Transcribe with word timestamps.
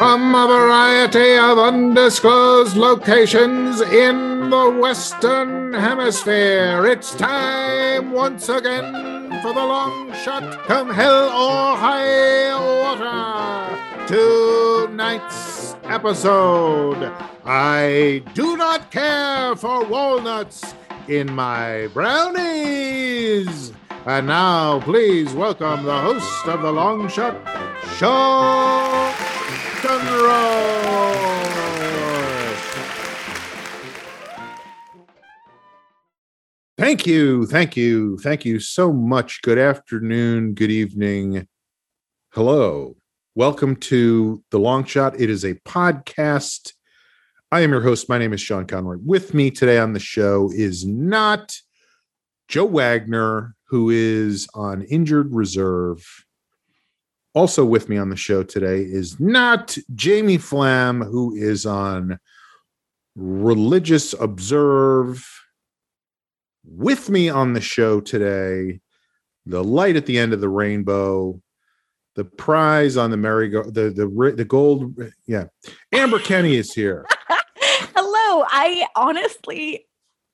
From 0.00 0.34
a 0.34 0.46
variety 0.46 1.36
of 1.36 1.58
undisclosed 1.58 2.74
locations 2.74 3.82
in 3.82 4.48
the 4.48 4.70
Western 4.70 5.74
Hemisphere, 5.74 6.86
it's 6.86 7.14
time 7.14 8.10
once 8.10 8.48
again 8.48 8.94
for 9.42 9.52
the 9.52 9.62
long 9.62 10.10
shot, 10.14 10.64
come 10.64 10.88
hell 10.88 11.24
or 11.28 11.76
high 11.76 12.48
water. 12.80 14.06
Tonight's 14.06 15.76
episode 15.82 17.12
I 17.44 18.22
do 18.32 18.56
not 18.56 18.90
care 18.90 19.54
for 19.54 19.84
walnuts 19.84 20.74
in 21.08 21.30
my 21.30 21.88
brownies. 21.88 23.74
And 24.06 24.28
now, 24.28 24.80
please 24.80 25.34
welcome 25.34 25.84
the 25.84 26.00
host 26.00 26.46
of 26.46 26.62
the 26.62 26.72
long 26.72 27.06
shot, 27.10 27.36
Sean 27.98 29.29
Conroy. 29.82 31.40
Thank 36.76 37.06
you, 37.06 37.46
thank 37.46 37.76
you, 37.76 38.18
thank 38.18 38.44
you 38.44 38.60
so 38.60 38.92
much. 38.92 39.42
Good 39.42 39.58
afternoon, 39.58 40.54
good 40.54 40.70
evening, 40.70 41.46
hello. 42.30 42.96
Welcome 43.34 43.76
to 43.76 44.42
the 44.50 44.58
Long 44.58 44.84
Shot. 44.84 45.18
It 45.18 45.30
is 45.30 45.44
a 45.44 45.54
podcast. 45.54 46.74
I 47.50 47.60
am 47.60 47.70
your 47.70 47.80
host. 47.80 48.08
My 48.08 48.18
name 48.18 48.32
is 48.32 48.40
Sean 48.40 48.66
Conroy. 48.66 48.96
With 49.02 49.32
me 49.32 49.50
today 49.50 49.78
on 49.78 49.94
the 49.94 50.00
show 50.00 50.50
is 50.52 50.84
not 50.84 51.56
Joe 52.48 52.66
Wagner, 52.66 53.54
who 53.68 53.88
is 53.88 54.46
on 54.54 54.82
injured 54.82 55.34
reserve. 55.34 56.04
Also 57.34 57.64
with 57.64 57.88
me 57.88 57.96
on 57.96 58.10
the 58.10 58.16
show 58.16 58.42
today 58.42 58.78
is 58.80 59.20
not 59.20 59.76
Jamie 59.94 60.38
Flam, 60.38 61.00
who 61.00 61.34
is 61.34 61.64
on 61.64 62.18
religious 63.14 64.12
observe. 64.14 65.26
With 66.64 67.08
me 67.08 67.28
on 67.28 67.52
the 67.54 67.60
show 67.60 68.00
today, 68.00 68.80
the 69.46 69.62
light 69.64 69.96
at 69.96 70.06
the 70.06 70.18
end 70.18 70.32
of 70.32 70.40
the 70.40 70.48
rainbow, 70.48 71.40
the 72.16 72.24
prize 72.24 72.96
on 72.96 73.10
the 73.10 73.16
merry-go, 73.16 73.62
the 73.64 73.90
the 73.90 74.32
the 74.36 74.44
gold. 74.44 74.94
Yeah, 75.26 75.44
Amber 75.92 76.18
Kenny 76.30 76.56
is 76.56 76.72
here. 76.74 77.06
Hello. 77.94 78.44
I 78.48 78.86
honestly, 78.96 79.86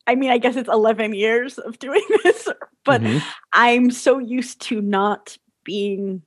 I 0.06 0.14
mean, 0.16 0.30
I 0.30 0.38
guess 0.38 0.56
it's 0.56 0.68
11 0.68 1.14
years 1.14 1.58
of 1.58 1.78
doing 1.78 2.02
this, 2.24 2.48
but 2.84 3.02
Mhm. 3.02 3.22
I'm 3.52 3.90
so 3.90 4.18
used 4.18 4.60
to 4.62 4.80
not 4.80 5.36
being 5.64 6.22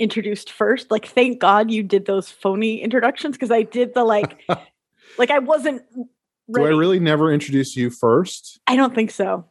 introduced 0.00 0.50
first. 0.50 0.90
Like, 0.90 1.06
thank 1.06 1.38
God 1.38 1.70
you 1.70 1.82
did 1.82 2.06
those 2.06 2.30
phony 2.30 2.82
introductions 2.82 3.36
because 3.36 3.50
I 3.50 3.62
did 3.62 3.94
the 3.94 4.04
like, 4.04 4.42
like 5.18 5.30
I 5.30 5.38
wasn't. 5.38 5.82
Do 6.52 6.64
I 6.64 6.70
really 6.70 6.98
never 6.98 7.32
introduce 7.32 7.76
you 7.76 7.90
first? 7.90 8.58
I 8.66 8.74
don't 8.74 8.94
think 8.94 9.12
so. 9.12 9.44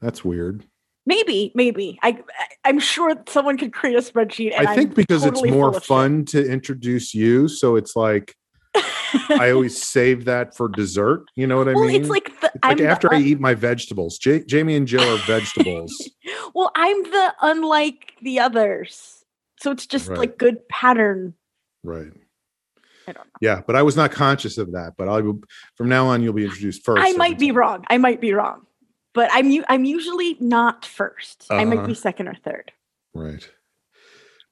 That's 0.00 0.24
weird. 0.24 0.64
Maybe, 1.04 1.52
maybe. 1.54 1.98
I, 2.02 2.18
I'm 2.64 2.78
sure 2.78 3.14
someone 3.28 3.58
could 3.58 3.72
create 3.72 3.96
a 3.96 4.00
spreadsheet. 4.00 4.52
And 4.56 4.66
I 4.66 4.74
think 4.74 4.90
I'm 4.90 4.94
because 4.94 5.24
totally 5.24 5.48
it's 5.48 5.54
more 5.54 5.70
full 5.70 5.76
of 5.76 5.82
shit. 5.82 5.88
fun 5.88 6.24
to 6.26 6.50
introduce 6.50 7.12
you, 7.12 7.48
so 7.48 7.76
it's 7.76 7.96
like 7.96 8.34
I 9.30 9.50
always 9.52 9.82
save 9.82 10.24
that 10.26 10.56
for 10.56 10.68
dessert. 10.68 11.24
You 11.34 11.46
know 11.46 11.58
what 11.58 11.68
I 11.68 11.74
well, 11.74 11.84
mean? 11.84 12.00
it's 12.00 12.08
like 12.08 12.40
the 12.40 12.46
It's 12.54 12.54
like 12.54 12.60
I'm 12.62 12.76
the 12.78 12.86
after 12.88 13.12
I 13.12 13.18
eat 13.18 13.40
my 13.40 13.54
vegetables. 13.54 14.18
Ja- 14.24 14.44
Jamie 14.46 14.76
and 14.76 14.86
Jill 14.86 15.02
are 15.02 15.18
vegetables. 15.26 16.10
well, 16.54 16.70
I'm 16.74 17.02
the 17.02 17.34
unlike 17.42 18.14
the 18.22 18.38
others, 18.40 19.21
so 19.62 19.70
it's 19.70 19.86
just 19.86 20.08
Right. 20.08 20.18
like 20.18 20.38
good 20.38 20.68
pattern. 20.68 21.34
right. 21.84 22.12
I 23.08 23.12
don't 23.12 23.26
know. 23.26 23.32
Yeah, 23.40 23.62
but 23.66 23.74
I 23.74 23.82
was 23.82 23.96
not 23.96 24.12
conscious 24.12 24.58
of 24.58 24.72
that. 24.72 24.92
But 24.96 25.08
I 25.08 25.20
will 25.22 25.40
from 25.76 25.88
now 25.88 26.06
on 26.06 26.22
you'll 26.22 26.34
be 26.34 26.44
introduced 26.44 26.84
first. 26.84 27.02
I 27.04 27.12
might 27.14 27.36
be 27.38 27.48
time. 27.48 27.56
wrong. 27.56 27.84
I 27.88 27.98
might 27.98 28.20
be 28.20 28.32
wrong, 28.32 28.64
but 29.12 29.28
I'm 29.32 29.64
I'm 29.68 29.84
usually 29.84 30.36
not 30.38 30.82
1st 30.84 31.46
I 31.50 31.64
might 31.64 31.78
Uh-huh. 31.78 31.86
be 31.88 31.94
second 31.94 32.28
or 32.28 32.34
third. 32.44 32.70
Right. 33.12 33.48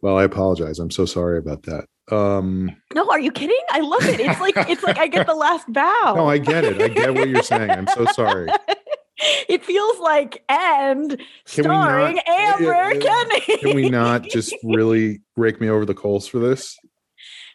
Well, 0.03 0.19
I 0.19 0.25
apologize. 0.25 0.78
I'm 0.81 0.91
so 0.91 1.04
sorry 1.04 1.38
about 1.38 1.62
that. 1.65 1.84
Um 2.12 2.75
No, 2.92 3.09
are 3.09 3.21
you 3.21 3.31
kidding? 3.31 3.60
I 3.71 3.81
love 3.81 4.04
it. 4.04 4.19
It's 4.19 4.41
like 4.41 4.56
it's 4.69 4.82
like 4.82 4.98
I 4.98 5.06
get 5.06 5.27
the 5.28 5.34
last 5.34 5.72
bow. 5.72 6.15
no, 6.16 6.27
I 6.28 6.38
get 6.38 6.65
it. 6.65 6.81
I 6.82 6.88
get 6.88 7.15
what 7.15 7.28
you're 7.28 7.42
saying. 7.44 7.71
I'm 7.71 7.87
so 7.87 8.04
sorry. 8.06 8.48
it 9.48 9.64
feels 9.64 9.98
like 9.98 10.42
and 10.48 11.10
Can 11.47 11.64
starring 11.64 12.16
not- 12.16 12.28
Amber 12.28 12.75
uh, 12.75 12.98
Kenny. 12.98 13.58
Can 13.58 13.75
we 13.75 13.88
not 13.91 14.22
just 14.31 14.54
really 14.64 15.20
rake 15.36 15.60
me 15.60 15.69
over 15.69 15.84
the 15.84 15.94
coals 15.94 16.26
for 16.26 16.38
this? 16.38 16.76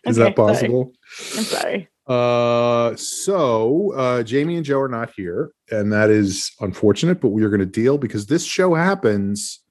Is 0.05 0.19
Okay, 0.19 0.29
that 0.29 0.35
sorry. 0.35 0.53
possible? 0.53 0.91
I'm 1.37 1.43
sorry. 1.43 1.87
Uh, 2.07 2.95
so 2.95 3.91
uh, 3.93 4.21
Jamie 4.23 4.57
and 4.57 4.65
Joe 4.65 4.79
are 4.81 4.87
not 4.87 5.11
here, 5.15 5.49
and 5.71 5.91
that 5.91 6.11
is 6.11 6.51
unfortunate. 6.59 7.19
But 7.19 7.29
we 7.29 7.43
are 7.43 7.49
going 7.49 7.59
to 7.61 7.65
deal 7.65 7.97
because 7.97 8.27
this 8.27 8.45
show 8.45 8.75
happens 8.75 9.61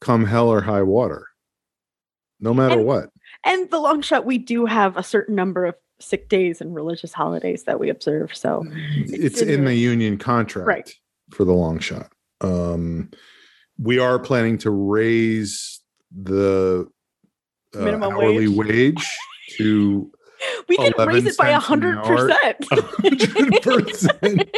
come 0.00 0.24
hell 0.24 0.48
or 0.48 0.60
high 0.60 0.82
water, 0.82 1.28
no 2.40 2.52
matter 2.52 2.78
And- 2.78 2.86
what. 2.86 3.10
And 3.44 3.70
the 3.70 3.78
long 3.78 4.00
shot, 4.02 4.24
we 4.24 4.38
do 4.38 4.64
have 4.66 4.96
a 4.96 5.02
certain 5.02 5.34
number 5.34 5.66
of 5.66 5.74
sick 6.00 6.28
days 6.28 6.60
and 6.60 6.74
religious 6.74 7.12
holidays 7.12 7.64
that 7.64 7.78
we 7.78 7.90
observe. 7.90 8.34
So 8.34 8.64
It's 8.96 9.40
in 9.42 9.48
in 9.50 9.64
the 9.66 9.74
union 9.74 10.16
contract 10.18 10.66
Right. 10.66 10.94
For 11.34 11.44
the 11.44 11.52
long 11.52 11.78
shot. 11.78 12.10
Um, 12.40 13.10
we 13.78 13.98
are 13.98 14.18
planning 14.18 14.58
to 14.58 14.70
raise 14.70 15.80
the 16.14 16.88
uh, 17.74 17.78
Minimum 17.78 18.14
hourly 18.14 18.48
wage. 18.48 18.68
wage 18.68 19.06
to 19.56 20.10
we 20.68 20.76
can 20.76 20.92
raise 21.06 21.26
it 21.26 21.36
by 21.36 21.48
a 21.50 21.60
cents 21.60 21.70
an 21.70 21.82
hundred 21.82 21.98
hour. 21.98 22.28
percent. 22.28 22.58
100%. 22.70 24.48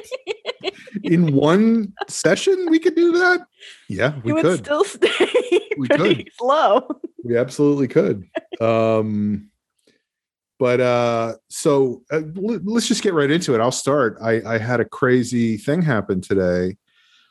in 1.03 1.33
one 1.35 1.93
session. 2.09 2.67
We 2.71 2.79
could 2.79 2.95
do 2.95 3.13
that. 3.13 3.47
Yeah, 3.89 4.19
we 4.23 4.31
it 4.33 4.35
would 4.35 4.43
could. 4.43 4.59
still 4.59 4.85
stay 4.85 5.11
We 5.79 5.89
pretty 5.97 6.25
could. 6.25 6.33
slow. 6.39 6.89
we 7.25 7.37
absolutely 7.37 7.89
could 7.89 8.25
um 8.61 9.51
but 10.59 10.81
uh 10.81 11.34
so 11.49 12.03
uh, 12.12 12.17
l- 12.37 12.61
let's 12.65 12.89
just 12.89 13.03
get 13.03 13.15
right 13.15 13.31
into 13.31 13.55
it. 13.55 13.61
I'll 13.61 13.71
start. 13.72 14.17
I 14.22 14.43
i 14.47 14.59
had 14.59 14.81
a 14.81 14.84
crazy 14.84 15.56
thing 15.56 15.83
happen 15.83 16.21
today. 16.21 16.77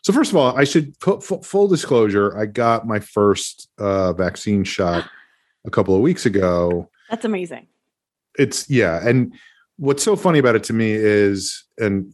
So 0.04 0.14
first 0.14 0.32
of 0.32 0.38
all 0.38 0.56
i 0.58 0.64
should 0.64 0.98
put 1.00 1.24
fu- 1.24 1.42
full 1.42 1.68
disclosure 1.68 2.38
i 2.38 2.46
got 2.46 2.86
my 2.86 3.00
first 3.00 3.70
uh 3.80 4.14
vaccine 4.14 4.64
shot 4.64 5.10
a 5.66 5.72
couple 5.72 5.96
of 5.96 6.02
weeks 6.02 6.26
ago. 6.26 6.90
That's 7.10 7.26
amazing. 7.26 7.68
it's 8.38 8.70
yeah 8.70 9.08
and 9.08 9.34
what's 9.78 10.04
so 10.04 10.16
funny 10.16 10.40
about 10.40 10.56
it 10.56 10.64
to 10.66 10.74
me 10.74 10.92
is 10.92 11.64
and 11.80 12.12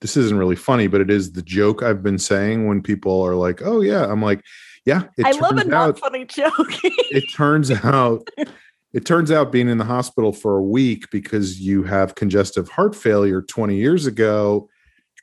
this 0.00 0.16
isn't 0.16 0.38
really 0.38 0.56
funny 0.56 0.86
but 0.88 1.00
it 1.00 1.10
is 1.10 1.32
the 1.32 1.42
joke 1.42 1.82
i've 1.82 2.02
been 2.02 2.18
saying 2.18 2.66
when 2.66 2.82
people 2.82 3.20
are 3.22 3.34
like 3.36 3.62
oh 3.64 3.80
yeah. 3.80 4.04
I'm 4.10 4.22
like 4.22 4.42
yeah 4.84 5.04
I 5.24 5.32
love 5.32 5.56
a 5.58 5.64
not 5.64 5.88
out- 5.90 5.98
funny 5.98 6.24
joke. 6.24 6.52
it 6.84 7.24
turns 7.34 7.70
out 7.70 8.28
it 8.96 9.04
turns 9.04 9.30
out 9.30 9.52
being 9.52 9.68
in 9.68 9.76
the 9.78 9.84
hospital 9.84 10.32
for 10.32 10.56
a 10.56 10.62
week 10.62 11.10
because 11.10 11.60
you 11.60 11.82
have 11.84 12.14
congestive 12.14 12.68
heart 12.70 12.94
failure 12.96 13.42
20 13.42 13.76
years 13.76 14.06
ago 14.06 14.68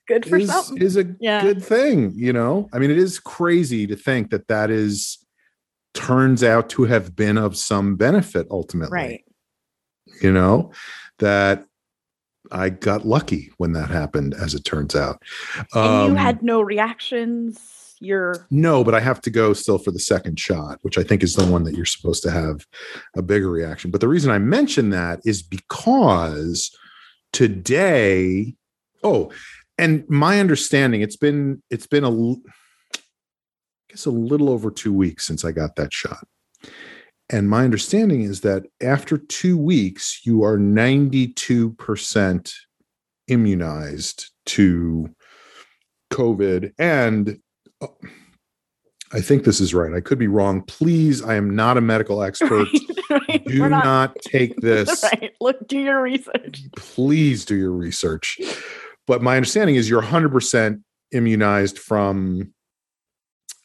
Good 0.08 0.26
for 0.28 0.38
is, 0.38 0.50
something. 0.52 0.78
is 0.82 0.96
a 0.98 1.06
Yeah. 1.20 1.42
good 1.42 1.64
thing 1.64 2.12
you 2.16 2.32
know 2.34 2.70
i 2.74 2.78
mean 2.80 2.92
it 2.92 2.98
is 2.98 3.20
crazy 3.20 3.88
to 3.88 3.96
think 3.96 4.30
that 4.30 4.48
that 4.48 4.70
is 4.70 5.18
turns 5.94 6.44
out 6.44 6.70
to 6.70 6.84
have 6.86 7.16
been 7.16 7.38
of 7.38 7.56
some 7.58 7.96
benefit 7.96 8.46
ultimately 8.52 8.94
right. 8.96 9.24
you 10.22 10.32
know 10.32 10.72
that 11.20 11.66
i 12.52 12.70
got 12.70 13.06
lucky 13.06 13.52
when 13.58 13.72
that 13.74 13.90
happened 13.90 14.34
as 14.34 14.54
it 14.54 14.66
turns 14.66 14.96
out 14.96 15.22
And 15.74 16.06
you 16.06 16.12
Um, 16.12 16.16
had 16.18 16.44
no 16.44 16.62
reactions. 16.62 17.83
You're 18.04 18.48
No, 18.52 18.84
but 18.84 18.94
I 18.94 19.00
have 19.00 19.22
to 19.22 19.30
go 19.30 19.54
still 19.54 19.78
for 19.78 19.92
the 19.92 20.00
second 20.00 20.38
shot, 20.40 20.80
which 20.82 20.98
I 20.98 21.04
think 21.04 21.24
is 21.24 21.36
the 21.36 21.46
one 21.46 21.64
that 21.64 21.76
you're 21.76 21.86
supposed 21.86 22.22
to 22.24 22.32
have 22.32 22.66
a 23.16 23.22
bigger 23.22 23.50
reaction. 23.50 23.92
But 23.92 24.02
the 24.02 24.10
reason 24.10 24.30
I 24.30 24.40
mention 24.40 24.90
that 24.90 25.22
is 25.24 25.42
because 25.42 26.70
today, 27.32 28.56
oh, 29.04 29.32
and 29.78 30.04
my 30.10 30.40
understanding, 30.42 31.02
it's 31.02 31.16
been 31.16 31.64
it's 31.70 31.88
been 31.88 32.04
a 32.04 32.12
I 32.12 32.36
guess 33.90 34.06
a 34.06 34.12
little 34.12 34.50
over 34.50 34.70
2 34.70 34.92
weeks 34.92 35.26
since 35.26 35.46
I 35.46 35.54
got 35.54 35.78
that 35.78 35.94
shot. 35.94 36.28
And 37.30 37.50
my 37.50 37.64
understanding 37.64 38.24
is 38.24 38.42
that 38.42 38.64
after 38.82 39.18
2 39.18 39.58
weeks 39.58 40.26
you 40.26 40.44
are 40.44 40.58
92% 40.58 42.54
immunized 43.30 44.30
to 44.46 45.16
COVID 46.12 46.74
and 46.78 47.40
I 49.14 49.22
think 49.22 49.44
this 49.44 49.62
is 49.62 49.74
right. 49.76 49.94
I 49.94 50.02
could 50.02 50.18
be 50.18 50.28
wrong. 50.28 50.64
Please, 50.64 51.24
I 51.24 51.36
am 51.36 51.56
not 51.56 51.78
a 51.78 51.82
medical 51.82 52.24
expert. 52.24 52.68
right, 53.10 53.22
right. 53.30 53.46
Do 53.46 53.62
We're 53.62 53.70
not, 53.70 54.16
take 54.22 54.56
this. 54.62 55.04
right. 55.04 55.32
Look, 55.40 55.68
do 55.68 55.80
your 55.80 56.02
research. 56.02 56.64
Please 56.76 57.46
do 57.46 57.56
your 57.56 57.72
research. 57.72 58.40
But 59.06 59.22
my 59.22 59.36
understanding 59.36 59.76
is 59.76 59.90
you're 59.90 60.02
100% 60.02 60.82
immunized 61.12 61.78
from 61.78 62.52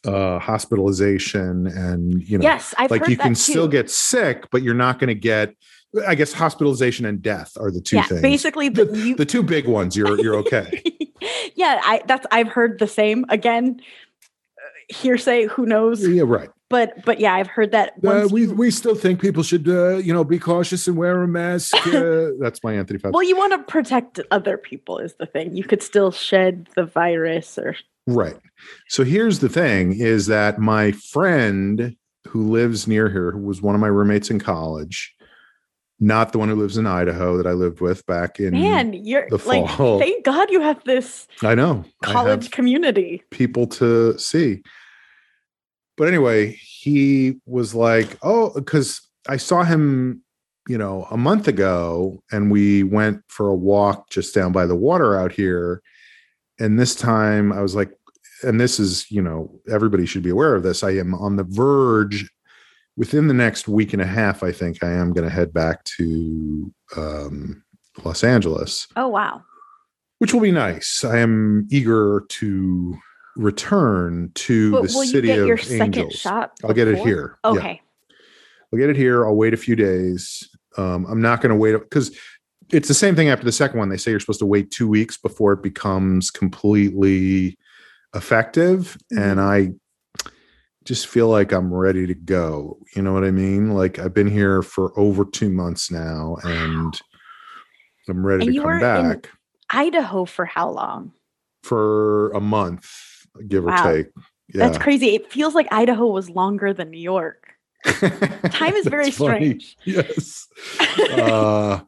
uh 0.07 0.39
hospitalization 0.39 1.67
and 1.67 2.23
you 2.23 2.39
know 2.39 2.43
yes, 2.45 2.73
I've 2.79 2.89
like 2.89 3.09
you 3.09 3.17
can 3.17 3.35
still 3.35 3.67
get 3.67 3.91
sick 3.91 4.45
but 4.53 4.63
you're 4.63 4.73
not 4.73 5.01
going 5.01 5.09
to 5.09 5.15
get 5.15 5.55
i 6.07 6.15
guess 6.15 6.33
hospitalization 6.33 7.05
and 7.05 7.21
death 7.21 7.51
are 7.59 7.73
the 7.73 7.81
two 7.81 7.97
yeah, 7.97 8.03
things 8.05 8.23
basically 8.23 8.69
the, 8.69 8.85
the, 8.85 8.97
you, 8.97 9.17
the 9.17 9.27
two 9.27 9.43
big 9.43 9.67
ones 9.67 9.97
you're 9.97 10.17
you're 10.21 10.37
okay 10.37 10.81
yeah, 11.55 11.81
I 11.85 12.03
that's 12.07 12.27
I've 12.31 12.49
heard 12.49 12.79
the 12.79 12.87
same. 12.87 13.25
Again, 13.29 13.81
hearsay. 14.89 15.47
Who 15.47 15.67
knows? 15.67 16.07
yeah 16.07 16.23
right 16.27 16.49
But 16.71 17.05
but 17.05 17.21
yeah, 17.21 17.35
I've 17.35 17.47
heard 17.47 17.73
that. 17.73 17.93
uh, 18.07 18.29
we 18.31 18.43
you- 18.43 18.55
we 18.55 18.71
still 18.71 18.95
think 18.95 19.21
people 19.21 19.43
should 19.43 19.69
uh, 19.69 19.97
you 19.97 20.13
know 20.13 20.25
be 20.25 20.39
cautious 20.39 20.87
and 20.89 20.97
wear 20.97 21.23
a 21.23 21.29
mask 21.29 21.75
uh, 21.87 22.29
that's 22.41 22.63
my 22.65 22.73
anthony 22.75 22.99
Fauci. 22.99 23.13
well, 23.13 23.23
you 23.23 23.37
want 23.37 23.53
to 23.53 23.59
protect 23.73 24.21
other 24.31 24.57
people 24.59 24.99
is 24.99 25.15
the 25.19 25.27
thing. 25.27 25.55
You 25.57 25.65
could 25.65 25.83
still 25.83 26.11
shed 26.13 26.69
the 26.77 26.85
virus 26.85 27.59
or 27.59 27.77
Right. 28.07 28.37
So 28.89 29.05
here's 29.05 29.41
the 29.41 29.51
thing 29.51 29.93
is 30.01 30.27
that 30.29 30.59
my 30.59 30.93
friend 30.93 31.95
who 32.27 32.51
lives 32.51 32.87
near 32.89 33.09
here, 33.11 33.31
who 33.33 33.41
was 33.41 33.61
one 33.63 33.75
of 33.75 33.81
my 33.83 33.87
roommates 33.89 34.31
in 34.31 34.39
college, 34.39 35.15
not 36.01 36.33
the 36.33 36.39
one 36.39 36.49
who 36.49 36.55
lives 36.55 36.77
in 36.77 36.87
Idaho 36.87 37.37
that 37.37 37.47
I 37.47 37.53
lived 37.53 37.81
with 37.81 38.07
back 38.07 38.39
in 38.39 38.53
man, 38.53 38.93
you're 38.93 39.29
the 39.29 39.41
like 39.47 39.69
fall. 39.71 39.99
thank 39.99 40.25
God 40.25 40.51
you 40.51 40.61
have 40.61 40.83
this 40.85 41.27
I 41.43 41.55
know. 41.55 41.85
I 42.03 42.13
college 42.13 42.45
have 42.45 42.53
community. 42.53 43.23
people 43.31 43.67
to 43.69 44.19
see. 44.19 44.63
But 45.97 46.09
anyway, 46.09 46.53
he 46.53 47.41
was 47.45 47.75
like, 47.75 48.17
"Oh, 48.23 48.51
cuz 48.65 49.01
I 49.29 49.37
saw 49.37 49.65
him, 49.65 50.23
you 50.69 50.79
know, 50.79 51.09
a 51.11 51.17
month 51.17 51.49
ago 51.49 52.23
and 52.31 52.51
we 52.51 52.85
went 52.85 53.23
for 53.29 53.49
a 53.49 53.55
walk 53.57 54.09
just 54.11 54.35
down 54.35 54.53
by 54.53 54.67
the 54.67 54.77
water 54.77 55.19
out 55.19 55.33
here." 55.33 55.83
And 56.61 56.79
this 56.79 56.95
time 56.95 57.53
I 57.53 57.61
was 57.61 57.75
like, 57.75 57.93
and 58.43 58.61
this 58.61 58.79
is, 58.79 59.11
you 59.11 59.23
know, 59.23 59.61
everybody 59.69 60.07
should 60.07 60.23
be 60.23 60.31
aware 60.31 60.55
of 60.55 60.63
this. 60.63 60.85
I 60.85 60.91
am 60.93 61.15
on 61.15 61.37
the 61.37 61.45
verge 61.45 62.31
within 62.99 63.29
the 63.29 63.35
next 63.35 63.69
week 63.69 63.93
and 63.93 64.03
a 64.03 64.07
half, 64.07 64.43
I 64.43 64.51
think 64.51 64.83
I 64.83 64.91
am 64.91 65.13
going 65.13 65.27
to 65.27 65.33
head 65.35 65.55
back 65.55 65.85
to 65.85 66.73
um, 66.97 67.63
Los 68.05 68.25
Angeles, 68.25 68.89
Oh 68.97 69.07
wow. 69.09 69.43
which 70.19 70.35
will 70.35 70.41
be 70.41 70.51
nice. 70.51 71.05
I 71.05 71.19
am 71.19 71.67
eager 71.71 72.25
to 72.29 72.99
return 73.37 74.33
to 74.35 74.73
But 74.73 74.83
the 74.83 74.89
city 74.89 75.31
of 75.31 75.47
your 75.47 75.57
second 75.57 75.97
angels. 75.97 76.15
shot? 76.15 76.53
I'll 76.65 76.75
get 76.75 76.89
it 76.89 76.99
here. 76.99 77.39
Yeah. 77.45 77.51
Okay. 77.53 77.81
I'll 78.73 78.79
get 78.79 78.91
it 78.91 78.97
here. 78.97 79.25
I'll 79.25 79.37
wait 79.37 79.55
a 79.55 79.57
few 79.57 79.77
days. 79.77 80.49
Um, 80.77 81.07
I'm 81.07 81.23
not 81.23 81.41
going 81.41 81.51
to 81.51 81.57
wait 81.57 81.73
because 81.79 82.15
it's 82.71 82.89
the 82.89 82.95
same 82.95 83.15
thing 83.15 83.29
after 83.29 83.45
the 83.45 83.53
second 83.53 83.79
one. 83.79 83.89
They 83.91 83.97
say 83.97 84.11
you're 84.11 84.21
supposed 84.21 84.41
to 84.41 84.47
wait 84.47 84.71
two 84.73 84.89
weeks 84.89 85.17
before 85.17 85.53
it 85.53 85.63
becomes 85.63 86.31
completely 86.33 87.57
effective. 88.15 88.97
And 89.17 89.41
I 89.41 89.71
just 90.89 91.07
feel 91.07 91.29
like 91.29 91.53
I'm 91.53 91.73
ready 91.73 92.07
to 92.07 92.15
go. 92.15 92.79
You 92.97 93.03
know 93.03 93.13
what 93.13 93.23
I 93.23 93.31
mean? 93.31 93.73
Like 93.75 93.99
I've 93.99 94.15
been 94.15 94.27
here 94.31 94.63
for 94.63 94.99
over 94.99 95.27
two 95.27 95.51
months 95.51 95.91
now 95.91 96.39
and 96.43 96.99
I'm 98.09 98.25
ready 98.25 98.45
And 98.45 98.49
to 98.49 98.55
you 98.55 98.63
come 98.63 98.69
were 98.71 98.75
in- 98.77 98.81
back 98.81 99.31
Idaho 99.71 100.25
for 100.25 100.47
how 100.47 100.71
long? 100.71 101.13
for 101.63 102.31
a 102.31 102.41
month, 102.41 102.89
give 103.47 103.67
or 103.67 103.77
take. 103.83 104.07
Yeah. 104.55 104.67
That's 104.67 104.79
crazy. 104.79 105.15
It 105.17 105.31
feels 105.31 105.55
like 105.55 105.67
Idaho 105.71 106.07
was 106.07 106.31
longer 106.31 106.73
than 106.73 106.89
New 106.89 107.01
York. 107.01 107.49
Time 107.85 108.73
is 108.75 108.87
very 108.97 109.11
strange. 109.11 109.77
Yes. 109.85 110.47
uh, 111.13 111.81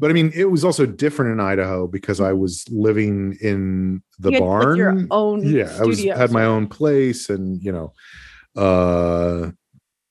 but 0.00 0.10
I 0.10 0.14
mean, 0.14 0.32
it 0.34 0.46
was 0.46 0.64
also 0.64 0.86
different 0.86 1.32
in 1.32 1.38
Idaho 1.40 1.86
because 1.86 2.20
I 2.20 2.32
was 2.32 2.64
living 2.70 3.36
in 3.40 4.02
the 4.18 4.30
You 4.30 4.34
had, 4.36 4.40
like, 4.42 4.48
barn. 4.48 4.76
your 4.78 5.06
own 5.12 5.46
yeah, 5.48 5.76
I 5.78 5.84
was 5.84 6.02
had 6.02 6.32
my 6.32 6.44
own 6.46 6.66
place, 6.66 7.28
and 7.30 7.62
you 7.62 7.70
know, 7.70 7.92
uh, 8.56 9.50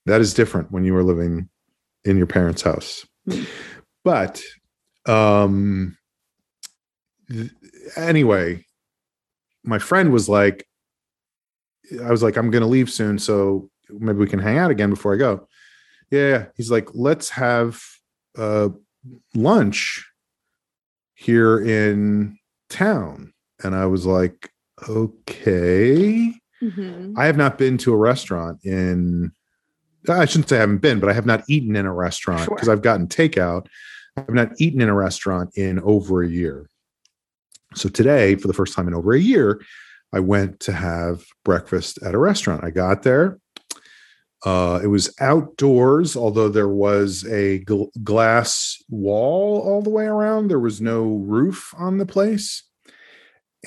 that 0.06 0.22
is 0.22 0.34
different 0.34 0.72
when 0.72 0.84
you 0.84 0.94
were 0.94 1.04
living 1.04 1.50
in 2.06 2.18
your 2.18 2.28
parents' 2.28 2.62
house. 2.62 3.06
Hmm. 3.30 3.44
But 4.04 4.42
um, 5.06 5.98
th- 7.30 7.52
anyway, 7.96 8.66
my 9.64 9.80
friend 9.80 10.12
was 10.12 10.30
like, 10.30 10.66
I 12.04 12.12
was 12.12 12.24
like, 12.24 12.38
I'm 12.38 12.52
going 12.52 12.62
to 12.62 12.68
leave 12.68 12.90
soon, 12.90 13.20
so 13.20 13.70
maybe 13.90 14.20
we 14.20 14.28
can 14.28 14.40
hang 14.40 14.58
out 14.58 14.72
again 14.72 14.90
before 14.90 15.14
I 15.14 15.18
go. 15.18 15.48
Yeah, 16.12 16.30
yeah. 16.30 16.46
he's 16.56 16.72
like, 16.72 16.90
let's 16.94 17.30
have 17.30 17.82
uh, 18.38 18.70
lunch 19.36 20.06
here 21.16 21.60
in 21.60 22.38
town, 22.70 23.34
and 23.64 23.76
I 23.76 23.86
was 23.88 24.06
like, 24.06 24.52
okay. 24.88 26.34
Mhm. 26.62 27.14
I 27.18 27.26
have 27.26 27.38
not 27.38 27.58
been 27.58 27.78
to 27.80 27.94
a 27.94 27.98
restaurant 27.98 28.60
in. 28.64 29.32
I 30.08 30.26
shouldn't 30.26 30.50
say 30.50 30.58
I 30.58 30.62
haven't 30.62 30.78
been, 30.82 31.00
but 31.00 31.10
I 31.10 31.14
have 31.14 31.26
not 31.26 31.44
eaten 31.50 31.76
in 31.76 31.86
a 31.86 31.94
restaurant 31.94 32.42
Sure. 32.46 32.56
because 32.56 32.70
I've 32.70 32.82
gotten 32.82 33.08
takeout. 33.08 33.68
I've 34.16 34.30
not 34.30 34.52
eaten 34.60 34.82
in 34.82 34.90
a 34.90 34.94
restaurant 34.96 35.52
in 35.58 35.80
over 35.82 36.24
a 36.24 36.28
year. 36.28 36.70
So 37.76 37.90
today, 37.90 38.36
for 38.36 38.48
the 38.48 38.54
first 38.54 38.74
time 38.76 38.88
in 38.88 38.94
over 38.94 39.14
a 39.14 39.20
year, 39.20 39.62
I 40.14 40.20
went 40.22 40.60
to 40.62 40.72
have 40.74 41.24
breakfast 41.46 42.00
at 42.02 42.16
a 42.16 42.18
restaurant. 42.18 42.64
I 42.64 42.72
got 42.72 43.04
there. 43.04 43.40
Uh, 44.46 44.80
it 44.82 44.88
was 44.88 45.14
outdoors, 45.20 46.16
although 46.16 46.48
there 46.50 46.70
was 46.70 47.26
a 47.26 47.60
gl- 47.66 47.90
glass 48.04 48.82
wall 48.90 49.62
all 49.62 49.82
the 49.82 49.90
way 49.90 50.06
around. 50.06 50.48
There 50.48 50.60
was 50.62 50.80
no 50.80 51.18
roof 51.18 51.74
on 51.78 51.98
the 51.98 52.06
place. 52.06 52.64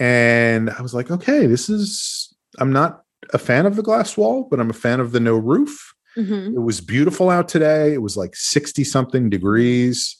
And 0.00 0.70
I 0.70 0.80
was 0.80 0.94
like, 0.94 1.10
okay, 1.10 1.46
this 1.46 1.68
is, 1.68 2.31
I'm 2.58 2.72
not 2.72 3.02
a 3.32 3.38
fan 3.38 3.66
of 3.66 3.76
the 3.76 3.82
glass 3.82 4.16
wall, 4.16 4.46
but 4.50 4.60
I'm 4.60 4.70
a 4.70 4.74
fan 4.74 5.00
of 5.00 5.12
the 5.12 5.20
no 5.20 5.36
roof. 5.36 5.94
Mhm. 6.16 6.54
It 6.54 6.58
was 6.60 6.80
beautiful 6.80 7.30
out 7.30 7.48
today. 7.48 7.94
It 7.94 8.02
was 8.02 8.16
like 8.16 8.36
60 8.36 8.84
something 8.84 9.30
degrees. 9.30 10.16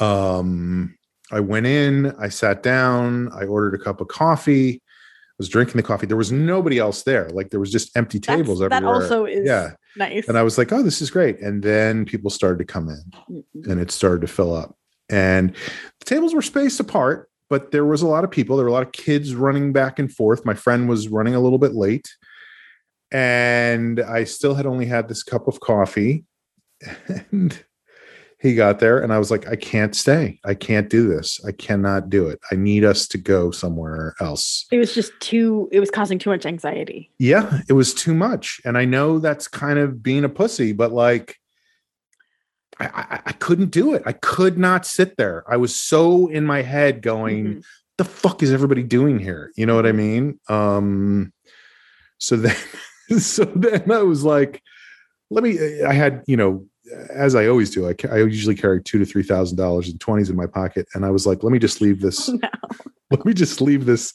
Um, 0.00 0.96
I 1.30 1.40
went 1.40 1.66
in, 1.66 2.14
I 2.18 2.28
sat 2.28 2.62
down, 2.62 3.30
I 3.32 3.44
ordered 3.44 3.74
a 3.78 3.82
cup 3.84 4.00
of 4.00 4.08
coffee, 4.08 4.74
I 4.76 5.34
was 5.38 5.48
drinking 5.48 5.76
the 5.76 5.82
coffee. 5.82 6.06
There 6.06 6.16
was 6.16 6.32
nobody 6.32 6.78
else 6.78 7.02
there. 7.02 7.28
Like 7.30 7.50
there 7.50 7.60
was 7.60 7.70
just 7.70 7.94
empty 7.96 8.18
That's- 8.18 8.38
tables 8.38 8.60
that 8.60 8.82
also 8.84 9.24
is 9.26 9.46
yeah. 9.46 9.72
nice. 9.96 10.26
And 10.28 10.38
I 10.38 10.42
was 10.42 10.56
like, 10.56 10.72
oh, 10.72 10.82
this 10.82 11.02
is 11.02 11.10
great. 11.10 11.40
And 11.40 11.62
then 11.62 12.04
people 12.06 12.30
started 12.30 12.58
to 12.58 12.64
come 12.64 12.88
in 12.88 13.02
Mhm. 13.30 13.70
and 13.70 13.80
it 13.80 13.90
started 13.90 14.22
to 14.22 14.26
fill 14.26 14.54
up. 14.54 14.76
And 15.10 15.50
the 16.00 16.04
tables 16.06 16.34
were 16.34 16.42
spaced 16.42 16.80
apart, 16.80 17.28
but 17.48 17.70
there 17.70 17.84
was 17.84 18.02
a 18.02 18.06
lot 18.06 18.24
of 18.24 18.30
people. 18.30 18.56
There 18.56 18.64
were 18.64 18.70
a 18.70 18.72
lot 18.72 18.86
of 18.86 18.92
kids 18.92 19.34
running 19.34 19.72
back 19.72 19.98
and 19.98 20.12
forth. 20.12 20.44
My 20.44 20.54
friend 20.54 20.88
was 20.88 21.08
running 21.08 21.34
a 21.34 21.40
little 21.40 21.58
bit 21.58 21.74
late. 21.74 22.08
And 23.10 24.00
I 24.00 24.24
still 24.24 24.54
had 24.54 24.66
only 24.66 24.86
had 24.86 25.08
this 25.08 25.22
cup 25.22 25.48
of 25.48 25.60
coffee. 25.60 26.24
And 27.32 27.64
he 28.40 28.54
got 28.54 28.78
there, 28.78 28.98
and 29.00 29.12
I 29.12 29.18
was 29.18 29.32
like, 29.32 29.48
I 29.48 29.56
can't 29.56 29.96
stay. 29.96 30.38
I 30.44 30.54
can't 30.54 30.88
do 30.88 31.08
this. 31.08 31.40
I 31.44 31.50
cannot 31.50 32.08
do 32.08 32.28
it. 32.28 32.38
I 32.52 32.54
need 32.54 32.84
us 32.84 33.08
to 33.08 33.18
go 33.18 33.50
somewhere 33.50 34.14
else. 34.20 34.66
it 34.70 34.78
was 34.78 34.94
just 34.94 35.10
too. 35.20 35.68
It 35.72 35.80
was 35.80 35.90
causing 35.90 36.20
too 36.20 36.30
much 36.30 36.46
anxiety. 36.46 37.10
Yeah, 37.18 37.62
it 37.68 37.72
was 37.72 37.92
too 37.92 38.14
much. 38.14 38.60
And 38.64 38.78
I 38.78 38.84
know 38.84 39.18
that's 39.18 39.48
kind 39.48 39.78
of 39.78 40.02
being 40.04 40.24
a 40.24 40.28
pussy, 40.28 40.72
but 40.72 40.92
like, 40.92 41.36
I, 42.80 43.20
I, 43.26 43.32
couldn't 43.32 43.70
do 43.70 43.94
it. 43.94 44.02
I 44.06 44.12
could 44.12 44.56
not 44.58 44.86
sit 44.86 45.16
there. 45.16 45.44
I 45.48 45.56
was 45.56 45.78
so 45.78 46.28
in 46.28 46.44
my 46.46 46.62
head 46.62 47.02
going, 47.02 47.44
Mhm. 47.46 47.64
the 47.96 48.04
fuck 48.04 48.42
is 48.42 48.52
everybody 48.52 48.82
doing 48.82 49.18
here? 49.18 49.52
You 49.56 49.66
know 49.66 49.74
what 49.74 49.86
I 49.86 49.92
mean? 49.92 50.38
Um, 50.48 51.32
so 52.18 52.36
then, 52.36 52.56
so 53.18 53.44
then 53.44 53.90
I 53.90 54.02
was 54.02 54.22
like, 54.24 54.62
let 55.30 55.42
me, 55.42 55.82
I 55.82 55.92
had, 55.92 56.22
you 56.26 56.36
know, 56.36 56.66
as 57.10 57.34
I 57.34 57.48
always 57.48 57.70
do, 57.70 57.88
I, 57.88 57.94
I 58.10 58.18
usually 58.18 58.54
carry 58.54 58.82
two 58.82 58.98
to 58.98 59.04
three 59.04 59.22
thousand 59.22 59.58
dollars 59.58 59.90
in 59.90 59.98
twenties 59.98 60.30
in 60.30 60.36
my 60.36 60.46
pocket, 60.46 60.88
and 60.94 61.04
I 61.04 61.10
was 61.10 61.26
like, 61.26 61.42
let 61.42 61.52
me 61.52 61.58
just 61.58 61.82
leave 61.82 62.00
this 62.00 62.28
No. 62.28 62.48
let 63.10 63.24
me 63.24 63.34
just 63.34 63.60
leave 63.60 63.86
this 63.86 64.12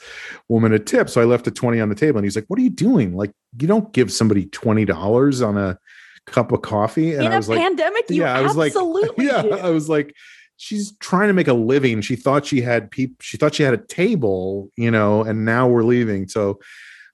woman 0.47 0.73
a 0.73 0.79
tip. 0.79 1.09
So 1.09 1.21
I 1.21 1.25
left 1.25 1.47
a 1.47 1.51
20 1.51 1.79
on 1.79 1.89
the 1.89 1.95
table 1.95 2.17
and 2.19 2.25
he's 2.25 2.35
like, 2.35 2.45
What 2.47 2.59
are 2.59 2.63
you 2.63 2.69
doing? 2.69 3.15
Like, 3.15 3.31
you 3.59 3.67
don't 3.67 3.91
give 3.93 4.11
somebody 4.11 4.45
$20 4.47 5.47
on 5.47 5.57
a 5.57 5.77
cup 6.25 6.51
of 6.51 6.61
coffee. 6.61 7.13
And 7.13 7.25
In 7.25 7.31
I 7.31 7.35
a 7.35 7.37
was 7.37 7.49
like, 7.49 7.59
pandemic, 7.59 8.09
you 8.09 8.21
Yeah, 8.21 8.37
I 8.37 8.41
was 8.41 8.55
like, 8.55 8.71
absolutely 8.75 9.25
Yeah, 9.25 9.41
do. 9.41 9.51
I 9.53 9.69
was 9.69 9.89
like, 9.89 10.13
She's 10.57 10.95
trying 10.99 11.27
to 11.27 11.33
make 11.33 11.47
a 11.47 11.53
living. 11.53 12.01
She 12.01 12.15
thought 12.15 12.45
she 12.45 12.61
had 12.61 12.89
people, 12.91 13.15
she 13.19 13.37
thought 13.37 13.55
she 13.55 13.63
had 13.63 13.73
a 13.73 13.77
table, 13.85 14.69
you 14.77 14.91
know, 14.91 15.23
and 15.23 15.43
now 15.43 15.67
we're 15.67 15.83
leaving. 15.83 16.27
So, 16.29 16.59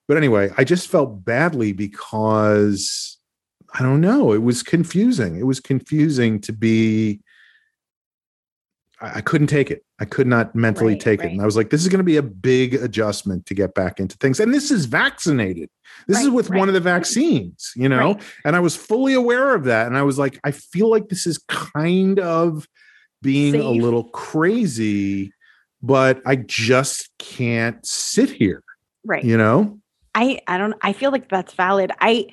but 0.07 0.17
anyway, 0.17 0.51
I 0.57 0.63
just 0.63 0.87
felt 0.89 1.23
badly 1.23 1.71
because 1.71 3.17
I 3.73 3.81
don't 3.81 4.01
know. 4.01 4.33
It 4.33 4.43
was 4.43 4.61
confusing. 4.61 5.37
It 5.37 5.45
was 5.45 5.59
confusing 5.59 6.41
to 6.41 6.53
be 6.53 7.21
I, 9.01 9.21
couldn't 9.21 9.47
take 9.47 9.71
it. 9.71 9.83
I 9.99 10.05
could 10.05 10.27
not 10.27 10.55
mentally 10.55 10.93
Right, 10.93 11.01
take 11.01 11.23
it. 11.23 11.31
And 11.31 11.41
I 11.41 11.45
was 11.45 11.55
like, 11.55 11.69
this 11.69 11.81
is 11.81 11.87
going 11.87 11.99
to 11.99 12.03
be 12.03 12.17
a 12.17 12.23
big 12.23 12.75
adjustment 12.75 13.45
to 13.45 13.53
get 13.53 13.73
back 13.73 13.99
into 13.99 14.17
things. 14.17 14.39
And 14.39 14.53
this 14.53 14.71
is 14.71 14.85
vaccinated. 14.85 15.69
This 16.07 16.19
is 16.19 16.25
Right, 16.27 16.33
with 16.33 16.49
one 16.49 16.67
of 16.67 16.73
the 16.73 16.79
vaccines, 16.79 17.71
you 17.75 17.87
know? 17.89 18.13
Right. 18.13 18.23
And 18.45 18.55
I 18.55 18.59
was 18.59 18.75
fully 18.75 19.13
aware 19.13 19.55
of 19.55 19.63
that. 19.65 19.87
And 19.87 19.97
I 19.97 20.01
was 20.03 20.17
like, 20.19 20.39
I 20.43 20.51
feel 20.51 20.89
like 20.89 21.09
this 21.09 21.25
is 21.27 21.37
kind 21.47 22.19
of 22.19 22.67
being 23.21 23.55
a 23.55 23.69
little 23.69 24.05
crazy, 24.05 25.33
but 25.81 26.21
I 26.25 26.35
just 26.37 27.09
can't 27.19 27.85
sit 27.85 28.29
here, 28.29 28.63
Right. 29.05 29.23
you 29.23 29.37
know? 29.37 29.79
I 30.15 30.41
I 30.47 30.57
don't 30.57 30.73
I 30.81 30.93
feel 30.93 31.11
like 31.11 31.29
that's 31.29 31.53
valid. 31.53 31.91
I 32.01 32.27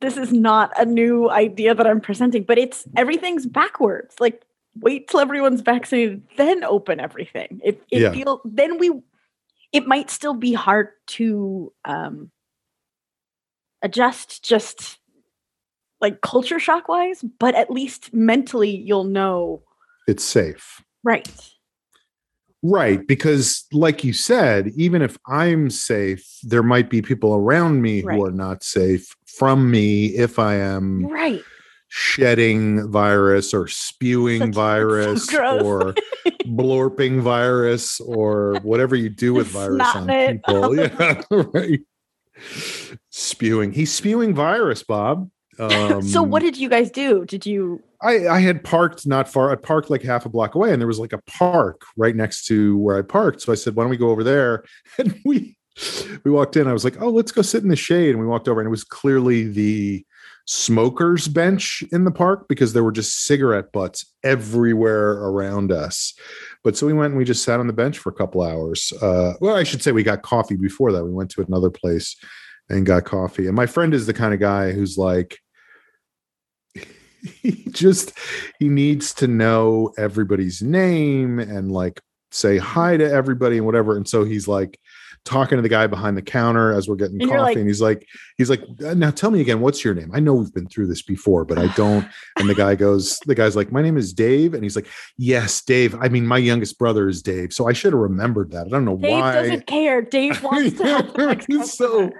this 0.00 0.16
is 0.16 0.32
not 0.32 0.72
a 0.78 0.84
new 0.84 1.30
idea 1.30 1.74
that 1.74 1.86
I'm 1.86 2.00
presenting, 2.00 2.44
but 2.44 2.58
it's 2.58 2.86
everything's 2.96 3.46
backwards. 3.46 4.14
Like 4.18 4.42
wait 4.80 5.08
till 5.08 5.20
everyone's 5.20 5.60
vaccinated, 5.60 6.22
then 6.36 6.64
open 6.64 7.00
everything. 7.00 7.60
It 7.64 7.82
it 7.90 8.00
Yeah. 8.02 8.12
feel 8.12 8.40
then 8.44 8.78
we 8.78 8.90
it 9.72 9.86
might 9.86 10.10
still 10.10 10.34
be 10.34 10.52
hard 10.52 10.88
to 11.08 11.72
um 11.84 12.30
adjust 13.82 14.42
just 14.42 14.98
like 16.00 16.20
culture 16.22 16.58
shock 16.58 16.88
wise, 16.88 17.22
but 17.38 17.54
at 17.54 17.70
least 17.70 18.12
mentally 18.14 18.74
you'll 18.74 19.04
know 19.04 19.62
It's 20.08 20.24
safe. 20.24 20.82
right. 21.04 21.28
Right. 22.62 23.06
Because, 23.06 23.64
like 23.72 24.04
you 24.04 24.12
said, 24.12 24.68
even 24.76 25.00
if 25.00 25.16
I'm 25.26 25.70
safe, 25.70 26.26
there 26.42 26.62
might 26.62 26.90
be 26.90 27.00
people 27.00 27.34
around 27.34 27.80
me 27.80 28.02
Right. 28.02 28.18
who 28.18 28.24
are 28.26 28.30
not 28.30 28.62
safe 28.62 29.16
from 29.36 29.70
me 29.70 30.06
if 30.06 30.38
I 30.38 30.54
am 30.56 31.06
Right. 31.06 31.42
shedding 31.88 32.90
virus 32.90 33.52
or 33.54 33.66
spewing 33.68 34.40
Such- 34.40 34.54
so 34.54 34.60
virus 34.60 35.26
gross. 35.30 35.62
or 35.62 35.94
blorping 36.46 37.20
virus 37.20 38.00
or 38.00 38.56
whatever 38.62 38.94
you 38.96 39.08
do 39.08 39.34
with 39.34 39.48
virus 39.48 39.86
on 39.94 40.06
Snotting 40.06 40.40
people. 40.44 40.76
Yeah. 40.78 41.22
Right. 41.52 41.80
Spewing. 43.10 43.72
He's 43.72 43.92
spewing 43.92 44.34
virus, 44.34 44.82
Bob. 44.82 45.30
Um, 45.58 46.00
so 46.02 46.22
what 46.22 46.40
did 46.40 46.56
you 46.56 46.68
guys 46.70 46.90
do? 46.90 47.24
Did 47.26 47.44
you 47.44 47.82
I, 48.02 48.26
I 48.28 48.40
had 48.40 48.64
parked 48.64 49.06
not 49.06 49.28
far. 49.28 49.50
I 49.52 49.56
parked 49.56 49.90
like 49.90 50.02
half 50.02 50.24
a 50.24 50.30
block 50.30 50.54
away, 50.54 50.72
and 50.72 50.80
there 50.80 50.86
was 50.88 50.98
like 50.98 51.12
a 51.12 51.20
park 51.26 51.82
right 51.98 52.16
next 52.16 52.46
to 52.46 52.78
where 52.78 52.96
I 52.96 53.02
parked. 53.02 53.42
So 53.42 53.52
I 53.52 53.56
said, 53.56 53.76
"Why 53.76 53.82
don't 53.84 53.90
we 53.90 53.98
go 53.98 54.08
over 54.08 54.24
there?" 54.24 54.64
And 54.98 55.20
we 55.26 55.56
we 56.24 56.30
walked 56.30 56.56
in. 56.56 56.66
I 56.66 56.72
was 56.72 56.84
like, 56.84 57.00
"Oh, 57.00 57.10
let's 57.10 57.32
go 57.32 57.42
sit 57.42 57.62
in 57.62 57.68
the 57.68 57.76
shade." 57.76 58.10
And 58.10 58.20
we 58.20 58.26
walked 58.26 58.48
over, 58.48 58.60
and 58.60 58.66
it 58.66 58.70
was 58.70 58.84
clearly 58.84 59.44
the 59.44 60.04
smokers 60.46 61.28
bench 61.28 61.84
in 61.92 62.04
the 62.04 62.10
park 62.10 62.48
because 62.48 62.72
there 62.72 62.82
were 62.82 62.90
just 62.90 63.24
cigarette 63.24 63.70
butts 63.72 64.04
everywhere 64.24 65.12
around 65.12 65.70
us. 65.70 66.14
But 66.64 66.76
so 66.76 66.86
we 66.86 66.92
went 66.92 67.10
and 67.10 67.18
we 67.18 67.24
just 67.24 67.44
sat 67.44 67.60
on 67.60 67.66
the 67.66 67.72
bench 67.72 67.98
for 67.98 68.10
a 68.10 68.14
couple 68.14 68.42
hours. 68.42 68.92
Uh, 69.00 69.34
well, 69.40 69.56
I 69.56 69.62
should 69.62 69.82
say 69.82 69.92
we 69.92 70.02
got 70.02 70.22
coffee 70.22 70.56
before 70.56 70.92
that. 70.92 71.04
We 71.04 71.12
went 71.12 71.30
to 71.32 71.42
another 71.42 71.70
place 71.70 72.16
and 72.68 72.84
got 72.84 73.04
coffee. 73.04 73.46
And 73.46 73.54
my 73.54 73.66
friend 73.66 73.94
is 73.94 74.06
the 74.06 74.14
kind 74.14 74.34
of 74.34 74.40
guy 74.40 74.72
who's 74.72 74.98
like, 74.98 75.38
he 77.42 77.66
just 77.70 78.12
he 78.58 78.68
needs 78.68 79.14
to 79.14 79.28
know 79.28 79.92
everybody's 79.98 80.62
name 80.62 81.38
and 81.38 81.70
like 81.70 82.00
say 82.32 82.58
hi 82.58 82.96
to 82.96 83.10
everybody 83.10 83.58
and 83.58 83.66
whatever. 83.66 83.96
And 83.96 84.08
so 84.08 84.24
he's 84.24 84.48
like 84.48 84.80
talking 85.24 85.56
to 85.56 85.62
the 85.62 85.68
guy 85.68 85.86
behind 85.86 86.16
the 86.16 86.22
counter 86.22 86.72
as 86.72 86.88
we're 86.88 86.96
getting 86.96 87.20
And 87.20 87.30
coffee. 87.30 87.40
like- 87.42 87.56
and 87.58 87.66
he's 87.66 87.80
like, 87.82 88.06
he's 88.38 88.48
like, 88.48 88.62
"Uh, 88.84 88.94
now 88.94 89.10
tell 89.10 89.30
me 89.30 89.40
again, 89.40 89.60
what's 89.60 89.84
your 89.84 89.94
name? 89.94 90.10
I 90.14 90.20
know 90.20 90.32
we've 90.34 90.52
been 90.52 90.66
through 90.66 90.86
this 90.86 91.02
before, 91.02 91.44
but 91.44 91.58
I 91.58 91.66
don't. 91.74 92.06
And 92.38 92.48
the 92.48 92.54
guy 92.54 92.74
goes, 92.74 93.18
the 93.26 93.34
guy's 93.34 93.54
like, 93.54 93.70
my 93.70 93.82
name 93.82 93.96
is 93.98 94.12
Dave. 94.14 94.54
And 94.54 94.62
he's 94.62 94.76
like, 94.76 94.86
yes, 95.18 95.62
Dave. 95.62 95.94
I 96.00 96.08
mean, 96.08 96.26
my 96.26 96.38
youngest 96.38 96.78
brother 96.78 97.08
is 97.08 97.22
Dave. 97.22 97.52
So 97.52 97.68
I 97.68 97.72
should 97.74 97.92
have 97.92 98.00
remembered 98.00 98.50
that. 98.52 98.66
I 98.66 98.70
don't 98.70 98.84
know 98.86 98.96
Dave 98.96 99.10
why. 99.12 99.32
doesn't 99.34 99.66
care. 99.66 100.00
Dave 100.02 100.42
wants 100.42 100.78
to 100.78 100.84
help 100.84 101.66
So- 101.66 102.10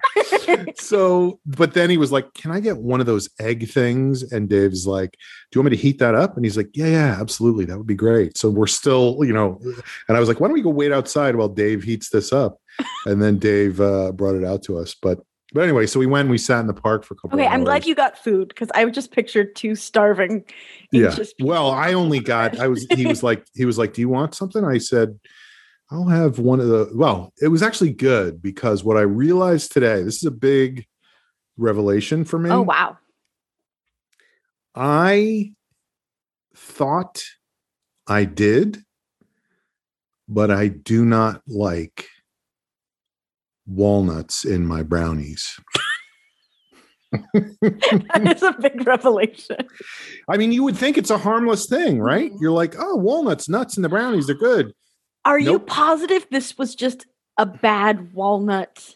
so 0.77 1.41
but 1.47 1.75
then 1.75 1.91
he 1.91 1.97
was 1.97 2.13
like 2.13 2.33
can 2.35 2.51
i 2.51 2.61
get 2.61 2.77
one 2.77 3.01
of 3.01 3.07
those 3.07 3.29
egg 3.41 3.69
things 3.69 4.23
and 4.33 4.49
dave's 4.49 4.87
like 4.87 5.17
do 5.51 5.59
you 5.59 5.63
want 5.63 5.73
me 5.73 5.77
to 5.77 5.83
heat 5.83 5.99
that 5.99 6.15
up? 6.15 6.37
And 6.37 6.45
he's 6.45 6.57
like 6.57 6.71
yeah 6.75 6.87
yeah 6.87 7.17
absolutely. 7.21 7.65
That 7.65 7.77
would 7.77 7.87
be 7.87 7.95
great. 7.95 8.39
So 8.39 8.51
we're 8.51 8.67
still 8.67 9.17
you 9.23 9.33
know 9.33 9.61
and 10.09 10.17
i 10.17 10.21
was 10.21 10.29
like 10.29 10.41
why 10.41 10.47
don't 10.47 10.55
we 10.55 10.63
go 10.63 10.71
wait 10.71 10.93
outside 10.93 11.37
while 11.37 11.49
dave 11.49 11.83
heats 11.83 12.11
this 12.11 12.33
up? 12.33 12.59
And 13.07 13.23
then 13.23 13.39
dave 13.39 13.81
uh, 13.81 14.13
brought 14.13 14.37
it 14.37 14.45
out 14.45 14.63
to 14.65 14.79
us. 14.79 14.95
But 14.95 15.21
but 15.53 15.63
anyway 15.63 15.87
so 15.87 15.99
we 15.99 16.07
went 16.07 16.23
and 16.23 16.31
we 16.31 16.39
sat 16.39 16.61
in 16.61 16.67
the 16.69 16.75
park 16.75 17.05
for 17.05 17.15
a 17.15 17.17
couple 17.17 17.39
Okay, 17.39 17.49
I'm 17.49 17.65
glad 17.65 17.85
you 17.85 17.95
got 17.95 18.17
food 18.17 18.49
because 18.49 18.71
I 18.75 18.85
just 18.87 19.11
pictured 19.11 19.57
two 19.57 19.75
starving. 19.75 20.45
yeah. 20.93 21.15
Well 21.41 21.71
i 21.71 21.93
only 21.95 22.21
got 22.35 22.59
i 22.61 22.69
was 22.69 22.87
he 22.95 23.07
was 23.07 23.23
like 23.23 23.45
he 23.55 23.65
was 23.65 23.77
like 23.79 23.95
do 23.95 24.01
you 24.01 24.09
want 24.09 24.35
something? 24.35 24.65
I 24.65 24.79
said 24.79 25.19
i'll 25.91 26.07
have 26.07 26.39
one 26.39 26.61
of 26.61 26.69
the 26.69 26.89
well 26.95 27.33
it 27.43 27.49
was 27.49 27.63
actually 27.65 27.93
good 27.93 28.41
because 28.41 28.85
what 28.85 28.97
i 28.97 29.01
realized 29.01 29.73
today 29.73 30.05
this 30.05 30.19
is 30.19 30.25
a 30.25 30.31
big 30.31 30.87
revelation 31.57 32.25
for 32.25 32.39
me. 32.39 32.51
Oh 32.51 32.63
wow. 32.63 32.97
I 34.75 35.53
thought 36.55 37.23
I 38.07 38.25
did, 38.25 38.83
but 40.29 40.51
I 40.51 40.69
do 40.69 41.05
not 41.05 41.43
like 41.47 42.07
walnuts 43.67 44.45
in 44.45 44.67
my 44.67 44.83
brownies. 44.83 45.59
that 47.13 48.33
is 48.37 48.43
a 48.43 48.53
big 48.53 48.87
revelation. 48.87 49.57
I 50.29 50.37
mean, 50.37 50.53
you 50.53 50.63
would 50.63 50.77
think 50.77 50.97
it's 50.97 51.11
a 51.11 51.19
harmless 51.19 51.67
thing, 51.67 52.01
right? 52.01 52.33
Mhm. 52.33 52.37
You're 52.41 52.53
like, 52.53 52.75
oh, 52.79 52.97
walnuts, 52.97 53.49
nuts 53.49 53.77
in 53.77 53.83
the 53.83 53.89
brownies, 53.89 54.27
they're 54.27 54.37
good. 54.37 54.73
Are 55.25 55.39
you 55.39 55.59
positive 55.59 56.27
this 56.31 56.57
was 56.57 56.75
just 56.75 57.07
a 57.37 57.45
bad 57.47 58.15
walnut 58.15 58.95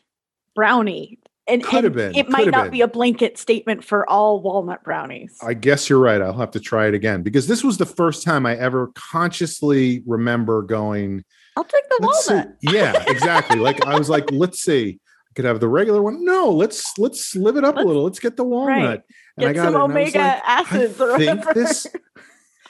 brownie? 0.54 1.18
And, 1.46 1.62
Could 1.62 1.84
have 1.84 1.92
been, 1.92 2.14
It 2.14 2.30
might 2.30 2.50
not 2.50 2.64
been. 2.64 2.70
be 2.72 2.80
a 2.80 2.88
blanket 2.88 3.36
statement 3.36 3.84
for 3.84 4.08
all 4.08 4.40
walnut 4.40 4.82
brownies. 4.82 5.36
I 5.42 5.52
guess 5.52 5.90
you're 5.90 5.98
right. 5.98 6.22
I'll 6.22 6.32
have 6.38 6.52
to 6.52 6.60
try 6.60 6.86
it 6.86 6.94
again 6.94 7.22
because 7.22 7.46
this 7.46 7.62
was 7.62 7.76
the 7.76 7.84
first 7.84 8.22
time 8.22 8.46
I 8.46 8.56
ever 8.56 8.90
consciously 8.94 10.02
remember 10.06 10.62
going, 10.62 11.22
I'll 11.56 11.64
take 11.64 11.86
the 11.90 11.98
let's 12.00 12.24
see. 12.26 12.32
walnut. 12.34 12.56
Yeah, 12.62 13.04
exactly. 13.08 13.58
like 13.58 13.84
I 13.86 13.98
was 13.98 14.08
like, 14.08 14.30
let's 14.32 14.60
see. 14.60 14.98
I 15.02 15.32
could 15.34 15.44
have 15.44 15.60
the 15.60 15.68
regular 15.68 16.02
one. 16.02 16.24
No, 16.24 16.50
let's 16.50 16.96
let's 16.96 17.36
live 17.36 17.56
it 17.56 17.64
up 17.64 17.74
Let's- 17.74 17.84
a 17.84 17.88
little. 17.88 18.04
Let's 18.04 18.20
get 18.20 18.36
the 18.38 18.44
walnut. 18.44 18.68
right. 18.88 19.00
And 19.36 19.48
I 19.48 19.52
got 19.52 19.64
some 19.64 19.74
it, 19.74 19.76
and 19.76 19.76
I 19.76 19.84
was 19.84 19.90
omega 19.90 20.18
like, 20.18 20.42
acids 20.46 21.00
or 21.00 21.12
I 21.12 21.18
think 21.18 21.38
whatever. 21.44 21.60
this 21.60 21.86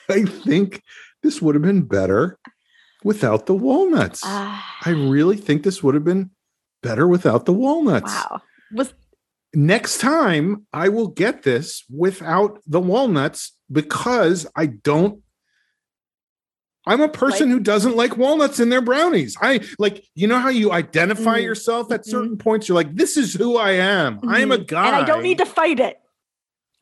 I 0.09 0.23
think 0.25 0.81
this 1.23 1.41
would 1.41 1.55
have 1.55 1.61
been 1.61 1.83
better 1.83 2.37
without 3.05 3.45
the 3.45 3.53
walnuts. 3.55 4.21
Ah, 4.25 4.77
I 4.83 4.89
really 4.89 5.37
think 5.37 5.63
this 5.63 5.81
would 5.81 5.95
have 5.95 6.03
been 6.03 6.31
better 6.83 7.07
without 7.07 7.45
the 7.45 7.53
walnuts. 7.53 8.11
wow. 8.13 8.41
Was 8.73 8.93
Next 9.53 9.99
time 9.99 10.67
I 10.73 10.89
will 10.89 11.07
get 11.07 11.43
this 11.43 11.85
without 11.89 12.59
the 12.67 12.81
walnuts 12.81 13.53
because 13.71 14.45
I 14.55 14.65
don't 14.65 15.21
I'm 16.87 17.01
a 17.01 17.09
person 17.09 17.49
Like- 17.49 17.57
who 17.57 17.59
doesn't 17.63 17.95
like 17.95 18.15
walnuts 18.15 18.59
in 18.59 18.69
their 18.69 18.81
brownies. 18.81 19.35
I 19.41 19.61
like, 19.79 20.05
you 20.13 20.27
know 20.27 20.37
how 20.37 20.49
you 20.49 20.71
identify 20.71 21.39
Mm. 21.39 21.43
yourself 21.43 21.91
at 21.91 22.05
certain 22.05 22.37
points. 22.37 22.67
You're 22.67 22.75
like, 22.75 22.95
this 22.95 23.17
is 23.17 23.33
who 23.33 23.57
I 23.57 23.71
am. 23.71 24.19
I'm 24.27 24.51
a 24.51 24.59
Mhm. 24.59 24.67
guy. 24.67 24.87
And 24.87 24.95
I 24.97 25.03
don't 25.03 25.23
need 25.23 25.39
to 25.39 25.47
fight 25.47 25.79
it. 25.79 25.97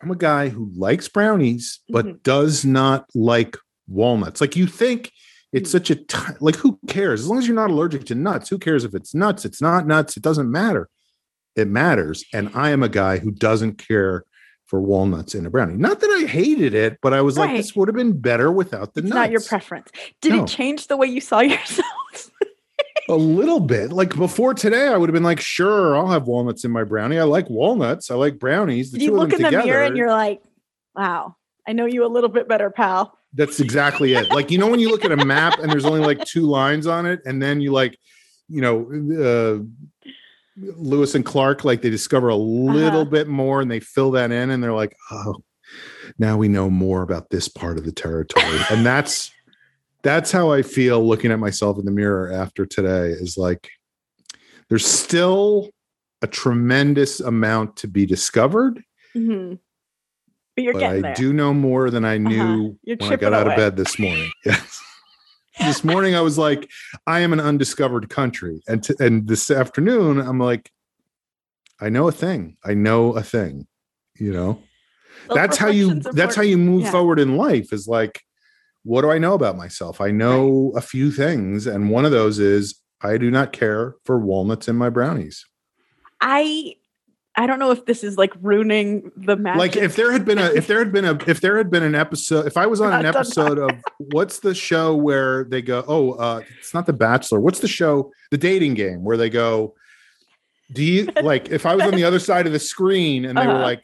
I'm 0.01 0.11
a 0.11 0.15
guy 0.17 0.49
who 0.49 0.69
likes 0.75 1.07
brownies, 1.07 1.79
but 1.87 2.05
Mhm. 2.05 2.23
does 2.23 2.65
not 2.65 3.05
like 3.15 3.55
walnuts. 3.87 4.41
Like 4.41 4.57
you 4.57 4.67
think 4.67 5.09
it's 5.53 5.69
Mhm. 5.69 5.71
such 5.71 5.89
a 5.91 5.95
t- 5.95 6.17
like 6.41 6.57
who 6.57 6.79
cares? 6.87 7.21
As 7.21 7.27
long 7.27 7.37
as 7.37 7.47
you're 7.47 7.55
not 7.55 7.71
allergic 7.71 8.03
to 8.07 8.15
nuts, 8.15 8.49
who 8.49 8.57
cares 8.57 8.83
if 8.83 8.93
it's 8.93 9.15
nuts? 9.15 9.45
It's 9.45 9.61
not 9.61 9.87
nuts. 9.87 10.17
It 10.17 10.23
doesn't 10.23 10.51
matter. 10.51 10.89
It 11.55 11.67
matters. 11.67 12.23
And 12.33 12.49
I 12.53 12.71
am 12.71 12.83
a 12.83 12.89
guy 12.89 13.17
who 13.19 13.31
doesn't 13.31 13.77
care 13.77 14.25
for 14.65 14.81
walnuts 14.81 15.35
in 15.35 15.45
a 15.45 15.49
brownie. 15.49 15.75
Not 15.75 15.99
that 15.99 16.09
I 16.09 16.25
hated 16.25 16.73
it, 16.73 16.97
but 17.01 17.13
I 17.13 17.21
was 17.21 17.37
like, 17.37 17.55
this 17.55 17.75
would 17.75 17.87
have 17.87 17.95
been 17.95 18.19
better 18.19 18.51
without 18.51 18.93
the 18.93 19.01
It's 19.01 19.09
nuts. 19.09 19.15
not 19.15 19.31
your 19.31 19.41
preference. 19.41 19.89
Did 20.21 20.33
No. 20.33 20.43
it 20.43 20.47
change 20.47 20.87
the 20.87 20.97
way 20.97 21.07
you 21.07 21.21
saw 21.21 21.39
yourself? 21.41 21.85
a 23.09 23.13
little 23.15 23.59
bit. 23.59 23.91
Like 23.91 24.15
before 24.15 24.53
today, 24.53 24.87
I 24.87 24.97
would 24.97 25.09
have 25.09 25.13
been 25.13 25.23
like, 25.23 25.39
sure, 25.41 25.95
I'll 25.95 26.07
have 26.07 26.25
walnuts 26.27 26.63
in 26.63 26.71
my 26.71 26.83
brownie. 26.85 27.19
I 27.19 27.23
like 27.23 27.49
walnuts. 27.49 28.09
I 28.09 28.15
like 28.15 28.39
brownies. 28.39 28.91
The 28.91 28.99
you 28.99 29.09
two 29.09 29.13
of 29.15 29.19
look 29.19 29.29
them 29.31 29.45
in 29.45 29.51
the 29.53 29.63
mirror 29.63 29.83
and 29.83 29.97
you're 29.97 30.09
like, 30.09 30.41
wow, 30.95 31.35
I 31.67 31.73
know 31.73 31.85
you 31.85 32.05
a 32.05 32.07
little 32.07 32.29
bit 32.29 32.47
better, 32.47 32.69
pal. 32.69 33.17
That's 33.33 33.59
exactly 33.59 34.13
it. 34.13 34.29
Like, 34.29 34.49
you 34.51 34.57
know, 34.57 34.67
when 34.67 34.79
you 34.79 34.89
look 34.89 35.03
at 35.05 35.11
a 35.11 35.17
map 35.25 35.59
and 35.59 35.71
there's 35.71 35.85
only 35.85 35.99
like 36.01 36.23
two 36.25 36.43
lines 36.43 36.87
on 36.87 37.05
it, 37.05 37.19
and 37.25 37.41
then 37.41 37.61
you 37.61 37.71
like, 37.71 37.97
you 38.47 38.61
know, 38.61 39.59
uh, 39.59 39.63
Lewis 40.77 41.15
and 41.15 41.25
Clark, 41.25 41.63
like 41.65 41.81
they 41.81 41.89
discover 41.89 42.29
a 42.29 42.35
little 42.35 43.01
Uh-huh. 43.01 43.09
bit 43.09 43.27
more 43.27 43.61
and 43.61 43.69
they 43.69 43.79
fill 43.79 44.11
that 44.11 44.31
in, 44.31 44.49
and 44.49 44.63
they're 44.63 44.73
like, 44.73 44.95
oh, 45.11 45.43
now 46.19 46.37
we 46.37 46.47
know 46.47 46.69
more 46.69 47.01
about 47.01 47.29
this 47.29 47.47
part 47.47 47.77
of 47.77 47.85
the 47.85 47.91
territory. 47.91 48.59
and 48.69 48.85
that's 48.85 49.31
that's 50.03 50.31
how 50.33 50.51
I 50.51 50.61
feel 50.63 51.05
looking 51.07 51.31
at 51.31 51.39
myself 51.39 51.79
in 51.79 51.85
the 51.85 51.91
mirror 51.91 52.29
after 52.31 52.65
today 52.65 53.07
is 53.11 53.37
like 53.37 53.69
there's 54.69 54.85
still 54.85 55.69
a 56.21 56.27
tremendous 56.27 57.19
amount 57.21 57.77
to 57.77 57.87
be 57.87 58.05
discovered, 58.05 58.83
Mhm. 59.15 59.59
But 60.55 60.63
you're 60.63 60.73
but 60.73 60.79
getting 60.79 60.99
I 61.05 61.07
there. 61.07 61.15
do 61.15 61.33
know 61.33 61.53
more 61.53 61.89
than 61.89 62.05
I 62.05 62.17
knew 62.17 62.77
Uh-huh. 62.87 62.95
When 62.99 63.13
I 63.13 63.15
got 63.15 63.33
out 63.33 63.47
away. 63.47 63.55
of 63.55 63.57
bed 63.57 63.77
this 63.77 63.97
morning. 63.97 64.31
Yes. 64.45 64.81
This 65.59 65.83
morning 65.83 66.15
I 66.15 66.21
was 66.21 66.37
like, 66.37 66.69
I 67.07 67.19
am 67.21 67.33
an 67.33 67.39
undiscovered 67.39 68.09
country. 68.09 68.61
And 68.67 68.83
t- 68.83 68.95
and 68.99 69.27
this 69.27 69.49
afternoon 69.51 70.19
I'm 70.19 70.39
like, 70.39 70.71
I 71.79 71.89
know 71.89 72.07
a 72.07 72.11
thing. 72.11 72.57
I 72.63 72.73
know 72.73 73.13
a 73.13 73.23
thing. 73.23 73.67
You 74.19 74.31
know, 74.33 74.61
that's 75.33 75.57
how 75.57 75.67
you 75.67 75.85
Self-reflection's 75.87 76.15
that's 76.15 76.35
how 76.35 76.41
you 76.43 76.57
move 76.57 76.83
Yeah. 76.83 76.91
forward 76.91 77.19
in 77.19 77.35
life 77.37 77.73
is 77.73 77.87
like, 77.87 78.21
what 78.83 79.01
do 79.01 79.11
I 79.11 79.17
know 79.17 79.33
about 79.33 79.57
myself? 79.57 80.01
I 80.01 80.11
know 80.11 80.71
a 80.75 80.81
few 80.81 81.11
things, 81.11 81.65
and 81.67 81.89
one 81.89 82.05
of 82.05 82.11
those 82.11 82.37
is 82.39 82.75
I 83.01 83.17
do 83.17 83.31
not 83.31 83.51
care 83.53 83.95
for 84.05 84.19
walnuts 84.19 84.67
in 84.67 84.75
my 84.75 84.89
brownies. 84.89 85.45
I 86.21 86.75
I 87.35 87.47
don't 87.47 87.57
know 87.57 87.71
if 87.71 87.85
this 87.85 88.03
is 88.03 88.17
like 88.17 88.31
ruining 88.41 89.11
the 89.17 89.35
magic. 89.35 89.57
Like 89.59 89.75
if 89.75 89.95
there 89.95 90.11
had 90.11 90.23
been 90.23 90.37
a 90.37 90.45
if 90.53 90.67
there 90.67 90.77
had 90.79 90.91
been 90.91 91.05
a 91.05 91.17
if 91.27 91.41
there 91.41 91.57
had 91.57 91.71
been 91.71 91.81
an 91.83 91.95
episode 91.95 92.45
if 92.45 92.57
I 92.57 92.67
was 92.67 92.79
on 92.79 92.93
an 92.93 93.05
episode 93.07 93.57
of 93.57 93.71
what's 93.97 94.39
the 94.39 94.53
show 94.53 94.95
where 94.95 95.43
they 95.45 95.61
go 95.63 95.83
oh 95.87 96.11
uh 96.13 96.41
it's 96.59 96.73
not 96.75 96.85
the 96.85 96.93
bachelor 96.93 97.39
what's 97.39 97.59
the 97.59 97.67
show 97.67 98.11
the 98.29 98.37
dating 98.37 98.75
game 98.75 99.03
where 99.03 99.17
they 99.17 99.29
go 99.31 99.73
do 100.71 100.83
you 100.83 101.09
like 101.23 101.49
if 101.49 101.65
I 101.65 101.73
was 101.75 101.83
on 101.85 101.95
the 101.95 102.03
other 102.03 102.19
side 102.19 102.45
of 102.45 102.53
the 102.53 102.59
screen 102.59 103.25
and 103.25 103.37
they 103.37 103.47
were 103.47 103.53
Uh-huh. 103.53 103.63
like 103.63 103.83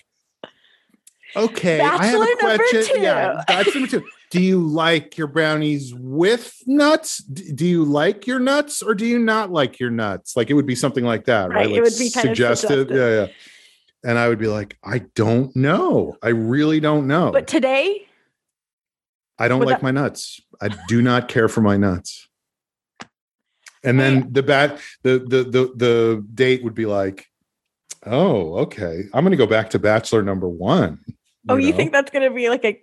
okay 1.36 1.79
I 1.79 2.06
have 2.06 2.22
a 2.22 2.36
question 2.38 3.01
yeah 3.01 3.44
bachelor 3.48 3.74
number 3.82 3.88
two 3.88 4.06
do 4.31 4.41
you 4.41 4.59
like 4.62 5.17
your 5.17 5.27
brownies 5.27 5.93
with 5.95 6.55
nuts 6.67 7.17
do 7.19 7.65
you 7.65 7.83
like 7.83 8.27
your 8.27 8.39
nuts 8.39 8.81
or 8.83 8.93
do 8.93 9.05
you 9.05 9.17
not 9.19 9.51
like 9.51 9.79
your 9.79 9.89
nuts 9.89 10.36
like 10.38 10.50
it 10.50 10.53
would 10.53 10.67
be 10.67 10.75
something 10.75 11.03
like 11.03 11.25
that 11.25 11.50
right, 11.50 11.55
Right, 11.55 11.65
it 11.67 11.74
Like 11.74 11.81
would 11.83 11.98
be 12.00 12.09
kind 12.12 12.29
of 12.29 12.36
suggestive. 12.36 12.91
yeah 12.91 13.09
yeah 13.09 13.27
and 14.03 14.17
I 14.17 14.29
would 14.29 14.39
be 14.39 14.48
like, 14.48 14.77
I 14.83 15.00
don't 15.15 15.53
know. 15.55 16.17
I 16.24 16.29
really 16.29 16.79
don't 16.79 17.07
know. 17.07 17.31
but 17.31 17.48
today, 17.48 18.07
I 19.38 19.48
don't 19.48 19.62
like 19.62 19.81
my 19.81 19.91
nuts. 19.91 20.41
I 20.62 20.69
do 20.88 21.01
not 21.01 21.27
care 21.27 21.48
for 21.48 21.62
my 21.62 21.77
nuts. 21.77 22.27
And 23.83 24.00
then 24.00 24.31
the 24.31 24.43
bat 24.43 24.79
the 25.03 25.19
the 25.19 25.43
the 25.43 25.74
the 25.75 26.25
date 26.33 26.63
would 26.63 26.75
be 26.75 26.86
like, 26.86 27.25
oh, 28.05 28.55
okay. 28.59 29.03
I'm 29.13 29.24
gonna 29.24 29.38
go 29.38 29.48
back 29.48 29.69
to 29.71 29.79
bachelor 29.79 30.21
number 30.21 30.50
one. 30.50 31.00
oh, 31.48 31.55
you 31.55 31.71
know? 31.71 31.77
think 31.77 31.91
that's 31.93 32.12
gonna 32.12 32.31
be 32.31 32.50
like 32.50 32.65
a 32.65 32.81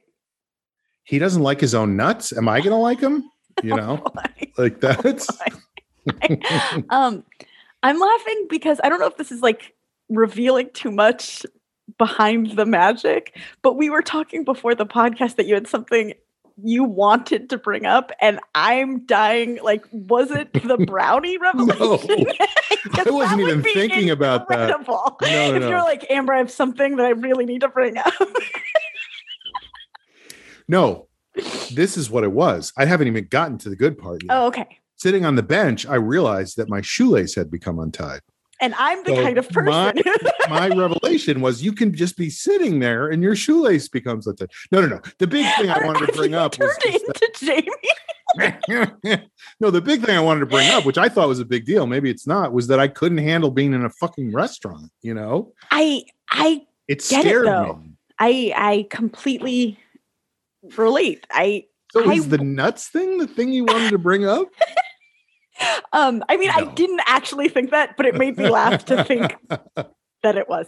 he 1.06 1.18
doesn't 1.18 1.42
like 1.42 1.60
his 1.60 1.74
own 1.74 1.96
nuts? 1.96 2.36
Am 2.36 2.48
I 2.48 2.60
gonna 2.60 2.78
like 2.78 3.00
him? 3.00 3.30
You 3.62 3.74
know, 3.76 4.04
like 4.58 4.80
that's 4.80 5.28
um 6.90 7.24
I'm 7.82 7.98
laughing 7.98 8.46
because 8.50 8.80
I 8.84 8.88
don't 8.88 9.00
know 9.00 9.06
if 9.06 9.16
this 9.16 9.32
is 9.32 9.40
like 9.40 9.74
revealing 10.08 10.70
too 10.74 10.90
much 10.90 11.46
behind 11.98 12.56
the 12.56 12.66
magic, 12.66 13.38
but 13.62 13.74
we 13.74 13.88
were 13.88 14.02
talking 14.02 14.44
before 14.44 14.74
the 14.74 14.86
podcast 14.86 15.36
that 15.36 15.46
you 15.46 15.54
had 15.54 15.68
something 15.68 16.12
you 16.62 16.82
wanted 16.84 17.50
to 17.50 17.58
bring 17.58 17.84
up, 17.84 18.10
and 18.20 18.40
I'm 18.54 19.04
dying. 19.04 19.58
Like, 19.62 19.84
was 19.92 20.30
it 20.30 20.52
the 20.54 20.78
brownie 20.78 21.36
revelation? 21.38 22.26
I 22.94 23.10
wasn't 23.10 23.42
even 23.42 23.62
thinking 23.62 24.10
about 24.10 24.48
that. 24.48 24.70
incredible. 24.70 25.18
No, 25.22 25.54
if 25.54 25.62
no. 25.62 25.68
you're 25.68 25.82
like 25.82 26.10
Amber, 26.10 26.32
I 26.32 26.38
have 26.38 26.50
something 26.50 26.96
that 26.96 27.06
I 27.06 27.10
really 27.10 27.44
need 27.44 27.60
to 27.60 27.68
bring 27.68 27.98
up. 27.98 28.12
No, 30.68 31.08
this 31.72 31.96
is 31.96 32.10
what 32.10 32.24
it 32.24 32.32
was. 32.32 32.72
I 32.76 32.84
haven't 32.84 33.08
even 33.08 33.26
gotten 33.26 33.58
to 33.58 33.68
the 33.68 33.76
good 33.76 33.98
part 33.98 34.22
yet. 34.22 34.36
oh, 34.36 34.46
okay. 34.46 34.78
Sitting 34.96 35.24
on 35.26 35.36
the 35.36 35.42
bench, 35.42 35.86
I 35.86 35.96
realized 35.96 36.56
that 36.56 36.68
my 36.70 36.80
shoelace 36.80 37.34
had 37.34 37.50
become 37.50 37.78
untied. 37.78 38.20
And 38.60 38.74
I'm 38.78 39.04
the 39.04 39.14
So 39.14 39.22
kind 39.22 39.36
of 39.36 39.48
person. 39.50 40.02
My 40.48 40.68
revelation 40.68 41.42
was 41.42 41.62
you 41.62 41.72
can 41.72 41.92
just 41.94 42.16
be 42.16 42.30
sitting 42.30 42.78
there 42.80 43.08
and 43.08 43.22
your 43.22 43.36
shoelace 43.36 43.86
becomes 43.86 44.26
untied. 44.26 44.50
No, 44.72 44.80
no, 44.80 44.86
no. 44.86 45.00
The 45.18 45.26
big 45.26 45.44
thing 45.56 45.68
I 45.68 45.84
wanted 45.84 46.06
to 46.06 46.12
bring 46.14 46.34
up 46.34 46.58
was 46.58 46.74
into 46.86 47.30
Jamie. 47.38 47.68
no, 49.60 49.70
the 49.70 49.82
big 49.82 50.02
thing 50.02 50.16
I 50.16 50.20
wanted 50.20 50.40
to 50.40 50.46
bring 50.46 50.70
up, 50.70 50.86
which 50.86 50.96
I 50.96 51.10
thought 51.10 51.28
was 51.28 51.38
a 51.38 51.44
big 51.44 51.66
deal, 51.66 51.86
maybe 51.86 52.08
it's 52.08 52.26
not, 52.26 52.54
was 52.54 52.66
that 52.68 52.80
I 52.80 52.88
couldn't 52.88 53.18
handle 53.18 53.50
being 53.50 53.74
in 53.74 53.84
a 53.84 53.90
fucking 53.90 54.32
restaurant. 54.32 54.90
You 55.02 55.12
know, 55.12 55.52
I 55.70 56.04
I 56.30 56.66
it 56.88 57.04
Get 57.08 57.26
it, 57.26 57.44
though. 57.44 57.80
me. 57.82 57.90
I 58.18 58.52
I 58.56 58.86
completely 58.90 59.78
relate. 60.76 61.26
I 61.30 61.64
So 61.92 62.08
I 62.10 62.14
is 62.14 62.28
the 62.28 62.38
nuts 62.38 62.88
thing 62.88 63.18
the 63.18 63.26
thing 63.26 63.52
you 63.52 63.64
wanted 63.64 63.90
to 63.90 63.98
bring 63.98 64.24
up? 64.26 64.48
um 65.92 66.22
I 66.28 66.36
mean 66.36 66.50
I 66.54 66.64
didn't 66.74 67.00
actually 67.06 67.48
think 67.48 67.70
that, 67.70 67.96
but 67.96 68.06
it 68.06 68.14
made 68.14 68.36
me 68.36 68.48
laugh 68.48 68.84
to 68.86 69.04
think 69.04 69.34
that 70.22 70.36
it 70.36 70.48
was. 70.48 70.66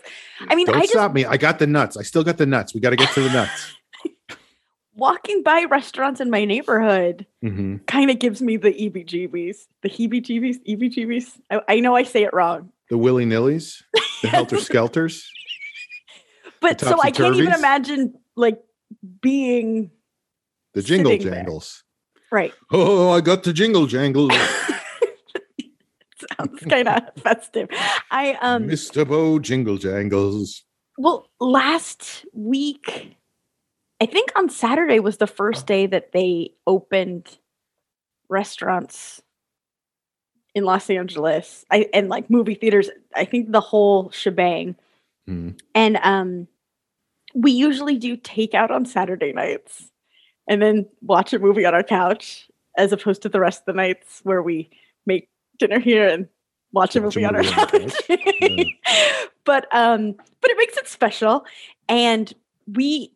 I 0.49 0.55
mean, 0.55 0.67
Don't 0.67 0.76
I 0.76 0.81
just 0.81 0.93
stop 0.93 1.12
me. 1.12 1.25
I 1.25 1.37
got 1.37 1.59
the 1.59 1.67
nuts. 1.67 1.97
I 1.97 2.02
still 2.02 2.23
got 2.25 2.37
the 2.38 2.47
nuts. 2.47 2.75
We 2.75 2.80
got 2.80 2.91
to 2.91 2.97
get 2.97 3.11
to 3.15 3.21
the 3.23 3.30
nuts. 3.30 3.75
walking 4.95 5.43
by 5.45 5.65
restaurants 5.65 6.21
in 6.21 6.28
my 6.30 6.45
neighborhood 6.45 7.25
Mhm. 7.45 7.87
kind 7.87 8.11
of 8.11 8.19
gives 8.19 8.43
me 8.43 8.56
the 8.56 8.71
EBGBs, 8.73 9.56
the 9.82 9.89
heebie-jeebies, 9.89 10.56
EBGBs. 10.69 11.39
I, 11.50 11.61
I 11.69 11.80
know 11.80 11.95
I 11.95 12.02
say 12.02 12.25
it 12.25 12.34
wrong, 12.34 12.73
The 12.91 12.99
willy 12.99 13.25
nillies, 13.25 13.80
the 14.23 14.28
helter 14.28 14.56
skelters. 14.58 15.23
but 16.61 16.80
so 16.80 17.00
I 17.00 17.13
can't 17.13 17.37
even 17.37 17.52
imagine 17.52 18.15
like 18.34 18.61
being 19.20 19.90
The 20.74 20.82
jingle 20.82 21.12
Sitting 21.12 21.26
there. 21.30 21.34
jangles. 21.44 21.84
right. 22.30 22.52
Oh, 22.70 23.10
I 23.10 23.20
got 23.20 23.42
the 23.44 23.52
jingle 23.52 23.86
jangles. 23.86 24.32
Sounds 26.36 26.60
kind 26.68 26.88
of 26.88 27.02
festive. 27.22 27.68
I 28.10 28.32
um 28.40 28.64
Mr. 28.66 29.06
Bo 29.06 29.38
jingle 29.38 29.78
jangles. 29.78 30.64
Well, 30.96 31.30
last 31.40 32.26
week, 32.32 33.16
I 34.00 34.06
think 34.06 34.30
on 34.36 34.48
Saturday 34.50 34.98
was 34.98 35.18
the 35.18 35.28
first 35.28 35.66
day 35.66 35.86
that 35.86 36.10
they 36.12 36.54
opened 36.66 37.38
restaurants 38.28 39.22
in 40.56 40.64
Los 40.64 40.90
Angeles. 40.90 41.64
I 41.70 41.88
and 41.94 42.08
like 42.08 42.28
movie 42.30 42.54
theaters, 42.56 42.90
I 43.14 43.24
think 43.24 43.52
the 43.52 43.60
whole 43.60 44.10
shebang. 44.10 44.74
Hmm. 45.26 45.50
And 45.74 45.98
um 46.02 46.48
we 47.34 47.52
usually 47.52 47.97
do 47.99 48.17
takeout 48.17 48.71
on 48.71 48.84
Saturday 48.84 49.32
nights 49.32 49.91
and 50.49 50.62
then 50.62 50.86
watch 51.02 51.32
a 51.32 51.38
movie 51.38 51.67
on 51.67 51.75
our 51.75 51.82
couch 51.82 52.49
as 52.76 52.93
opposed 52.93 53.23
to 53.23 53.28
the 53.28 53.41
rest 53.41 53.60
of 53.60 53.67
the 53.67 53.73
nights 53.75 54.21
where 54.23 54.43
we 54.43 54.71
make 55.06 55.28
dinner 55.58 55.78
here 55.78 56.08
and 56.08 56.28
watch 56.73 56.97
a 56.97 57.00
movie 57.00 57.25
on 57.25 57.36
our 57.36 57.43
movie 57.43 57.54
on 57.54 57.69
the 57.73 58.67
couch. 58.80 59.26
but 59.45 59.67
um 59.75 60.14
but 60.41 60.50
it 60.50 60.56
makes 60.56 60.76
it 60.76 60.88
special 60.88 61.45
and 61.88 62.32
we 62.75 63.12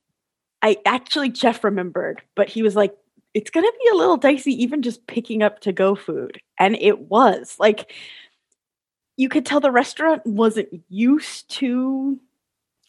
I 0.63 0.77
actually 0.87 1.29
Jeff 1.29 1.65
remembered, 1.65 2.23
but 2.37 2.49
he 2.49 2.63
was 2.63 2.77
like 2.77 2.97
it's 3.35 3.51
going 3.51 3.65
to 3.65 3.73
be 3.83 3.89
a 3.91 3.97
little 3.97 4.19
dicey 4.19 4.53
even 4.63 4.83
just 4.83 5.07
picking 5.07 5.43
up 5.43 5.61
to 5.61 5.73
go 5.73 5.95
food. 5.95 6.39
And 6.59 6.77
it 6.77 7.09
was. 7.09 7.57
Like 7.59 7.93
you 9.17 9.29
could 9.29 9.47
tell 9.47 9.61
the 9.61 9.71
restaurant 9.71 10.25
wasn't 10.27 10.69
used 10.89 11.49
to 11.51 12.19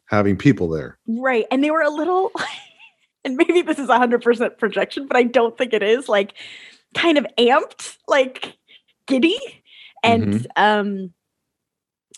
Having 0.07 0.37
people 0.37 0.69
there. 0.69 0.97
Right. 1.07 1.45
And 1.51 1.63
they 1.63 1.71
were 1.71 1.81
a 1.81 1.89
little, 1.89 2.31
and 3.25 3.35
maybe 3.35 3.61
this 3.61 3.79
is 3.79 3.87
100% 3.89 4.57
projection, 4.57 5.07
but 5.07 5.17
I 5.17 5.23
don't 5.23 5.57
think 5.57 5.73
it 5.73 5.83
is 5.83 6.07
like 6.09 6.33
kind 6.93 7.17
of 7.17 7.25
amped, 7.37 7.97
like 8.07 8.57
giddy. 9.07 9.37
And 10.03 10.45
um, 10.57 11.13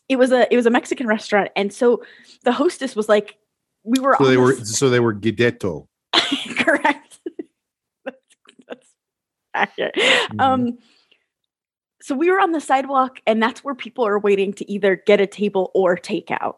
it 0.09 0.15
was 0.15 0.31
a 0.31 0.51
it 0.51 0.55
was 0.55 0.65
a 0.65 0.71
Mexican 0.71 1.05
restaurant, 1.05 1.49
and 1.55 1.71
so 1.71 2.03
the 2.43 2.51
hostess 2.51 2.95
was 2.95 3.07
like, 3.07 3.37
we 3.83 3.99
were 3.99 4.15
So 4.17 4.25
they 4.25 4.37
were 4.37 4.55
this- 4.55 4.75
so 4.77 4.89
they 4.89 4.99
were 4.99 5.13
gidetto. 5.13 5.87
correct. 6.57 7.19
that's, 8.05 8.17
that's 8.67 8.87
accurate. 9.53 9.95
Um, 10.39 10.79
so 12.01 12.15
we 12.15 12.31
were 12.31 12.39
on 12.39 12.51
the 12.53 12.61
sidewalk, 12.61 13.19
and 13.27 13.41
that's 13.41 13.63
where 13.63 13.75
people 13.75 14.05
are 14.05 14.17
waiting 14.19 14.53
to 14.53 14.71
either 14.71 14.95
get 14.95 15.21
a 15.21 15.27
table 15.27 15.69
or 15.75 15.95
takeout. 15.95 16.55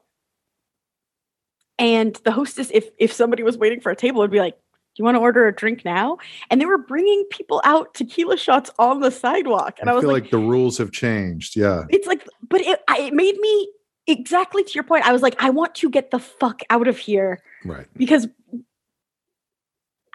And 1.80 2.16
the 2.24 2.32
hostess, 2.32 2.72
if 2.74 2.90
if 2.98 3.14
somebody 3.14 3.44
was 3.44 3.58
waiting 3.58 3.80
for 3.82 3.92
a 3.92 3.96
table, 3.96 4.22
would 4.22 4.32
be 4.32 4.40
like, 4.40 4.56
"Do 4.56 4.62
you 4.98 5.06
want 5.06 5.16
to 5.16 5.20
order 5.20 5.48
a 5.48 5.56
drink 5.56 5.86
now?" 5.86 6.18
And 6.50 6.60
they 6.60 6.66
were 6.66 6.78
bringing 6.78 7.24
people 7.30 7.62
out 7.64 7.94
tequila 7.94 8.38
shots 8.38 8.72
on 8.80 9.02
the 9.02 9.12
sidewalk, 9.12 9.78
and 9.80 9.90
I, 9.90 9.94
I, 9.94 9.96
was 9.96 10.04
feel 10.04 10.12
like, 10.12 10.24
like, 10.24 10.32
the 10.32 10.40
rules 10.40 10.78
have 10.80 10.92
changed. 10.92 11.56
Yeah. 11.56 11.84
"It's 11.90 12.08
like," 12.08 12.26
but 12.50 12.62
it 12.62 12.82
I, 12.88 13.02
it 13.02 13.14
made 13.14 13.38
me 13.38 13.70
exactly 14.08 14.64
to 14.64 14.72
your 14.74 14.84
point. 14.84 15.06
I 15.06 15.14
was 15.14 15.22
like, 15.22 15.36
"I 15.42 15.52
want 15.52 15.76
to 15.76 15.90
get 15.90 16.12
the 16.12 16.20
fuck 16.20 16.62
out 16.70 16.88
of 16.88 16.98
here." 16.98 17.44
Right. 17.64 17.88
because 17.96 18.28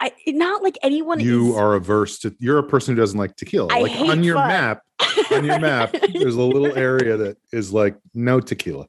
I 0.02 0.12
not 0.26 0.64
like 0.64 0.76
anyone 0.82 1.20
You 1.20 1.50
is, 1.50 1.56
are 1.56 1.74
averse 1.74 2.18
to 2.20 2.34
you're 2.40 2.58
a 2.58 2.62
person 2.64 2.94
who 2.94 3.00
doesn't 3.00 3.18
like 3.18 3.36
tequila. 3.36 3.68
I 3.70 3.82
like 3.82 4.00
on 4.10 4.24
your 4.24 4.34
fun. 4.34 4.48
map, 4.48 4.82
on 5.30 5.44
your 5.44 5.60
map, 5.60 5.94
there's 6.12 6.34
a 6.34 6.42
little 6.42 6.76
area 6.76 7.16
that 7.16 7.36
is 7.52 7.72
like 7.72 7.96
no 8.12 8.40
tequila. 8.40 8.88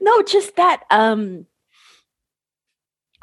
no 0.00 0.22
just 0.22 0.54
that 0.56 0.84
um 0.90 1.46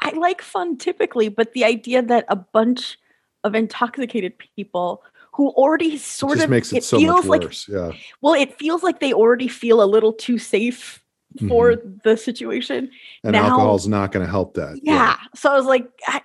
I 0.02 0.10
like 0.12 0.42
fun 0.42 0.76
typically 0.78 1.28
but 1.28 1.52
the 1.52 1.64
idea 1.64 2.02
that 2.02 2.24
a 2.28 2.36
bunch 2.36 2.98
of 3.44 3.54
intoxicated 3.54 4.34
people 4.56 5.02
who 5.32 5.48
already 5.50 5.94
It 5.94 6.00
sort 6.00 6.34
just 6.34 6.44
of 6.44 6.50
makes 6.50 6.72
it, 6.72 6.84
so 6.84 6.98
feels 6.98 7.26
like 7.26 7.44
yeah. 7.68 7.92
well 8.20 8.34
it 8.34 8.58
feels 8.58 8.82
like 8.82 9.00
they 9.00 9.12
already 9.12 9.48
feel 9.48 9.82
a 9.82 9.86
little 9.86 10.12
too 10.12 10.38
safe 10.38 11.02
for 11.48 11.76
the 12.04 12.16
situation 12.16 12.90
And 13.22 13.32
now- 13.32 13.50
alcohol's 13.50 13.86
not 13.86 14.10
going 14.12 14.24
to 14.26 14.30
help 14.30 14.54
that. 14.54 14.80
yeah. 14.82 15.16
So 15.36 15.52
I 15.52 15.56
was 15.56 15.64
like, 15.66 15.88
I, 16.06 16.22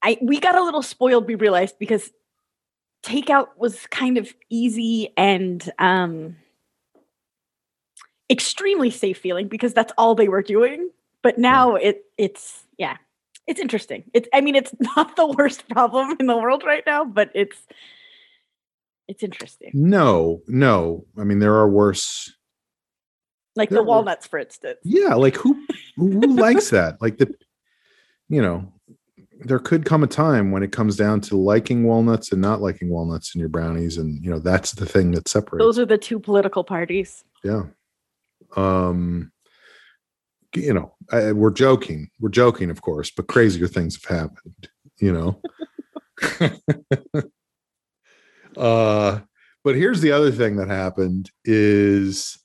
I 0.00 0.18
we 0.22 0.38
got 0.38 0.54
a 0.54 0.62
little 0.62 0.80
spoiled. 0.82 1.26
We 1.26 1.34
realized 1.34 1.76
because 1.80 2.12
takeout 3.04 3.48
was 3.56 3.84
kind 3.88 4.16
of 4.16 4.32
easy 4.48 5.12
and 5.16 5.68
um 5.80 6.36
extremely 8.30 8.90
safe 8.90 9.18
feeling 9.18 9.48
because 9.48 9.74
that's 9.74 9.92
all 9.98 10.14
they 10.14 10.28
were 10.28 10.42
doing. 10.42 10.90
But 11.22 11.38
now 11.38 11.74
it 11.76 12.02
it's 12.16 12.64
yeah, 12.78 12.96
it's 13.46 13.60
interesting. 13.60 14.04
It's 14.14 14.28
I 14.32 14.40
mean 14.40 14.54
it's 14.54 14.74
not 14.96 15.16
the 15.16 15.26
worst 15.26 15.68
problem 15.68 16.16
in 16.20 16.26
the 16.26 16.36
world 16.36 16.62
right 16.64 16.84
now, 16.86 17.04
but 17.04 17.30
it's 17.34 17.66
It's 19.08 19.22
interesting. 19.22 19.70
No, 19.74 20.40
no. 20.46 21.06
I 21.18 21.24
mean, 21.24 21.38
there 21.38 21.54
are 21.54 21.68
worse. 21.68 22.32
Like 23.56 23.70
There 23.70 23.78
the 23.78 23.82
were- 23.82 23.88
walnuts, 23.88 24.26
for 24.26 24.38
instance. 24.38 24.78
Yeah, 24.84 25.14
like 25.14 25.34
who 25.36 25.54
who 25.96 26.10
who 26.20 26.36
likes 26.36 26.70
that? 26.70 27.00
Like 27.02 27.16
the, 27.18 27.34
you 28.28 28.40
know, 28.42 28.72
there 29.40 29.58
could 29.58 29.84
come 29.84 30.04
a 30.04 30.06
time 30.06 30.52
when 30.52 30.62
it 30.62 30.70
comes 30.70 30.94
down 30.96 31.20
to 31.22 31.36
liking 31.36 31.84
walnuts 31.84 32.30
and 32.32 32.40
not 32.42 32.60
liking 32.60 32.90
walnuts 32.90 33.34
in 33.34 33.40
your 33.40 33.48
brownies, 33.48 33.96
and 33.98 34.22
you 34.22 34.30
know 34.30 34.38
that's 34.38 34.72
the 34.72 34.86
thing 34.86 35.10
that 35.12 35.26
separates. 35.28 35.64
Those 35.64 35.78
are 35.78 35.86
the 35.86 35.98
two 35.98 36.20
political 36.20 36.62
parties. 36.62 37.24
yeah. 37.42 37.64
Um. 38.56 39.32
You 40.54 40.74
know, 40.74 40.94
I, 41.12 41.32
we're 41.32 41.50
joking. 41.50 42.10
We're 42.20 42.30
joking, 42.30 42.70
of 42.70 42.80
course, 42.80 43.10
but 43.10 43.28
crazier 43.28 43.68
things 43.68 44.02
have 44.02 44.18
happened. 44.18 44.68
You 44.98 45.12
know. 45.12 45.40
uh, 48.56 49.20
but 49.64 49.74
here's 49.74 50.00
the 50.00 50.12
other 50.12 50.30
thing 50.30 50.56
that 50.56 50.68
happened 50.68 51.30
is 51.44 52.38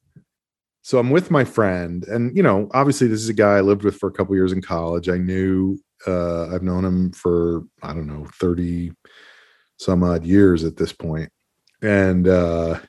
so 0.83 0.99
I'm 0.99 1.11
with 1.11 1.31
my 1.31 1.45
friend, 1.45 2.03
and 2.09 2.35
you 2.35 2.43
know, 2.43 2.69
obviously, 2.73 3.07
this 3.07 3.21
is 3.21 3.29
a 3.29 3.33
guy 3.33 3.55
I 3.55 3.61
lived 3.61 3.83
with 3.83 3.95
for 3.95 4.09
a 4.09 4.11
couple 4.11 4.35
years 4.35 4.51
in 4.51 4.61
college. 4.61 5.07
I 5.07 5.17
knew 5.17 5.79
uh, 6.05 6.53
I've 6.53 6.61
known 6.61 6.83
him 6.83 7.13
for 7.13 7.63
I 7.81 7.93
don't 7.93 8.07
know 8.07 8.27
thirty 8.37 8.91
some 9.79 10.03
odd 10.03 10.25
years 10.25 10.65
at 10.65 10.75
this 10.75 10.91
point, 10.91 11.31
and 11.81 12.27
uh, 12.27 12.79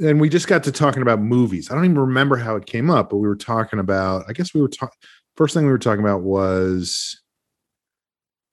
and 0.00 0.20
we 0.20 0.28
just 0.28 0.48
got 0.48 0.64
to 0.64 0.72
talking 0.72 1.02
about 1.02 1.20
movies. 1.20 1.70
I 1.70 1.74
don't 1.74 1.84
even 1.84 1.98
remember 1.98 2.36
how 2.36 2.56
it 2.56 2.66
came 2.66 2.90
up, 2.90 3.10
but 3.10 3.18
we 3.18 3.28
were 3.28 3.36
talking 3.36 3.78
about. 3.78 4.24
I 4.28 4.32
guess 4.32 4.54
we 4.54 4.60
were 4.60 4.68
talking. 4.68 4.96
First 5.36 5.54
thing 5.54 5.64
we 5.64 5.70
were 5.72 5.78
talking 5.78 6.04
about 6.04 6.22
was, 6.22 7.20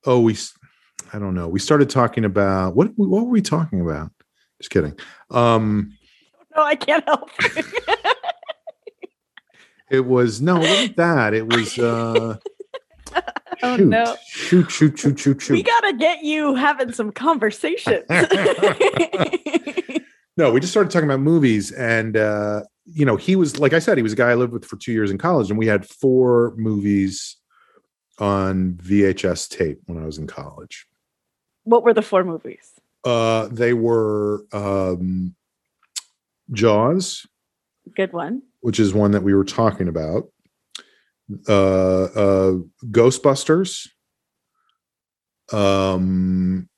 oh, 0.06 0.20
we. 0.22 0.38
I 1.14 1.20
don't 1.20 1.36
know. 1.36 1.48
We 1.48 1.60
started 1.60 1.90
talking 1.90 2.26
about 2.26 2.76
what? 2.76 2.92
What 2.96 3.10
were 3.10 3.30
we 3.30 3.42
talking 3.42 3.82
about? 3.82 4.12
Just 4.62 4.72
kidding. 4.72 4.98
Um, 5.32 5.94
No, 6.56 6.64
I 6.64 6.76
can't 6.76 7.04
help. 7.06 7.30
It 9.90 10.06
was 10.06 10.42
no, 10.42 10.58
it 10.58 10.70
wasn't 10.70 10.96
that. 10.98 11.34
It 11.34 11.52
was 11.54 11.80
uh 11.80 12.38
Oh, 13.64 13.78
shoot, 13.78 13.88
no. 13.88 14.16
shoot, 14.28 14.70
shoot, 14.70 15.00
shoot, 15.00 15.18
shoot, 15.20 15.42
shoot. 15.42 15.54
we 15.54 15.64
gotta 15.64 15.94
get 15.94 16.24
you 16.24 16.54
having 16.54 16.92
some 16.92 17.12
conversations. 17.12 18.06
No, 20.38 20.52
we 20.52 20.60
just 20.60 20.72
started 20.72 20.92
talking 20.92 21.10
about 21.10 21.20
movies, 21.20 21.72
and 21.72 22.16
uh, 22.16 22.62
you 22.86 23.06
know, 23.06 23.16
he 23.16 23.36
was 23.36 23.60
like 23.60 23.74
I 23.74 23.80
said, 23.80 23.98
he 23.98 24.04
was 24.04 24.14
a 24.14 24.16
guy 24.16 24.30
I 24.30 24.36
lived 24.36 24.54
with 24.54 24.66
for 24.66 24.78
two 24.78 24.92
years 24.94 25.10
in 25.12 25.18
college, 25.18 25.50
and 25.50 25.58
we 25.58 25.66
had 25.68 25.86
four 25.86 26.54
movies 26.58 27.38
on 28.20 28.74
VHS 28.84 29.50
tape 29.50 29.80
when 29.86 30.02
I 30.02 30.06
was 30.06 30.18
in 30.18 30.28
college. 30.28 30.86
what 31.64 31.84
were 31.84 31.94
the 31.94 32.02
four 32.02 32.24
movies? 32.24 32.72
Uh, 33.04 33.48
they 33.52 33.74
were 33.74 34.46
um, 34.54 35.36
Jaws, 36.52 37.26
Good 37.96 38.14
one. 38.14 38.42
which 38.62 38.80
is 38.80 38.94
one 38.94 39.12
that 39.12 39.24
we 39.24 39.34
were 39.34 39.44
talking 39.46 39.88
about. 39.88 40.30
Uh, 41.48 42.04
uh, 42.04 42.54
Ghostbusters. 42.86 43.88
Um, 45.52 46.70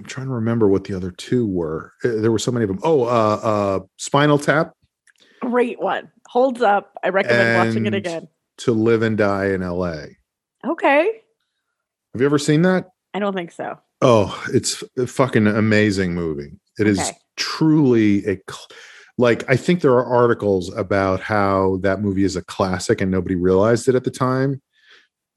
I'm 0.00 0.06
trying 0.06 0.28
to 0.28 0.32
remember 0.32 0.66
what 0.66 0.84
the 0.84 0.94
other 0.94 1.10
two 1.10 1.46
were. 1.46 1.92
Uh, 2.02 2.08
There 2.22 2.32
were 2.32 2.38
so 2.38 2.50
many 2.50 2.64
of 2.64 2.68
them. 2.68 2.78
Oh, 2.82 3.02
uh, 3.04 3.06
uh, 3.42 3.80
Spinal 3.98 4.38
Tap 4.38 4.72
Great 5.42 5.78
one. 5.80 6.10
Holds 6.26 6.62
up. 6.62 6.92
I 7.02 7.08
recommend 7.10 7.54
watching 7.54 7.84
it 7.86 7.94
again. 7.94 8.28
to 8.58 8.72
Live 8.72 9.02
and 9.02 9.16
Die 9.18 9.46
in 9.48 9.62
L.A. 9.62 10.16
Okay. 10.66 11.04
Have 12.14 12.20
you 12.20 12.26
ever 12.26 12.38
seen 12.38 12.62
that? 12.62 12.88
I 13.14 13.18
don't 13.18 13.34
think 13.34 13.52
so. 13.52 13.78
Oh, 14.02 14.42
it's 14.52 14.82
a 14.98 15.06
fucking 15.06 15.46
amazing 15.46 16.14
movie. 16.14 16.52
It 16.78 16.86
is 16.86 16.98
Okay. 16.98 17.16
truly 17.36 18.26
a 18.26 18.38
like 19.18 19.48
I 19.50 19.56
think 19.56 19.80
there 19.82 19.92
are 19.92 20.04
articles 20.06 20.74
about 20.74 21.20
how 21.20 21.78
that 21.82 22.00
movie 22.00 22.24
is 22.24 22.36
a 22.36 22.44
classic 22.44 23.00
and 23.02 23.10
nobody 23.10 23.34
realized 23.34 23.86
it 23.88 23.94
at 23.94 24.04
the 24.04 24.10
time. 24.10 24.62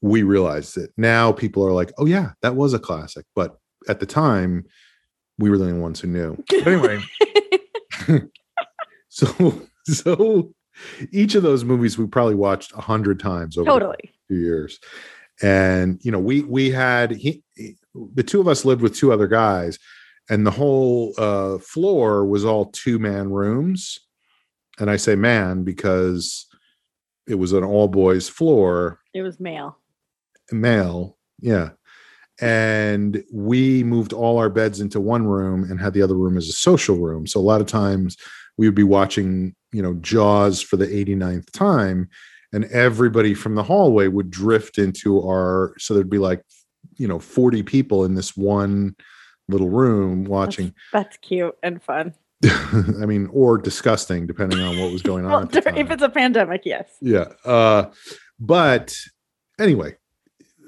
We 0.00 0.22
realized 0.22 0.76
it. 0.78 0.90
Now 0.98 1.32
people 1.32 1.66
are 1.66 1.72
like, 1.72 1.92
"Oh 1.98 2.06
yeah, 2.06 2.32
that 2.42 2.56
was 2.56 2.72
a 2.74 2.78
classic." 2.78 3.24
But 3.34 3.56
at 3.88 4.00
the 4.00 4.06
time, 4.06 4.64
we 5.38 5.50
were 5.50 5.58
the 5.58 5.64
only 5.66 5.78
ones 5.80 6.00
who 6.00 6.08
knew. 6.08 6.36
But 6.48 6.66
anyway, 6.66 7.00
so 9.08 9.62
so 9.84 10.52
each 11.12 11.34
of 11.34 11.42
those 11.42 11.64
movies 11.64 11.96
we 11.98 12.06
probably 12.06 12.34
watched 12.34 12.72
a 12.72 12.80
hundred 12.80 13.20
times 13.20 13.56
over 13.56 13.66
totally. 13.70 14.12
few 14.28 14.38
years 14.38 14.80
and 15.42 16.00
you 16.02 16.10
know 16.10 16.18
we 16.18 16.42
we 16.42 16.70
had 16.70 17.12
he, 17.12 17.42
he- 17.54 17.76
the 18.14 18.22
two 18.22 18.40
of 18.40 18.48
us 18.48 18.64
lived 18.64 18.82
with 18.82 18.96
two 18.96 19.12
other 19.12 19.28
guys 19.28 19.78
and 20.30 20.44
the 20.46 20.50
whole 20.50 21.14
uh 21.18 21.58
floor 21.58 22.24
was 22.26 22.44
all 22.44 22.66
two 22.66 22.98
man 22.98 23.30
rooms 23.30 24.00
and 24.80 24.90
i 24.90 24.96
say 24.96 25.14
man 25.14 25.62
because 25.62 26.46
it 27.28 27.36
was 27.36 27.52
an 27.52 27.62
all 27.64 27.86
boys 27.88 28.28
floor 28.28 28.98
It 29.12 29.22
was 29.22 29.38
male. 29.38 29.78
male 30.50 31.16
yeah 31.40 31.70
and 32.40 33.22
we 33.32 33.84
moved 33.84 34.12
all 34.12 34.38
our 34.38 34.50
beds 34.50 34.80
into 34.80 35.00
one 35.00 35.26
room 35.26 35.64
and 35.70 35.80
had 35.80 35.94
the 35.94 36.02
other 36.02 36.16
room 36.16 36.36
as 36.36 36.48
a 36.48 36.52
social 36.52 36.96
room 36.96 37.26
so 37.26 37.38
a 37.38 37.42
lot 37.42 37.60
of 37.60 37.66
times 37.66 38.16
we 38.56 38.66
would 38.66 38.74
be 38.74 38.82
watching 38.82 39.54
you 39.72 39.82
know 39.82 39.94
jaws 39.94 40.60
for 40.60 40.76
the 40.76 40.86
89th 40.86 41.50
time 41.52 42.08
and 42.52 42.64
everybody 42.66 43.34
from 43.34 43.54
the 43.54 43.62
hallway 43.62 44.08
would 44.08 44.30
drift 44.30 44.78
into 44.78 45.18
our 45.20 45.74
so 45.78 45.94
there'd 45.94 46.10
be 46.10 46.18
like 46.18 46.42
you 46.96 47.06
know 47.08 47.18
40 47.18 47.62
people 47.62 48.04
in 48.04 48.14
this 48.14 48.36
one 48.36 48.96
little 49.48 49.68
room 49.70 50.24
watching 50.24 50.74
That's 50.92 51.16
cute 51.18 51.54
and 51.62 51.82
fun. 51.82 52.14
i 52.44 53.06
mean 53.06 53.28
or 53.32 53.58
disgusting 53.58 54.26
depending 54.26 54.60
on 54.60 54.78
what 54.78 54.92
was 54.92 55.02
going 55.02 55.24
on 55.24 55.30
Well, 55.30 55.46
the 55.46 55.78
if 55.78 55.90
it's 55.90 56.02
a 56.02 56.08
pandemic, 56.08 56.62
yes. 56.64 56.88
Yeah. 57.00 57.26
Uh, 57.44 57.90
but 58.40 58.94
anyway, 59.58 59.94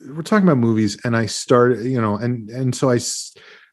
we're 0.09 0.23
talking 0.23 0.47
about 0.47 0.59
movies, 0.59 0.99
and 1.05 1.17
I 1.17 1.27
started, 1.27 1.85
you 1.85 2.01
know, 2.01 2.17
and 2.17 2.49
and 2.51 2.75
so 2.75 2.91
i 2.91 2.99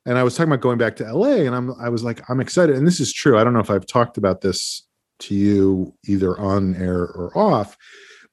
and 0.06 0.18
I 0.18 0.24
was 0.24 0.36
talking 0.36 0.52
about 0.52 0.62
going 0.62 0.78
back 0.78 0.96
to 0.98 1.14
LA, 1.14 1.46
and 1.46 1.56
I'm 1.56 1.74
I 1.80 1.90
was 1.90 2.04
like, 2.04 2.30
I'm 2.30 2.40
excited, 2.40 2.76
and 2.76 2.88
this 2.88 3.00
is 3.00 3.14
true. 3.14 3.38
I 3.38 3.44
don't 3.44 3.54
know 3.54 3.60
if 3.60 3.70
I've 3.70 3.86
talked 3.86 4.18
about 4.18 4.42
this 4.42 4.86
to 5.20 5.36
you 5.36 5.94
either 6.06 6.38
on 6.40 6.76
air 6.76 7.02
or 7.02 7.38
off, 7.38 7.78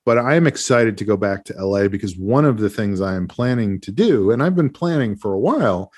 but 0.05 0.19
I 0.19 0.35
am 0.35 0.47
excited 0.47 0.99
to 0.99 1.05
go 1.05 1.17
back 1.17 1.45
to 1.45 1.65
LA 1.65 1.89
because 1.89 2.17
one 2.17 2.45
of 2.45 2.59
the 2.59 2.71
things 2.71 3.01
I 3.01 3.15
am 3.15 3.29
planning 3.29 3.81
to 3.83 3.93
do, 3.93 4.31
and 4.31 4.43
I've 4.43 4.57
been 4.57 4.71
planning 4.71 5.17
for 5.17 5.33
a 5.33 5.39
while, 5.39 5.93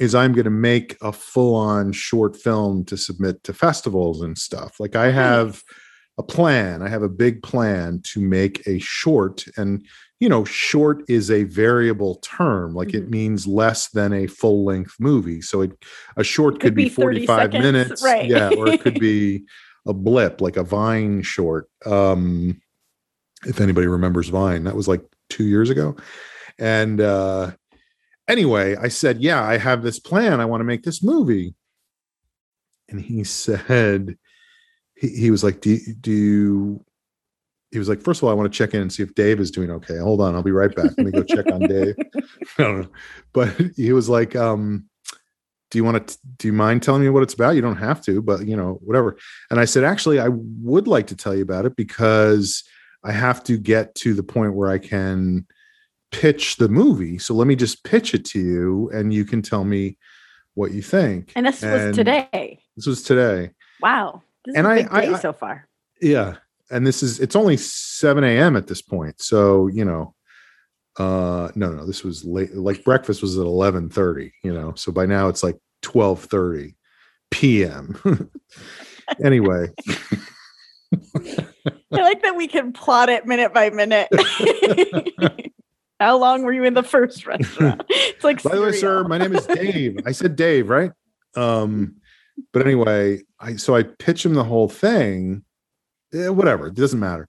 is 0.00 0.14
I'm 0.14 0.32
going 0.32 0.44
to 0.44 0.50
make 0.50 0.96
a 1.00 1.12
full 1.12 1.54
on 1.54 1.92
short 1.92 2.36
film 2.36 2.84
to 2.86 2.96
submit 2.96 3.42
to 3.44 3.54
festivals 3.54 4.22
and 4.22 4.36
stuff. 4.36 4.80
Like 4.80 4.96
I 4.96 5.10
hmm. 5.10 5.16
have 5.16 5.62
a 6.18 6.22
plan. 6.22 6.82
I 6.82 6.88
have 6.88 7.02
a 7.02 7.08
big 7.08 7.42
plan 7.42 8.00
to 8.12 8.20
make 8.20 8.66
a 8.66 8.78
short. 8.78 9.44
And, 9.56 9.86
you 10.20 10.28
know, 10.28 10.44
short 10.44 11.02
is 11.08 11.30
a 11.30 11.42
variable 11.44 12.16
term. 12.16 12.74
Like 12.74 12.94
it 12.94 13.06
Mhm. 13.06 13.10
means 13.10 13.46
less 13.46 13.88
than 13.90 14.12
a 14.12 14.26
full 14.26 14.64
length 14.64 14.94
movie. 15.00 15.40
So 15.42 15.62
it, 15.62 15.72
a 16.16 16.24
short 16.24 16.54
Could 16.54 16.60
could, 16.62 16.74
be, 16.76 16.84
be 16.84 16.88
45 16.90 17.38
seconds, 17.52 17.62
minutes. 17.62 18.02
right. 18.02 18.28
Yeah. 18.28 18.50
Or 18.56 18.68
it 18.68 18.80
could 18.80 18.94
be 19.00 19.44
a 19.86 19.92
blip, 19.92 20.40
like 20.40 20.56
a 20.56 20.62
Vine 20.64 21.22
short. 21.22 21.68
Um, 21.84 22.60
if 23.46 23.60
anybody 23.60 23.86
remembers 23.86 24.28
Vine, 24.28 24.64
that 24.64 24.76
was 24.76 24.88
like 24.88 25.02
two 25.28 25.44
years 25.44 25.68
ago. 25.68 25.96
And, 26.58 27.00
uh, 27.00 27.50
anyway, 28.28 28.76
I 28.76 28.88
said, 28.88 29.20
Yeah, 29.20 29.42
I 29.42 29.58
have 29.58 29.82
this 29.82 29.98
plan. 29.98 30.40
I 30.40 30.44
want 30.46 30.60
to 30.60 30.64
make 30.64 30.84
this 30.84 31.02
movie. 31.02 31.54
And 32.88 33.00
he 33.00 33.24
said, 33.24 34.16
he, 34.96 35.08
he 35.08 35.30
was 35.30 35.42
like, 35.42 35.60
do, 35.60 35.78
do 36.00 36.12
you, 36.12 36.84
he 37.74 37.78
was 37.80 37.88
like, 37.88 38.00
first 38.00 38.20
of 38.20 38.24
all, 38.24 38.30
I 38.30 38.34
want 38.34 38.50
to 38.50 38.56
check 38.56 38.72
in 38.72 38.80
and 38.80 38.90
see 38.92 39.02
if 39.02 39.14
Dave 39.16 39.40
is 39.40 39.50
doing 39.50 39.68
okay. 39.72 39.98
Hold 39.98 40.20
on, 40.20 40.34
I'll 40.36 40.44
be 40.44 40.52
right 40.52 40.72
back. 40.74 40.92
Let 40.96 40.98
me 41.06 41.10
go 41.10 41.24
check 41.24 41.44
on 41.50 41.58
Dave. 41.60 41.96
I 42.58 42.62
don't 42.62 42.80
know. 42.82 42.88
But 43.32 43.48
he 43.76 43.92
was 43.92 44.08
like, 44.08 44.36
um, 44.36 44.88
do 45.72 45.78
you 45.78 45.82
want 45.84 46.06
to, 46.06 46.18
do 46.38 46.46
you 46.46 46.52
mind 46.52 46.84
telling 46.84 47.02
me 47.02 47.08
what 47.08 47.24
it's 47.24 47.34
about? 47.34 47.56
You 47.56 47.62
don't 47.62 47.76
have 47.78 48.00
to, 48.04 48.22
but 48.22 48.46
you 48.46 48.56
know, 48.56 48.78
whatever. 48.84 49.16
And 49.50 49.58
I 49.58 49.64
said, 49.64 49.82
actually, 49.82 50.20
I 50.20 50.28
would 50.28 50.86
like 50.86 51.08
to 51.08 51.16
tell 51.16 51.34
you 51.34 51.42
about 51.42 51.66
it 51.66 51.74
because 51.74 52.62
I 53.02 53.10
have 53.10 53.42
to 53.44 53.58
get 53.58 53.94
to 53.96 54.14
the 54.14 54.22
point 54.22 54.54
where 54.54 54.70
I 54.70 54.78
can 54.78 55.44
pitch 56.12 56.56
the 56.58 56.68
movie. 56.68 57.18
So 57.18 57.34
let 57.34 57.48
me 57.48 57.56
just 57.56 57.82
pitch 57.82 58.14
it 58.14 58.24
to 58.26 58.38
you 58.38 58.88
and 58.94 59.12
you 59.12 59.24
can 59.24 59.42
tell 59.42 59.64
me 59.64 59.98
what 60.54 60.70
you 60.70 60.80
think. 60.80 61.32
And 61.34 61.44
this 61.44 61.60
was 61.60 61.96
today. 61.96 62.60
This 62.76 62.86
was 62.86 63.02
today. 63.02 63.50
Wow. 63.80 64.22
This 64.44 64.54
And 64.54 64.64
is 64.66 64.70
a 64.70 64.72
I- 64.72 64.76
big 64.82 64.92
I- 64.92 65.00
day 65.06 65.14
I- 65.14 65.18
so 65.18 65.32
far. 65.32 65.66
Yeah. 66.00 66.36
And 66.74 66.84
this 66.84 67.02
is 67.04 67.20
it's 67.20 67.36
only 67.36 67.56
7 67.56 68.24
a.m. 68.24 68.56
at 68.56 68.66
this 68.66 68.82
point. 68.82 69.22
So, 69.22 69.68
you 69.68 69.84
know, 69.84 70.14
uh 70.98 71.50
no, 71.54 71.70
no, 71.70 71.86
this 71.86 72.02
was 72.02 72.24
late 72.24 72.54
like 72.54 72.84
breakfast 72.84 73.22
was 73.22 73.38
at 73.38 73.46
11 73.46 73.90
30, 73.90 74.32
you 74.42 74.52
know. 74.52 74.74
So 74.74 74.90
by 74.90 75.06
now 75.06 75.28
it's 75.28 75.44
like 75.44 75.56
12 75.82 76.24
30 76.24 76.74
p.m. 77.30 78.30
anyway. 79.24 79.68
I 80.92 82.02
like 82.02 82.22
that 82.22 82.34
we 82.36 82.48
can 82.48 82.72
plot 82.72 83.08
it 83.08 83.24
minute 83.24 83.54
by 83.54 83.70
minute. 83.70 84.08
How 86.00 86.18
long 86.18 86.42
were 86.42 86.52
you 86.52 86.64
in 86.64 86.74
the 86.74 86.82
first 86.82 87.24
restaurant? 87.24 87.84
It's 87.88 88.24
like 88.24 88.42
By 88.42 88.56
the 88.56 88.62
way, 88.62 88.72
sir, 88.72 89.04
my 89.04 89.18
name 89.18 89.34
is 89.34 89.46
Dave. 89.46 89.98
I 90.04 90.12
said 90.12 90.34
Dave, 90.34 90.68
right? 90.68 90.90
Um, 91.36 91.96
but 92.52 92.62
anyway, 92.62 93.22
I 93.38 93.56
so 93.56 93.76
I 93.76 93.84
pitch 93.84 94.26
him 94.26 94.34
the 94.34 94.44
whole 94.44 94.68
thing. 94.68 95.44
Eh, 96.14 96.28
whatever, 96.28 96.68
it 96.68 96.74
doesn't 96.74 97.00
matter. 97.00 97.28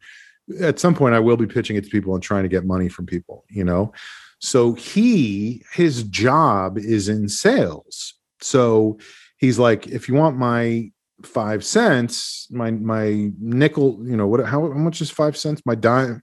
At 0.61 0.79
some 0.79 0.93
point, 0.93 1.15
I 1.15 1.19
will 1.19 1.37
be 1.37 1.47
pitching 1.47 1.75
it 1.75 1.83
to 1.85 1.89
people 1.89 2.13
and 2.13 2.23
trying 2.23 2.43
to 2.43 2.49
get 2.49 2.65
money 2.65 2.87
from 2.87 3.05
people. 3.05 3.45
You 3.49 3.63
know, 3.63 3.93
so 4.39 4.73
he 4.73 5.63
his 5.73 6.03
job 6.03 6.77
is 6.77 7.09
in 7.09 7.27
sales. 7.29 8.13
So 8.41 8.99
he's 9.37 9.57
like, 9.57 9.87
if 9.87 10.07
you 10.07 10.15
want 10.15 10.37
my 10.37 10.91
five 11.23 11.63
cents, 11.63 12.47
my 12.51 12.71
my 12.71 13.31
nickel, 13.39 13.99
you 14.03 14.15
know, 14.15 14.27
what 14.27 14.45
how, 14.45 14.61
how 14.61 14.77
much 14.77 15.01
is 15.01 15.09
five 15.09 15.35
cents? 15.35 15.61
My 15.65 15.75
dime. 15.75 16.21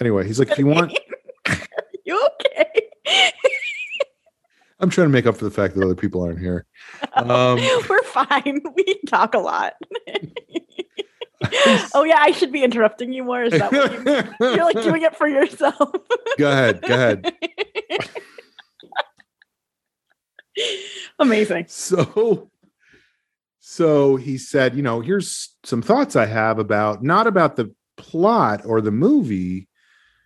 Anyway, 0.00 0.26
he's 0.26 0.38
like, 0.38 0.50
if 0.50 0.58
you 0.58 0.66
want 0.66 0.92
you 2.04 2.28
okay? 2.40 2.84
I'm 4.80 4.90
trying 4.90 5.06
to 5.06 5.12
make 5.12 5.26
up 5.26 5.36
for 5.36 5.44
the 5.44 5.50
fact 5.50 5.74
that 5.74 5.84
other 5.84 5.94
people 5.94 6.22
aren't 6.22 6.40
here. 6.40 6.66
Um, 7.16 7.60
We're 7.88 8.02
fine. 8.02 8.60
We 8.74 9.00
talk 9.06 9.34
a 9.34 9.38
lot. 9.38 9.74
oh 11.94 12.04
yeah, 12.04 12.18
I 12.18 12.30
should 12.32 12.52
be 12.52 12.62
interrupting 12.64 13.12
you 13.12 13.24
more. 13.24 13.42
Is 13.42 13.52
that 13.52 13.72
what 13.72 13.92
you, 13.92 14.00
mean? 14.00 14.34
you're 14.56 14.64
like 14.64 14.82
doing 14.82 15.02
it 15.02 15.16
for 15.16 15.26
yourself? 15.28 15.90
go 16.38 16.50
ahead. 16.50 16.82
Go 16.82 16.94
ahead. 16.94 17.34
Amazing. 21.18 21.66
So 21.68 22.50
so 23.60 24.16
he 24.16 24.38
said, 24.38 24.74
you 24.76 24.82
know, 24.82 25.00
here's 25.00 25.56
some 25.64 25.82
thoughts 25.82 26.16
I 26.16 26.26
have 26.26 26.58
about 26.58 27.02
not 27.02 27.26
about 27.26 27.56
the 27.56 27.74
plot 27.96 28.62
or 28.64 28.80
the 28.80 28.90
movie, 28.92 29.68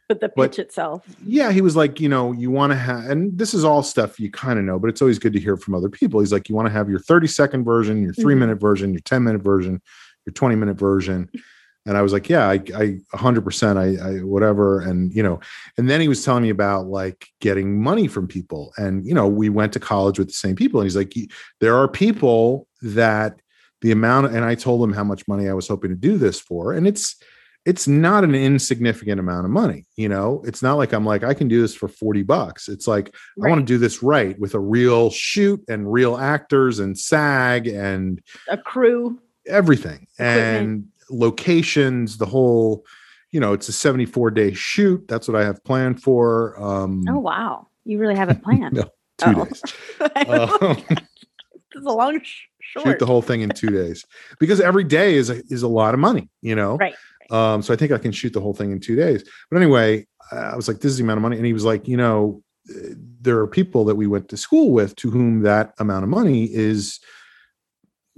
But 0.08 0.20
the 0.20 0.28
pitch 0.28 0.34
But- 0.36 0.58
itself. 0.58 1.06
yeah, 1.24 1.52
he 1.52 1.60
was 1.60 1.76
like, 1.76 2.00
you 2.00 2.08
know, 2.08 2.32
you 2.32 2.50
want 2.50 2.72
to 2.72 2.76
have, 2.76 3.04
and 3.10 3.36
this 3.38 3.54
is 3.54 3.64
all 3.64 3.82
stuff 3.82 4.18
you 4.20 4.30
kind 4.30 4.58
of 4.58 4.64
know, 4.64 4.78
but 4.78 4.88
it's 4.90 5.00
always 5.00 5.18
good 5.18 5.32
to 5.34 5.40
hear 5.40 5.56
from 5.56 5.74
other 5.74 5.88
people. 5.88 6.20
He's 6.20 6.32
like, 6.32 6.48
you 6.48 6.54
want 6.54 6.66
to 6.66 6.72
have 6.72 6.90
your 6.90 6.98
30 6.98 7.26
second 7.26 7.64
version, 7.64 8.02
your 8.02 8.12
3 8.14 8.34
Mhm. 8.34 8.38
minute 8.38 8.60
version, 8.60 8.92
your 8.92 9.00
10 9.02 9.22
minute 9.24 9.42
version, 9.42 9.80
your 10.28 10.34
20 10.34 10.56
minute 10.56 10.78
version. 10.78 11.30
And 11.86 11.96
I 11.96 12.02
was 12.02 12.12
like, 12.12 12.28
yeah, 12.28 12.46
I, 12.48 12.54
I 12.54 12.98
100%, 13.14 13.76
I, 13.78 14.08
I, 14.08 14.18
whatever. 14.22 14.82
And, 14.82 15.10
you 15.14 15.22
know, 15.22 15.40
and 15.78 15.88
then 15.88 16.02
he 16.02 16.08
was 16.08 16.22
telling 16.22 16.42
me 16.42 16.50
about 16.50 16.86
like 16.86 17.28
getting 17.40 17.80
money 17.82 18.06
from 18.08 18.28
people. 18.28 18.74
And, 18.76 19.06
you 19.06 19.14
know, 19.14 19.26
we 19.26 19.48
went 19.48 19.72
to 19.72 19.80
college 19.80 20.18
with 20.18 20.28
the 20.28 20.34
same 20.34 20.54
people. 20.54 20.80
And 20.80 20.86
he's 20.86 20.96
like, 20.96 21.14
there 21.60 21.74
are 21.78 21.88
people 21.88 22.68
that 22.82 23.40
the 23.80 23.90
amount, 23.90 24.34
and 24.34 24.44
I 24.44 24.54
told 24.54 24.82
him 24.82 24.92
how 24.92 25.04
much 25.04 25.26
money 25.28 25.48
I 25.48 25.54
was 25.54 25.66
hoping 25.66 25.88
to 25.88 25.96
do 25.96 26.18
this 26.18 26.38
for. 26.38 26.74
And 26.74 26.86
it's, 26.86 27.16
it's 27.64 27.88
not 27.88 28.22
an 28.22 28.34
insignificant 28.34 29.18
amount 29.18 29.46
of 29.46 29.50
money. 29.50 29.86
You 29.96 30.10
know, 30.10 30.42
it's 30.46 30.62
not 30.62 30.74
like 30.74 30.92
I'm 30.92 31.06
like, 31.06 31.24
I 31.24 31.32
can 31.32 31.48
do 31.48 31.62
this 31.62 31.74
for 31.74 31.88
40 31.88 32.22
bucks. 32.22 32.68
It's 32.68 32.86
like, 32.86 33.14
I 33.42 33.48
want 33.48 33.60
to 33.60 33.64
do 33.64 33.78
this 33.78 34.02
right 34.02 34.38
with 34.38 34.52
a 34.52 34.60
real 34.60 35.10
shoot 35.10 35.64
and 35.68 35.90
real 35.90 36.18
actors 36.18 36.80
and 36.80 36.98
SAG 36.98 37.66
and 37.66 38.20
a 38.48 38.58
crew. 38.58 39.20
Everything 39.48 40.06
Equipment. 40.18 40.66
and 40.68 40.84
locations, 41.10 42.18
the 42.18 42.26
whole, 42.26 42.84
you 43.30 43.40
know, 43.40 43.52
it's 43.52 43.68
a 43.68 43.72
74 43.72 44.30
day 44.30 44.52
shoot. 44.54 45.06
That's 45.08 45.26
what 45.28 45.36
I 45.40 45.44
have 45.44 45.62
planned 45.64 46.02
for. 46.02 46.60
Um, 46.62 47.04
Oh 47.08 47.18
wow, 47.18 47.66
you 47.84 47.98
really 47.98 48.16
have 48.22 48.30
it 48.30 48.42
planned. 48.42 48.74
No, 48.74 48.82
two 49.18 49.34
Oh. 49.36 49.44
days. 49.44 49.62
it's 50.00 51.76
Um, 51.76 51.86
a 51.86 51.92
long 51.92 52.20
sh- 52.22 52.42
short. 52.60 52.86
shoot 52.86 52.98
the 52.98 53.06
whole 53.06 53.22
thing 53.22 53.40
in 53.42 53.50
two 53.50 53.68
days 53.70 54.04
because 54.40 54.60
every 54.60 54.84
day 54.84 55.14
is 55.14 55.30
a, 55.30 55.42
is 55.50 55.62
a 55.62 55.68
lot 55.68 55.94
of 55.94 56.00
money, 56.00 56.28
you 56.42 56.54
know? 56.54 56.76
Right. 56.76 56.94
Um, 57.30 57.60
so 57.62 57.74
I 57.74 57.76
think 57.76 57.92
I 57.92 57.98
can 57.98 58.12
shoot 58.12 58.32
the 58.32 58.40
whole 58.40 58.54
thing 58.54 58.72
in 58.72 58.80
two 58.80 58.96
days. 58.96 59.22
But 59.50 59.58
anyway, 59.58 60.06
I 60.32 60.56
was 60.56 60.66
like, 60.66 60.78
this 60.78 60.92
is 60.92 60.96
the 60.98 61.04
amount 61.04 61.18
of 61.18 61.22
money. 61.22 61.36
And 61.36 61.44
he 61.44 61.52
was 61.52 61.64
like, 61.64 61.86
you 61.86 61.96
know, 61.96 62.42
uh, 62.70 62.94
there 63.20 63.38
are 63.38 63.46
people 63.46 63.84
that 63.86 63.96
we 63.96 64.06
went 64.06 64.28
to 64.30 64.36
school 64.38 64.70
with 64.72 64.96
to 64.96 65.10
whom 65.10 65.40
that 65.42 65.74
amount 65.78 66.04
of 66.04 66.08
money 66.10 66.44
is 66.44 67.00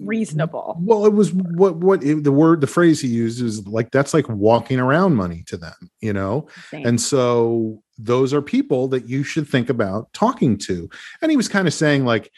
reasonable. 0.01 0.77
well, 0.81 1.05
it 1.07 1.13
was 1.13 1.33
what 1.33 1.77
what 1.77 2.03
it- 2.03 2.25
the 2.25 2.33
word 2.33 2.61
the 2.61 2.67
phrase 2.67 3.01
he 3.01 3.09
used 3.09 3.43
is 3.43 3.67
like 3.67 3.91
that's 3.91 4.15
like 4.15 4.29
walking 4.29 4.81
around 4.81 5.15
money 5.15 5.43
to 5.47 5.57
them, 5.57 5.75
you 6.01 6.13
know. 6.13 6.49
Same. 6.71 6.87
And 6.87 7.01
so 7.01 7.83
those 7.99 8.33
are 8.33 8.41
people 8.43 8.89
that 8.89 9.09
you 9.09 9.23
should 9.23 9.47
think 9.49 9.69
about 9.69 10.13
talking 10.13 10.57
to. 10.59 10.89
And 11.21 11.31
he 11.31 11.37
was 11.37 11.49
kind 11.49 11.69
of 11.69 11.75
saying 11.75 12.05
like 12.05 12.31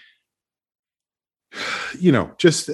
you 1.99 2.13
know, 2.13 2.31
just 2.39 2.69
uh, 2.69 2.73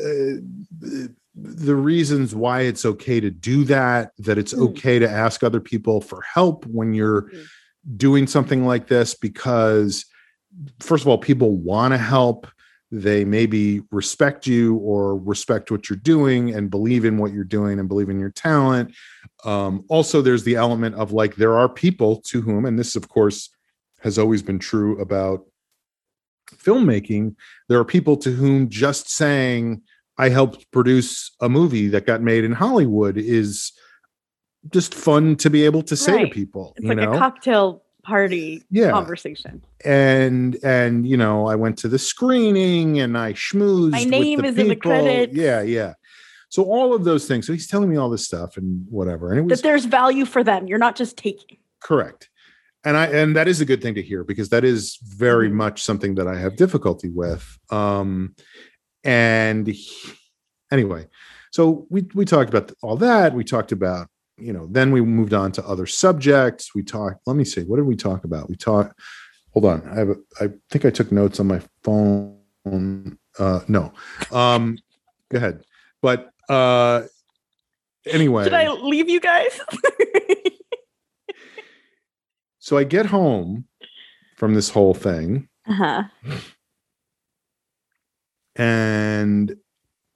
the 1.41 1.75
reasons 1.77 2.35
why 2.35 2.63
it's 2.63 2.85
okay 2.85 3.21
to 3.21 3.31
do 3.31 3.65
that, 3.65 4.13
that 4.19 4.39
it's 4.39 4.53
Hmm. 4.53 4.63
okay 4.65 4.99
to 4.99 5.09
ask 5.09 5.43
other 5.45 5.61
people 5.61 6.01
for 6.01 6.23
help 6.23 6.65
when 6.67 6.95
you're 6.95 7.23
Mhm. 7.23 7.47
doing 7.97 8.27
something 8.27 8.67
like 8.67 8.89
this 8.89 9.15
because 9.15 10.05
first 10.81 11.03
of 11.05 11.09
all 11.09 11.19
people 11.19 11.57
want 11.57 11.93
to 11.93 11.99
help 11.99 12.47
they 12.91 13.25
maybe 13.25 13.83
respect 13.91 14.47
you 14.47 14.77
or 14.77 15.17
respect 15.19 15.71
what 15.71 15.91
you're 15.91 15.99
doing 15.99 16.55
and 16.55 16.71
believe 16.71 17.05
in 17.05 17.19
what 17.19 17.33
you're 17.33 17.45
doing 17.45 17.79
and 17.79 17.89
believe 17.89 18.09
in 18.09 18.19
your 18.19 18.31
talent 18.31 18.95
um, 19.45 19.85
also 19.89 20.23
there's 20.23 20.45
the 20.45 20.57
element 20.57 20.95
of 20.95 21.13
like 21.13 21.37
there 21.37 21.59
are 21.59 21.69
people 21.69 22.17
to 22.17 22.41
whom 22.41 22.65
and 22.65 22.79
this 22.79 22.97
of 22.97 23.09
course 23.09 23.51
has 24.01 24.19
always 24.19 24.43
been 24.43 24.59
true 24.59 24.99
about 25.01 25.45
filmmaking 26.51 27.35
there 27.69 27.79
are 27.79 27.85
people 27.85 28.17
to 28.17 28.31
whom 28.31 28.71
just 28.71 29.11
saying 29.11 29.83
i 30.17 30.31
helped 30.31 30.71
produce 30.71 31.33
a 31.43 31.49
movie 31.49 31.89
that 31.89 32.07
got 32.07 32.23
made 32.23 32.43
in 32.43 32.53
hollywood 32.53 33.19
is 33.19 33.73
just 34.71 34.95
fun 34.95 35.37
to 35.37 35.51
be 35.51 35.65
able 35.65 35.83
to 35.83 35.95
say 35.95 36.15
Right. 36.15 36.23
to 36.23 36.29
people 36.35 36.73
it's 36.77 36.87
like 36.87 36.97
know 36.97 37.13
a 37.13 37.19
cocktail 37.19 37.83
party 38.05 38.63
Yeah. 38.71 38.91
conversation. 38.91 39.63
and 39.85 40.57
and 40.63 41.07
you 41.07 41.17
know 41.17 41.47
i 41.47 41.55
went 41.55 41.77
to 41.79 41.89
the 41.89 41.99
screening 41.99 43.01
and 43.01 43.19
i 43.19 43.33
schmoozed 43.33 43.91
My 43.93 44.01
with 44.01 44.09
name 44.09 44.41
the 44.41 44.47
is 44.49 44.57
in 44.59 44.69
the 44.69 44.75
people. 44.75 44.91
credits. 44.91 45.35
yeah 45.35 45.61
yeah 45.63 45.95
so 46.49 46.63
all 46.65 46.95
of 46.95 47.05
those 47.05 47.27
things 47.27 47.47
so 47.47 47.53
he's 47.53 47.67
telling 47.69 47.91
me 47.91 47.97
all 47.97 48.09
this 48.09 48.25
stuff 48.25 48.57
and 48.57 48.87
whatever 48.91 49.31
and 49.31 49.39
it 49.39 49.43
was 49.43 49.61
That 49.61 49.67
there's 49.69 49.85
value 49.85 50.25
for 50.25 50.43
them. 50.43 50.67
You're 50.69 50.79
not 50.79 50.97
just 50.97 51.17
taking. 51.17 51.59
correct 51.83 52.31
and 52.85 52.97
i 52.97 53.07
and 53.07 53.35
that 53.37 53.49
is 53.49 53.61
a 53.61 53.65
good 53.65 53.83
thing 53.83 53.95
to 53.97 54.03
hear 54.03 54.25
because 54.25 54.49
that 54.51 54.65
is 54.65 54.99
very 55.03 55.49
Mhm. 55.51 55.55
much 55.55 55.83
something 55.83 56.15
that 56.15 56.27
i 56.29 56.37
have 56.39 56.57
difficulty 56.57 57.09
with 57.11 57.45
um 57.71 58.35
and 59.05 59.67
he- 59.67 60.13
anyway 60.73 61.07
so 61.53 61.87
we 61.91 62.07
we 62.15 62.25
talked 62.25 62.49
about 62.49 62.73
all 62.83 62.97
that 62.97 63.35
we 63.35 63.45
talked 63.45 63.73
about 63.73 64.09
you 64.39 64.53
know 64.53 64.67
then 64.71 64.91
we 64.91 65.01
moved 65.01 65.35
on 65.35 65.53
to 65.53 65.67
other 65.67 65.87
subjects 65.87 66.75
we 66.75 66.83
talked 66.83 67.21
let 67.27 67.37
me 67.37 67.45
see 67.45 67.63
what 67.63 67.77
did 67.77 67.87
we 67.87 67.97
talk 67.97 68.25
about 68.25 68.49
we 68.49 68.57
talked 68.57 68.99
hold 69.53 69.65
on 69.65 69.87
i 69.89 69.95
have 69.95 70.11
a, 70.11 70.17
i 70.41 70.49
think 70.71 70.85
i 70.85 70.91
took 70.91 71.13
notes 71.13 71.41
on 71.41 71.47
my 71.47 71.61
phone 71.83 73.19
uh 73.39 73.61
no 73.69 73.93
um 74.33 74.79
go 75.31 75.39
ahead 75.39 75.63
but 76.03 76.31
uh 76.49 77.03
anyway 78.07 78.45
Should 78.45 78.55
I 78.55 78.73
leave 78.73 79.09
you 79.09 79.21
guys? 79.21 79.61
so 82.59 82.77
i 82.77 82.85
get 82.85 83.07
home 83.07 83.65
from 84.37 84.55
this 84.55 84.71
whole 84.71 84.95
thing 84.95 85.49
uh-huh. 85.67 86.05
and 88.57 89.57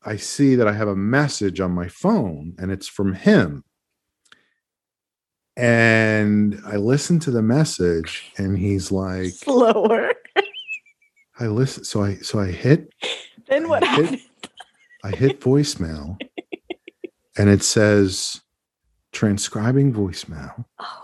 I 0.04 0.16
see 0.16 0.56
that 0.56 0.66
I 0.66 0.72
have 0.72 0.88
a 0.88 0.96
message 0.96 1.60
on 1.60 1.72
my 1.72 1.88
phone 1.88 2.54
and 2.58 2.72
it's 2.72 2.88
from 2.88 3.14
him. 3.14 3.64
And 5.56 6.60
I 6.66 6.76
listen 6.76 7.18
to 7.20 7.30
the 7.30 7.42
message 7.42 8.32
and 8.38 8.56
he's 8.58 8.90
like, 8.90 9.32
Slower. 9.32 10.12
I 11.38 11.46
listen. 11.46 11.84
So 11.84 12.02
I, 12.02 12.16
so 12.16 12.38
I 12.40 12.50
hit, 12.50 12.92
Then 13.48 13.68
what 13.68 13.82
I 13.82 13.94
hit- 13.94 14.04
happened? 14.04 14.20
I 15.04 15.10
hit 15.10 15.40
voicemail 15.40 16.16
and 17.36 17.50
it 17.50 17.62
says 17.62 18.40
transcribing 19.12 19.92
voicemail. 19.92 20.64
Oh. 20.78 20.98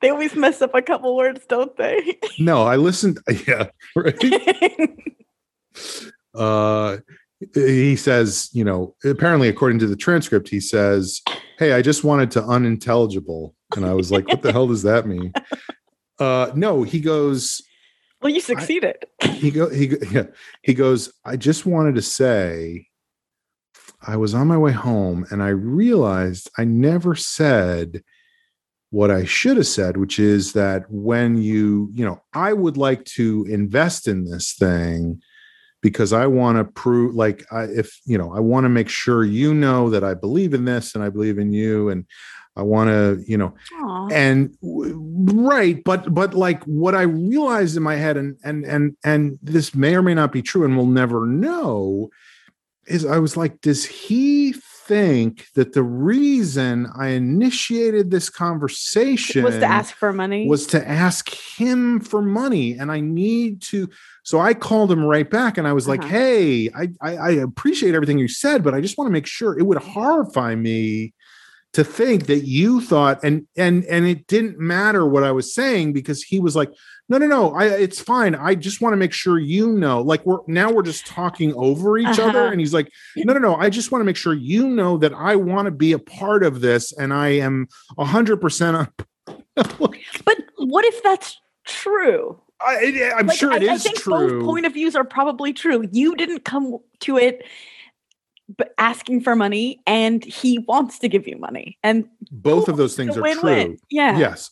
They 0.00 0.10
always 0.10 0.34
mess 0.34 0.60
up 0.62 0.74
a 0.74 0.82
couple 0.82 1.14
words, 1.14 1.46
don't 1.46 1.76
they? 1.76 2.18
No, 2.38 2.62
I 2.64 2.76
listened. 2.76 3.18
Yeah. 3.46 3.68
Right. 3.94 4.16
uh 6.34 6.96
he 7.54 7.96
says 7.96 8.50
you 8.52 8.64
know 8.64 8.94
apparently 9.04 9.48
according 9.48 9.78
to 9.78 9.86
the 9.86 9.96
transcript 9.96 10.48
he 10.48 10.60
says 10.60 11.20
hey 11.58 11.72
i 11.72 11.82
just 11.82 12.04
wanted 12.04 12.30
to 12.30 12.42
unintelligible 12.44 13.54
and 13.76 13.84
i 13.84 13.92
was 13.92 14.10
like 14.10 14.26
what 14.28 14.42
the 14.42 14.52
hell 14.52 14.66
does 14.66 14.82
that 14.82 15.06
mean 15.06 15.32
uh 16.18 16.50
no 16.54 16.82
he 16.82 17.00
goes 17.00 17.62
well, 18.20 18.32
you 18.32 18.40
succeeded. 18.40 19.04
he 19.32 19.50
go 19.50 19.68
he 19.68 19.96
yeah 20.10 20.24
he 20.62 20.74
goes 20.74 21.12
i 21.24 21.36
just 21.36 21.66
wanted 21.66 21.94
to 21.94 22.02
say 22.02 22.86
i 24.02 24.16
was 24.16 24.34
on 24.34 24.46
my 24.46 24.58
way 24.58 24.72
home 24.72 25.26
and 25.30 25.42
i 25.42 25.48
realized 25.48 26.50
i 26.58 26.64
never 26.64 27.14
said 27.14 28.02
what 28.90 29.10
i 29.10 29.24
should 29.24 29.56
have 29.56 29.66
said 29.66 29.96
which 29.96 30.18
is 30.18 30.52
that 30.52 30.84
when 30.88 31.36
you 31.36 31.90
you 31.94 32.04
know 32.04 32.22
i 32.34 32.52
would 32.52 32.76
like 32.76 33.04
to 33.04 33.44
invest 33.48 34.06
in 34.06 34.24
this 34.24 34.54
thing 34.54 35.20
because 35.82 36.12
i 36.12 36.26
want 36.26 36.56
to 36.56 36.64
prove 36.64 37.14
like 37.14 37.44
I, 37.52 37.64
if 37.64 38.00
you 38.06 38.16
know 38.16 38.32
i 38.34 38.40
want 38.40 38.64
to 38.64 38.70
make 38.70 38.88
sure 38.88 39.24
you 39.24 39.52
know 39.52 39.90
that 39.90 40.04
i 40.04 40.14
believe 40.14 40.54
in 40.54 40.64
this 40.64 40.94
and 40.94 41.04
i 41.04 41.08
believe 41.08 41.38
in 41.38 41.52
you 41.52 41.90
and 41.90 42.06
I 42.54 42.62
want 42.62 42.88
to, 42.88 43.24
you 43.26 43.38
know, 43.38 43.54
Aw. 43.80 44.08
and 44.12 44.54
right, 44.60 45.82
but 45.84 46.12
but 46.12 46.34
like 46.34 46.62
what 46.64 46.94
I 46.94 47.02
realized 47.02 47.76
in 47.78 47.82
my 47.82 47.96
head, 47.96 48.18
and 48.18 48.36
and 48.44 48.66
and 48.66 48.96
and 49.04 49.38
this 49.42 49.74
may 49.74 49.94
or 49.94 50.02
may 50.02 50.12
not 50.12 50.32
be 50.32 50.42
true, 50.42 50.64
and 50.64 50.76
we'll 50.76 50.86
never 50.86 51.26
know, 51.26 52.10
is 52.86 53.06
I 53.06 53.18
was 53.20 53.38
like, 53.38 53.62
does 53.62 53.86
he 53.86 54.54
think 54.86 55.46
that 55.54 55.72
the 55.72 55.82
reason 55.82 56.86
I 56.98 57.08
initiated 57.08 58.10
this 58.10 58.28
conversation 58.28 59.44
was 59.44 59.56
to 59.58 59.64
ask 59.66 59.94
for 59.94 60.12
money. 60.12 60.48
was 60.48 60.66
to 60.68 60.88
ask 60.88 61.28
him 61.30 62.00
for 62.00 62.20
money 62.22 62.78
and 62.78 62.90
i 62.90 63.00
need 63.00 63.60
to 63.62 63.88
so 64.24 64.40
i 64.40 64.52
called 64.54 64.90
him 64.90 65.04
right 65.04 65.30
back 65.30 65.58
and 65.58 65.66
i 65.68 65.72
was 65.72 65.86
like 65.86 66.00
Uh-huh. 66.00 66.08
hey 66.08 66.68
I, 66.74 66.88
I 67.00 67.16
i 67.16 67.30
appreciate 67.30 67.94
everything 67.94 68.18
you 68.18 68.28
said 68.28 68.62
but 68.64 68.74
i 68.74 68.80
just 68.80 68.98
want 68.98 69.06
to 69.08 69.12
make 69.12 69.26
sure 69.26 69.58
it 69.58 69.64
would 69.66 69.78
horrify 69.78 70.54
me 70.54 71.12
to 71.72 71.82
think 71.84 72.26
that 72.26 72.40
you 72.46 72.80
thought 72.80 73.18
and 73.24 73.46
and 73.56 73.84
and 73.86 74.06
it 74.06 74.26
didn't 74.26 74.58
matter 74.58 75.06
what 75.06 75.24
i 75.24 75.32
was 75.32 75.54
saying 75.54 75.92
because 75.92 76.22
he 76.22 76.38
was 76.38 76.54
like 76.54 76.70
no 77.08 77.16
no 77.18 77.26
no 77.26 77.54
i 77.54 77.64
it's 77.66 77.98
fine 78.00 78.34
i 78.34 78.54
just 78.54 78.80
want 78.80 78.92
to 78.92 78.96
make 78.96 79.12
sure 79.12 79.38
you 79.38 79.72
know 79.72 80.00
like 80.02 80.24
we're 80.26 80.38
now 80.46 80.70
we're 80.70 80.82
just 80.82 81.06
talking 81.06 81.54
over 81.54 81.96
each 81.98 82.06
Uh-huh. 82.18 82.28
other 82.28 82.46
and 82.52 82.60
he's 82.60 82.74
like 82.74 82.90
no 83.16 83.32
no 83.32 83.38
no 83.40 83.56
i 83.56 83.70
just 83.70 83.90
want 83.90 84.00
to 84.00 84.04
make 84.06 84.16
sure 84.16 84.34
you 84.34 84.68
know 84.68 84.98
that 84.98 85.14
i 85.14 85.34
want 85.36 85.64
to 85.66 85.70
be 85.72 85.92
a 85.92 85.98
part 85.98 86.44
of 86.44 86.60
this 86.60 86.92
and 86.92 87.12
i 87.12 87.28
am 87.28 87.66
100% 87.98 88.74
on 88.78 88.88
but 89.56 90.38
what 90.58 90.84
if 90.84 91.02
that's 91.02 91.40
true? 91.64 92.40
I, 92.60 93.12
I'm 93.16 93.26
Like, 93.26 93.38
sure 93.38 93.52
it 93.52 93.62
I, 93.62 93.74
is 93.74 93.80
I 93.80 93.88
think 93.88 93.98
true. 93.98 94.40
both 94.40 94.46
point 94.46 94.66
of 94.66 94.72
views 94.72 94.94
are 94.94 95.04
probably 95.04 95.52
true. 95.52 95.86
You 95.92 96.14
didn't 96.16 96.44
come 96.44 96.78
to 97.00 97.18
it 97.18 97.44
asking 98.78 99.20
for 99.22 99.36
money 99.36 99.80
and 99.86 100.24
he 100.24 100.58
wants 100.60 100.98
to 101.00 101.08
give 101.08 101.26
you 101.26 101.38
money. 101.38 101.78
And 101.82 102.08
both 102.30 102.68
of 102.68 102.76
those 102.76 102.96
things 102.96 103.16
are 103.16 103.22
win-win. 103.22 103.66
true. 103.68 103.78
Yeah. 103.90 104.18
Yes. 104.18 104.50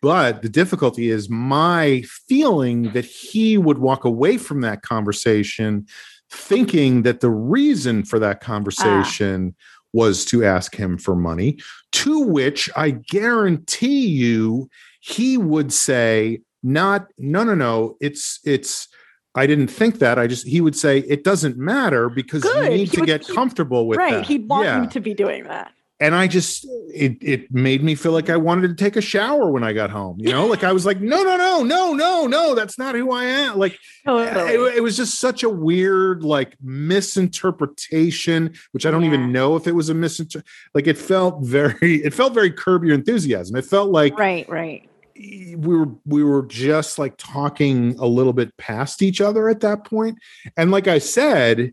But 0.00 0.42
the 0.42 0.48
difficulty 0.48 1.10
is 1.10 1.30
my 1.30 2.02
feeling 2.28 2.92
that 2.92 3.04
he 3.04 3.56
would 3.56 3.78
walk 3.78 4.04
away 4.04 4.36
from 4.36 4.60
that 4.62 4.82
conversation 4.82 5.86
thinking 6.28 7.02
that 7.02 7.20
the 7.20 7.30
reason 7.30 8.04
for 8.04 8.18
that 8.18 8.38
ah. 8.42 8.44
conversation 8.44 9.54
was 9.92 10.24
to 10.24 10.44
ask 10.44 10.74
him 10.74 10.96
for 10.98 11.14
money, 11.14 11.58
to 11.92 12.20
which 12.20 12.70
I 12.74 12.90
guarantee 12.90 14.06
you 14.06 14.70
he 15.00 15.36
would 15.36 15.72
say, 15.72 16.40
not, 16.62 17.08
no, 17.18 17.44
no, 17.44 17.54
no, 17.54 17.96
it's, 18.00 18.40
it's, 18.44 18.88
I 19.34 19.46
didn't 19.46 19.68
think 19.68 19.98
that. 20.00 20.18
I 20.18 20.26
just, 20.26 20.46
he 20.46 20.60
would 20.60 20.76
say, 20.76 20.98
it 20.98 21.24
doesn't 21.24 21.56
matter 21.56 22.08
because 22.10 22.42
Good. 22.42 22.64
you 22.64 22.70
need 22.78 22.78
He 22.80 22.86
to 22.96 23.00
would- 23.00 23.06
get 23.06 23.26
he- 23.26 23.34
comfortable 23.34 23.86
with 23.88 23.98
right. 23.98 24.12
that. 24.14 24.26
He'd 24.26 24.48
want 24.48 24.64
Yeah 24.66 24.82
you 24.82 24.88
to 24.90 25.00
be 25.00 25.14
doing 25.14 25.44
that. 25.44 25.72
and 26.00 26.14
I 26.16 26.26
just 26.26 26.66
it 26.92 27.16
it 27.22 27.50
made 27.54 27.82
me 27.82 27.94
feel 27.94 28.10
like 28.12 28.28
I 28.28 28.36
wanted 28.36 28.68
to 28.68 28.74
take 28.84 28.96
a 28.96 29.00
shower 29.00 29.50
when 29.50 29.62
I 29.62 29.72
got 29.72 29.88
home. 29.90 30.16
You 30.18 30.30
know, 30.32 30.46
like 30.46 30.64
I 30.64 30.72
was 30.72 30.84
like, 30.84 31.00
no, 31.00 31.22
no, 31.22 31.36
no, 31.36 31.62
no, 31.62 31.92
no, 31.94 32.26
no, 32.26 32.54
that's 32.56 32.76
not 32.76 32.94
who 32.96 33.10
I 33.12 33.24
am. 33.24 33.56
Like 33.56 33.78
Totally. 34.04 34.52
it, 34.52 34.76
it 34.78 34.82
was 34.82 34.96
just 34.96 35.18
such 35.20 35.42
a 35.44 35.48
weird 35.48 36.24
like 36.24 36.56
misinterpretation, 36.60 38.52
which 38.72 38.84
I 38.86 38.90
don't 38.90 39.02
Yeah. 39.02 39.08
even 39.14 39.32
know 39.32 39.56
if 39.56 39.66
it 39.66 39.74
was 39.74 39.88
a 39.90 39.94
misinter. 39.94 40.42
Like 40.74 40.86
it 40.86 40.98
felt 40.98 41.42
very, 41.44 41.96
it 42.04 42.12
felt 42.14 42.34
very 42.34 42.50
curb 42.50 42.84
your 42.84 42.94
enthusiasm. 42.94 43.56
It 43.56 43.64
felt 43.64 43.90
like 43.90 44.18
right, 44.18 44.48
right. 44.48 44.88
We 45.16 45.56
were 45.56 45.88
we 46.04 46.22
were 46.22 46.44
just 46.46 46.98
like 46.98 47.14
talking 47.16 47.96
a 47.98 48.06
little 48.06 48.32
bit 48.32 48.56
past 48.56 49.02
each 49.02 49.20
other 49.20 49.48
at 49.48 49.60
that 49.60 49.84
point. 49.84 50.18
And 50.56 50.70
like 50.70 50.88
i 50.88 50.98
said 50.98 51.72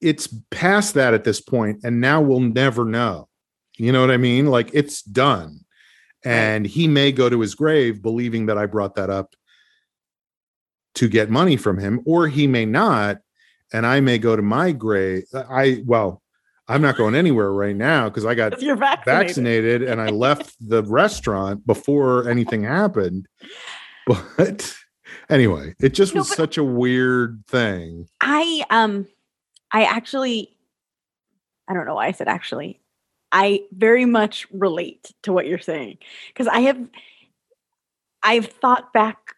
it's 0.00 0.34
past 0.50 0.94
that 0.94 1.12
at 1.12 1.24
this 1.24 1.40
point 1.40 1.80
and 1.84 2.00
now 2.00 2.20
we'll 2.20 2.40
never 2.40 2.84
know. 2.84 3.28
You 3.76 3.92
know 3.92 4.00
what 4.00 4.10
i 4.10 4.16
mean? 4.16 4.46
Like 4.46 4.70
it's 4.72 5.02
done. 5.02 5.60
And 6.24 6.66
he 6.66 6.86
may 6.86 7.12
go 7.12 7.30
to 7.30 7.40
his 7.40 7.54
grave 7.54 8.02
believing 8.02 8.46
that 8.46 8.58
i 8.58 8.66
brought 8.66 8.96
that 8.96 9.10
up 9.10 9.34
to 10.96 11.08
get 11.08 11.30
money 11.30 11.56
from 11.56 11.78
him 11.78 12.00
or 12.04 12.28
he 12.28 12.46
may 12.46 12.66
not 12.66 13.18
and 13.72 13.86
i 13.86 14.00
may 14.00 14.18
go 14.18 14.34
to 14.34 14.42
my 14.42 14.72
grave 14.72 15.24
i 15.32 15.82
well 15.86 16.20
i'm 16.70 16.80
not 16.82 16.96
going 16.96 17.14
anywhere 17.14 17.52
right 17.52 17.76
now 17.76 18.08
because 18.08 18.24
i 18.24 18.34
got 18.34 18.52
vaccinated. 18.52 19.04
vaccinated 19.04 19.82
and 19.82 20.00
I 20.00 20.08
left 20.10 20.54
the 20.60 20.82
restaurant 20.84 21.66
before 21.66 22.28
anything 22.28 22.62
happened. 22.64 23.26
But 24.06 24.74
anyway, 25.28 25.74
it 25.80 25.90
just 25.94 26.14
No, 26.14 26.20
was 26.20 26.28
such 26.28 26.58
a 26.58 26.64
weird 26.64 27.44
thing. 27.46 28.08
I 28.20 28.64
um 28.70 29.06
I 29.72 29.84
actually 29.84 30.56
I 31.68 31.74
don't 31.74 31.86
know 31.86 31.94
why 31.94 32.06
I 32.06 32.12
said 32.12 32.28
actually. 32.28 32.80
I 33.32 33.62
very 33.72 34.06
much 34.06 34.46
relate 34.52 35.12
to 35.22 35.32
what 35.32 35.46
you're 35.46 35.58
saying 35.58 35.98
because 36.28 36.48
I 36.48 36.60
have 36.60 36.80
I've 38.22 38.46
thought 38.46 38.92
back 38.92 39.36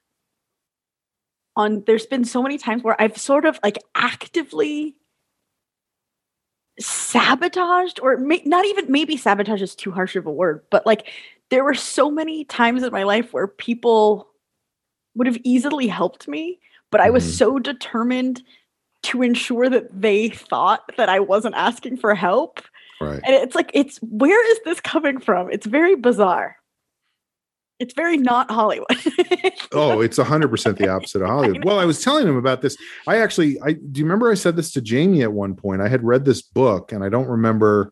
on 1.56 1.82
there's 1.86 2.06
been 2.06 2.24
so 2.24 2.42
many 2.42 2.56
times 2.56 2.82
where 2.82 3.00
I've 3.00 3.18
sort 3.18 3.44
of 3.44 3.58
like 3.62 3.78
actively 3.94 4.96
sabotaged 6.78 8.00
or 8.00 8.16
may, 8.16 8.42
not 8.44 8.64
even 8.66 8.90
maybe 8.90 9.16
sabotage 9.16 9.62
is 9.62 9.74
too 9.74 9.90
harsh 9.90 10.16
of 10.16 10.26
a 10.26 10.30
word 10.32 10.62
but 10.70 10.84
like 10.86 11.08
there 11.50 11.64
were 11.64 11.74
so 11.74 12.10
many 12.10 12.44
times 12.46 12.82
in 12.82 12.90
my 12.92 13.02
life 13.02 13.32
where 13.32 13.46
people 13.46 14.28
would 15.14 15.26
have 15.26 15.38
easily 15.44 15.86
helped 15.86 16.26
me 16.28 16.58
but 16.90 17.00
I 17.00 17.10
was 17.10 17.24
Mhm. 17.24 17.36
so 17.38 17.58
determined 17.58 18.42
to 19.04 19.22
ensure 19.22 19.68
that 19.68 19.88
they 20.00 20.28
thought 20.28 20.82
that 20.96 21.08
I 21.08 21.18
wasn't 21.20 21.56
asking 21.56 21.96
for 21.96 22.14
help. 22.14 22.60
Right. 23.00 23.20
And 23.24 23.34
it's 23.34 23.56
like, 23.56 23.70
it's 23.74 23.98
where 24.02 24.50
is 24.52 24.60
this 24.64 24.80
coming 24.80 25.18
from? 25.18 25.50
It's 25.50 25.66
very 25.66 25.96
bizarre. 25.96 26.56
It's 27.78 27.94
very 27.94 28.16
not 28.16 28.50
Hollywood. 28.50 28.86
Oh, 29.74 30.02
it's 30.02 30.18
hundred 30.18 30.48
percent 30.48 30.76
the 30.76 30.88
opposite 30.88 31.22
of 31.22 31.28
Hollywood. 31.28 31.64
Well, 31.64 31.78
I 31.78 31.86
was 31.86 32.04
telling 32.04 32.26
him 32.26 32.36
about 32.36 32.60
this. 32.60 32.76
I 33.06 33.20
actually, 33.20 33.58
I 33.62 33.72
do 33.72 34.00
you 34.00 34.04
remember 34.04 34.30
I 34.30 34.34
said 34.34 34.54
this 34.54 34.70
to 34.72 34.82
Jamie 34.82 35.22
at 35.22 35.32
one 35.32 35.54
point? 35.54 35.80
I 35.80 35.88
had 35.88 36.04
read 36.04 36.26
this 36.26 36.42
book, 36.42 36.92
and 36.92 37.02
I 37.02 37.08
don't 37.08 37.26
remember 37.26 37.90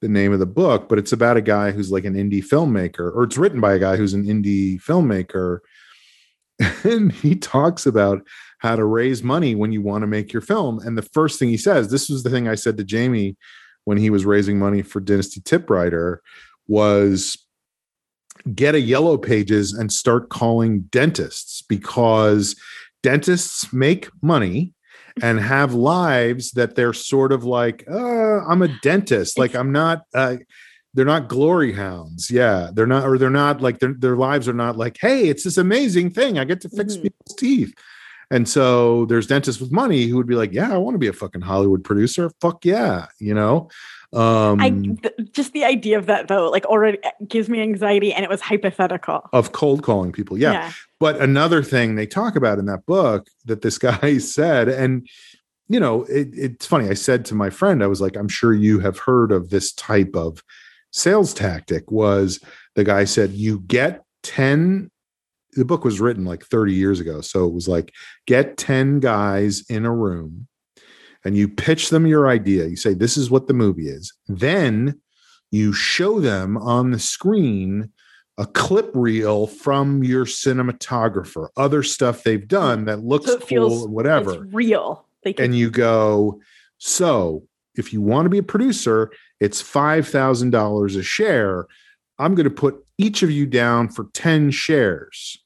the 0.00 0.08
name 0.08 0.32
of 0.32 0.40
the 0.40 0.46
book, 0.46 0.88
but 0.88 0.98
it's 0.98 1.12
about 1.12 1.36
a 1.36 1.42
guy 1.42 1.70
who's 1.70 1.92
like 1.92 2.04
an 2.04 2.14
indie 2.14 2.44
filmmaker, 2.44 3.14
or 3.14 3.22
it's 3.22 3.38
written 3.38 3.60
by 3.60 3.74
a 3.74 3.78
guy 3.78 3.96
who's 3.96 4.14
an 4.14 4.24
indie 4.24 4.82
filmmaker, 4.82 5.60
and 6.84 7.12
he 7.12 7.36
talks 7.36 7.86
about 7.86 8.26
how 8.58 8.74
to 8.74 8.84
raise 8.84 9.22
money 9.22 9.54
when 9.54 9.70
you 9.70 9.80
want 9.80 10.02
to 10.02 10.08
make 10.08 10.32
your 10.32 10.42
film. 10.42 10.80
And 10.80 10.98
the 10.98 11.02
first 11.02 11.38
thing 11.38 11.48
he 11.48 11.56
says, 11.56 11.90
this 11.90 12.08
was 12.08 12.24
the 12.24 12.30
thing 12.30 12.48
I 12.48 12.56
said 12.56 12.76
to 12.78 12.84
Jamie 12.84 13.36
when 13.84 13.96
he 13.96 14.10
was 14.10 14.24
raising 14.24 14.58
money 14.58 14.82
for 14.82 15.00
Dynasty 15.00 15.40
Typewriter, 15.40 16.22
was 16.66 17.36
get 18.54 18.74
a 18.74 18.80
yellow 18.80 19.16
pages 19.16 19.72
and 19.72 19.92
start 19.92 20.28
calling 20.30 20.82
dentists 20.90 21.62
because 21.62 22.56
dentists 23.02 23.72
make 23.72 24.08
money 24.22 24.72
and 25.22 25.40
have 25.54 25.74
lives 25.74 26.52
that 26.52 26.74
they're 26.74 26.92
sort 26.92 27.32
of 27.32 27.44
like 27.44 27.84
uh, 27.90 28.40
i'm 28.46 28.62
a 28.62 28.68
dentist. 28.80 29.38
Like 29.38 29.54
i'm 29.54 29.72
not 29.72 30.02
uh, 30.14 30.36
they're 30.94 31.04
not 31.06 31.28
glory 31.28 31.72
hounds. 31.72 32.30
Yeah 32.30 32.70
they're 32.74 32.86
not 32.86 33.04
or 33.06 33.16
they're 33.18 33.30
not 33.30 33.60
like 33.60 33.78
their, 33.78 33.94
their 33.94 34.16
lives 34.16 34.48
are 34.48 34.52
not 34.54 34.76
like 34.76 34.98
hey 35.00 35.28
it's 35.28 35.44
this 35.44 35.56
amazing 35.58 36.10
thing. 36.10 36.38
I 36.38 36.44
get 36.44 36.60
to 36.62 36.68
fix 36.68 36.96
Mhm. 36.96 37.02
people's 37.02 37.36
teeth 37.36 37.74
and 38.32 38.48
so 38.48 39.04
there's 39.06 39.26
dentists 39.28 39.60
with 39.60 39.70
money 39.70 40.06
who 40.06 40.16
would 40.16 40.26
be 40.26 40.34
like 40.34 40.52
yeah 40.52 40.72
i 40.72 40.76
want 40.76 40.94
to 40.94 40.98
be 40.98 41.08
a 41.08 41.12
fucking 41.12 41.42
hollywood 41.42 41.84
producer 41.84 42.30
fuck 42.40 42.64
yeah 42.64 43.06
you 43.20 43.34
know 43.34 43.68
um 44.14 44.60
I 44.60 44.68
th- 44.68 45.32
just 45.32 45.54
the 45.54 45.64
idea 45.64 45.96
of 45.96 46.04
that 46.04 46.28
though, 46.28 46.50
like 46.50 46.66
already 46.66 47.02
uh, 47.02 47.10
gives 47.26 47.48
me 47.48 47.62
anxiety 47.62 48.12
and 48.12 48.22
it 48.22 48.28
was 48.28 48.42
hypothetical. 48.42 49.22
of 49.32 49.52
cold 49.52 49.82
calling 49.82 50.12
people 50.12 50.36
yeah 50.36 50.70
But 51.02 51.20
another 51.20 51.64
thing 51.64 51.96
they 51.96 52.06
talk 52.06 52.36
about 52.36 52.60
in 52.60 52.66
that 52.66 52.86
book 52.86 53.26
that 53.46 53.62
this 53.62 53.76
guy 53.90 54.18
said, 54.18 54.68
and 54.68 55.08
you 55.66 55.80
know, 55.80 56.04
it, 56.04 56.28
it's 56.32 56.64
funny. 56.64 56.88
I 56.88 56.94
said 56.94 57.24
to 57.24 57.34
my 57.34 57.50
friend, 57.50 57.82
I 57.82 57.88
was 57.88 58.00
like, 58.00 58.14
I'm 58.14 58.28
sure 58.28 58.54
you 58.54 58.78
have 58.78 59.00
heard 59.00 59.32
of 59.32 59.50
this 59.50 59.72
type 59.72 60.14
of 60.14 60.44
sales 60.92 61.34
tactic. 61.34 61.90
Was 61.90 62.38
the 62.76 62.84
guy 62.84 63.02
said, 63.02 63.32
you 63.32 63.64
get 63.66 64.04
10, 64.22 64.91
the 65.54 65.64
book 65.64 65.84
was 65.84 66.00
written 66.00 66.24
like 66.24 66.44
30 66.44 66.72
years 66.72 67.00
ago. 67.00 67.20
So 67.20 67.44
it 67.46 67.52
was 67.52 67.68
like, 67.68 67.92
get 68.26 68.56
10 68.56 69.00
guys 69.00 69.64
in 69.68 69.84
a 69.84 69.94
room 69.94 70.48
and 71.24 71.36
you 71.36 71.48
pitch 71.48 71.90
them 71.90 72.06
your 72.06 72.28
idea. 72.28 72.66
You 72.66 72.76
say, 72.76 72.94
this 72.94 73.16
is 73.16 73.30
what 73.30 73.48
the 73.48 73.54
movie 73.54 73.88
is. 73.88 74.12
Then 74.28 75.00
you 75.50 75.72
show 75.72 76.20
them 76.20 76.56
on 76.56 76.90
the 76.90 76.98
screen 76.98 77.90
a 78.38 78.46
clip 78.46 78.90
reel 78.94 79.46
from 79.46 80.02
your 80.02 80.24
cinematographer, 80.24 81.48
other 81.56 81.82
stuff 81.82 82.22
they've 82.22 82.48
done 82.48 82.86
that 82.86 83.04
looks 83.04 83.26
So 83.26 83.38
cool 83.38 83.88
whatever. 83.88 84.44
It's 84.44 84.54
real. 84.54 85.06
They 85.22 85.34
can, 85.34 85.44
And 85.44 85.54
you 85.54 85.70
go, 85.70 86.40
so 86.78 87.46
if 87.74 87.92
you 87.92 88.00
want 88.00 88.26
to 88.26 88.30
be 88.30 88.38
a 88.38 88.42
producer, 88.42 89.12
it's 89.38 89.62
$5,000 89.62 90.96
a 90.96 91.02
share. 91.02 91.66
I'm 92.18 92.34
going 92.34 92.44
to 92.44 92.50
put 92.50 92.84
each 92.98 93.22
of 93.22 93.30
you 93.30 93.46
down 93.46 93.88
for 93.88 94.06
10 94.14 94.50
shares. 94.50 95.41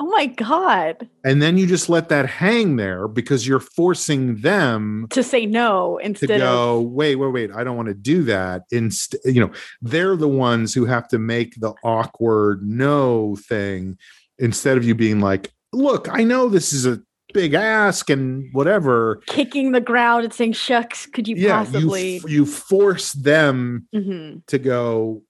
Oh 0.00 0.06
my 0.06 0.26
god. 0.26 1.08
And 1.24 1.42
then 1.42 1.58
you 1.58 1.66
just 1.66 1.88
let 1.88 2.08
that 2.10 2.26
hang 2.26 2.76
there 2.76 3.08
because 3.08 3.46
you're 3.48 3.58
forcing 3.60 4.36
them 4.42 5.06
To 5.10 5.22
say 5.24 5.44
no 5.44 5.98
instead 5.98 6.28
to 6.28 6.38
go, 6.38 6.78
of 6.80 6.86
wait, 6.92 7.16
wait, 7.16 7.32
wait, 7.32 7.50
I 7.52 7.64
don't 7.64 7.76
want 7.76 7.88
to 7.88 7.94
do 7.94 8.22
that. 8.24 8.62
Instead, 8.70 9.20
you 9.24 9.40
know, 9.40 9.50
they're 9.82 10.16
the 10.16 10.28
ones 10.28 10.72
who 10.72 10.84
have 10.86 11.08
to 11.08 11.18
make 11.18 11.54
the 11.60 11.72
awkward 11.82 12.62
no 12.62 13.36
thing 13.48 13.98
instead 14.38 14.76
of 14.76 14.84
you 14.84 14.94
being 14.94 15.18
like, 15.20 15.52
look, 15.72 16.08
I 16.10 16.22
know 16.22 16.48
this 16.48 16.72
is 16.72 16.86
a 16.86 17.00
big 17.34 17.54
ask 17.54 18.08
and 18.08 18.48
whatever. 18.52 19.20
kicking 19.26 19.72
the 19.72 19.80
ground 19.80 20.24
and 20.24 20.32
saying, 20.32 20.52
shucks, 20.52 21.06
could 21.06 21.26
you 21.28 21.36
yeah, 21.36 21.58
possibly 21.64 22.12
you 22.14 22.20
f- 22.24 22.30
you 22.30 22.46
force 22.46 23.12
them 23.12 23.86
Mhm. 23.94 24.46
to 24.46 24.58
go 24.58 25.22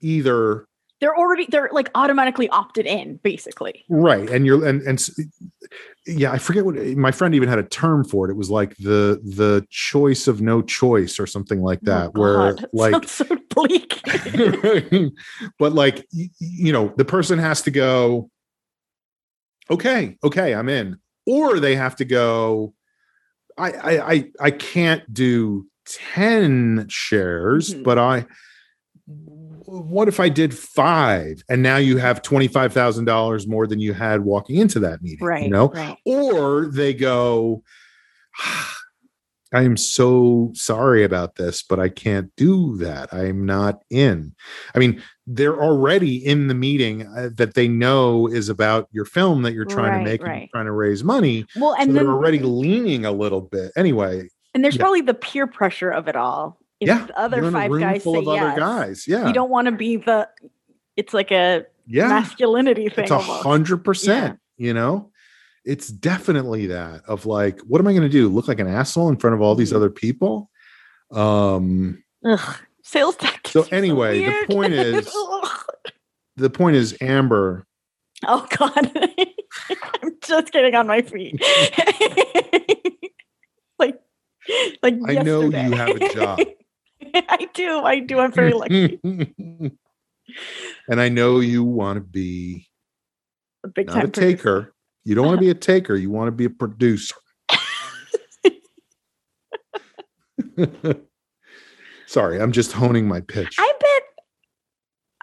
either 0.00 0.66
they're 1.00 1.16
already 1.16 1.46
they're 1.50 1.70
like 1.72 1.90
automatically 1.94 2.48
opted 2.48 2.86
in, 2.86 3.16
basically. 3.22 3.84
right 3.88 4.28
and 4.30 4.44
you're 4.46 4.64
and 4.66 4.82
and 4.82 5.06
yeah 6.06 6.32
i 6.32 6.38
forget 6.38 6.64
what 6.64 6.74
my 6.96 7.10
friend 7.12 7.34
even 7.34 7.48
had 7.48 7.58
a 7.58 7.62
term 7.62 8.02
for 8.04 8.26
it 8.26 8.30
it 8.32 8.36
was 8.36 8.50
like 8.50 8.74
the 8.78 9.20
the 9.22 9.64
choice 9.70 10.26
of 10.26 10.40
no 10.40 10.62
choice 10.62 11.20
or 11.20 11.26
something 11.26 11.60
like 11.62 11.80
that 11.82 12.08
Oh, 12.14 12.20
where 12.20 12.54
God, 12.54 12.66
like 12.72 13.08
so 13.08 13.24
bleak. 13.54 14.00
but 15.58 15.72
like 15.72 16.06
you 16.12 16.72
know 16.72 16.92
the 16.96 17.04
person 17.04 17.38
has 17.38 17.62
to 17.62 17.70
go 17.70 18.30
okay 19.70 20.16
okay 20.24 20.54
i'm 20.54 20.68
in 20.68 20.96
or 21.26 21.60
they 21.60 21.76
have 21.76 21.96
to 21.96 22.04
go 22.06 22.72
i 23.58 23.70
i 23.72 24.12
i, 24.12 24.24
I 24.40 24.50
can't 24.50 25.12
do 25.12 25.66
10 26.14 26.86
shares 26.88 27.74
Mhm. 27.74 27.84
but 27.84 27.98
i 27.98 28.24
what 29.68 30.08
if 30.08 30.18
i 30.20 30.28
did 30.28 30.56
five 30.56 31.42
and 31.48 31.62
now 31.62 31.76
you 31.76 31.98
have 31.98 32.22
$25000 32.22 33.48
more 33.48 33.66
than 33.66 33.80
you 33.80 33.92
had 33.92 34.22
walking 34.22 34.56
into 34.56 34.80
that 34.80 35.02
meeting 35.02 35.24
right. 35.24 35.44
you 35.44 35.50
know 35.50 35.68
right. 35.68 35.98
or 36.04 36.66
they 36.66 36.94
go 36.94 37.62
i 39.52 39.62
am 39.62 39.76
so 39.76 40.50
sorry 40.54 41.04
about 41.04 41.36
this 41.36 41.62
but 41.62 41.78
i 41.78 41.88
can't 41.88 42.34
do 42.36 42.76
that 42.78 43.12
i'm 43.12 43.44
not 43.44 43.82
in 43.90 44.34
i 44.74 44.78
mean 44.78 45.02
they're 45.26 45.60
already 45.60 46.16
in 46.16 46.48
the 46.48 46.54
meeting 46.54 47.06
uh, 47.16 47.28
that 47.36 47.54
they 47.54 47.68
know 47.68 48.26
is 48.26 48.48
about 48.48 48.88
your 48.92 49.04
film 49.04 49.42
that 49.42 49.52
you're 49.52 49.66
trying 49.66 49.92
Right, 49.92 49.98
to 49.98 50.04
make 50.04 50.20
and 50.20 50.30
right. 50.30 50.50
trying 50.50 50.66
to 50.66 50.72
raise 50.72 51.04
money 51.04 51.44
Well, 51.56 51.74
and 51.74 51.82
and 51.82 51.90
so 51.90 51.94
then 51.94 52.06
they're 52.06 52.14
already 52.14 52.38
leaning 52.38 53.04
a 53.04 53.12
little 53.12 53.42
bit 53.42 53.72
anyway 53.76 54.28
and 54.54 54.64
there's 54.64 54.76
yeah. 54.76 54.82
probably 54.82 55.02
the 55.02 55.14
peer 55.14 55.46
pressure 55.46 55.90
of 55.90 56.08
it 56.08 56.16
all. 56.16 56.58
If 56.80 56.88
yeah 56.88 57.06
the 57.06 57.18
other 57.18 57.50
five 57.50 57.70
guys 57.78 58.04
say 58.04 58.20
yes, 58.20 58.58
guys 58.58 59.08
yeah 59.08 59.26
you 59.26 59.32
don't 59.32 59.50
want 59.50 59.66
to 59.66 59.72
be 59.72 59.96
the 59.96 60.28
it's 60.96 61.12
like 61.12 61.30
a 61.32 61.66
yeah 61.86 62.08
masculinity 62.08 62.88
thing 62.88 63.04
it's 63.04 63.10
a 63.10 63.18
hundred 63.18 63.78
percent 63.78 64.38
you 64.56 64.72
know 64.74 65.10
it's 65.64 65.88
definitely 65.88 66.66
that 66.68 67.02
of 67.06 67.26
like 67.26 67.58
what 67.60 67.80
am 67.80 67.86
i 67.88 67.92
going 67.92 68.02
to 68.02 68.08
do 68.08 68.28
look 68.28 68.46
like 68.46 68.60
an 68.60 68.68
asshole 68.68 69.08
in 69.08 69.16
front 69.16 69.34
of 69.34 69.40
all 69.42 69.54
these 69.56 69.72
Mhm. 69.72 69.76
other 69.76 69.90
people 69.90 70.50
um 71.10 72.02
Ugh. 72.24 72.56
Sales 72.82 73.16
tech. 73.16 73.46
So 73.48 73.66
anyway, 73.70 74.24
the 74.24 74.46
point 74.54 74.72
is- 74.86 75.12
the 76.36 76.48
point 76.48 76.76
is 76.76 76.96
amber 77.02 77.66
oh 78.26 78.46
god, 78.56 78.90
I'm 80.02 80.16
just 80.22 80.52
getting 80.52 80.74
on 80.74 80.86
my 80.86 81.02
feet. 81.02 81.38
like, 83.78 84.00
like 84.82 84.94
I 85.06 85.14
know 85.22 85.42
you 85.42 85.50
have 85.72 85.96
a 85.96 86.08
job. 86.14 86.40
I 87.28 87.48
do. 87.54 87.80
I 87.80 88.00
do. 88.00 88.18
I'm 88.20 88.32
very 88.32 88.52
lucky. 88.52 89.00
and 90.88 91.00
i 91.00 91.08
know 91.08 91.40
you 91.40 91.64
want 91.64 91.96
to 91.96 92.02
be 92.02 92.68
A 93.64 93.68
big 93.68 93.86
not 93.86 93.94
time 93.94 94.04
a 94.04 94.08
taker 94.08 94.74
you 95.04 95.14
don't 95.14 95.24
want 95.26 95.40
to 95.40 95.46
uh-huh. 95.46 95.54
be 95.54 95.58
a 95.58 95.60
taker 95.60 95.96
you 95.96 96.10
want 96.10 96.28
to 96.28 96.32
be 96.32 96.44
a 96.44 96.50
producer 96.50 97.14
sorry 102.06 102.40
i'm 102.40 102.52
just 102.52 102.72
honing 102.72 103.08
my 103.08 103.20
pitch 103.20 103.56
I 103.58 103.72
bet. 103.80 104.02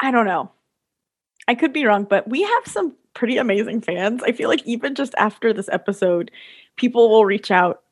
I 0.02 0.12
don't 0.12 0.26
know. 0.26 0.52
I 1.48 1.56
could 1.56 1.74
be 1.74 1.86
wrong, 1.86 2.06
but 2.06 2.28
we 2.30 2.42
have 2.42 2.64
some 2.66 2.96
pretty 3.14 3.38
amazing 3.38 3.82
fans. 3.82 4.22
I 4.24 4.32
feel 4.34 4.50
like 4.50 4.66
even 4.66 4.96
just 4.96 5.16
after 5.18 5.54
this 5.54 5.70
episode, 5.72 6.32
people 6.76 7.10
will 7.10 7.26
reach 7.26 7.50
out 7.50 7.84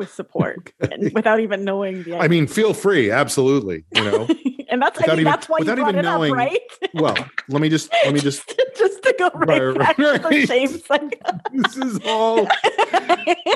with 0.00 0.10
support 0.12 0.72
Okay. 0.82 0.92
and 0.94 1.12
without 1.14 1.38
even 1.38 1.62
knowing 1.64 2.02
the. 2.02 2.16
i 2.18 2.26
mean 2.26 2.46
feel 2.48 2.74
free 2.74 3.10
absolutely 3.12 3.84
you 3.94 4.04
know? 4.04 4.26
And 4.72 4.80
that's 4.80 5.00
I 5.02 5.06
mean, 5.08 5.12
even- 5.14 5.24
that's 5.24 5.48
why 5.48 5.58
you 5.58 5.62
without 5.64 5.78
brought 5.78 5.88
even 5.96 5.98
it 5.98 6.08
knowing- 6.08 6.30
up, 6.30 6.36
right? 6.38 6.60
well 6.94 7.16
let 7.48 7.60
me 7.60 7.68
just 7.68 7.92
let 8.04 8.14
me 8.14 8.20
just 8.20 8.42
just 8.78 9.02
to 9.02 9.12
go 9.18 9.28
right, 9.34 9.60
Right, 9.62 9.78
back 9.78 9.96
to 9.96 10.28
the 10.28 10.46
shame 10.46 10.80
this 11.52 11.76
is 11.76 11.98
all 12.06 12.46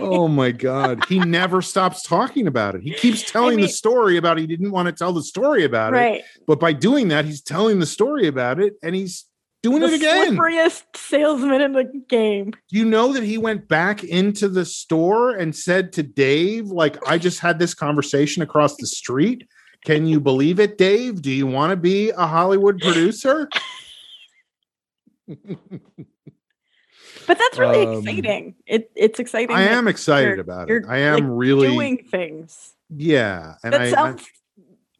oh 0.01 0.27
my 0.27 0.51
god. 0.51 1.05
He 1.07 1.21
never 1.21 1.63
stops 1.63 2.03
talking 2.03 2.47
about 2.49 2.75
it. 2.75 2.83
He 2.83 2.93
keeps 2.95 3.23
telling 3.31 3.57
mean- 3.57 3.67
the 3.67 3.73
story 3.73 4.17
about 4.17 4.39
he 4.39 4.47
didn't 4.49 4.73
want 4.73 4.87
to 4.89 4.93
tell 4.93 5.13
the 5.13 5.23
story 5.23 5.63
about 5.65 5.95
it 5.95 6.25
but 6.49 6.59
by 6.59 6.73
doing 6.73 7.09
that 7.09 7.25
he's 7.25 7.41
telling 7.41 7.79
the 7.79 7.87
story 7.87 8.27
about 8.27 8.59
it 8.59 8.75
and 8.83 8.95
he's 8.97 9.25
doing 9.65 9.81
The 9.81 9.87
it 9.89 9.95
again 9.95 10.37
slipperiest 10.37 10.83
salesman 10.95 11.63
in 11.63 11.73
the 11.73 11.85
game. 12.07 12.51
Do 12.69 12.77
you 12.79 12.85
know 12.85 13.15
that 13.15 13.23
he 13.23 13.39
went 13.39 13.67
back 13.67 14.05
into 14.05 14.47
the 14.49 14.65
store 14.67 15.31
and 15.37 15.57
said 15.57 15.91
to 15.95 16.03
Dave, 16.03 16.67
like, 16.67 16.99
I 17.09 17.17
just 17.17 17.41
had 17.41 17.59
this 17.59 17.73
conversation 17.73 18.43
across 18.43 18.77
the 18.77 18.87
street. 18.87 19.49
Can 19.87 20.07
you 20.07 20.21
believe 20.21 20.61
it, 20.61 20.77
Dave? 20.77 21.23
Do 21.23 21.31
you 21.31 21.47
want 21.47 21.71
to 21.71 21.77
be 21.77 22.11
a 22.11 22.27
Hollywood 22.27 22.79
producer? 22.81 23.49
But 27.27 27.39
that's 27.39 27.59
really 27.59 27.87
Um, 27.87 28.07
exciting. 28.07 28.55
It, 28.67 28.91
it's 28.95 29.19
exciting. 29.19 29.57
I 29.57 29.63
am 29.63 29.89
excited 29.89 30.39
about 30.39 30.71
it. 30.71 30.85
I 30.87 30.99
am 30.99 31.15
like, 31.15 31.23
really, 31.27 31.69
doing 31.69 32.05
things. 32.11 32.75
yeah. 32.95 33.55
And 33.65 33.73
that 33.73 33.81
I, 33.81 33.85
I- 33.87 33.91
sounds 33.91 34.27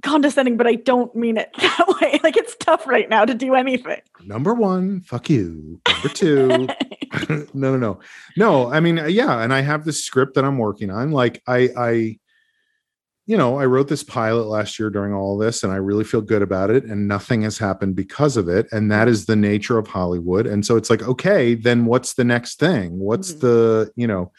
condescending, 0.05 0.57
but 0.57 0.67
I 0.67 0.75
don't 0.77 1.15
mean 1.17 1.37
it 1.37 1.51
that 1.59 1.87
way. 2.01 2.21
Like 2.23 2.37
it's 2.37 2.55
tough 2.57 2.87
right 2.87 3.09
now 3.09 3.25
to 3.25 3.35
do 3.35 3.55
anything. 3.55 4.01
number 4.25 4.55
one, 4.55 5.01
fuck 5.01 5.29
you. 5.29 5.81
Number 5.89 6.09
two, 6.09 6.49
no, 7.29 7.47
no, 7.55 7.77
no, 7.77 8.01
no. 8.37 8.73
I 8.73 8.81
mean, 8.81 8.99
uh, 8.99 9.07
yeah, 9.07 9.41
and 9.43 9.53
I 9.53 9.61
have 9.63 9.85
this 9.85 10.05
script 10.05 10.35
that 10.35 10.45
I'm 10.45 10.59
working 10.59 10.91
on. 10.91 11.11
Like, 11.11 11.43
I, 11.47 11.71
I, 11.77 12.19
you 13.27 13.37
know, 13.39 13.59
I 13.59 13.65
wrote 13.65 13.89
this 13.89 14.03
pilot 14.03 14.49
last 14.49 14.79
year 14.79 14.91
during 14.91 15.15
all 15.15 15.39
this, 15.39 15.63
and 15.63 15.73
I 15.73 15.77
really 15.77 16.05
feel 16.05 16.21
good 16.21 16.43
about 16.43 16.71
it. 16.71 16.85
And 16.85 17.09
nothing 17.09 17.43
has 17.43 17.57
happened 17.57 17.97
because 17.97 18.37
of 18.37 18.49
it, 18.49 18.67
and 18.71 18.91
that 18.93 19.09
is 19.09 19.25
the 19.27 19.37
nature 19.37 19.79
of 19.79 19.87
Hollywood. 19.87 20.47
And 20.47 20.65
so 20.67 20.77
it's 20.77 20.91
like, 20.91 21.03
okay, 21.03 21.55
then 21.55 21.87
what's 21.87 22.15
the 22.15 22.25
next 22.25 22.59
thing? 22.59 22.99
What's 22.99 23.33
Mhm. 23.33 23.41
the, 23.41 23.93
you 23.97 24.07
know, 24.07 24.31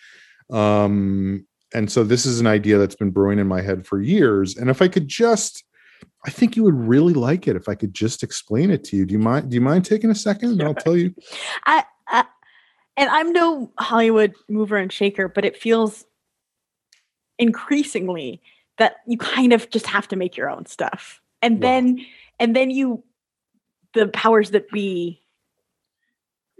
um, 0.55 1.47
and 1.73 1.91
so 1.91 2.03
this 2.03 2.25
is 2.25 2.39
an 2.39 2.47
idea 2.47 2.77
that's 2.77 2.95
been 2.95 3.11
brewing 3.11 3.39
in 3.39 3.47
my 3.47 3.61
head 3.61 3.85
for 3.85 4.01
years. 4.01 4.55
And 4.55 4.69
if 4.69 4.81
I 4.81 4.87
could 4.87 5.07
just 5.07 5.63
I 6.25 6.29
think 6.29 6.55
you 6.55 6.63
would 6.63 6.75
really 6.75 7.13
like 7.13 7.47
it 7.47 7.55
if 7.55 7.69
I 7.69 7.75
could 7.75 7.93
just 7.93 8.23
explain 8.23 8.71
it 8.71 8.83
to 8.85 8.97
you. 8.97 9.05
Do 9.05 9.13
you 9.13 9.19
mind? 9.19 9.49
Do 9.49 9.55
you 9.55 9.61
mind 9.61 9.85
taking 9.85 10.09
a 10.09 10.15
second? 10.15 10.51
And 10.51 10.63
I'll 10.63 10.73
tell 10.73 10.97
you. 10.97 11.13
I, 11.65 11.83
I 12.07 12.25
and 12.97 13.09
I'm 13.09 13.31
no 13.31 13.71
Hollywood 13.77 14.33
mover 14.49 14.77
and 14.77 14.91
shaker, 14.91 15.27
but 15.27 15.45
it 15.45 15.55
feels 15.55 16.03
increasingly 17.37 18.41
that 18.77 18.97
you 19.07 19.17
kind 19.17 19.53
of 19.53 19.69
just 19.69 19.87
have 19.87 20.07
to 20.09 20.15
make 20.15 20.35
your 20.37 20.49
own 20.49 20.65
stuff. 20.65 21.21
And 21.41 21.61
Well- 21.61 21.71
then 21.71 22.05
and 22.39 22.55
then 22.55 22.71
you 22.71 23.03
the 23.93 24.07
powers 24.09 24.51
that 24.51 24.69
be 24.69 25.21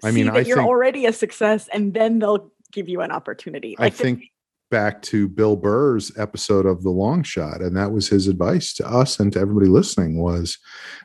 I 0.03 0.11
mean, 0.11 0.25
see 0.25 0.29
that 0.31 0.35
I 0.37 0.41
you're 0.41 0.57
think- 0.57 0.67
already 0.67 1.05
a 1.05 1.13
success 1.13 1.67
and 1.73 1.93
then 1.93 2.19
they'll 2.19 2.51
give 2.71 2.87
you 2.89 3.01
an 3.01 3.11
opportunity. 3.11 3.75
I 3.79 3.89
the- 3.89 3.95
think 3.95 4.23
back 4.69 5.01
to 5.03 5.27
Bill 5.27 5.55
Burr's 5.55 6.11
episode 6.17 6.65
of 6.65 6.83
The 6.83 6.89
Long 6.89 7.23
Shot, 7.23 7.61
and 7.61 7.75
that 7.77 7.91
was 7.91 8.07
his 8.07 8.27
advice 8.27 8.73
to 8.75 8.87
us 8.87 9.19
and 9.19 9.31
to 9.33 9.39
everybody 9.39 9.67
listening 9.67 10.21
was 10.21 10.57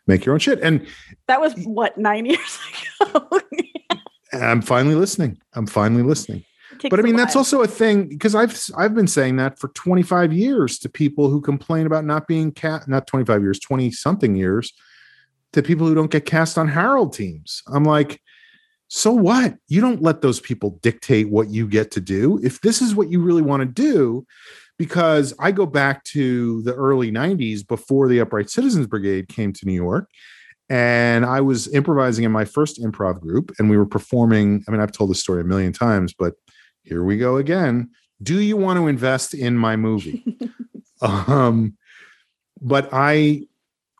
make 0.07 0.25
your 0.25 0.35
own 0.35 0.39
shit. 0.39 0.61
And 0.61 0.87
that 1.29 1.41
was 1.41 1.55
what 1.65 1.99
nine 1.99 2.27
years 2.27 2.59
ago. 3.03 3.41
I'm 4.33 4.63
finally 4.63 4.95
listening. 4.95 5.41
I'm 5.55 5.67
finally 5.67 6.03
listening. 6.03 6.45
But 6.89 6.99
I 6.99 7.03
mean, 7.03 7.17
that's 7.17 7.37
also 7.37 7.63
a 7.63 7.67
thing 7.67 8.09
because 8.09 8.35
I've 8.35 8.59
I've 8.77 8.95
been 8.95 9.09
saying 9.09 9.37
that 9.37 9.59
for 9.59 9.69
25 9.69 10.33
years 10.33 10.79
to 10.79 10.89
people 10.89 11.29
who 11.29 11.41
complain 11.41 11.87
about 11.87 12.05
not 12.05 12.27
being 12.27 12.53
cast, 12.53 12.89
not 12.89 13.07
25 13.07 13.43
years, 13.43 13.59
20 13.59 13.91
something 13.91 14.35
years, 14.35 14.73
to 15.53 15.63
people 15.63 15.87
who 15.87 15.95
don't 15.95 16.11
get 16.11 16.25
cast 16.25 16.57
on 16.57 16.69
Harold 16.69 17.13
teams. 17.13 17.63
I'm 17.67 17.85
like, 17.85 18.21
so 18.93 19.13
what? 19.13 19.55
You 19.69 19.81
don't 19.81 20.03
let 20.03 20.21
those 20.21 20.41
people 20.41 20.81
dictate 20.83 21.31
what 21.31 21.49
you 21.49 21.69
get 21.69 21.93
to 21.93 22.01
do. 22.01 22.41
If 22.43 22.61
this 22.61 22.83
is 22.83 22.93
what 22.93 23.09
you 23.09 23.23
really 23.23 23.41
want 23.41 23.61
to 23.61 23.67
do, 23.67 24.27
because 24.79 25.33
I 25.39 25.53
go 25.53 25.65
back 25.65 26.03
to 26.07 26.61
the 26.63 26.75
early 26.75 27.13
90s 27.13 27.65
before 27.65 28.09
the 28.09 28.19
Upright 28.19 28.51
Citizens 28.51 28.89
Brigade 28.89 29.29
came 29.29 29.53
to 29.53 29.65
New 29.65 29.75
York. 29.75 30.09
And 30.69 31.25
I 31.25 31.41
was 31.41 31.73
improvising 31.73 32.25
in 32.25 32.33
my 32.33 32.45
first 32.45 32.83
improv 32.83 33.21
group, 33.21 33.53
and 33.61 33.71
we 33.71 33.79
were 33.79 33.87
performing. 33.87 34.65
I 34.67 34.73
mean, 34.73 34.81
I've 34.81 34.93
told 34.93 35.11
this 35.11 35.21
story 35.21 35.41
a 35.41 35.45
million 35.45 35.73
times, 35.73 36.13
but 36.13 36.35
here 36.83 37.05
we 37.05 37.17
go 37.17 37.37
again. 37.37 37.91
Do 38.21 38.41
you 38.41 38.57
want 38.57 38.77
to 38.79 38.89
invest 38.89 39.35
in 39.35 39.57
my 39.57 39.77
movie? 39.77 40.25
um, 41.01 41.77
but 42.61 42.89
I 42.93 43.43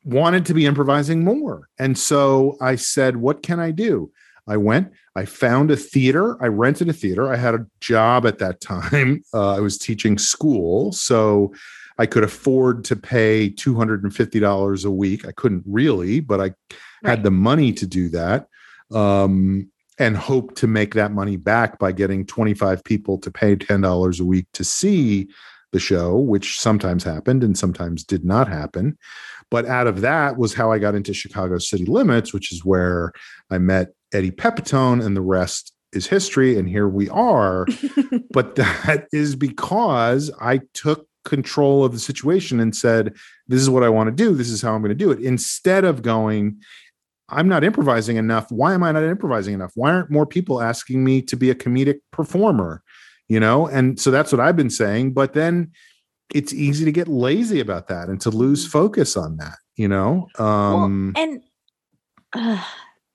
wanted 0.05 0.47
to 0.47 0.55
be 0.55 0.67
improvising 0.67 1.23
more. 1.23 1.69
And 1.79 1.97
so 1.97 2.57
I 2.61 2.75
said, 2.75 3.19
What 3.19 3.45
can 3.45 3.61
I 3.61 3.71
do? 3.71 4.11
I 4.51 4.57
went, 4.57 4.93
I 5.15 5.27
found 5.27 5.71
a 5.71 5.77
theater. 5.77 6.37
I 6.43 6.49
rented 6.49 6.89
a 6.89 6.93
theater. 6.93 7.33
I 7.33 7.37
had 7.37 7.55
a 7.55 7.67
job 7.81 8.27
at 8.27 8.39
that 8.39 8.61
time. 8.61 9.23
Uh, 9.33 9.55
I 9.55 9.61
was 9.61 9.79
teaching 9.79 10.19
school. 10.19 10.91
So 10.93 11.55
I 11.99 12.07
could 12.07 12.25
afford 12.25 12.85
to 12.85 12.97
pay 12.97 13.51
$250 13.51 14.85
a 14.85 14.91
week. 14.91 15.27
I 15.27 15.33
couldn't 15.33 15.63
really, 15.67 16.19
but 16.19 16.41
I 16.41 16.45
right. 16.45 16.55
had 17.05 17.23
the 17.23 17.31
money 17.31 17.73
to 17.75 17.87
do 17.87 18.09
that 18.09 18.49
um, 18.91 19.71
and 19.99 20.17
hope 20.17 20.57
to 20.57 20.67
make 20.67 20.95
that 20.95 21.13
money 21.13 21.37
back 21.37 21.79
by 21.79 21.93
getting 21.93 22.27
25 22.27 22.83
people 22.83 23.19
to 23.19 23.31
pay 23.31 23.55
$10 23.55 24.21
a 24.21 24.25
week 24.25 24.47
to 24.55 24.65
see 24.65 25.29
the 25.73 25.79
show, 25.79 26.17
which 26.17 26.59
sometimes 26.59 27.05
happened 27.05 27.45
and 27.45 27.57
sometimes 27.57 28.03
did 28.03 28.25
not 28.25 28.49
happen. 28.49 28.99
But 29.51 29.67
out 29.67 29.87
of 29.87 30.01
that 30.01 30.37
was 30.37 30.55
how 30.55 30.73
I 30.73 30.79
got 30.79 30.95
into 30.95 31.13
Chicago 31.13 31.59
City 31.59 31.85
Limits, 31.85 32.33
which 32.33 32.53
is 32.53 32.65
where 32.65 33.13
I 33.51 33.59
met 33.59 33.93
Eddie 34.13 34.31
Pepitone, 34.31 35.05
and 35.05 35.17
the 35.17 35.21
rest 35.21 35.73
is 35.93 36.07
history. 36.07 36.59
And 36.59 36.69
here 36.69 36.89
we 36.89 37.09
are. 37.09 37.67
but 38.31 38.57
that 38.57 39.07
is 39.13 39.37
because 39.37 40.31
I 40.41 40.61
took 40.75 41.07
control 41.25 41.85
of 41.85 41.93
the 41.93 41.99
situation 41.99 42.61
and 42.61 42.75
said, 42.75 43.15
This 43.49 43.61
is 43.61 43.71
what 43.71 43.83
I 43.83 43.89
want 43.89 44.09
to 44.09 44.15
do. 44.15 44.35
This 44.35 44.51
is 44.51 44.63
how 44.63 44.75
I'm 44.75 44.83
going 44.83 44.91
to 44.91 44.95
do 44.95 45.11
it. 45.11 45.21
Instead 45.21 45.85
of 45.85 46.03
going, 46.03 46.61
I'm 47.29 47.49
not 47.49 47.65
improvising 47.65 48.17
enough. 48.17 48.51
Why 48.51 48.75
am 48.75 48.83
I 48.83 48.93
not 48.93 49.05
improvising 49.05 49.55
enough? 49.55 49.73
Why 49.75 49.93
aren't 49.93 50.11
more 50.11 50.27
people 50.27 50.61
asking 50.61 51.05
me 51.05 51.23
to 51.23 51.37
be 51.37 51.51
a 51.51 51.55
comedic 51.55 52.01
performer? 52.11 52.83
You 53.29 53.39
know, 53.39 53.69
and 53.69 54.01
so 54.01 54.11
that's 54.11 54.33
what 54.33 54.41
I've 54.41 54.57
been 54.57 54.71
saying. 54.71 55.13
But 55.13 55.35
then 55.35 55.71
it's 56.35 56.53
easy 56.53 56.85
to 56.85 56.93
get 56.93 57.09
lazy 57.09 57.61
about 57.61 57.89
that 57.89 58.09
and 58.09 58.21
to 58.23 58.31
lose 58.31 58.65
mm-hmm. 58.65 58.73
focus 58.73 59.17
on 59.17 59.37
that, 59.37 59.57
you 59.77 59.89
know? 59.89 60.29
Um, 60.39 61.13
well, 61.15 61.25
and 61.25 61.43
uh, 62.33 62.65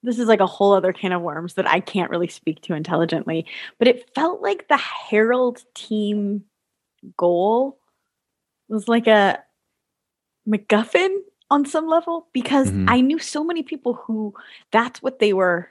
this 0.05 0.19
is 0.19 0.27
like 0.27 0.39
a 0.39 0.45
whole 0.45 0.73
other 0.73 0.93
can 0.93 1.11
of 1.11 1.21
worms 1.21 1.55
that 1.55 1.67
I 1.67 1.79
can't 1.79 2.09
really 2.09 2.27
speak 2.27 2.61
to 2.61 2.73
intelligently, 2.73 3.45
but 3.79 3.87
it 3.87 4.09
felt 4.15 4.41
like 4.41 4.67
the 4.67 4.77
Harold 4.77 5.63
team 5.73 6.43
goal 7.17 7.77
was 8.67 8.87
like 8.87 9.07
a 9.07 9.39
MacGuffin 10.47 11.17
on 11.49 11.65
some 11.65 11.87
level 11.87 12.27
because 12.33 12.69
mm-hmm. 12.69 12.89
I 12.89 13.01
knew 13.01 13.19
so 13.19 13.43
many 13.43 13.63
people 13.63 13.93
who 13.93 14.33
that's 14.71 15.01
what 15.01 15.19
they 15.19 15.33
were 15.33 15.69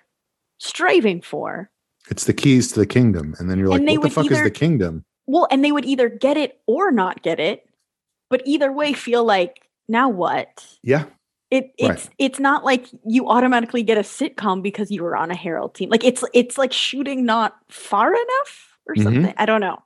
striving 0.59 1.21
for. 1.21 1.71
It's 2.11 2.25
the 2.25 2.35
keys 2.35 2.73
to 2.73 2.81
the 2.81 2.87
kingdom. 2.87 3.35
And 3.39 3.51
then 3.51 3.59
you're 3.59 3.69
like, 3.69 3.83
what 3.83 4.03
the 4.03 4.11
fuck 4.11 4.27
either, 4.27 4.37
is 4.37 4.43
the 4.43 4.51
kingdom? 4.51 5.05
Well, 5.27 5.49
and 5.51 5.65
they 5.65 5.73
would 5.73 5.85
either 5.85 6.09
get 6.09 6.37
it 6.37 6.61
or 6.67 6.93
not 6.93 7.23
get 7.23 7.41
it, 7.41 7.69
but 8.31 8.43
either 8.45 8.71
way 8.71 8.93
feel 8.93 9.25
like, 9.25 9.69
now 9.89 10.09
what? 10.09 10.67
Yeah. 10.83 11.05
It 11.55 11.73
it's 11.79 11.89
right. 11.89 12.15
it's 12.19 12.41
not 12.41 12.65
like 12.65 12.87
you 13.07 13.29
automatically 13.29 13.85
get 13.85 13.97
a 13.97 14.01
sitcom 14.01 14.61
because 14.61 14.91
you 14.91 15.05
were 15.05 15.17
on 15.17 15.31
a 15.31 15.37
Harold 15.37 15.77
team. 15.77 15.89
Like 15.89 16.03
it's 16.03 16.25
it's 16.35 16.59
like 16.59 16.73
shooting 16.73 17.25
not 17.25 17.57
far 17.69 18.09
enough 18.09 18.77
or 18.89 18.95
mm-hmm. 18.97 19.05
something. 19.05 19.35
I 19.37 19.47
don't 19.47 19.61
know. 19.61 19.81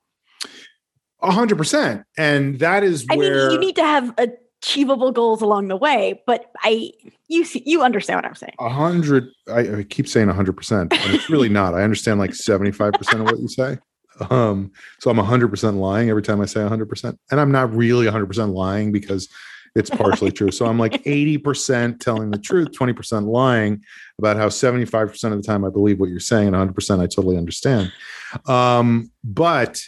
A 1.20 1.30
hundred 1.30 1.58
percent. 1.58 2.04
And 2.16 2.58
that 2.60 2.84
is 2.84 3.04
I 3.10 3.16
where 3.16 3.48
mean 3.48 3.52
you 3.52 3.58
need 3.58 3.76
to 3.76 3.84
have 3.84 4.14
achievable 4.16 5.12
goals 5.12 5.42
along 5.42 5.68
the 5.68 5.76
way, 5.76 6.22
but 6.26 6.50
I 6.62 6.90
you 7.28 7.44
see 7.44 7.62
you 7.66 7.82
understand 7.82 8.16
what 8.16 8.24
I'm 8.24 8.34
saying. 8.34 8.54
A 8.58 8.70
hundred 8.70 9.28
I, 9.46 9.78
I, 9.80 9.82
keep 9.82 10.08
saying 10.08 10.30
a 10.30 10.34
hundred 10.34 10.56
percent, 10.56 10.88
but 10.88 11.10
it's 11.10 11.28
really 11.28 11.50
not. 11.50 11.74
I 11.74 11.82
understand 11.82 12.18
like 12.18 12.30
75% 12.30 13.20
of 13.20 13.26
what 13.26 13.38
you 13.38 13.48
say. 13.48 13.76
Um, 14.30 14.72
so 14.98 15.10
I'm 15.10 15.16
100% 15.16 15.78
lying 15.78 16.10
every 16.10 16.22
time 16.22 16.40
I 16.40 16.46
say 16.46 16.60
100%. 16.60 17.18
And 17.30 17.40
I'm 17.40 17.52
not 17.52 17.72
really 17.72 18.06
100% 18.06 18.52
lying 18.52 18.90
because 18.90 19.28
it's 19.74 19.90
partially 19.90 20.30
true. 20.30 20.50
So 20.50 20.66
I'm 20.66 20.78
like 20.78 21.02
80% 21.04 22.00
telling 22.00 22.30
the 22.30 22.38
truth, 22.38 22.68
20% 22.72 23.26
lying 23.26 23.82
about 24.18 24.36
how 24.36 24.48
75% 24.48 25.32
of 25.32 25.36
the 25.36 25.42
time 25.42 25.64
I 25.64 25.70
believe 25.70 26.00
what 26.00 26.10
you're 26.10 26.20
saying 26.20 26.54
and 26.54 26.74
100% 26.74 27.00
I 27.00 27.06
totally 27.06 27.36
understand. 27.36 27.92
Um, 28.46 29.10
but 29.24 29.80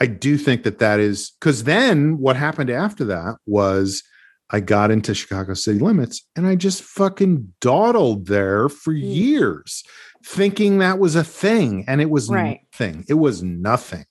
I 0.00 0.06
do 0.06 0.36
think 0.36 0.64
that 0.64 0.78
that 0.78 1.00
is 1.00 1.32
because 1.40 1.64
then 1.64 2.18
what 2.18 2.36
happened 2.36 2.70
after 2.70 3.04
that 3.06 3.36
was 3.46 4.02
I 4.50 4.60
got 4.60 4.90
into 4.90 5.14
Chicago 5.14 5.54
city 5.54 5.78
limits 5.78 6.22
and 6.36 6.46
I 6.46 6.54
just 6.54 6.82
fucking 6.82 7.52
dawdled 7.60 8.26
there 8.26 8.68
for 8.68 8.92
mm. 8.92 9.02
years 9.02 9.82
thinking 10.24 10.78
that 10.78 10.98
was 10.98 11.16
a 11.16 11.24
thing 11.24 11.84
and 11.88 12.00
it 12.00 12.10
was 12.10 12.28
right. 12.28 12.60
nothing. 12.72 13.04
It 13.08 13.14
was 13.14 13.42
nothing, 13.42 14.04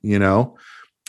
you 0.00 0.18
know? 0.18 0.56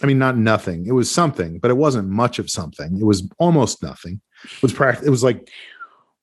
I 0.02 0.06
mean, 0.06 0.18
not 0.18 0.38
nothing. 0.38 0.86
It 0.88 0.94
was 0.94 1.10
something, 1.10 1.60
but 1.60 1.72
it 1.72 1.78
wasn't 1.78 2.10
much 2.10 2.40
of 2.40 2.50
something. 2.50 2.98
It 3.00 3.06
was 3.06 3.28
almost 3.38 3.84
nothing. 3.84 4.22
It 4.44 4.62
was 4.62 4.74
practice. 4.74 5.06
It 5.06 5.12
was 5.12 5.24
like 5.24 5.50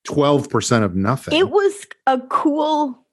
12% 0.08 0.82
of 0.82 0.96
nothing. 0.96 1.38
It 1.38 1.50
was 1.50 1.86
a 2.06 2.18
cool 2.28 3.06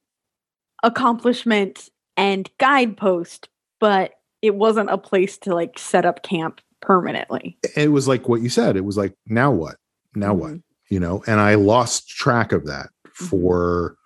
accomplishment 0.83 1.89
and 2.15 2.49
guidepost, 2.57 3.49
but 3.79 4.13
it 4.41 4.55
wasn't 4.55 4.89
a 4.89 4.97
place 4.97 5.37
to 5.39 5.53
like 5.53 5.77
set 5.77 6.05
up 6.05 6.23
camp 6.23 6.61
permanently. 6.81 7.57
It 7.75 7.91
was 7.91 8.07
like 8.07 8.27
what 8.27 8.41
you 8.41 8.49
said. 8.49 8.77
It 8.77 8.85
was 8.85 8.97
like, 8.97 9.13
now 9.27 9.51
what? 9.51 9.75
Now 10.15 10.31
mm-hmm. 10.31 10.39
what? 10.39 10.59
You 10.89 10.99
know, 10.99 11.23
and 11.27 11.39
I 11.39 11.55
lost 11.55 12.09
track 12.09 12.51
of 12.51 12.65
that 12.65 12.89
mm-hmm. 13.05 13.25
for 13.25 13.97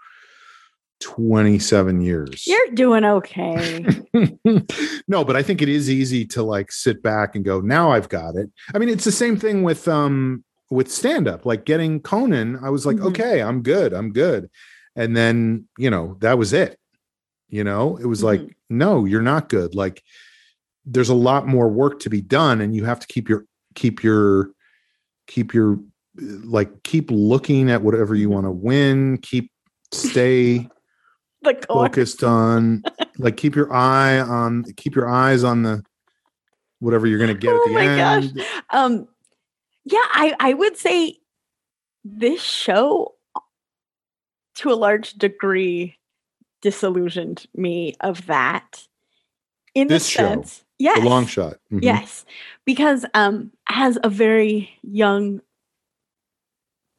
27 1.02 2.02
years. 2.02 2.48
You're 2.48 2.72
doing 2.74 3.04
okay. 3.04 3.86
no, 5.08 5.26
but 5.26 5.36
I 5.36 5.44
think 5.44 5.62
it 5.62 5.70
is 5.70 5.90
easy 5.90 6.26
to 6.28 6.44
like 6.44 6.72
sit 6.72 7.04
back 7.04 7.36
and 7.36 7.44
go, 7.44 7.60
now 7.60 7.92
I've 7.92 8.10
got 8.10 8.36
it. 8.36 8.50
I 8.74 8.78
mean, 8.78 8.90
it's 8.90 9.04
the 9.04 9.12
same 9.12 9.38
thing 9.38 9.64
with 9.64 9.88
um 9.88 10.44
with 10.70 10.92
stand 10.92 11.28
up. 11.28 11.46
Like 11.46 11.66
getting 11.66 12.00
Conan, 12.00 12.60
I 12.64 12.70
was 12.70 12.86
like, 12.86 12.98
mm-hmm. 12.98 13.08
okay, 13.08 13.42
I'm 13.42 13.62
good. 13.62 13.94
I'm 13.94 14.14
good. 14.14 14.50
And 14.96 15.16
then, 15.16 15.68
you 15.78 15.90
know, 15.90 16.18
that 16.20 16.38
was 16.38 16.54
it. 16.54 16.78
You 17.50 17.64
know, 17.64 17.98
it 17.98 18.06
was 18.06 18.20
mm-hmm. 18.20 18.44
like, 18.44 18.58
no, 18.70 19.06
you're 19.06 19.22
not 19.22 19.50
good. 19.50 19.76
Like 19.76 20.02
there's 20.86 21.10
a 21.10 21.16
lot 21.16 21.48
more 21.48 21.68
work 21.68 22.00
to 22.00 22.10
be 22.10 22.22
done 22.22 22.62
and 22.62 22.76
you 22.76 22.86
have 22.86 23.00
to 23.00 23.08
keep 23.08 23.30
your 23.30 23.46
keep 23.76 24.04
your 24.04 24.52
keep 25.28 25.54
your 25.54 25.80
like 26.16 26.84
keep 26.84 27.10
looking 27.12 27.70
at 27.70 27.82
whatever 27.82 28.16
you 28.16 28.30
want 28.30 28.46
to 28.46 28.52
win, 28.52 29.18
keep 29.18 29.52
stay 29.94 30.70
the 31.44 31.66
focused 31.68 32.24
on 32.24 32.84
like 33.18 33.38
keep 33.38 33.56
your 33.56 33.74
eye 33.74 34.20
on 34.20 34.64
keep 34.76 34.96
your 34.96 35.10
eyes 35.10 35.44
on 35.44 35.64
the 35.64 35.84
whatever 36.80 37.08
you're 37.08 37.20
going 37.20 37.34
to 37.34 37.40
get 37.40 37.54
oh 37.54 37.62
at 37.62 37.68
the 37.68 37.74
my 37.74 37.88
end. 37.88 38.36
Gosh. 38.36 38.46
Um 38.70 39.08
yeah, 39.86 40.04
I 40.12 40.36
I 40.40 40.54
would 40.54 40.78
say 40.78 41.18
this 42.04 42.42
show 42.42 43.16
to 44.56 44.72
a 44.72 44.76
large 44.76 45.14
degree 45.14 45.98
disillusioned 46.62 47.48
me 47.56 47.96
of 48.02 48.28
that. 48.28 48.88
In 49.74 49.88
this 49.88 50.04
the 50.04 50.10
sense 50.12 50.58
show, 50.58 50.64
yes. 50.80 51.00
The 51.00 51.10
long 51.10 51.26
shot. 51.26 51.54
Mm-hmm. 51.72 51.80
yes. 51.84 52.26
Because 52.66 53.06
um 53.14 53.52
as 53.70 53.98
a 54.04 54.10
very 54.10 54.70
young 54.84 55.42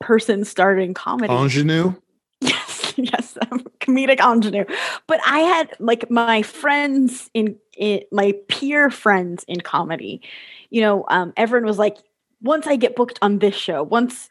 person 0.01 0.45
starting 0.45 0.95
comedy 0.95 1.33
ingenue? 1.33 1.95
Yes 2.41 2.95
yes 2.97 3.39
comedic 3.83 4.21
ingenue. 4.21 4.65
But 5.07 5.21
I 5.27 5.41
had 5.41 5.75
like 5.79 6.11
my 6.11 6.43
friends 6.43 7.31
in, 7.35 7.57
in 7.77 8.03
my 8.11 8.35
peer 8.49 8.91
friends 8.91 9.45
in 9.49 9.61
comedy. 9.61 10.23
You 10.71 10.81
know, 10.81 11.05
um, 11.09 11.33
everyone 11.37 11.67
was 11.67 11.79
like, 11.79 11.99
once 12.41 12.67
I 12.67 12.77
get 12.77 12.97
booked 12.97 13.19
on 13.23 13.39
this 13.39 13.55
show, 13.55 13.83
once 13.83 14.29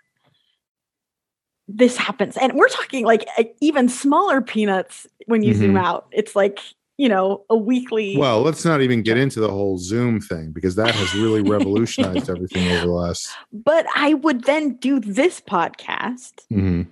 this 1.68 1.95
happens, 1.95 2.36
and 2.38 2.54
we're 2.54 2.68
talking 2.68 3.06
like 3.06 3.28
even 3.62 3.88
smaller 3.88 4.41
peanuts 4.41 5.08
when 5.28 5.43
you 5.43 5.54
mm-hmm. 5.54 5.62
zoom 5.62 5.78
out. 5.78 6.08
It's 6.12 6.36
like 6.36 6.60
you 6.97 7.08
know 7.08 7.45
a 7.49 7.56
weekly. 7.56 8.18
Well, 8.18 8.41
let's 8.41 8.66
not 8.66 8.82
even 8.82 9.02
get 9.02 9.18
into 9.18 9.39
the 9.39 9.49
whole 9.49 9.78
Zoom 9.78 10.20
thing 10.20 10.52
because 10.52 10.76
that 10.76 10.93
has 10.93 11.16
really 11.16 11.41
revolutionized 11.49 12.30
everything 12.30 12.70
over 12.72 12.88
the 12.88 12.91
last. 12.91 13.30
But 13.54 13.86
I 13.95 14.16
would 14.16 14.43
then 14.43 14.76
do 14.76 14.99
this 14.99 15.39
podcast. 15.39 16.34
Mm-hmm 16.52 16.91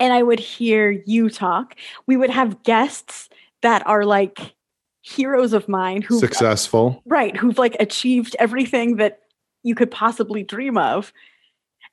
and 0.00 0.12
I 0.12 0.22
would 0.22 0.40
hear 0.40 0.90
you 0.90 1.30
talk. 1.30 1.76
We 2.06 2.16
would 2.16 2.30
have 2.30 2.62
guests 2.62 3.28
that 3.62 3.86
are 3.86 4.04
like 4.04 4.54
heroes 5.02 5.52
of 5.52 5.68
mine 5.68 6.02
who 6.02 6.16
uh, 6.16 6.20
successful. 6.20 7.02
right, 7.06 7.36
who've 7.36 7.58
like 7.58 7.76
achieved 7.78 8.36
everything 8.38 8.96
that 8.96 9.20
you 9.62 9.74
could 9.74 9.90
possibly 9.90 10.42
dream 10.42 10.78
of. 10.78 11.12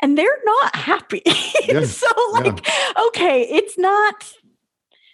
And 0.03 0.17
they're 0.17 0.39
not 0.43 0.75
happy. 0.75 1.23
Yeah, 1.67 1.85
so 1.85 2.07
like 2.33 2.67
yeah. 2.67 3.05
okay, 3.07 3.43
it's 3.43 3.77
not 3.77 4.33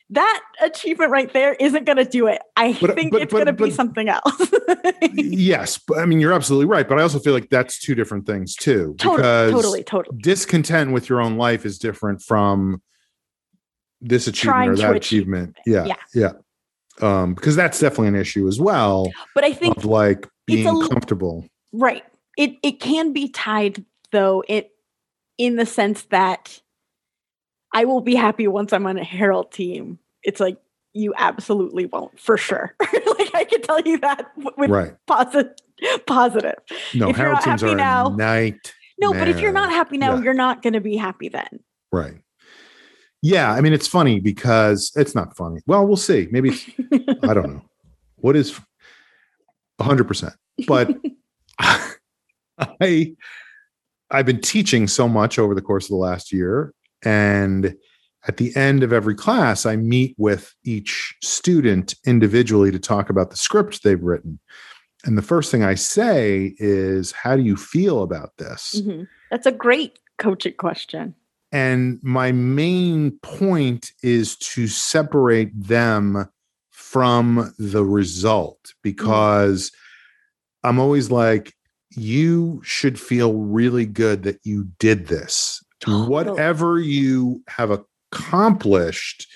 that 0.10 0.42
achievement 0.62 1.12
right 1.12 1.32
there 1.34 1.54
isn't 1.54 1.86
going 1.86 1.98
to 1.98 2.06
do 2.06 2.28
it. 2.28 2.42
I 2.56 2.78
but, 2.80 2.96
think 2.96 3.12
but, 3.12 3.22
it's 3.22 3.34
going 3.34 3.46
to 3.46 3.54
be 3.54 3.72
something 3.72 4.08
else. 4.08 4.52
yes, 5.14 5.78
but 5.78 6.00
I 6.00 6.06
mean 6.06 6.20
you're 6.20 6.34
absolutely 6.34 6.66
right, 6.66 6.88
but 6.88 7.00
I 7.00 7.02
also 7.02 7.20
feel 7.20 7.34
like 7.34 7.50
that's 7.50 7.80
two 7.80 7.94
different 7.94 8.26
things 8.26 8.56
too. 8.56 8.96
Totally, 8.98 9.18
because 9.18 9.52
totally, 9.52 9.84
totally. 9.84 10.18
Discontent 10.22 10.92
with 10.94 11.10
your 11.10 11.22
own 11.22 11.38
life 11.38 11.66
is 11.66 11.78
different 11.78 12.22
from 12.22 12.82
this 14.00 14.28
achievement 14.28 14.56
Trying 14.56 14.70
or 14.70 14.76
that 14.78 14.96
achievement. 14.96 15.58
Yeah, 15.66 15.86
yeah, 15.86 15.96
yeah. 16.14 16.32
Um, 17.02 17.34
because 17.34 17.56
that's 17.56 17.80
definitely 17.80 18.08
an 18.08 18.16
issue 18.16 18.48
as 18.48 18.60
well. 18.60 19.12
But 19.36 19.44
I 19.44 19.54
think 19.54 19.84
like 19.84 20.28
being 20.46 20.68
a, 20.68 20.88
comfortable, 20.88 21.46
right? 21.74 22.04
It 22.38 22.56
it 22.64 22.80
can 22.80 23.12
be 23.12 23.28
tied 23.28 23.84
though. 24.12 24.44
It 24.48 24.72
in 25.38 25.58
the 25.58 25.66
sense 25.66 26.04
that 26.04 26.62
I 27.74 27.86
will 27.86 28.02
be 28.02 28.16
happy 28.16 28.48
once 28.48 28.74
I'm 28.74 28.86
on 28.88 28.98
a 28.98 29.04
Harold 29.04 29.52
team. 29.52 30.00
It's 30.24 30.40
like 30.40 30.58
you 30.94 31.14
absolutely 31.18 31.86
won't 31.86 32.20
for 32.20 32.38
sure. 32.38 32.74
like 32.80 33.36
I 33.36 33.46
can 33.50 33.62
tell 33.62 33.80
you 33.82 34.00
that 34.00 34.32
with 34.58 34.70
right. 34.70 34.94
positive 35.06 35.52
positive. 36.08 36.56
No, 36.96 37.10
If 37.10 37.18
you're 37.18 37.32
not 37.32 37.44
teams 37.44 37.62
happy 37.62 37.74
are 37.74 37.76
now- 37.78 38.10
night. 38.10 38.74
No, 39.00 39.14
but 39.14 39.28
if 39.28 39.40
you're 39.40 39.52
not 39.52 39.70
happy 39.70 39.98
now, 40.00 40.16
Yeah. 40.16 40.24
you're 40.24 40.34
not 40.34 40.64
going 40.64 40.74
to 40.74 40.82
be 40.82 40.98
happy 40.98 41.30
then. 41.30 41.60
Right. 41.92 42.16
Yeah, 43.22 43.52
I 43.52 43.62
mean 43.62 43.74
it's 43.74 43.88
funny 43.88 44.20
because 44.20 44.92
it's 44.96 45.14
not 45.14 45.38
funny. 45.38 45.62
Well, 45.68 45.86
we'll 45.86 45.98
see. 45.98 46.28
Maybe 46.32 46.50
it's, 46.50 46.66
I 47.24 47.34
don't 47.34 47.54
know. 47.54 47.62
What 48.20 48.36
is 48.36 48.60
100%. 49.80 50.34
But 50.68 50.98
I 51.60 53.16
I've 54.10 54.26
been 54.26 54.42
teaching 54.42 54.88
so 54.88 55.08
much 55.08 55.38
over 55.38 55.54
the 55.54 55.62
course 55.62 55.86
of 55.86 55.90
the 55.90 55.98
last 55.98 56.34
year 56.34 56.74
and 57.04 57.76
at 58.28 58.38
the 58.38 58.56
end 58.56 58.84
of 58.84 58.92
every 58.92 59.16
class 59.16 59.66
I 59.66 59.76
meet 59.76 60.16
with 60.18 60.54
each 60.64 61.16
student 61.24 61.96
individually 62.06 62.72
to 62.72 62.80
talk 62.80 63.10
about 63.10 63.30
the 63.30 63.38
script 63.38 63.84
they've 63.84 64.02
written. 64.02 64.40
And 65.06 65.18
the 65.18 65.22
first 65.22 65.52
thing 65.52 65.64
I 65.64 65.76
say 65.76 66.56
is 66.58 67.12
how 67.12 67.36
do 67.36 67.44
you 67.44 67.56
feel 67.56 68.04
about 68.04 68.32
this? 68.38 68.82
Mhm. 68.82 69.08
That's 69.32 69.46
a 69.46 69.52
great 69.52 70.00
coaching 70.18 70.54
question. 70.58 71.16
And 71.52 72.00
my 72.04 72.32
main 72.32 73.12
point 73.22 73.92
is 74.04 74.36
to 74.38 74.68
separate 74.68 75.52
them 75.56 76.26
from 76.72 77.54
the 77.58 77.86
result 77.86 78.74
because 78.84 79.72
I'm 80.64 80.80
always 80.80 81.10
like, 81.10 81.54
you 81.92 82.62
should 82.64 83.00
feel 83.00 83.34
really 83.34 83.86
good 83.86 84.24
that 84.24 84.40
you 84.44 84.68
did 84.80 85.08
this. 85.08 85.64
Whatever 85.86 86.80
you 86.80 87.44
have 87.48 87.72
accomplished, 87.72 89.28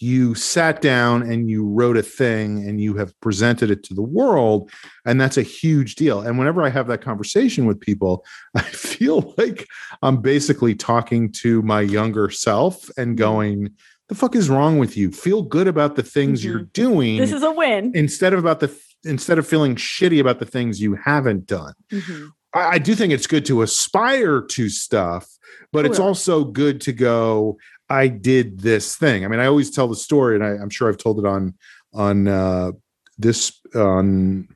you 0.00 0.34
sat 0.34 0.80
down 0.80 1.22
and 1.22 1.50
you 1.50 1.66
wrote 1.66 1.96
a 1.96 2.02
thing 2.02 2.58
and 2.68 2.80
you 2.80 2.94
have 2.96 3.18
presented 3.20 3.68
it 3.70 3.82
to 3.84 3.94
the 3.94 4.02
world. 4.02 4.70
And 5.04 5.20
that's 5.20 5.36
a 5.36 5.42
huge 5.42 5.96
deal. 5.96 6.20
And 6.20 6.38
whenever 6.38 6.62
I 6.62 6.68
have 6.68 6.86
that 6.86 7.00
conversation 7.00 7.66
with 7.66 7.80
people, 7.80 8.24
I 8.54 8.62
feel 8.62 9.34
like 9.36 9.66
I'm 10.02 10.20
basically 10.20 10.74
talking 10.76 11.32
to 11.32 11.62
my 11.62 11.80
younger 11.80 12.30
self 12.30 12.88
and 12.96 13.16
going, 13.16 13.70
the 14.08 14.14
fuck 14.14 14.36
is 14.36 14.48
wrong 14.48 14.78
with 14.78 14.96
you? 14.96 15.10
Feel 15.10 15.42
good 15.42 15.66
about 15.68 15.96
the 15.96 16.02
things 16.02 16.44
you're 16.44 16.62
doing 16.62 17.18
This 17.18 17.32
is 17.32 17.42
a 17.42 17.50
win. 17.50 17.92
instead 17.94 18.32
of 18.32 18.38
about 18.38 18.60
the 18.60 18.74
instead 19.04 19.38
of 19.38 19.46
feeling 19.46 19.76
shitty 19.76 20.18
about 20.20 20.38
the 20.40 20.44
things 20.44 20.80
you 20.80 20.94
haven't 20.96 21.46
done. 21.46 21.72
Mhm. 21.92 22.30
I, 22.54 22.60
I 22.60 22.78
do 22.78 22.94
think 22.94 23.12
it's 23.12 23.26
good 23.26 23.46
to 23.46 23.62
aspire 23.62 24.42
to 24.42 24.68
stuff, 24.68 25.28
but 25.72 25.84
it's 25.84 25.96
Totally. 25.96 26.08
also 26.08 26.44
good 26.44 26.80
to 26.82 26.92
go, 26.92 27.58
I 27.90 28.08
did 28.08 28.60
this 28.60 28.96
thing. 28.96 29.24
I 29.24 29.28
mean, 29.28 29.40
I 29.40 29.46
always 29.46 29.70
tell 29.70 29.88
the 29.88 29.96
story, 29.96 30.34
and 30.34 30.44
I, 30.44 30.50
I'm 30.50 30.70
sure 30.70 30.88
I've 30.88 30.98
told 30.98 31.18
it 31.18 31.26
on 31.26 31.54
on 31.94 32.28
uh 32.28 32.72
this 33.18 33.60
on 33.74 34.46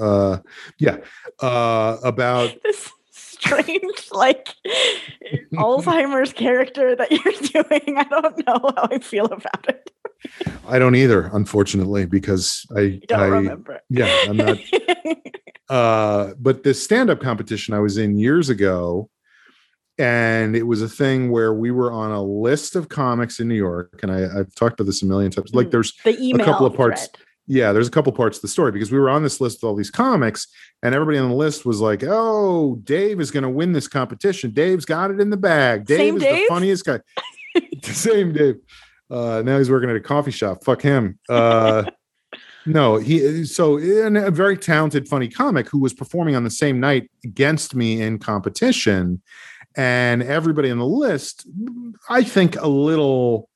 uh 0.00 0.38
yeah 0.78 0.98
uh 1.40 1.96
about 2.02 2.50
This 2.64 2.90
strange, 3.12 4.08
like 4.12 4.54
Alzheimer's 5.54 6.32
character 6.32 6.96
that 6.96 7.10
you're 7.12 7.64
doing. 7.64 7.96
I 7.98 8.04
don't 8.04 8.46
know 8.46 8.72
how 8.76 8.88
I 8.90 8.98
feel 8.98 9.26
about 9.26 9.68
it. 9.68 9.90
I 10.66 10.78
don't 10.78 10.96
either, 10.96 11.30
unfortunately, 11.32 12.06
because 12.06 12.66
I 12.74 12.80
I 12.80 13.00
don't 13.06 13.20
I 13.20 13.26
remember. 13.26 13.80
yeah, 13.88 14.24
I'm 14.28 14.36
not 14.36 14.58
uh 15.68 16.32
but 16.38 16.62
this 16.62 16.82
stand-up 16.82 17.20
competition 17.20 17.74
i 17.74 17.78
was 17.78 17.98
in 17.98 18.18
years 18.18 18.48
ago 18.48 19.08
and 19.98 20.54
it 20.54 20.62
was 20.64 20.82
a 20.82 20.88
thing 20.88 21.30
where 21.30 21.54
we 21.54 21.70
were 21.70 21.90
on 21.90 22.10
a 22.12 22.22
list 22.22 22.76
of 22.76 22.88
comics 22.88 23.40
in 23.40 23.48
new 23.48 23.54
york 23.56 23.98
and 24.02 24.12
I, 24.12 24.24
i've 24.38 24.54
talked 24.54 24.78
about 24.78 24.86
this 24.86 25.02
a 25.02 25.06
million 25.06 25.30
times 25.30 25.54
like 25.54 25.68
Mm. 25.68 25.70
there's 25.72 25.92
the 26.04 26.20
email 26.22 26.44
couple 26.46 26.66
of 26.66 26.74
parts. 26.74 27.06
thread. 27.08 27.24
yeah 27.46 27.72
there's 27.72 27.88
a 27.88 27.90
couple 27.90 28.12
parts 28.12 28.38
of 28.38 28.42
the 28.42 28.48
story 28.48 28.72
because 28.72 28.92
we 28.92 28.98
were 28.98 29.08
on 29.10 29.22
this 29.22 29.40
list 29.40 29.58
with 29.62 29.68
all 29.68 29.74
these 29.74 29.90
comics 29.90 30.46
and 30.82 30.94
everybody 30.94 31.18
on 31.18 31.28
the 31.30 31.34
list 31.34 31.64
was 31.66 31.80
like 31.80 32.04
oh 32.06 32.76
dave 32.84 33.20
is 33.20 33.30
going 33.30 33.42
to 33.42 33.48
win 33.50 33.72
this 33.72 33.88
competition 33.88 34.50
dave's 34.50 34.84
got 34.84 35.10
it 35.10 35.18
in 35.20 35.30
the 35.30 35.36
bag 35.36 35.84
dave 35.86 35.98
Same 35.98 36.16
is 36.18 36.22
Dave? 36.22 36.36
the 36.48 36.54
funniest 36.54 36.84
guy 36.84 37.00
same 37.82 38.32
dave 38.32 38.56
uh 39.10 39.42
now 39.44 39.56
he's 39.58 39.70
working 39.70 39.88
at 39.90 39.96
a 39.96 40.00
coffee 40.00 40.30
shop 40.30 40.62
fuck 40.62 40.82
him 40.82 41.18
uh 41.28 41.84
no 42.66 42.96
he 42.98 43.44
so 43.44 43.78
and 43.78 44.16
a 44.18 44.30
very 44.30 44.56
talented 44.56 45.08
funny 45.08 45.28
comic 45.28 45.68
who 45.68 45.78
was 45.78 45.94
performing 45.94 46.34
on 46.36 46.44
the 46.44 46.50
same 46.50 46.78
night 46.80 47.10
against 47.24 47.74
me 47.74 48.00
in 48.02 48.18
competition 48.18 49.20
and 49.76 50.22
everybody 50.22 50.70
on 50.70 50.78
the 50.78 50.86
list 50.86 51.46
i 52.08 52.22
think 52.22 52.56
a 52.60 52.68
little 52.68 53.48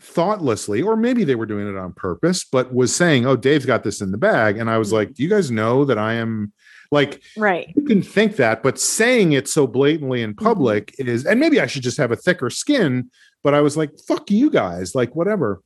thoughtlessly 0.00 0.82
or 0.82 0.96
maybe 0.96 1.22
they 1.22 1.36
were 1.36 1.46
doing 1.46 1.68
it 1.68 1.78
on 1.78 1.92
purpose 1.92 2.44
but 2.44 2.74
was 2.74 2.94
saying 2.94 3.24
oh 3.24 3.36
dave's 3.36 3.66
got 3.66 3.84
this 3.84 4.00
in 4.00 4.10
the 4.10 4.18
bag 4.18 4.58
and 4.58 4.68
i 4.68 4.76
was 4.76 4.88
Mhm. 4.90 4.92
like 4.94 5.14
do 5.14 5.22
you 5.22 5.28
guys 5.28 5.50
know 5.50 5.84
that 5.84 5.96
i 5.98 6.14
am 6.14 6.52
like 6.90 7.22
Right. 7.36 7.72
you 7.76 7.84
can 7.84 8.02
think 8.02 8.34
that 8.36 8.62
but 8.64 8.80
saying 8.80 9.32
it 9.32 9.46
so 9.48 9.66
blatantly 9.66 10.22
in 10.22 10.34
public 10.34 10.92
is 10.98 11.24
and 11.24 11.38
maybe 11.38 11.60
i 11.60 11.66
should 11.66 11.82
just 11.84 11.98
have 11.98 12.10
a 12.10 12.16
thicker 12.16 12.50
skin 12.50 13.10
but 13.44 13.54
i 13.54 13.60
was 13.60 13.76
like 13.76 13.90
fuck 14.08 14.28
you 14.30 14.50
guys 14.50 14.94
like 14.96 15.14
whatever 15.14 15.62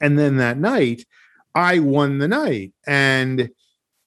and 0.00 0.18
then 0.18 0.36
that 0.36 0.58
night 0.58 1.04
i 1.54 1.78
won 1.78 2.18
the 2.18 2.28
night. 2.28 2.72
And 2.86 3.50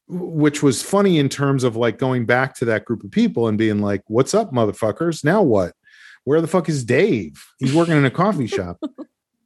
which 0.07 0.61
was 0.61 0.81
funny 0.81 1.19
in 1.19 1.29
terms 1.29 1.63
of 1.63 1.75
like 1.75 1.97
going 1.97 2.25
back 2.25 2.53
to 2.55 2.65
that 2.65 2.85
group 2.85 3.03
of 3.03 3.11
people 3.11 3.47
and 3.47 3.57
being 3.57 3.79
like 3.79 4.01
what's 4.07 4.33
up 4.33 4.51
motherfuckers? 4.51 5.23
Now 5.23 5.41
what? 5.41 5.73
Where 6.23 6.41
the 6.41 6.47
fuck 6.47 6.69
is 6.69 6.83
dave? 6.83 7.43
He's 7.59 7.73
working 7.73 7.95
in 7.97 8.05
a 8.05 8.11
coffee 8.11 8.47
shop. 8.57 8.77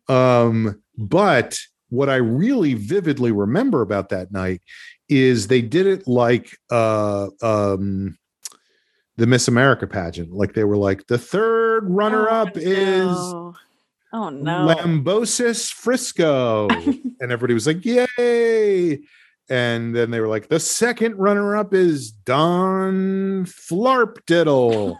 Um 0.07 0.81
but 0.97 1.57
what 1.89 2.09
i 2.09 2.15
really 2.15 2.73
vividly 2.73 3.31
remember 3.31 3.81
about 3.81 4.09
that 4.09 4.31
night 4.31 4.61
is 5.07 5.47
they 5.47 5.61
did 5.61 5.85
it 5.85 6.07
like 6.07 6.57
uh 6.71 7.27
um 7.41 8.17
the 9.17 9.27
miss 9.27 9.47
america 9.47 9.87
pageant. 9.87 10.31
Like 10.31 10.53
they 10.53 10.63
were 10.63 10.77
like 10.77 11.07
the 11.07 11.17
third 11.17 11.89
runner 11.89 12.27
up 12.29 12.49
Oh, 12.55 12.59
is 12.59 13.15
no. 13.15 13.55
Oh 14.15 14.29
no. 14.29 14.73
Lambosis 14.73 15.69
Frisco. 15.73 16.69
and 16.69 17.21
everybody 17.21 17.53
was 17.53 17.67
like, 17.67 17.83
Yay. 17.83 19.01
And 19.49 19.93
then 19.93 20.09
they 20.09 20.21
were 20.21 20.29
like, 20.29 20.47
the 20.47 20.59
second 20.59 21.17
runner 21.17 21.57
up 21.57 21.73
is 21.73 22.11
Don 22.11 23.43
Flarpdiddle. 23.45 24.95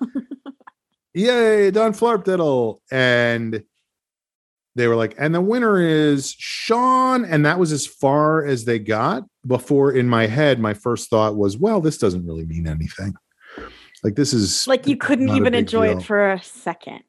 Yay, 1.13 1.72
Don 1.72 1.93
Flarpdiddle. 1.93 2.80
And 2.91 3.63
they 4.76 4.88
were 4.88 4.97
like, 4.97 5.16
and 5.18 5.34
the 5.34 5.39
winner 5.39 5.82
is 5.82 6.36
Sean. 6.38 7.24
And 7.24 7.45
that 7.45 7.57
was 7.57 7.72
as 7.72 7.88
far 7.88 8.45
as 8.45 8.66
they 8.66 8.80
got 8.80 9.24
before 9.47 9.93
in 9.93 10.09
my 10.09 10.28
head, 10.28 10.59
my 10.59 10.74
first 10.74 11.09
thought 11.09 11.38
was, 11.38 11.57
well, 11.57 11.80
this 11.80 11.97
doesn't 11.97 12.28
really 12.28 12.45
mean 12.45 12.68
anything. 12.68 13.13
Like 14.03 14.16
this 14.16 14.34
is 14.34 14.68
like 14.68 14.86
you 14.86 14.97
couldn't 14.97 15.30
even 15.30 15.55
enjoy 15.55 15.88
deal. 15.88 15.97
it 15.97 16.03
for 16.03 16.34
a 16.34 16.41
second. 16.43 17.01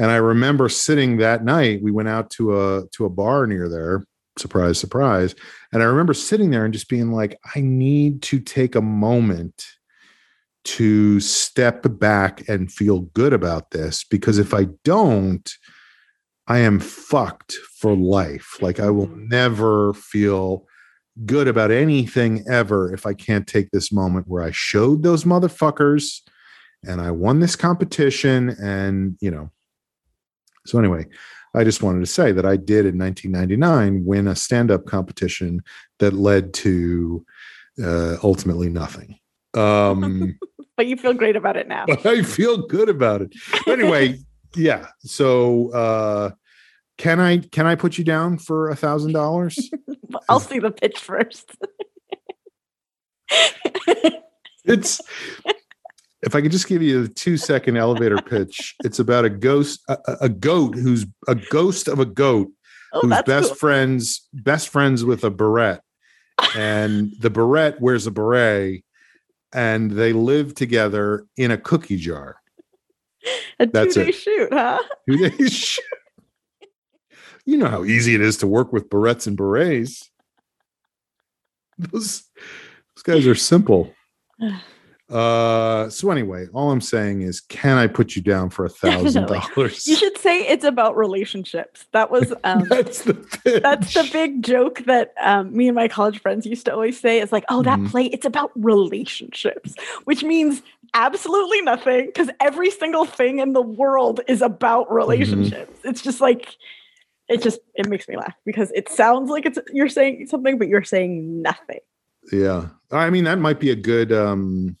And 0.00 0.10
I 0.10 0.16
remember 0.16 0.70
sitting 0.70 1.18
that 1.18 1.44
night. 1.44 1.82
We 1.82 1.90
went 1.90 2.08
out 2.08 2.30
to 2.30 2.58
a 2.58 2.86
to 2.92 3.04
a 3.04 3.10
bar 3.10 3.46
near 3.46 3.68
there. 3.68 4.02
Surprise, 4.38 4.78
surprise. 4.78 5.34
And 5.74 5.82
I 5.82 5.86
remember 5.86 6.14
sitting 6.14 6.50
there 6.50 6.64
and 6.64 6.72
just 6.72 6.88
being 6.88 7.12
like, 7.12 7.38
I 7.54 7.60
need 7.60 8.22
to 8.22 8.40
take 8.40 8.74
a 8.74 8.80
moment 8.80 9.66
to 10.64 11.20
step 11.20 11.84
back 11.98 12.48
and 12.48 12.72
feel 12.72 13.00
good 13.00 13.34
about 13.34 13.72
this 13.72 14.02
because 14.02 14.38
if 14.38 14.54
I 14.54 14.68
don't, 14.84 15.52
I 16.46 16.60
am 16.60 16.80
fucked 16.80 17.52
for 17.78 17.94
life. 17.94 18.56
Like 18.62 18.80
I 18.80 18.88
will 18.88 19.06
mm-hmm. 19.06 19.28
never 19.28 19.92
feel 19.92 20.64
good 21.26 21.46
about 21.46 21.70
anything 21.70 22.42
ever 22.48 22.90
if 22.94 23.04
I 23.04 23.12
can't 23.12 23.46
take 23.46 23.70
this 23.70 23.92
moment 23.92 24.28
where 24.28 24.42
I 24.42 24.50
showed 24.50 25.02
those 25.02 25.24
motherfuckers 25.24 26.22
and 26.86 27.02
I 27.02 27.10
won 27.10 27.40
this 27.40 27.54
competition 27.54 28.56
and, 28.58 29.18
you 29.20 29.30
know, 29.30 29.50
so 30.70 30.78
anyway, 30.78 31.06
I 31.54 31.64
just 31.64 31.82
wanted 31.82 32.00
to 32.00 32.06
say 32.06 32.30
that 32.32 32.46
I 32.46 32.56
did 32.56 32.86
in 32.86 32.96
1999 32.96 34.04
win 34.04 34.28
a 34.28 34.36
stand-up 34.36 34.86
competition 34.86 35.62
that 35.98 36.12
led 36.12 36.54
to 36.54 37.24
uh, 37.82 38.16
ultimately 38.22 38.68
nothing. 38.68 39.18
Um, 39.54 40.38
But 40.76 40.86
you 40.86 40.96
feel 40.96 41.12
great 41.12 41.36
about 41.36 41.58
it 41.58 41.68
now. 41.68 41.84
I 42.06 42.22
feel 42.22 42.66
good 42.66 42.88
about 42.88 43.20
it. 43.20 43.34
But 43.66 43.78
anyway, 43.78 44.18
yeah. 44.56 44.86
So 45.00 45.70
uh, 45.72 46.30
can 46.96 47.20
I 47.20 47.36
can 47.36 47.66
I 47.66 47.74
put 47.74 47.98
you 47.98 48.04
down 48.04 48.38
for 48.38 48.70
a 48.70 48.76
thousand 48.76 49.12
dollars? 49.12 49.70
I'll 50.30 50.40
see 50.40 50.58
the 50.58 50.70
pitch 50.70 50.98
first. 50.98 51.54
It's 54.64 55.02
if 56.22 56.34
I 56.34 56.42
could 56.42 56.52
just 56.52 56.68
give 56.68 56.82
you 56.82 57.04
a 57.04 57.08
two 57.08 57.36
second 57.36 57.76
elevator 57.76 58.16
pitch. 58.26 58.74
It's 58.84 58.98
about 58.98 59.24
a 59.24 59.30
ghost, 59.30 59.80
a, 59.88 59.98
a- 60.20 60.28
goat 60.28 60.74
who's 60.74 61.06
a 61.28 61.34
ghost 61.34 61.88
of 61.88 61.98
a 61.98 62.04
goat 62.04 62.48
oh, 62.92 63.00
who's 63.00 63.22
best 63.22 63.48
cool. 63.48 63.56
friends 63.56 64.28
best 64.32 64.68
friends 64.68 65.04
with 65.04 65.24
a 65.24 65.30
beret 65.30 65.80
and 66.56 67.12
the 67.20 67.30
beret 67.30 67.80
wears 67.80 68.06
a 68.06 68.10
beret 68.10 68.84
and 69.52 69.90
they 69.90 70.12
live 70.12 70.54
together 70.54 71.26
in 71.36 71.50
a 71.50 71.58
cookie 71.58 71.96
jar. 71.96 72.36
A 73.58 73.66
That's 73.66 73.94
two 73.94 74.04
day 74.04 74.08
it. 74.10 74.14
shoot, 74.14 74.52
huh? 74.52 74.78
Two 75.08 75.28
days 75.28 75.52
shoot. 75.52 75.84
You 77.44 77.58
know 77.58 77.68
how 77.68 77.84
easy 77.84 78.14
it 78.14 78.20
is 78.20 78.36
to 78.38 78.46
work 78.46 78.72
with 78.72 78.88
barrettes 78.88 79.26
and 79.26 79.36
berets. 79.36 80.10
Those, 81.76 82.22
those 82.94 83.02
guys 83.02 83.26
are 83.26 83.34
simple. 83.34 83.92
Uh, 85.10 85.88
so 85.90 86.10
anyway, 86.10 86.46
all 86.52 86.70
I'm 86.70 86.80
saying 86.80 87.22
is, 87.22 87.40
can 87.40 87.76
I 87.78 87.86
put 87.88 88.14
you 88.14 88.22
down 88.22 88.48
for 88.50 88.64
a 88.64 88.68
thousand 88.82 89.26
dollars? 89.26 89.86
You 89.86 89.96
should 89.96 90.16
say 90.18 90.46
it's 90.46 90.64
about 90.64 90.96
relationships. 90.96 91.86
That 91.92 92.10
was 92.10 92.32
um 92.44 92.68
That's 92.68 93.02
the 93.02 93.14
pitch. 93.14 93.62
that's 93.62 93.92
the 93.94 94.08
big 94.12 94.42
joke 94.42 94.84
that 94.86 95.12
um, 95.20 95.54
me 95.56 95.66
and 95.68 95.74
my 95.74 95.88
college 95.88 96.20
friends 96.20 96.46
used 96.46 96.66
to 96.66 96.72
always 96.74 96.98
say 97.00 97.20
is 97.20 97.32
like, 97.32 97.44
oh, 97.48 97.62
that 97.64 97.78
Mhm. 97.80 97.90
play, 97.90 98.04
it's 98.06 98.24
about 98.24 98.52
relationships, 98.54 99.74
which 100.04 100.22
means 100.22 100.62
absolutely 100.94 101.60
nothing 101.62 102.06
because 102.06 102.30
every 102.40 102.70
single 102.70 103.04
thing 103.04 103.38
in 103.40 103.52
the 103.52 103.62
world 103.62 104.20
is 104.28 104.42
about 104.42 104.92
relationships. 104.92 105.78
It's 105.84 106.02
just 106.02 106.20
like, 106.20 106.56
it 107.28 107.42
just, 107.42 107.60
it 107.74 107.88
makes 107.88 108.08
me 108.08 108.16
laugh 108.16 108.34
because 108.44 108.70
it 108.72 108.88
sounds 108.88 109.30
like 109.30 109.46
it's, 109.46 109.58
you're 109.72 109.88
saying 109.88 110.26
something, 110.26 110.58
but 110.58 110.68
you're 110.68 110.82
saying 110.84 111.42
nothing. 111.42 111.78
Yeah. 112.32 112.68
I 112.90 113.08
mean, 113.10 113.24
that 113.24 113.38
might 113.38 113.60
be 113.60 113.70
a 113.70 113.76
good 113.76 114.12
um 114.12 114.76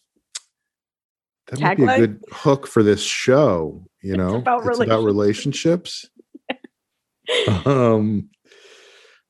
that 1.50 1.60
might 1.60 1.76
be 1.76 1.84
a 1.84 1.96
good 1.96 2.22
hook 2.32 2.66
for 2.66 2.82
this 2.82 3.02
show, 3.02 3.84
you 4.02 4.16
know. 4.16 4.36
about 4.36 4.64
about 4.80 5.04
relationships. 5.04 6.08
um 7.66 8.28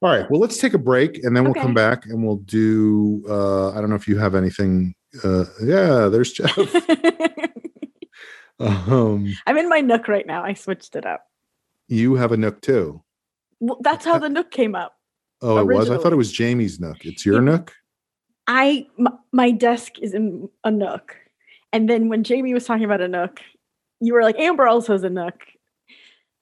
all 0.03 0.11
right, 0.11 0.31
well 0.31 0.41
let's 0.41 0.57
take 0.59 0.73
a 0.73 0.79
break 0.79 1.23
and 1.25 1.37
then 1.37 1.45
we'll 1.45 1.51
Okay. 1.51 1.61
come 1.61 1.75
back 1.75 2.07
and 2.07 2.25
we'll 2.25 2.37
do 2.37 3.23
uh 3.29 3.71
I 3.73 3.81
don't 3.81 3.91
know 3.91 3.97
if 3.97 4.09
you 4.09 4.17
have 4.19 4.35
anything 4.35 4.95
uh 5.25 5.45
yeah, 5.63 6.09
there's 6.09 6.33
Jeff. 6.33 6.57
um 8.61 9.33
I'm 9.47 9.59
in 9.59 9.69
my 9.69 9.81
nook 9.81 10.09
right 10.09 10.27
now. 10.27 10.43
I 10.45 10.55
switched 10.55 10.97
it 10.97 11.07
up. 11.07 11.25
you 11.89 12.15
have 12.15 12.33
a 12.33 12.37
nook 12.37 12.61
too. 12.63 13.03
Well, 13.61 13.79
that's 13.83 14.05
how 14.05 14.19
the 14.25 14.29
nook 14.29 14.51
came 14.51 14.75
up. 14.75 14.95
Oh, 15.43 15.59
it 15.59 15.67
was. 15.67 15.91
I 15.91 15.97
thought 15.99 16.13
it 16.13 16.17
was 16.17 16.33
Jamie's 16.33 16.81
nook. 16.81 17.05
It's 17.05 17.25
your 17.27 17.37
Yeah. 17.37 17.41
nook? 17.53 17.73
I 18.47 18.87
my, 18.99 19.13
my 19.33 19.51
desk 19.51 19.99
is 20.01 20.15
in 20.15 20.49
a 20.65 20.71
nook, 20.71 21.17
and 21.73 21.89
then 21.89 22.09
when 22.09 22.25
Jamie 22.25 22.55
was 22.55 22.65
talking 22.65 22.85
about 22.85 23.01
a 23.01 23.09
nook, 23.09 23.41
you 24.01 24.15
were 24.15 24.23
like 24.23 24.39
Amber 24.39 24.67
also 24.67 24.93
has 24.93 25.03
a 25.05 25.11
nook. 25.11 25.35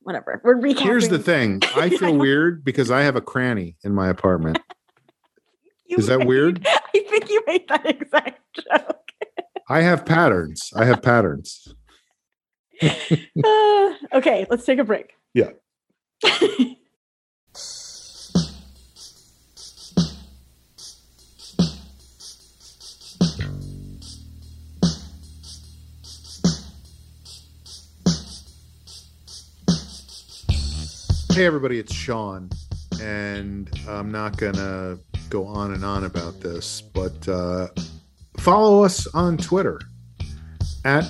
Whatever. 0.01 0.41
We're 0.43 0.57
recapping. 0.57 0.81
Here's 0.81 1.09
the 1.09 1.19
thing. 1.19 1.61
I 1.77 1.91
feel 1.91 2.17
weird 2.17 2.65
because 2.65 2.91
I 2.91 3.03
have 3.03 3.17
a 3.17 3.21
cranny 3.21 3.77
in 3.85 3.95
my 3.95 4.09
apartment. 4.09 4.59
Is 5.89 6.07
that 6.07 6.21
made- 6.21 6.29
weird? 6.29 6.67
I 6.67 6.79
think 6.95 7.29
you 7.31 7.43
made 7.47 7.69
that 7.69 7.85
exact 7.87 8.41
joke. 8.55 8.97
I 9.69 9.83
have 9.83 10.07
patterns. 10.07 10.73
I 10.75 10.87
have 10.87 11.03
patterns. 11.03 11.75
Uh, 12.83 13.95
okay, 14.15 14.47
let's 14.49 14.65
take 14.65 14.79
a 14.79 14.85
break. 14.85 15.13
Yeah. 15.35 15.51
Hey, 31.39 31.47
everybody, 31.47 31.79
it's 31.79 31.95
Sean, 31.95 32.51
and 33.01 33.71
I'm 33.89 34.11
not 34.11 34.37
going 34.39 34.55
to 34.55 34.99
go 35.31 35.47
on 35.47 35.73
and 35.73 35.85
on 35.85 36.03
about 36.03 36.41
this, 36.41 36.81
but 36.81 37.29
uh, 37.29 37.69
follow 38.39 38.83
us 38.83 39.07
on 39.15 39.39
Twitter 39.39 39.81
at 40.85 41.05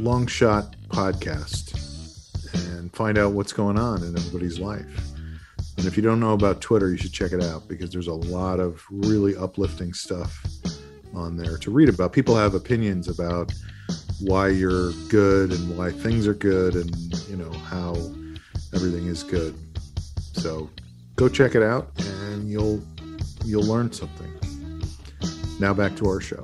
Longshot 0.00 0.74
Podcast 0.88 1.74
and 2.70 2.90
find 2.94 3.18
out 3.18 3.32
what's 3.32 3.52
going 3.52 3.78
on 3.78 4.02
in 4.02 4.16
everybody's 4.16 4.58
life. 4.58 4.86
And 5.76 5.84
if 5.84 5.98
you 5.98 6.02
don't 6.02 6.18
know 6.18 6.32
about 6.32 6.62
Twitter, 6.62 6.88
you 6.90 6.96
should 6.96 7.12
check 7.12 7.32
it 7.32 7.42
out 7.42 7.68
because 7.68 7.90
there's 7.90 8.08
a 8.08 8.14
lot 8.14 8.60
of 8.60 8.82
really 8.88 9.36
uplifting 9.36 9.92
stuff 9.92 10.42
on 11.12 11.36
there 11.36 11.58
to 11.58 11.70
read 11.70 11.90
about. 11.90 12.14
People 12.14 12.34
have 12.36 12.54
opinions 12.54 13.06
about 13.06 13.52
why 14.20 14.48
you're 14.48 14.92
good 15.10 15.52
and 15.52 15.76
why 15.76 15.90
things 15.90 16.26
are 16.26 16.32
good 16.32 16.74
and 16.74 16.96
you 17.28 17.36
know 17.36 17.52
how 17.52 17.92
everything 18.74 19.06
is 19.06 19.22
good. 19.22 19.54
So 20.32 20.70
go 21.16 21.28
check 21.28 21.54
it 21.54 21.62
out 21.62 21.90
and 21.98 22.50
you'll 22.50 22.82
you'll 23.44 23.64
learn 23.66 23.92
something. 23.92 24.32
Now 25.60 25.74
back 25.74 25.96
to 25.96 26.06
our 26.06 26.20
show. 26.20 26.42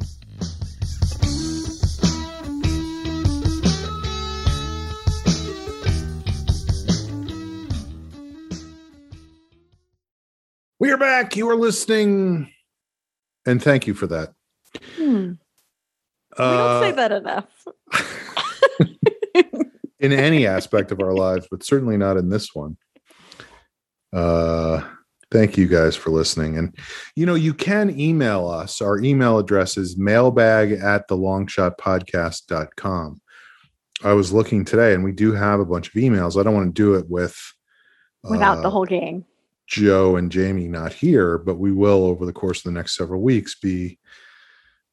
We 10.79 10.91
are 10.91 10.97
back. 10.99 11.37
You 11.37 11.49
are 11.51 11.57
listening. 11.57 12.51
And 13.47 13.63
thank 13.63 13.87
you 13.87 13.95
for 13.95 14.07
that. 14.09 14.33
Hmm. 14.97 15.33
We 16.39 16.45
Uh, 16.45 16.81
don't 16.81 16.83
say 16.83 16.93
that 16.97 17.13
enough. 17.13 17.47
in 20.05 20.13
any 20.13 20.47
aspect 20.47 20.93
of 20.93 21.01
our 21.01 21.15
lives, 21.15 21.49
but 21.51 21.65
certainly 21.65 21.97
not 21.97 22.19
in 22.19 22.29
this 22.29 22.55
one. 22.55 22.77
Uh, 24.13 24.83
thank 25.31 25.57
you 25.57 25.67
guys 25.67 25.97
for 25.97 26.11
listening. 26.11 26.59
And, 26.59 26.77
you 27.17 27.25
know, 27.25 27.35
you 27.35 27.55
can 27.55 27.99
email 27.99 28.47
us. 28.47 28.83
Our 28.83 29.01
email 29.01 29.39
address 29.39 29.79
is 29.79 29.97
mailbag 29.97 30.73
at 30.73 31.09
the 31.09 31.17
longshotpodcast.com. 31.17 33.21
I 34.05 34.13
was 34.13 34.31
looking 34.31 34.67
today 34.67 34.93
and 34.93 35.03
we 35.03 35.13
do 35.13 35.33
have 35.33 35.59
a 35.59 35.65
bunch 35.65 35.89
of 35.89 35.95
emails. 35.95 36.39
I 36.39 36.43
don't 36.43 36.55
want 36.55 36.75
to 36.75 36.83
do 36.83 36.97
it 36.97 37.09
with 37.09 37.41
Without 38.25 38.63
the 38.63 38.69
uh, 38.69 38.71
whole 38.71 38.85
gang. 38.85 39.25
Joe 39.67 40.17
and 40.17 40.31
Jamie 40.31 40.69
not 40.69 40.93
here, 40.93 41.39
but 41.39 41.59
we 41.59 41.73
will 41.73 42.05
over 42.05 42.27
the 42.27 42.33
course 42.33 42.59
of 42.59 42.65
the 42.65 42.73
next 42.73 42.95
several 42.95 43.23
weeks 43.23 43.59
be 43.59 43.99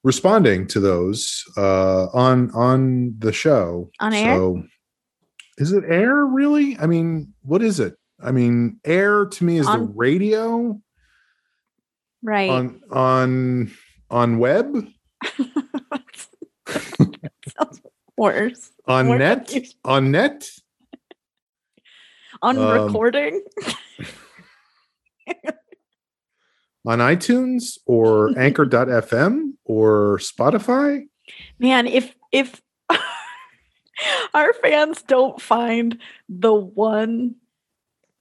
responding 0.04 0.68
to 0.68 0.80
those 0.80 1.44
uh, 1.58 2.08
on 2.14 2.52
on 2.52 3.16
the 3.20 3.34
show. 3.34 3.90
On 4.00 4.14
air? 4.14 4.36
So, 4.36 4.64
is 5.62 5.72
it 5.72 5.84
air 5.88 6.26
really? 6.26 6.78
I 6.80 6.88
mean, 6.88 7.34
what 7.44 7.62
is 7.62 7.80
it? 7.80 7.96
I 8.22 8.32
mean, 8.32 8.80
air 8.84 9.26
to 9.26 9.44
me 9.44 9.58
is 9.58 9.66
the 9.68 9.80
radio 9.80 10.80
Right. 12.24 12.50
on 12.50 12.82
on 12.92 13.72
on 14.12 14.38
web 14.38 14.88
Sounds 17.48 17.82
worse. 18.18 18.72
on 18.88 19.08
More 19.08 19.18
net 19.18 19.48
confused. 19.48 19.76
on 19.86 20.12
net. 20.12 20.50
On 22.44 22.58
Um, 22.58 22.84
recording. 22.86 23.44
On 26.84 26.98
iTunes 26.98 27.78
or 27.86 28.36
anchor.fm 28.40 29.54
or 29.66 30.18
Spotify? 30.18 31.04
Man, 31.60 31.86
if 31.86 32.16
if 32.32 32.60
our 34.34 34.54
fans 34.54 35.02
don't 35.04 35.42
find 35.42 35.98
the 36.30 36.54
one 36.54 37.36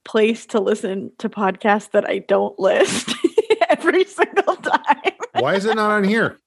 place 0.03 0.45
to 0.47 0.59
listen 0.59 1.11
to 1.19 1.29
podcasts 1.29 1.91
that 1.91 2.09
I 2.09 2.19
don't 2.19 2.57
list 2.59 3.13
every 3.69 4.03
single 4.05 4.55
time. 4.55 5.13
Why 5.39 5.55
is 5.55 5.65
it 5.65 5.75
not 5.75 5.91
on 5.91 6.03
here? 6.03 6.39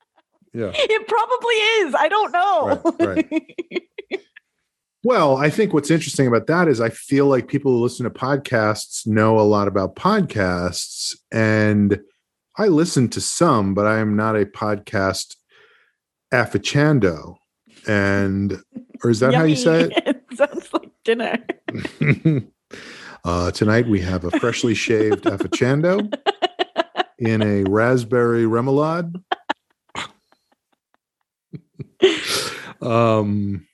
Yeah. 0.52 0.72
It 0.74 1.08
probably 1.08 1.54
is. 1.54 1.94
I 1.96 2.08
don't 2.08 2.32
know. 2.32 2.94
Right, 3.00 4.20
Well, 5.02 5.36
I 5.36 5.50
think 5.50 5.74
what's 5.74 5.90
interesting 5.90 6.28
about 6.28 6.46
that 6.46 6.68
is 6.68 6.80
I 6.80 6.90
feel 6.90 7.26
like 7.26 7.48
people 7.48 7.72
who 7.72 7.82
listen 7.82 8.04
to 8.04 8.10
podcasts 8.10 9.06
know 9.06 9.38
a 9.38 9.42
lot 9.42 9.66
about 9.68 9.96
podcasts. 9.96 11.16
And 11.32 12.00
I 12.56 12.68
listen 12.68 13.08
to 13.10 13.20
some, 13.20 13.74
but 13.74 13.86
I 13.86 13.98
am 13.98 14.14
not 14.14 14.36
a 14.36 14.46
podcast 14.46 15.34
aficionado. 16.32 17.36
And, 17.86 18.62
or 19.04 19.10
is 19.10 19.20
that 19.20 19.34
how 19.34 19.44
you 19.44 19.54
say 19.54 19.80
Yummy. 19.80 19.94
it 20.06 20.24
sounds 20.34 20.72
like 20.72 20.90
dinner. 21.04 21.38
uh, 23.24 23.50
tonight 23.50 23.86
we 23.86 24.00
have 24.00 24.24
a 24.24 24.30
freshly 24.40 24.74
shaved 24.74 25.24
aficionado 25.24 26.10
in 27.18 27.42
a 27.42 27.64
raspberry 27.64 28.44
remoulade. 28.44 29.22
um, 32.82 33.66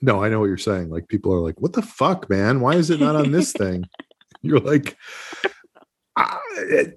no, 0.00 0.24
I 0.24 0.30
know 0.30 0.40
what 0.40 0.46
you're 0.46 0.56
saying. 0.56 0.88
Like 0.88 1.08
people 1.08 1.32
are 1.34 1.40
like, 1.40 1.60
"What 1.60 1.74
the 1.74 1.82
fuck, 1.82 2.30
man? 2.30 2.60
Why 2.60 2.74
is 2.74 2.90
it 2.90 3.00
not 3.00 3.16
on 3.16 3.32
this 3.32 3.52
thing?" 3.52 3.84
You're 4.42 4.60
like, 4.60 4.96
I, 6.16 6.38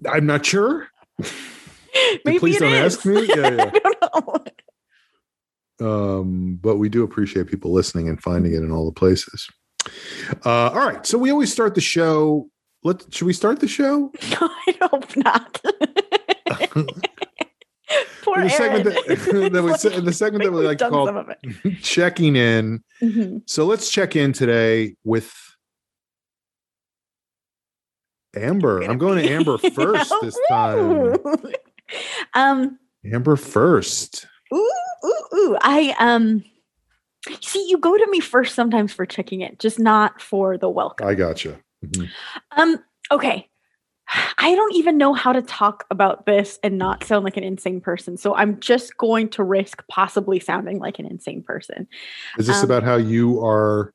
"I'm 0.10 0.26
not 0.26 0.46
sure." 0.46 0.88
Maybe 2.24 2.40
Please 2.40 2.58
it 2.58 2.60
don't 2.60 2.74
is. 2.74 2.96
ask 2.96 3.06
me. 3.06 3.26
Yeah, 3.28 3.72
yeah. 3.74 4.38
I 5.80 5.84
don't 5.84 5.90
know. 5.90 6.20
Um, 6.20 6.60
but 6.62 6.78
we 6.78 6.90
do 6.90 7.04
appreciate 7.04 7.48
people 7.48 7.72
listening 7.72 8.10
and 8.10 8.22
finding 8.22 8.54
it 8.54 8.58
in 8.64 8.72
all 8.72 8.86
the 8.86 8.92
places. 8.92 9.48
Uh, 10.46 10.70
all 10.70 10.76
right, 10.88 11.06
so 11.06 11.18
we 11.18 11.32
always 11.32 11.52
start 11.52 11.76
the 11.76 11.82
show. 11.82 12.50
Let 12.84 13.14
should 13.14 13.26
we 13.26 13.34
start 13.34 13.60
the 13.60 13.68
show? 13.68 14.12
I 14.22 14.76
hope 14.82 15.16
not. 15.18 15.62
Poor 18.24 18.44
the 18.44 18.50
segment 18.50 18.84
that, 18.84 19.50
that 19.54 19.64
was 19.64 19.86
in 19.86 20.04
the 20.04 20.12
segment 20.12 20.44
that 20.44 20.52
we 20.52 20.66
like 20.66 20.80
to 20.80 20.90
call 20.90 21.06
some 21.06 21.16
of 21.16 21.30
it. 21.30 21.40
checking 21.82 22.36
in. 22.36 22.84
Mhm. 23.02 23.42
So 23.50 23.66
let's 23.66 23.90
check 23.90 24.16
in 24.18 24.34
today 24.34 24.96
with 25.06 25.34
Amber. 28.36 28.82
I'm 28.84 28.98
going 28.98 29.24
to 29.24 29.30
Amber 29.30 29.58
first 29.58 30.14
this 30.22 30.38
time. 30.50 31.18
Um, 32.34 32.78
Amber 33.06 33.38
first. 33.38 34.28
Ooh, 34.54 34.72
ooh, 35.06 35.36
ooh. 35.36 35.58
I 35.62 35.96
um 36.00 36.44
see 37.42 37.68
you 37.70 37.78
go 37.78 37.98
to 37.98 38.08
me 38.10 38.20
first 38.20 38.56
sometimes 38.56 38.94
for 38.94 39.06
checking 39.06 39.42
in, 39.42 39.56
just 39.60 39.80
not 39.80 40.22
for 40.22 40.58
the 40.58 40.70
welcome. 40.70 41.08
I 41.08 41.14
gotcha. 41.14 41.60
Mhm. 41.86 42.10
Um, 42.52 42.84
okay. 43.12 43.50
I 44.38 44.56
don't 44.56 44.74
even 44.74 44.98
know 44.98 45.14
how 45.14 45.34
to 45.34 45.42
talk 45.42 45.86
about 45.92 46.26
this 46.26 46.60
and 46.64 46.78
not 46.78 47.04
sound 47.04 47.26
like 47.26 47.36
an 47.36 47.44
insane 47.44 47.82
person. 47.82 48.16
So 48.16 48.34
I'm 48.36 48.60
just 48.62 48.96
going 48.96 49.28
to 49.32 49.44
risk 49.44 49.84
possibly 49.90 50.40
sounding 50.40 50.80
like 50.80 50.98
an 50.98 51.06
insane 51.06 51.44
person. 51.44 51.88
Is 52.38 52.48
this 52.48 52.60
Um, 52.60 52.64
about 52.64 52.84
how 52.84 52.96
you 52.96 53.44
are 53.46 53.92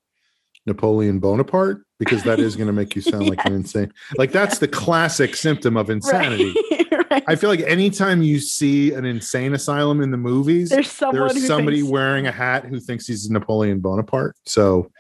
Napoleon 0.67 1.19
Bonaparte? 1.19 1.83
Because 2.05 2.23
that 2.25 2.41
is 2.41 2.57
going 2.57 2.67
to 2.67 2.73
make 2.73 2.97
you 2.97 3.03
sound 3.03 3.29
like 3.29 3.45
an 3.45 3.53
insane. 3.55 3.93
Like 4.17 4.33
that's 4.33 4.59
the 4.59 4.69
classic 4.69 5.37
symptom 5.37 5.77
of 5.77 5.91
insanity. 5.91 6.55
Right. 6.71 6.93
right. 7.11 7.25
I 7.27 7.37
feel 7.37 7.51
like 7.51 7.61
anytime 7.61 8.23
you 8.23 8.41
see 8.41 8.93
an 8.93 9.05
insane 9.05 9.55
asylum 9.55 10.01
in 10.01 10.11
the 10.11 10.17
movies, 10.17 10.71
There's 10.71 10.91
someone 10.91 11.29
there's 11.29 11.47
somebody 11.47 11.79
thinks, 11.79 11.93
wearing 11.93 12.27
a 12.27 12.33
hat 12.33 12.65
who 12.65 12.81
thinks 12.81 13.07
he's 13.07 13.31
Napoleon 13.31 13.81
Bonaparte. 13.81 14.35
So 14.47 14.91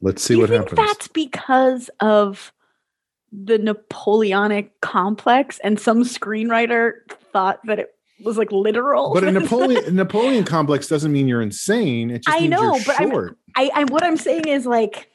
let's 0.00 0.22
see 0.22 0.34
Do 0.34 0.40
what 0.40 0.50
happens. 0.50 0.76
That's 0.76 1.08
because 1.08 1.90
of 2.00 2.52
the 3.32 3.58
Napoleonic 3.58 4.80
complex, 4.80 5.58
and 5.64 5.80
some 5.80 6.02
screenwriter 6.04 6.92
thought 7.32 7.60
that 7.64 7.78
it 7.78 7.94
was 8.22 8.36
like 8.36 8.52
literal. 8.52 9.14
But 9.14 9.24
a 9.24 9.32
Napoleon 9.32 9.82
Napoleon 9.96 10.44
complex 10.44 10.86
doesn't 10.88 11.12
mean 11.12 11.28
you're 11.28 11.42
insane. 11.42 12.10
It 12.10 12.24
just 12.24 12.36
I 12.36 12.40
means 12.40 12.50
know, 12.50 12.78
but 12.84 13.00
I'm- 13.00 13.36
I, 13.56 13.70
I 13.74 13.84
what 13.84 14.02
I'm 14.02 14.16
saying 14.16 14.48
is 14.48 14.66
like, 14.66 15.08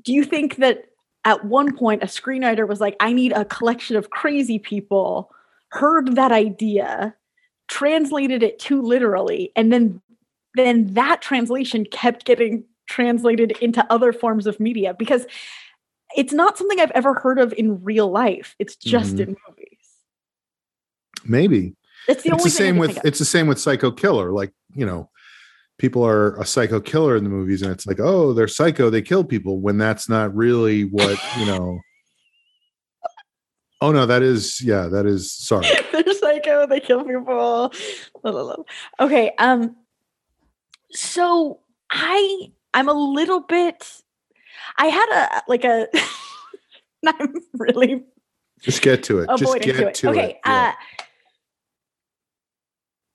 do 0.00 0.12
you 0.12 0.24
think 0.24 0.56
that 0.56 0.86
at 1.24 1.44
one 1.44 1.76
point 1.76 2.02
a 2.02 2.06
screenwriter 2.06 2.66
was 2.66 2.80
like, 2.80 2.96
I 3.00 3.12
need 3.12 3.32
a 3.32 3.44
collection 3.44 3.96
of 3.96 4.10
crazy 4.10 4.58
people, 4.58 5.30
heard 5.68 6.16
that 6.16 6.32
idea, 6.32 7.14
translated 7.68 8.42
it 8.42 8.58
too 8.58 8.82
literally, 8.82 9.52
and 9.56 9.72
then 9.72 10.00
then 10.54 10.92
that 10.92 11.22
translation 11.22 11.86
kept 11.86 12.26
getting 12.26 12.64
translated 12.86 13.52
into 13.62 13.86
other 13.90 14.12
forms 14.12 14.46
of 14.46 14.60
media 14.60 14.92
because 14.98 15.24
it's 16.14 16.32
not 16.34 16.58
something 16.58 16.78
I've 16.78 16.90
ever 16.90 17.14
heard 17.14 17.38
of 17.38 17.54
in 17.54 17.82
real 17.82 18.10
life. 18.10 18.54
It's 18.58 18.76
just 18.76 19.16
Mhm. 19.16 19.20
in 19.20 19.36
movies. 19.48 19.88
Maybe 21.24 21.74
It's 22.08 22.22
the 22.22 22.30
it's 22.30 22.38
only 22.38 22.44
the 22.44 22.50
same 22.50 22.76
with 22.78 22.98
it's 23.04 23.18
the 23.18 23.24
same 23.24 23.46
with 23.46 23.58
Psycho 23.60 23.90
Killer. 23.90 24.32
Like 24.32 24.52
you 24.74 24.84
know, 24.84 25.08
people 25.82 26.06
are 26.06 26.40
a 26.40 26.46
psycho 26.46 26.80
killer 26.80 27.16
in 27.16 27.24
the 27.24 27.30
movies, 27.30 27.60
and 27.60 27.72
it's 27.72 27.88
like, 27.88 27.98
oh, 27.98 28.32
they're 28.32 28.46
psycho, 28.46 28.88
they 28.88 29.02
kill 29.02 29.24
people, 29.24 29.58
when 29.58 29.78
that's 29.78 30.08
not 30.08 30.32
really 30.34 30.84
what 30.84 31.18
you 31.36 31.44
know. 31.44 31.80
Oh 33.80 33.90
no, 33.90 34.06
that 34.06 34.22
is 34.22 34.62
yeah, 34.62 34.86
that 34.86 35.06
is 35.06 35.32
sorry. 35.32 35.66
They're 35.92 36.14
psycho. 36.14 36.68
They 36.68 36.78
kill 36.78 37.02
people. 37.02 37.72
Okay. 39.00 39.32
Um. 39.38 39.74
So 40.92 41.58
I 41.90 42.52
I'm 42.72 42.88
a 42.88 42.92
little 42.92 43.40
bit. 43.40 43.84
I 44.78 44.86
had 44.86 45.08
a 45.10 45.42
like 45.48 45.64
a. 45.64 45.88
I'm 47.06 47.34
really 47.54 48.04
Just 48.60 48.82
get 48.82 49.02
to 49.04 49.18
it. 49.18 49.30
Just 49.36 49.60
get 49.60 49.74
to 49.76 49.88
it. 49.88 49.94
to 49.96 50.10
okay. 50.10 50.30
it. 50.30 50.36
Yeah. 50.46 50.74
Uh, 50.78 51.01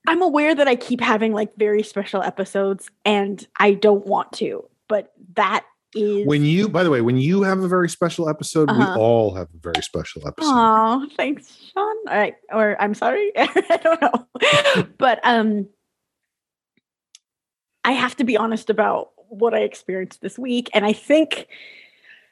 I'm 0.07 0.21
aware 0.21 0.55
that 0.55 0.67
I 0.67 0.75
keep 0.75 1.01
having 1.01 1.33
like 1.33 1.55
very 1.57 1.83
special 1.83 2.23
episodes, 2.23 2.89
and 3.05 3.45
I 3.59 3.73
don't 3.73 4.05
want 4.05 4.31
to, 4.33 4.67
but 4.87 5.11
that 5.35 5.65
is 5.95 6.25
when 6.25 6.43
you, 6.43 6.67
by 6.69 6.83
the 6.83 6.89
way, 6.89 7.01
when 7.01 7.17
you 7.17 7.43
have 7.43 7.59
a 7.59 7.67
very 7.67 7.89
special 7.89 8.29
episode, 8.29 8.69
Uh-huh. 8.69 8.93
we 8.95 9.01
all 9.01 9.33
have 9.35 9.47
a 9.53 9.57
very 9.57 9.81
special 9.83 10.27
episode. 10.27 10.49
Oh, 10.53 11.07
thanks, 11.15 11.55
Sean. 11.73 11.85
All 12.09 12.17
right. 12.17 12.35
Or 12.53 12.75
I'm 12.81 12.93
sorry. 12.93 13.31
I 13.37 13.79
don't 13.83 14.01
know. 14.01 14.87
but 14.97 15.19
um 15.23 15.67
I 17.83 17.91
have 17.93 18.15
to 18.17 18.23
be 18.25 18.35
honest 18.37 18.69
about 18.69 19.11
what 19.29 19.53
I 19.53 19.59
experienced 19.59 20.21
this 20.21 20.37
week. 20.37 20.69
And 20.73 20.85
I 20.85 20.91
think 20.93 21.47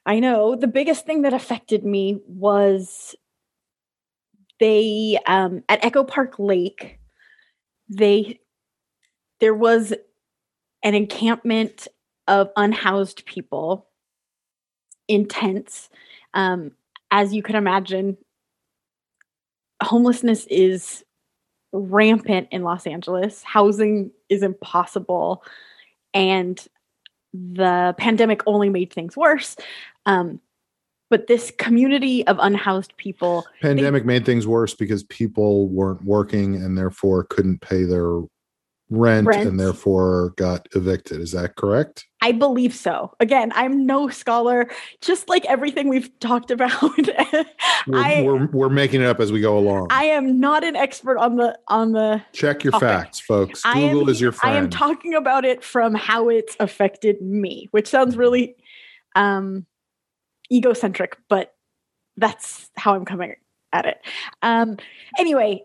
I 0.06 0.20
know 0.20 0.56
the 0.56 0.68
biggest 0.68 1.06
thing 1.06 1.22
that 1.24 1.34
affected 1.34 1.86
me 1.86 2.20
was 2.28 3.16
they 4.60 5.18
um 5.28 5.64
at 5.70 5.84
Echo 5.84 6.04
Park 6.04 6.36
Lake, 6.40 7.00
they 7.90 8.40
there 9.40 9.54
was 9.54 9.94
an 10.84 10.96
encampment 10.96 11.88
of 12.28 12.50
unhoused 12.56 13.26
people 13.26 13.88
in 15.08 15.28
tents. 15.28 15.90
Um, 16.34 16.72
as 17.12 17.34
you 17.34 17.44
can 17.44 17.56
imagine, 17.56 18.18
homelessness 19.82 20.46
is 20.48 21.04
rampant 21.72 22.48
in 22.52 22.64
Los 22.64 22.88
Angeles. 22.88 23.44
Housing 23.44 24.12
is 24.30 24.42
impossible. 24.42 25.44
And 26.14 26.66
the 27.34 27.94
pandemic 27.98 28.42
only 28.48 28.70
made 28.70 28.94
things 28.94 29.18
worse. 29.18 29.58
Um, 30.06 30.40
but 31.10 31.28
this 31.28 31.52
community 31.58 32.26
of 32.28 32.38
unhoused 32.40 32.96
people, 32.98 33.46
Pandemic 33.62 34.06
made 34.06 34.26
things 34.26 34.48
worse 34.48 34.74
because 34.74 35.04
people 35.04 35.68
weren't 35.70 36.04
working 36.04 36.56
and 36.56 36.78
therefore 36.78 37.24
couldn't 37.26 37.62
pay 37.62 37.84
their 37.84 38.22
rent, 38.90 39.28
Rent. 39.28 39.48
and 39.48 39.60
therefore 39.60 40.34
got 40.38 40.68
evicted. 40.76 41.20
Is 41.20 41.32
that 41.32 41.56
correct? 41.56 42.06
I 42.22 42.32
believe 42.32 42.74
so. 42.74 43.14
Again, 43.20 43.52
I'm 43.56 43.86
no 43.86 44.10
scholar, 44.10 44.70
just 45.02 45.30
like 45.30 45.46
everything 45.46 45.90
we've 45.90 46.10
talked 46.20 46.52
about. 46.52 46.72
We're, 47.88 48.00
I, 48.00 48.24
we're, 48.24 48.48
we're 48.48 48.70
making 48.70 49.02
it 49.02 49.06
up 49.08 49.20
as 49.20 49.32
we 49.32 49.42
go 49.42 49.60
along. 49.60 49.90
I 49.92 50.06
am 50.06 50.40
not 50.40 50.64
an 50.64 50.76
expert 50.76 51.20
on 51.20 51.36
the 51.36 51.56
on 51.68 51.92
the 51.92 52.20
Check 52.34 52.64
your 52.64 52.72
topic. 52.72 52.88
facts, 52.88 53.20
folks. 53.20 53.62
I 53.64 53.78
am- 53.78 53.94
Google 53.94 54.10
is 54.10 54.20
your 54.20 54.32
friend. 54.32 54.56
I 54.56 54.58
am 54.58 54.72
talking 54.72 55.14
about 55.14 55.46
it 55.46 55.64
from 55.64 55.94
how 55.94 56.30
it's 56.30 56.56
affected 56.60 57.22
me, 57.22 57.68
which 57.70 57.88
sounds 57.88 58.18
really 58.18 58.56
um 59.16 59.68
egocentric, 60.52 61.18
but 61.30 61.56
that's 62.18 62.70
how 62.76 62.96
I'm 62.96 63.06
coming 63.06 63.36
at 63.74 63.86
it. 63.86 64.00
Um 64.42 64.78
anyway, 65.18 65.64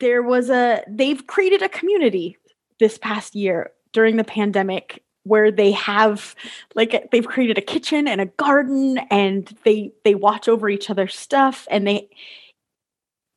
there 0.00 0.22
was 0.22 0.50
a 0.50 0.82
they've 0.88 1.26
created 1.26 1.62
a 1.62 1.68
community 1.68 2.36
this 2.78 2.98
past 2.98 3.34
year 3.34 3.72
during 3.92 4.16
the 4.16 4.24
pandemic 4.24 5.02
where 5.24 5.50
they 5.50 5.72
have 5.72 6.34
like 6.74 7.10
they've 7.10 7.26
created 7.26 7.58
a 7.58 7.62
kitchen 7.62 8.06
and 8.06 8.20
a 8.20 8.26
garden 8.26 8.98
and 9.10 9.56
they 9.64 9.92
they 10.04 10.14
watch 10.14 10.48
over 10.48 10.68
each 10.68 10.90
other's 10.90 11.16
stuff 11.16 11.66
and 11.70 11.86
they 11.86 12.08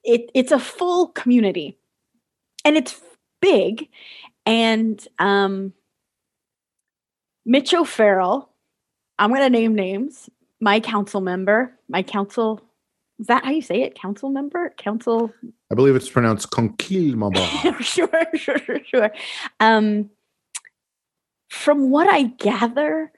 it 0.03 0.29
it's 0.33 0.51
a 0.51 0.59
full 0.59 1.07
community 1.07 1.77
and 2.65 2.75
it's 2.75 2.99
big 3.41 3.87
and 4.45 5.07
um 5.19 5.73
mitch 7.45 7.73
o'farrell 7.73 8.49
i'm 9.19 9.29
going 9.29 9.41
to 9.41 9.49
name 9.49 9.75
names 9.75 10.29
my 10.59 10.79
council 10.79 11.21
member 11.21 11.71
my 11.89 12.03
council 12.03 12.61
is 13.19 13.27
that 13.27 13.43
how 13.43 13.51
you 13.51 13.61
say 13.61 13.81
it 13.81 13.95
council 13.95 14.29
member 14.29 14.73
council 14.77 15.33
I 15.71 15.75
believe 15.75 15.95
it's 15.95 16.09
pronounced 16.09 16.51
Conquille 16.51 17.17
sure, 17.81 18.09
sure, 18.35 18.57
sure, 18.57 18.79
sure. 18.85 19.11
Um, 19.59 20.09
from 21.49 21.89
what 21.89 22.07
I 22.07 22.23
gather, 22.23 23.11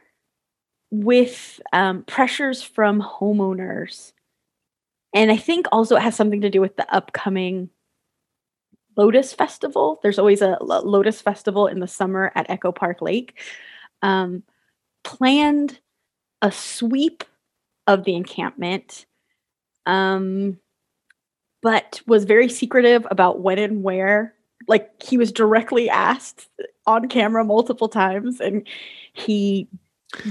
with 0.92 1.60
um, 1.72 2.04
pressures 2.04 2.64
from 2.64 3.02
homeowners, 3.02 4.14
and 5.14 5.32
I 5.32 5.38
think 5.38 5.68
also 5.72 5.96
it 5.96 6.02
has 6.02 6.16
something 6.16 6.42
to 6.42 6.50
do 6.50 6.62
with 6.62 6.76
the 6.76 6.94
upcoming 6.94 7.70
Lotus 8.98 9.34
Festival. 9.34 10.00
There's 10.02 10.20
always 10.20 10.42
a 10.42 10.58
Lotus 10.62 11.22
Festival 11.22 11.68
in 11.68 11.80
the 11.80 11.88
summer 11.88 12.32
at 12.36 12.50
Echo 12.50 12.72
Park 12.72 13.02
Lake. 13.02 13.40
Um, 14.02 14.44
planned 15.04 15.80
a 16.42 16.52
sweep 16.52 17.24
of 17.88 18.04
the 18.04 18.16
encampment. 18.16 19.06
Um, 19.86 20.60
but 21.62 22.02
was 22.08 22.24
very 22.26 22.48
secretive 22.48 23.06
about 23.12 23.42
when 23.42 23.60
and 23.60 23.84
where. 23.84 24.34
Like 24.68 25.02
he 25.02 25.18
was 25.18 25.32
directly 25.32 25.90
asked 25.90 26.48
on 26.86 27.08
camera 27.08 27.44
multiple 27.44 27.90
times, 27.90 28.40
and 28.40 28.68
he 29.14 29.68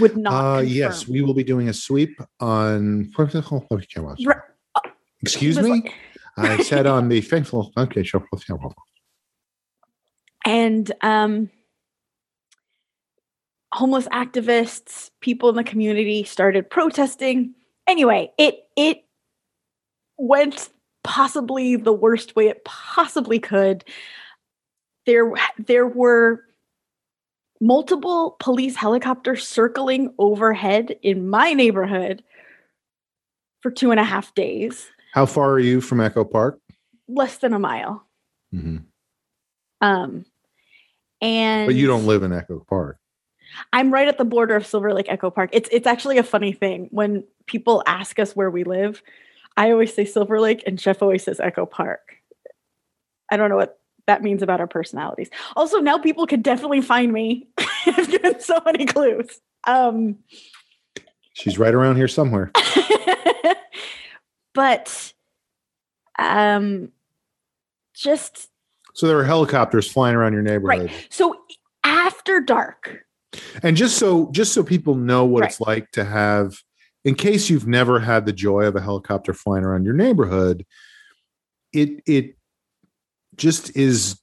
would 0.00 0.16
not. 0.16 0.59
Uh, 0.59 0.61
yes, 0.61 1.09
we 1.09 1.22
will 1.22 1.34
be 1.34 1.44
doing 1.44 1.68
a 1.68 1.72
sweep 1.72 2.20
on. 2.40 3.11
Excuse 5.22 5.59
me. 5.59 5.70
like- 5.70 5.94
I 6.36 6.62
said 6.62 6.86
on 6.86 7.09
the 7.09 7.20
faithful. 7.20 7.72
Okay, 7.76 8.04
sure. 8.04 8.24
and 10.46 10.92
um, 11.02 11.50
homeless 13.73 14.09
activists, 14.09 15.11
people 15.21 15.49
in 15.49 15.57
the 15.57 15.64
community 15.64 16.25
started 16.25 16.69
protesting. 16.69 17.55
Anyway, 17.87 18.33
it 18.39 18.66
it 18.77 19.05
went 20.19 20.71
possibly 21.05 21.77
the 21.77 21.93
worst 21.93 22.37
way 22.37 22.49
it 22.49 22.64
possibly 22.64 23.39
could. 23.39 23.85
There, 25.07 25.33
there 25.59 25.87
were 25.87 26.43
multiple 27.61 28.37
police 28.41 28.77
helicopters 28.77 29.49
circling 29.49 30.12
overhead 30.19 30.97
in 31.03 31.29
my 31.29 31.55
neighborhood 31.55 32.23
for 33.62 33.71
two 33.71 33.91
and 33.91 33.99
a 33.99 34.05
half 34.05 34.35
days. 34.35 34.87
How 35.14 35.25
far 35.25 35.53
are 35.53 35.59
you 35.59 35.81
from 35.81 36.01
Echo 36.01 36.25
Park? 36.25 36.61
Less 37.09 37.39
than 37.39 37.55
a 37.55 37.59
mile. 37.59 38.07
Mm-hmm. 38.55 38.79
Um, 39.81 40.27
and 41.23 41.66
But 41.66 41.75
you 41.75 41.87
don't 41.87 42.07
live 42.07 42.23
in 42.23 42.33
Echo 42.33 42.64
Park. 42.69 42.99
I'm 43.72 43.92
right 43.92 44.09
at 44.09 44.18
the 44.18 44.24
border 44.24 44.55
of 44.57 44.66
Silver 44.66 44.92
Lake 44.94 45.07
Echo 45.09 45.30
Park. 45.30 45.51
It's 45.53 45.68
it's 45.72 45.86
actually 45.86 46.18
a 46.18 46.22
funny 46.22 46.53
thing 46.53 46.88
when 46.90 47.24
people 47.46 47.82
ask 47.86 48.18
us 48.18 48.36
where 48.36 48.51
we 48.51 48.64
live. 48.64 49.03
I 49.57 49.72
always 49.72 49.92
say 49.92 50.05
Silver 50.05 50.40
Lake, 50.40 50.62
and 50.66 50.78
Jeff 50.78 51.03
always 51.03 51.24
says 51.24 51.40
Echo 51.40 51.66
Park. 51.66 52.14
I 53.30 53.36
don't 53.36 53.51
know 53.51 53.57
what 53.57 53.78
that 54.07 54.22
means 54.22 54.42
about 54.42 54.61
our 54.61 54.66
personalities. 54.66 55.28
Also, 55.57 55.78
now 55.78 55.99
people 55.99 56.26
can 56.26 56.40
definitely 56.42 56.80
find 56.80 57.12
me. 57.12 57.49
I've 57.86 58.11
given 58.11 58.40
so 58.40 58.59
many 58.64 58.86
clues. 58.86 59.40
Um, 59.66 60.16
She's 61.34 61.59
right 61.59 61.74
around 61.74 61.96
here 61.96 62.09
somewhere. 62.09 62.51
but 64.55 65.12
um, 66.18 66.90
just 67.94 68.49
So 68.94 69.07
there 69.07 69.18
are 69.18 69.24
helicopters 69.24 69.90
flying 69.90 70.16
around 70.16 70.32
your 70.32 70.42
neighborhood. 70.42 70.90
right. 70.90 71.07
So 71.11 71.40
after 71.84 72.40
dark, 72.40 73.05
And 73.62 73.76
just 73.76 73.99
so 73.99 74.31
just 74.33 74.53
so 74.53 74.62
people 74.62 74.95
know 74.95 75.24
what 75.24 75.43
Right. 75.43 75.51
it's 75.51 75.61
like 75.61 75.91
to 75.93 76.05
have 76.05 76.57
in 77.05 77.14
case 77.14 77.49
you've 77.51 77.66
never 77.66 78.01
had 78.01 78.26
the 78.26 78.33
joy 78.33 78.64
of 78.64 78.74
a 78.76 78.81
helicopter 78.81 79.33
flying 79.35 79.64
around 79.64 79.85
your 79.85 79.95
neighborhood, 79.95 80.64
it 81.72 82.03
it 82.07 82.37
just 83.37 83.76
is 83.76 84.20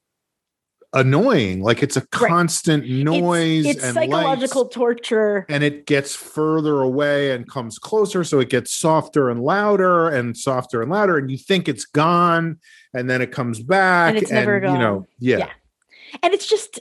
annoying. 0.93 1.61
Like 1.61 1.83
it's 1.83 1.97
a 1.97 1.99
Right. 2.01 2.11
constant 2.29 2.87
noise 2.89 3.65
it's, 3.65 3.75
it's 3.77 3.83
and 3.85 3.93
psychological 3.95 4.63
lights, 4.63 4.75
torture. 4.75 5.45
and 5.49 5.63
it 5.63 5.85
gets 5.85 6.15
further 6.15 6.81
away 6.81 7.31
and 7.31 7.47
comes 7.49 7.77
closer 7.77 8.23
so 8.23 8.39
it 8.39 8.49
gets 8.49 8.71
softer 8.73 9.29
and 9.29 9.41
louder 9.41 10.07
and 10.09 10.37
softer 10.37 10.81
and 10.81 10.89
louder 10.89 11.17
and 11.17 11.29
you 11.29 11.37
think 11.37 11.67
it's 11.67 11.85
gone 11.85 12.59
and 12.93 13.09
then 13.09 13.21
it 13.21 13.31
comes 13.31 13.61
back 13.61 14.09
And 14.15 14.17
it's 14.23 14.31
never 14.31 14.55
you 14.57 14.61
know 14.77 15.05
yeah, 15.19 15.37
Yeah. 15.39 15.49
and 16.23 16.33
it's 16.33 16.47
just 16.47 16.79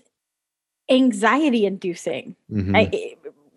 anxiety 0.91 1.65
inducing 1.67 2.37
Mhm. 2.53 2.77
I, 2.77 3.17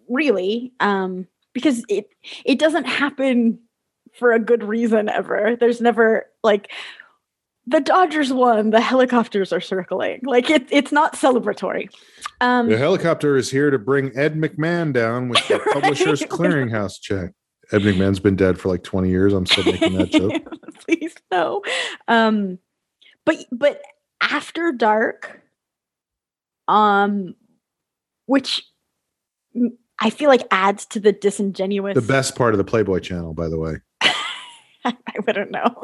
really 0.09 0.71
um 0.79 1.27
because 1.53 1.83
it 1.89 2.09
it 2.45 2.57
doesn't 2.59 2.85
happen 2.85 3.59
for 4.13 4.31
a 4.31 4.39
good 4.39 4.63
reason 4.63 5.09
ever 5.09 5.57
there's 5.59 5.81
never 5.81 6.25
like 6.43 6.71
the 7.65 7.81
dodgers 7.81 8.31
won 8.31 8.69
the 8.69 8.79
helicopters 8.79 9.51
are 9.51 9.59
circling 9.59 10.21
like 10.23 10.49
it, 10.49 10.65
it's 10.71 10.93
not 10.93 11.13
celebratory 11.15 11.89
um 12.39 12.69
The 12.69 12.77
helicopter 12.77 13.35
is 13.35 13.51
here 13.51 13.69
to 13.69 13.77
bring 13.77 14.17
Ed 14.17 14.35
McMahon 14.35 14.93
down 14.93 15.27
with 15.27 15.45
the 15.49 15.55
Right. 15.65 15.73
Publishers 15.73 16.21
Clearinghouse 16.21 17.01
check. 17.01 17.31
Ed 17.73 17.81
McMahon's 17.81 18.21
been 18.21 18.37
dead 18.37 18.57
for 18.57 18.69
like 18.69 18.83
20 18.83 19.09
years. 19.09 19.33
I'm 19.33 19.45
still 19.45 19.65
making 19.65 19.97
that 19.97 20.09
joke. 20.11 20.33
please 20.85 21.15
no 21.31 21.61
um 22.07 22.59
but 23.25 23.43
but 23.51 23.81
after 24.21 24.71
dark 24.71 25.41
um 26.67 27.35
which 28.25 28.63
i 29.99 30.09
feel 30.09 30.29
like 30.29 30.45
adds 30.51 30.85
to 30.85 30.99
the 30.99 31.11
disingenuous 31.11 31.95
The 31.95 32.01
best 32.01 32.35
part 32.35 32.53
of 32.53 32.57
the 32.57 32.63
Playboy 32.63 32.99
channel, 32.99 33.33
by 33.33 33.47
the 33.49 33.57
way. 33.57 33.75
i 34.85 34.93
wouldn't 35.25 35.51
know 35.51 35.65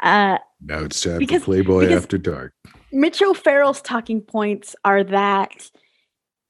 uh 0.00 0.38
Now 0.60 0.78
it's 0.84 1.00
time 1.00 1.18
Because- 1.18 1.40
for 1.42 1.46
Playboy 1.46 1.92
After 1.92 2.18
Dark. 2.18 2.52
mitch 2.92 3.22
o'farrell's 3.22 3.80
talking 3.80 4.20
points 4.20 4.74
are 4.84 5.02
that 5.04 5.70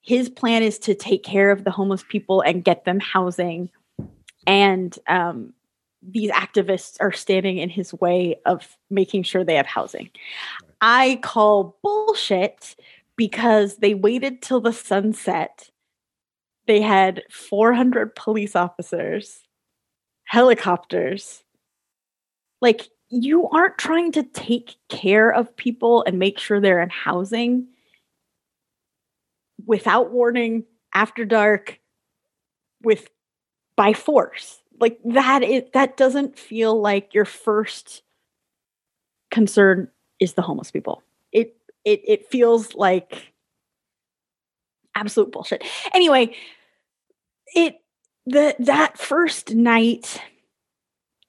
his 0.02 0.28
plan 0.28 0.62
is 0.62 0.78
to 0.80 0.94
take 0.94 1.22
care 1.22 1.50
of 1.50 1.64
the 1.64 1.70
homeless 1.70 2.04
people 2.08 2.40
and 2.42 2.62
get 2.64 2.84
them 2.84 3.00
housing 3.00 3.70
and 4.46 4.98
um 5.08 5.52
these 6.06 6.30
activists 6.32 6.98
are 7.00 7.12
standing 7.12 7.56
in 7.56 7.70
his 7.70 7.94
way 7.94 8.36
of 8.44 8.76
making 8.90 9.22
sure 9.22 9.42
they 9.42 9.54
have 9.54 9.64
housing. 9.64 10.10
I 10.82 11.18
call 11.22 11.78
bullshit 11.82 12.76
because 13.16 13.76
they 13.76 13.94
waited 13.94 14.42
till 14.42 14.60
the 14.60 14.72
sunset. 14.72 15.70
They 16.66 16.80
had 16.80 17.22
400 17.30 18.14
police 18.14 18.56
officers, 18.56 19.40
helicopters. 20.24 21.42
Like, 22.60 22.88
you 23.10 23.48
aren't 23.50 23.78
trying 23.78 24.12
to 24.12 24.22
take 24.22 24.76
care 24.88 25.30
of 25.30 25.54
people 25.56 26.02
and 26.06 26.18
make 26.18 26.38
sure 26.38 26.60
they're 26.60 26.82
in 26.82 26.90
housing 26.90 27.68
without 29.66 30.10
warning, 30.10 30.64
after 30.94 31.24
dark, 31.24 31.80
with 32.82 33.08
by 33.76 33.92
force 33.92 34.60
like 34.80 34.98
that 35.04 35.42
is 35.42 35.62
that 35.72 35.96
doesn't 35.96 36.38
feel 36.38 36.80
like 36.80 37.14
your 37.14 37.24
first 37.24 38.02
concern 39.30 39.88
is 40.20 40.34
the 40.34 40.42
homeless 40.42 40.70
people 40.70 41.02
it 41.84 42.02
it 42.06 42.30
feels 42.30 42.74
like 42.74 43.32
absolute 44.94 45.32
bullshit. 45.32 45.64
Anyway 45.92 46.34
it 47.54 47.76
the 48.26 48.54
that 48.58 48.98
first 48.98 49.54
night 49.54 50.20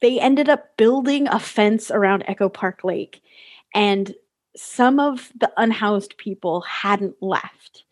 they 0.02 0.20
ended 0.20 0.50
up 0.50 0.78
building 0.78 1.28
a 1.28 1.40
fence 1.40 1.90
around 1.90 2.24
echo 2.28 2.50
park 2.50 2.84
lake 2.84 3.22
and 3.74 4.14
some 4.56 5.00
of 5.00 5.32
the 5.38 5.52
unhoused 5.58 6.18
people 6.18 6.62
hadn't 6.62 7.16
left. 7.22 7.84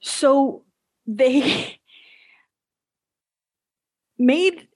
So 0.00 0.64
they 1.06 1.80
made 4.18 4.68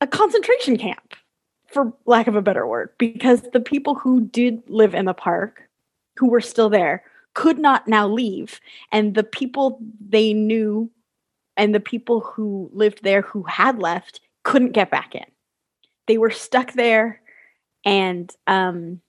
a 0.00 0.06
concentration 0.06 0.76
camp 0.76 1.14
for 1.68 1.92
lack 2.06 2.26
of 2.26 2.34
a 2.34 2.42
better 2.42 2.66
word 2.66 2.90
because 2.98 3.42
the 3.52 3.60
people 3.60 3.94
who 3.94 4.22
did 4.22 4.62
live 4.68 4.94
in 4.94 5.04
the 5.04 5.14
park 5.14 5.68
who 6.16 6.28
were 6.28 6.40
still 6.40 6.68
there 6.70 7.04
could 7.34 7.58
not 7.58 7.86
now 7.86 8.08
leave. 8.08 8.60
And 8.90 9.14
the 9.14 9.22
people 9.22 9.78
they 10.00 10.32
knew 10.32 10.90
and 11.56 11.74
the 11.74 11.80
people 11.80 12.20
who 12.20 12.70
lived 12.72 13.04
there 13.04 13.22
who 13.22 13.42
had 13.44 13.78
left 13.78 14.20
couldn't 14.42 14.72
get 14.72 14.90
back 14.90 15.14
in. 15.14 15.24
They 16.06 16.18
were 16.18 16.30
stuck 16.30 16.72
there 16.72 17.20
and 17.84 18.34
um 18.46 19.00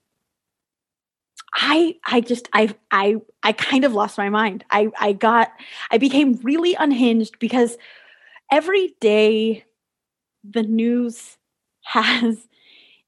i 1.55 1.95
i 2.05 2.22
just 2.22 2.47
i 2.53 2.74
i 2.91 3.16
i 3.41 3.51
kind 3.51 3.84
of 3.84 3.93
lost 3.93 4.18
my 4.18 4.30
mind. 4.30 4.64
I 4.70 4.89
i 4.99 5.14
got 5.14 5.51
i 5.89 5.97
became 5.97 6.39
really 6.43 6.76
unhinged 6.76 7.39
because 7.39 7.78
every 8.51 8.95
day 8.99 9.66
the 10.43 10.64
news 10.64 11.38
has 11.82 12.47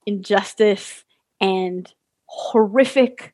injustice 0.06 1.04
and 1.40 1.94
horrific 2.26 3.34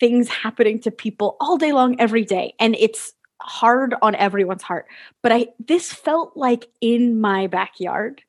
things 0.00 0.28
happening 0.28 0.78
to 0.80 0.90
people 0.90 1.36
all 1.40 1.56
day 1.56 1.72
long 1.72 1.98
every 2.00 2.24
day 2.24 2.54
and 2.60 2.76
it's 2.78 3.12
hard 3.40 3.94
on 4.02 4.14
everyone's 4.16 4.62
heart 4.62 4.86
but 5.22 5.32
i 5.32 5.46
this 5.66 5.92
felt 5.92 6.36
like 6.36 6.68
in 6.80 7.20
my 7.20 7.46
backyard 7.46 8.22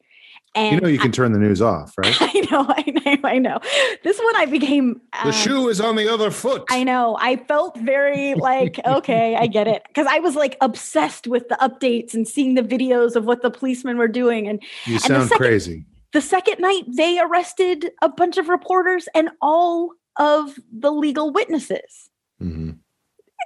and 0.55 0.75
You 0.75 0.81
know, 0.81 0.87
you 0.87 0.97
can 0.97 1.11
turn 1.11 1.31
the 1.31 1.37
news 1.37 1.61
off, 1.61 1.95
right? 1.95 2.15
I, 2.19 2.25
I 2.33 2.47
know 2.51 2.65
i 2.67 2.83
know 3.21 3.29
i 3.29 3.37
know 3.37 3.59
this 4.03 4.17
one 4.17 4.35
i 4.35 4.45
became 4.47 4.99
The 5.21 5.27
um, 5.27 5.31
shoe 5.31 5.69
is 5.69 5.79
on 5.79 5.95
the 5.95 6.11
other 6.11 6.31
foot. 6.31 6.63
I 6.71 6.83
know. 6.83 7.17
I 7.21 7.35
felt 7.35 7.77
very 7.77 8.33
like, 8.33 8.79
okay, 8.85 9.35
I 9.35 9.45
get 9.45 9.67
it. 9.67 9.83
Because 9.87 10.07
I 10.09 10.17
was 10.19 10.35
like 10.35 10.57
obsessed 10.61 11.27
with 11.27 11.49
the 11.49 11.55
updates 11.61 12.13
and 12.15 12.27
seeing 12.27 12.55
the 12.55 12.63
videos 12.63 13.15
of 13.15 13.25
what 13.25 13.41
the 13.43 13.51
policemen 13.51 13.97
were 13.97 14.07
doing. 14.07 14.47
And 14.47 14.59
You 14.85 14.95
the 14.95 14.99
sound 15.01 15.23
second- 15.29 15.37
crazy. 15.37 15.85
The 16.13 16.21
second 16.21 16.59
night, 16.59 16.83
they 16.87 17.19
arrested 17.19 17.91
a 18.01 18.09
bunch 18.09 18.37
of 18.37 18.49
reporters 18.49 19.07
and 19.13 19.29
all 19.41 19.93
of 20.17 20.57
the 20.71 20.91
legal 20.91 21.31
witnesses 21.31 22.09
Mhm. 22.41 22.79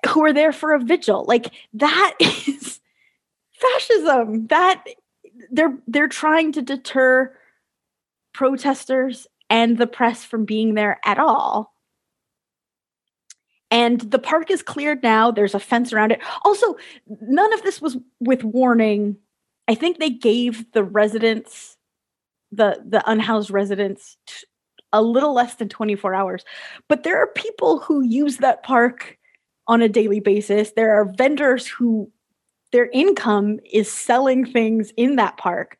who 0.09 0.21
were 0.21 0.33
there 0.33 0.51
for 0.51 0.73
a 0.73 0.79
vigil. 0.79 1.25
Like 1.27 1.51
that 1.73 2.15
is 2.19 2.79
fascism. 3.53 4.47
That 4.47 4.83
they're 5.51 5.77
they're 5.87 6.07
trying 6.07 6.51
to 6.53 6.61
deter 6.61 7.35
protesters 8.33 9.27
and 9.49 9.77
the 9.77 9.87
press 9.87 10.23
from 10.23 10.45
being 10.45 10.73
there 10.73 10.99
at 11.05 11.19
all. 11.19 11.73
And 13.69 13.99
the 14.01 14.19
park 14.19 14.51
is 14.51 14.61
cleared 14.61 15.01
now. 15.01 15.31
There's 15.31 15.55
a 15.55 15.59
fence 15.59 15.91
around 15.91 16.11
it. 16.11 16.21
Also, 16.43 16.75
none 17.21 17.51
of 17.53 17.63
this 17.63 17.81
was 17.81 17.97
with 18.19 18.43
warning. 18.43 19.17
I 19.67 19.73
think 19.75 19.97
they 19.97 20.11
gave 20.11 20.71
the 20.73 20.83
residents, 20.83 21.72
the 22.55 22.81
the 22.87 23.03
unhoused 23.09 23.51
residents, 23.51 24.17
t- 24.27 24.45
a 24.93 25.01
little 25.01 25.33
less 25.33 25.55
than 25.55 25.69
24 25.69 26.13
hours. 26.13 26.45
But 26.89 27.03
there 27.03 27.17
are 27.17 27.27
people 27.27 27.79
who 27.79 28.03
use 28.03 28.37
that 28.37 28.63
park 28.63 29.17
on 29.67 29.81
a 29.81 29.89
daily 29.89 30.19
basis. 30.19 30.71
There 30.75 30.93
are 30.93 31.05
vendors 31.17 31.67
who 31.67 32.11
their 32.71 32.89
income 32.91 33.59
is 33.71 33.91
selling 33.91 34.45
things 34.45 34.91
in 34.97 35.15
that 35.17 35.37
park. 35.37 35.77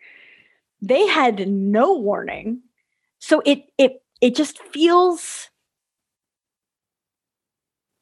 they 0.81 1.07
had 1.07 1.47
no 1.47 1.97
warning. 1.97 2.61
So 3.19 3.41
it 3.45 3.63
it 3.77 4.03
it 4.21 4.35
just 4.35 4.59
feels 4.73 5.49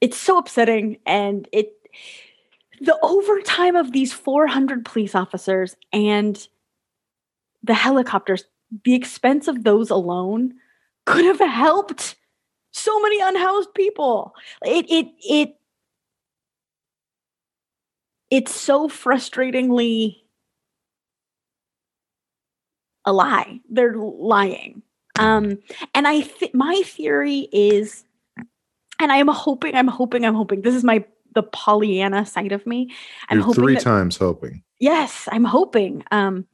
it's 0.02 0.18
so 0.18 0.38
upsetting 0.38 0.98
and 1.06 1.48
it 1.52 1.74
the 2.82 2.98
overtime 3.04 3.76
of 3.76 3.92
these 3.92 4.14
400 4.14 4.84
police 4.86 5.14
officers 5.14 5.76
and 5.94 6.48
the 7.64 7.76
helicopters 7.76 8.46
the 8.86 8.94
expense 8.96 9.48
of 9.48 9.64
those 9.64 9.90
alone 9.90 10.54
could 11.06 11.26
have 11.26 11.40
helped 11.40 12.16
so 12.72 13.00
many 13.02 13.20
unhoused 13.22 13.74
people. 13.74 14.34
It 14.64 14.86
it 14.90 15.08
it 15.24 15.56
it's 18.30 18.54
so 18.56 18.88
frustratingly 18.88 20.18
a 23.06 23.12
lie. 23.14 23.60
They're 23.70 23.96
lying. 23.96 24.84
Um 25.20 25.58
and 25.94 26.08
i 26.08 26.22
th- 26.22 26.54
my 26.54 26.82
theory 26.86 27.50
is 27.52 28.06
and 29.00 29.12
i'm 29.12 29.28
hoping 29.28 29.76
i'm 29.76 29.90
hoping 29.90 30.26
i'm 30.26 30.36
hoping 30.36 30.62
this 30.62 30.74
is 30.74 30.86
my 30.86 31.04
the 31.36 31.44
pollyanna 31.44 32.26
side 32.26 32.54
of 32.54 32.66
me. 32.66 32.92
I'm 33.30 33.40
You're 33.40 33.46
hoping 33.48 33.64
three 33.64 33.74
that- 33.76 33.84
times 33.84 34.16
hoping. 34.16 34.64
yes 34.80 35.28
i'm 35.32 35.44
hoping 35.44 36.04
um 36.12 36.46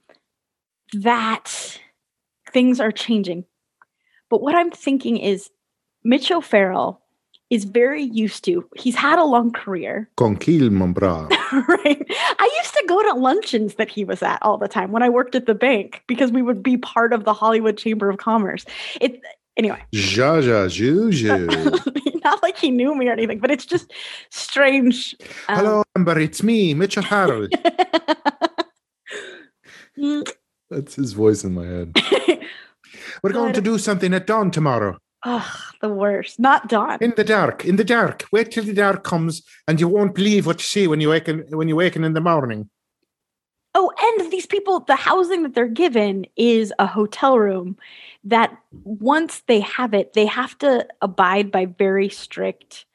that 0.94 1.80
things 2.52 2.80
are 2.80 2.92
changing 2.92 3.44
but 4.30 4.42
what 4.42 4.56
i'm 4.56 4.72
thinking 4.72 5.18
is 5.18 5.50
mitch 6.04 6.32
o'farrell 6.32 7.02
is 7.50 7.64
very 7.64 8.04
used 8.04 8.44
to 8.44 8.68
he's 8.76 8.96
had 8.96 9.18
a 9.20 9.24
long 9.24 9.52
career 9.52 10.10
Conquil, 10.18 10.70
mon 10.70 10.92
bras. 10.94 11.30
right 11.68 12.06
i 12.40 12.50
used 12.62 12.74
to 12.74 12.84
go 12.88 13.02
to 13.04 13.14
luncheons 13.20 13.76
that 13.76 13.90
he 13.90 14.04
was 14.04 14.22
at 14.22 14.40
all 14.42 14.58
the 14.58 14.68
time 14.68 14.92
when 14.92 15.04
i 15.04 15.10
worked 15.10 15.36
at 15.36 15.46
the 15.46 15.56
bank 15.56 16.04
because 16.08 16.32
we 16.32 16.42
would 16.42 16.62
be 16.62 16.78
part 16.78 17.14
of 17.14 17.24
the 17.24 17.34
hollywood 17.34 17.78
chamber 17.78 18.10
of 18.10 18.18
commerce 18.18 18.66
it 19.00 19.22
anyway 19.56 19.82
Ja, 19.92 20.36
ja, 20.40 20.68
ju, 20.68 21.10
ju. 21.12 21.48
not 22.24 22.44
like 22.44 22.58
he 22.58 22.70
knew 22.70 22.94
me 22.96 23.08
or 23.08 23.14
anything 23.14 23.40
but 23.40 23.50
it's 23.50 23.66
just 23.66 23.94
strange 24.30 25.16
Um, 25.48 25.56
Hello, 25.58 25.84
Amber. 25.96 26.20
It's 26.20 26.44
me, 26.44 26.74
Mitchell 26.74 27.04
Harold. 27.04 27.54
That's 30.70 30.96
his 30.96 31.14
voice 31.14 31.44
in 31.44 31.54
my 31.54 31.66
head. 31.66 31.96
We're 33.24 33.34
going 33.34 33.54
to 33.54 33.62
do 33.62 33.78
something 33.78 34.14
at 34.14 34.28
dawn 34.28 34.52
tomorrow. 34.52 34.98
Ugh, 35.24 35.62
the 35.82 35.90
worst. 35.90 36.40
Not 36.40 36.70
Dawn. 36.70 37.00
In 37.02 37.14
the 37.16 37.24
dark. 37.24 37.66
In 37.66 37.76
the 37.76 37.84
dark. 37.84 38.26
Wait 38.32 38.52
till 38.52 38.64
the 38.64 38.74
dark 38.74 39.04
comes, 39.04 39.44
and 39.68 39.80
you 39.80 39.88
won't 39.88 40.14
believe 40.14 40.46
what 40.46 40.60
you 40.60 40.64
see 40.64 40.88
when 40.88 41.02
you 41.02 41.10
waken 41.10 41.46
when 41.50 41.68
you 41.68 41.76
waken 41.76 42.04
in 42.04 42.14
the 42.14 42.22
morning. 42.22 42.70
Oh, 43.80 43.92
and 44.00 44.32
these 44.32 44.48
people, 44.48 44.80
the 44.80 44.96
housing 44.96 45.44
that 45.44 45.54
they're 45.54 45.68
given 45.68 46.26
is 46.36 46.74
a 46.80 46.88
hotel 46.88 47.38
room 47.38 47.78
that 48.24 48.58
once 48.84 49.44
they 49.48 49.60
have 49.60 49.94
it, 49.94 50.14
they 50.14 50.26
have 50.26 50.58
to 50.60 50.88
abide 51.02 51.52
by 51.52 51.66
very 51.66 52.10
strict 52.10 52.87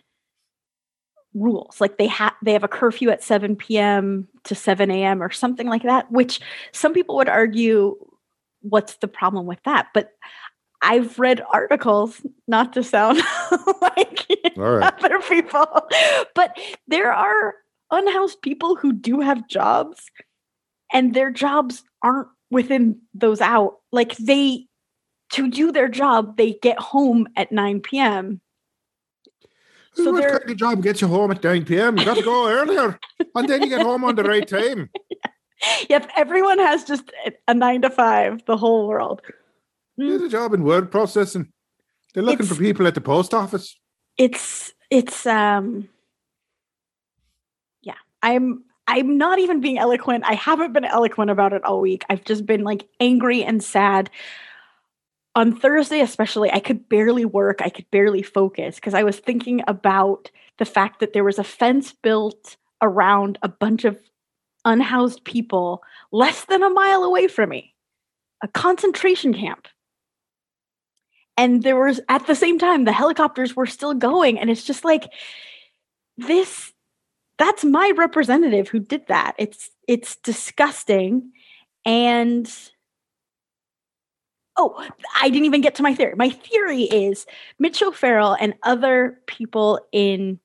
rules. 1.35 1.81
Like 1.81 1.99
they 1.99 2.07
have 2.09 2.35
they 2.43 2.53
have 2.53 2.65
a 2.65 2.69
curfew 2.69 3.11
at 3.11 3.23
7 3.23 3.57
p.m. 3.57 4.29
to 4.45 4.55
7 4.55 4.91
a.m. 4.91 5.23
or 5.23 5.31
something 5.31 5.67
like 5.67 5.83
that, 5.83 6.11
which 6.11 6.41
some 6.73 6.93
people 6.93 7.17
would 7.17 7.29
argue 7.29 7.97
what's 8.61 8.97
the 8.97 9.09
problem 9.09 9.47
with 9.47 9.59
that? 9.65 9.89
But 9.93 10.13
I've 10.83 11.19
read 11.19 11.43
articles, 11.53 12.21
not 12.49 12.73
to 12.73 12.83
sound 12.83 13.19
like 13.81 14.27
right. 14.57 14.93
other 14.95 15.21
people, 15.21 15.67
but 16.35 16.57
there 16.89 17.13
are 17.13 17.55
unhoused 17.91 18.43
people 18.43 18.75
who 18.75 18.93
do 18.93 19.21
have 19.21 19.49
jobs 19.49 20.11
and 20.93 21.15
their 21.15 21.31
jobs 21.31 21.85
aren't 22.03 22.29
within 22.51 23.01
those 23.15 23.41
out. 23.41 23.79
Like 23.91 24.17
they, 24.17 24.67
to 25.33 25.51
do 25.51 25.73
their 25.73 25.89
job, 25.89 26.37
they 26.37 26.59
get 26.63 26.79
home 26.79 27.27
at 27.37 27.53
9 27.53 27.81
p.m. 27.81 28.41
So 29.95 30.13
what 30.13 30.21
they're- 30.23 30.39
kind 30.39 30.51
of 30.51 30.57
job 30.57 30.83
gets 30.83 31.01
you 31.01 31.09
home 31.09 31.31
at 31.31 31.43
9 31.45 31.65
p.m.? 31.65 31.99
You 31.99 32.05
got 32.05 32.17
to 32.17 32.23
go 32.23 32.49
earlier, 32.59 32.99
and 33.35 33.49
then 33.49 33.63
you 33.63 33.69
get 33.69 33.83
home 33.83 34.05
on 34.05 34.15
the 34.15 34.25
right 34.25 34.47
time. 34.59 34.91
Yep, 35.89 36.11
everyone 36.17 36.59
has 36.59 36.85
just 36.85 37.13
a- 37.49 37.55
nine 37.55 37.83
to 37.83 37.91
five, 37.91 38.45
the 38.47 38.57
whole 38.57 38.89
world. 38.89 39.21
Had 39.99 40.23
a 40.23 40.29
job 40.29 40.55
in 40.55 40.65
word 40.65 40.91
processing. 40.91 41.53
They're 42.15 42.23
looking 42.23 42.41
It's- 42.47 42.57
for 42.57 42.63
people 42.63 42.87
at 42.87 42.95
the 42.95 43.01
post 43.01 43.35
office. 43.35 43.77
It's, 44.19 44.73
it's, 44.91 45.25
um, 45.27 45.89
yeah, 47.83 47.95
I'm, 48.23 48.65
I'm 48.87 49.17
not 49.17 49.39
even 49.39 49.61
being 49.61 49.79
eloquent. 49.79 50.25
I 50.27 50.35
haven't 50.35 50.73
been 50.75 50.85
eloquent 50.85 51.31
about 51.31 51.53
it 51.53 51.65
all 51.65 51.81
week. 51.81 52.05
I've 52.11 52.25
just 52.25 52.45
been 52.45 52.63
like 52.63 52.87
angry 53.01 53.43
and 53.43 53.63
sad. 53.63 54.11
On 55.35 55.57
Thursday, 55.57 56.01
especially, 56.01 56.51
I 56.51 56.61
could 56.61 56.89
barely 56.89 57.25
work. 57.25 57.63
I 57.63 57.71
could 57.71 57.91
barely 57.91 58.23
focus 58.23 58.75
because 58.77 58.95
I 58.95 59.03
was 59.03 59.19
thinking 59.19 59.63
about 59.67 60.31
the 60.59 60.65
fact 60.65 61.01
that 61.01 61.15
there 61.15 61.25
was 61.25 61.39
a 61.39 61.45
fence 61.45 61.93
built 61.93 62.57
around 62.83 63.39
a 63.43 63.49
bunch 63.49 63.85
of 63.85 63.99
unhoused 64.65 65.25
people 65.25 65.83
less 66.13 66.45
than 66.45 66.63
a 66.63 66.71
mile 66.71 67.05
away 67.05 67.29
from 67.29 67.51
me, 67.51 67.75
a 68.43 68.49
concentration 68.49 69.33
camp. 69.33 69.69
And 71.39 71.63
there 71.63 71.83
was, 71.83 72.01
at 72.11 72.27
the 72.27 72.35
same 72.35 72.59
time, 72.59 72.85
the 72.85 72.93
helicopters 72.93 73.57
were 73.57 73.67
still 73.67 73.95
going. 73.95 74.39
And 74.39 74.51
it's 74.51 74.65
just 74.65 74.85
like, 74.85 75.11
this 76.17 76.73
that's 77.39 77.65
my 77.65 77.93
representative 77.97 78.69
who 78.69 78.79
did 78.79 79.07
that 79.09 79.35
it's 79.39 79.71
it's 79.89 80.17
disgusting 80.17 81.33
and 81.85 82.49
oh 84.57 84.89
i 85.21 85.29
didn't 85.29 85.47
even 85.47 85.61
get 85.61 85.75
to 85.77 85.83
my 85.83 85.95
theory. 85.95 86.15
My 86.17 86.31
theory 86.31 86.83
is 86.85 87.27
Mitch 87.59 87.83
O'Farrell 87.83 88.37
and 88.41 88.55
other 88.63 89.21
people 89.27 89.81
in 89.93 90.39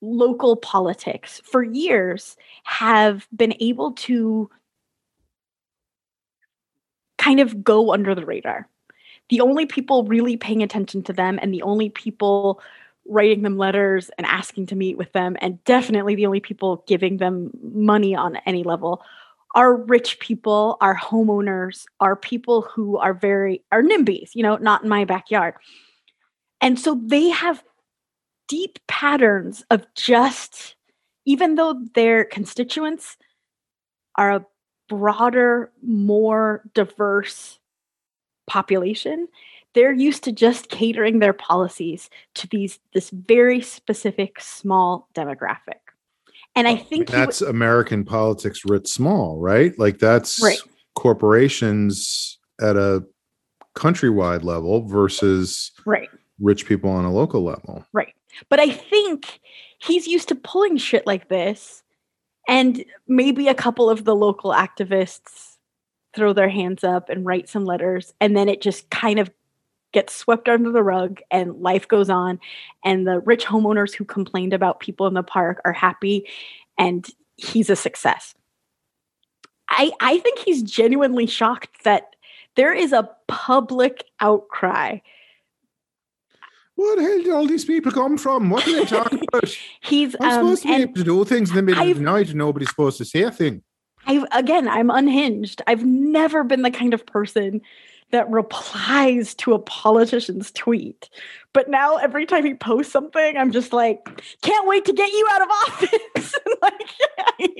local 0.00 0.56
politics 0.56 1.40
for 1.44 1.62
years 1.62 2.36
have 2.64 3.26
been 3.34 3.54
able 3.60 3.92
to 3.92 4.50
kind 7.18 7.40
of 7.40 7.64
go 7.64 7.92
under 7.92 8.14
the 8.14 8.24
radar. 8.24 8.68
The 9.30 9.40
only 9.40 9.66
people 9.66 10.04
really 10.04 10.36
paying 10.36 10.62
attention 10.62 11.02
to 11.04 11.12
them 11.12 11.38
and 11.42 11.52
the 11.52 11.62
only 11.62 11.88
people 11.88 12.60
writing 13.08 13.42
them 13.42 13.56
letters 13.56 14.10
and 14.18 14.26
asking 14.26 14.66
to 14.66 14.76
meet 14.76 14.96
with 14.96 15.12
them 15.12 15.36
and 15.40 15.62
definitely 15.64 16.14
the 16.14 16.26
only 16.26 16.40
people 16.40 16.84
giving 16.86 17.16
them 17.16 17.50
money 17.62 18.14
on 18.14 18.36
any 18.46 18.62
level 18.62 19.02
are 19.56 19.74
rich 19.74 20.20
people 20.20 20.76
are 20.82 20.96
homeowners 20.96 21.86
are 22.00 22.14
people 22.14 22.62
who 22.62 22.98
are 22.98 23.14
very 23.14 23.64
are 23.72 23.82
nimbies 23.82 24.30
you 24.34 24.42
know 24.42 24.56
not 24.58 24.84
in 24.84 24.88
my 24.88 25.04
backyard. 25.04 25.54
And 26.60 26.78
so 26.78 27.00
they 27.04 27.30
have 27.30 27.64
deep 28.48 28.78
patterns 28.86 29.64
of 29.70 29.84
just 29.96 30.76
even 31.24 31.56
though 31.56 31.82
their 31.94 32.24
constituents 32.24 33.16
are 34.14 34.30
a 34.30 34.46
broader 34.88 35.72
more 35.82 36.62
diverse 36.74 37.58
population 38.46 39.26
they're 39.74 39.92
used 39.92 40.24
to 40.24 40.32
just 40.32 40.70
catering 40.70 41.18
their 41.18 41.34
policies 41.34 42.08
to 42.34 42.46
these 42.48 42.78
this 42.94 43.10
very 43.10 43.60
specific 43.60 44.40
small 44.40 45.08
demographic 45.14 45.85
and 46.56 46.66
i 46.66 46.72
oh, 46.72 46.76
think 46.76 46.88
he 46.90 47.04
w- 47.04 47.26
that's 47.26 47.40
American 47.42 48.04
politics 48.04 48.62
writ 48.66 48.88
small, 48.88 49.38
right? 49.38 49.78
Like 49.78 49.98
that's 49.98 50.42
Right. 50.42 50.58
corporations 50.94 52.38
at 52.60 52.76
a 52.76 53.04
countrywide 53.74 54.42
level 54.42 54.86
versus 54.86 55.70
right 55.84 56.08
rich 56.40 56.66
people 56.66 56.90
on 56.90 57.04
a 57.04 57.12
local 57.12 57.42
level. 57.44 57.84
right 57.92 58.14
but 58.48 58.58
i 58.58 58.70
think 58.70 59.40
he's 59.78 60.06
used 60.06 60.28
to 60.28 60.34
pulling 60.34 60.76
shit 60.78 61.06
like 61.06 61.28
this 61.28 61.82
and 62.48 62.84
maybe 63.08 63.48
a 63.48 63.54
couple 63.54 63.90
of 63.90 64.04
the 64.04 64.14
local 64.16 64.52
activists 64.52 65.56
throw 66.14 66.32
their 66.32 66.48
hands 66.48 66.84
up 66.84 67.10
and 67.10 67.26
write 67.26 67.48
some 67.48 67.64
letters 67.66 68.14
and 68.20 68.34
then 68.36 68.48
it 68.48 68.62
just 68.62 68.88
kind 68.90 69.18
of 69.18 69.30
gets 69.92 70.14
swept 70.14 70.48
under 70.48 70.70
the 70.70 70.82
rug 70.82 71.20
and 71.30 71.54
life 71.62 71.88
goes 71.88 72.10
on 72.10 72.38
and 72.84 73.06
the 73.06 73.20
rich 73.20 73.44
homeowners 73.46 73.94
who 73.94 74.04
complained 74.04 74.52
about 74.52 74.80
people 74.80 75.06
in 75.06 75.14
the 75.14 75.22
park 75.22 75.60
are 75.64 75.72
happy 75.72 76.26
and 76.78 77.08
he's 77.36 77.70
a 77.70 77.76
success 77.76 78.34
i 79.70 79.90
i 80.00 80.18
think 80.18 80.38
he's 80.40 80.62
genuinely 80.62 81.26
shocked 81.26 81.84
that 81.84 82.14
there 82.56 82.72
is 82.74 82.92
a 82.92 83.08
public 83.28 84.04
outcry 84.20 84.98
Where 86.74 86.96
the 86.96 87.02
hell 87.02 87.18
did 87.22 87.32
all 87.32 87.46
these 87.46 87.64
people 87.64 87.90
come 87.92 88.18
from? 88.18 88.50
What 88.50 88.66
are 88.68 88.72
they 88.72 88.84
talking 88.98 89.22
about? 89.32 89.56
he's 89.80 90.14
I'm 90.20 90.28
um 90.28 90.32
supposed 90.56 90.62
to 90.62 90.68
be 90.68 90.82
able 90.82 90.94
to 90.94 91.04
do 91.04 91.24
things 91.24 91.50
in 91.50 91.56
the 91.56 91.62
middle 91.62 91.82
of 91.82 91.88
I've- 91.88 91.98
the 91.98 92.04
night 92.04 92.28
and 92.28 92.36
nobody's 92.36 92.68
supposed 92.70 92.98
to 92.98 93.04
say 93.06 93.22
a 93.22 93.30
thing. 93.30 93.62
I've 94.06 94.24
again, 94.32 94.68
I'm 94.68 94.90
unhinged. 94.90 95.62
I've 95.66 95.84
never 95.84 96.44
been 96.44 96.62
the 96.62 96.70
kind 96.70 96.94
of 96.94 97.04
person 97.06 97.60
that 98.10 98.30
replies 98.30 99.34
to 99.34 99.52
a 99.54 99.58
politician's 99.58 100.50
tweet. 100.52 101.08
But 101.52 101.68
now 101.68 101.96
every 101.96 102.26
time 102.26 102.44
he 102.44 102.54
posts 102.54 102.92
something, 102.92 103.36
I'm 103.36 103.50
just 103.50 103.72
like, 103.72 104.22
can't 104.42 104.68
wait 104.68 104.84
to 104.84 104.92
get 104.92 105.10
you 105.10 105.26
out 105.32 105.42
of 105.42 105.48
office. 105.50 106.34
like, 106.62 106.90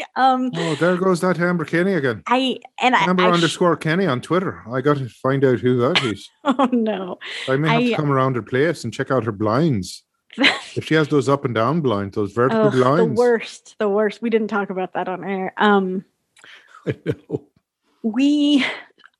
um, 0.16 0.50
oh, 0.54 0.74
there 0.76 0.96
goes 0.96 1.20
that 1.22 1.38
Amber 1.40 1.64
Kenny 1.64 1.94
again. 1.94 2.22
I 2.26 2.58
and 2.80 2.94
I 2.94 3.04
Amber 3.08 3.24
I 3.24 3.30
sh- 3.30 3.34
underscore 3.34 3.76
Kenny 3.76 4.06
on 4.06 4.20
Twitter. 4.20 4.62
I 4.70 4.80
got 4.82 4.98
to 4.98 5.08
find 5.08 5.44
out 5.44 5.60
who 5.60 5.78
that 5.78 6.02
is. 6.04 6.28
oh 6.44 6.68
no. 6.72 7.18
I 7.48 7.56
may 7.56 7.68
have 7.68 7.80
I- 7.80 7.86
to 7.90 7.96
come 7.96 8.12
around 8.12 8.36
her 8.36 8.42
place 8.42 8.84
and 8.84 8.92
check 8.92 9.10
out 9.10 9.24
her 9.24 9.32
blinds. 9.32 10.02
if 10.74 10.84
she 10.84 10.94
has 10.94 11.08
those 11.08 11.28
up 11.30 11.46
and 11.46 11.54
down 11.54 11.80
blinds, 11.80 12.14
those 12.14 12.32
vertical 12.32 12.70
the 12.70 12.76
blinds. 12.76 13.18
worst, 13.18 13.74
the 13.78 13.88
worst. 13.88 14.20
We 14.20 14.28
didn't 14.28 14.48
talk 14.48 14.68
about 14.68 14.92
that 14.92 15.08
on 15.08 15.24
air. 15.24 15.54
Um, 15.56 16.04
I 16.86 16.94
know. 17.06 17.44
we, 18.02 18.62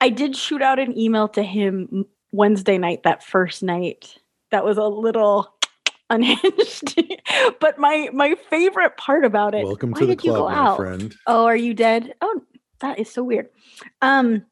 I 0.01 0.09
did 0.11 0.37
shoot 0.37 0.63
out 0.63 0.79
an 0.79 0.97
email 0.97 1.29
to 1.29 1.43
him 1.43 2.07
Wednesday 2.33 2.79
night, 2.79 3.03
that 3.05 3.25
first 3.25 3.63
night. 3.63 4.17
That 4.51 4.65
was 4.65 4.79
a 4.79 4.85
little 4.85 5.55
unhinged. 6.11 7.01
but 7.61 7.79
my 7.79 8.11
my 8.13 8.35
favorite 8.51 8.97
part 8.97 9.25
about 9.25 9.55
it. 9.55 9.65
Welcome 9.65 9.95
to 9.95 10.07
the 10.07 10.17
club, 10.17 10.51
my 10.51 10.55
out? 10.55 10.77
friend. 10.77 11.15
Oh, 11.27 11.47
are 11.47 11.57
you 11.57 11.75
dead? 11.75 12.15
Oh, 12.21 12.43
that 12.81 12.99
is 12.99 13.11
so 13.11 13.25
weird. 13.25 13.49
Um, 14.03 14.45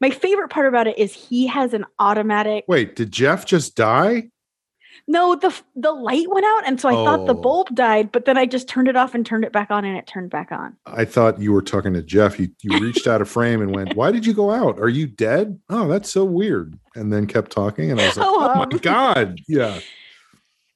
my 0.00 0.10
favorite 0.10 0.50
part 0.50 0.66
about 0.66 0.86
it 0.86 0.98
is 0.98 1.12
he 1.12 1.46
has 1.46 1.74
an 1.74 1.84
automatic. 1.98 2.64
Wait, 2.68 2.96
did 2.96 3.12
Jeff 3.12 3.44
just 3.46 3.76
die? 3.76 4.30
No, 5.12 5.34
the 5.34 5.52
the 5.74 5.90
light 5.90 6.26
went 6.30 6.46
out, 6.46 6.62
and 6.68 6.80
so 6.80 6.88
I 6.88 6.92
thought 6.92 7.26
the 7.26 7.34
Oh. 7.34 7.40
bulb 7.40 7.74
died. 7.74 8.12
But 8.12 8.26
then 8.26 8.38
I 8.38 8.46
just 8.46 8.68
turned 8.68 8.86
it 8.86 8.94
off 8.94 9.12
and 9.12 9.26
turned 9.26 9.44
it 9.44 9.50
back 9.52 9.68
on, 9.68 9.84
and 9.84 9.98
it 9.98 10.06
turned 10.06 10.30
back 10.30 10.52
on. 10.52 10.76
I 10.86 11.04
thought 11.04 11.40
you 11.40 11.52
were 11.52 11.62
talking 11.62 11.92
to 11.94 12.02
Jeff. 12.02 12.38
You 12.38 12.48
you 12.62 12.78
reached 12.78 13.08
out 13.08 13.20
of 13.20 13.28
frame 13.28 13.60
and 13.60 13.74
went, 13.74 13.96
"Why 13.96 14.12
did 14.12 14.24
you 14.24 14.32
go 14.32 14.52
out? 14.52 14.78
Are 14.78 14.88
you 14.88 15.08
dead?" 15.08 15.58
Oh, 15.68 15.88
that's 15.88 16.08
so 16.08 16.24
weird. 16.24 16.78
And 16.94 17.12
then 17.12 17.26
kept 17.26 17.50
talking, 17.50 17.90
and 17.90 18.00
I 18.00 18.06
was 18.06 18.16
like, 18.18 18.26
Oh, 18.28 18.52
"Oh, 18.54 18.66
my 18.70 18.78
god, 18.78 19.40
yeah." 19.48 19.80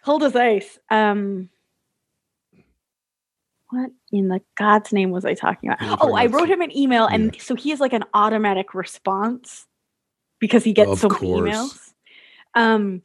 Cold 0.04 0.24
as 0.24 0.34
ice. 0.34 0.80
Um, 0.90 1.48
what 3.70 3.90
in 4.10 4.26
the 4.28 4.40
God's 4.56 4.92
name 4.92 5.10
was 5.10 5.24
I 5.24 5.34
talking 5.34 5.68
about? 5.68 5.78
Talking 5.78 6.10
Oh, 6.10 6.14
I 6.16 6.26
wrote 6.26 6.48
him 6.48 6.60
an 6.60 6.76
email, 6.76 7.06
and 7.06 7.40
so 7.40 7.54
he 7.54 7.70
has 7.70 7.78
like 7.78 7.92
an 7.92 8.04
automatic 8.14 8.74
response 8.74 9.68
because 10.40 10.64
he 10.64 10.72
gets 10.72 10.90
Of 10.90 10.98
so 10.98 11.08
many 11.08 11.28
emails. 11.52 11.92
Um, 12.56 13.02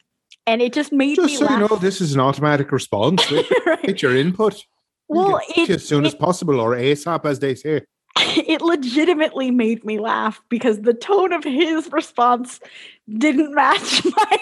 and 0.50 0.60
it 0.60 0.72
just 0.72 0.92
made 0.92 1.14
Just 1.14 1.28
me 1.28 1.36
so 1.36 1.48
you 1.48 1.58
know, 1.58 1.76
this 1.76 2.00
is 2.00 2.12
an 2.14 2.20
automatic 2.20 2.72
response. 2.72 3.24
Right. 3.66 3.82
Get 3.84 4.02
your 4.02 4.16
input. 4.16 4.64
We'll 5.08 5.40
you 5.54 5.64
it, 5.64 5.70
as 5.70 5.86
soon 5.86 6.04
as 6.04 6.14
possible, 6.14 6.58
or 6.60 6.72
ASAP, 6.72 7.24
as 7.24 7.38
they 7.38 7.54
say. 7.54 7.82
it 8.16 8.60
legitimately 8.60 9.50
made 9.50 9.84
me 9.84 10.00
laugh 10.00 10.40
because 10.48 10.80
the 10.80 10.94
tone 10.94 11.32
of 11.32 11.44
his 11.44 11.90
response 11.92 12.58
didn't 13.08 13.54
match 13.54 14.04
my 14.16 14.38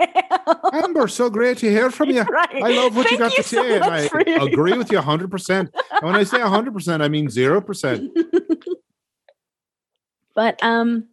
email. 0.00 0.84
Amber, 0.84 1.08
so 1.08 1.28
great 1.28 1.58
to 1.58 1.70
hear 1.70 1.90
from 1.90 2.10
you. 2.10 2.22
right. 2.22 2.62
I 2.62 2.70
love 2.70 2.96
what 2.96 3.10
you 3.10 3.18
Thank 3.18 3.32
got 3.32 3.36
to 3.36 3.42
so 3.42 3.62
say, 3.62 3.76
and 3.76 3.84
I 3.84 4.44
agree 4.44 4.76
with 4.76 4.90
you 4.90 4.98
100%. 4.98 5.50
And 5.50 5.70
when 6.02 6.14
I 6.14 6.22
say 6.22 6.38
100%, 6.38 7.02
I 7.02 7.08
mean 7.08 7.28
0%. 7.28 8.08
but 10.34 10.62
um 10.62 11.08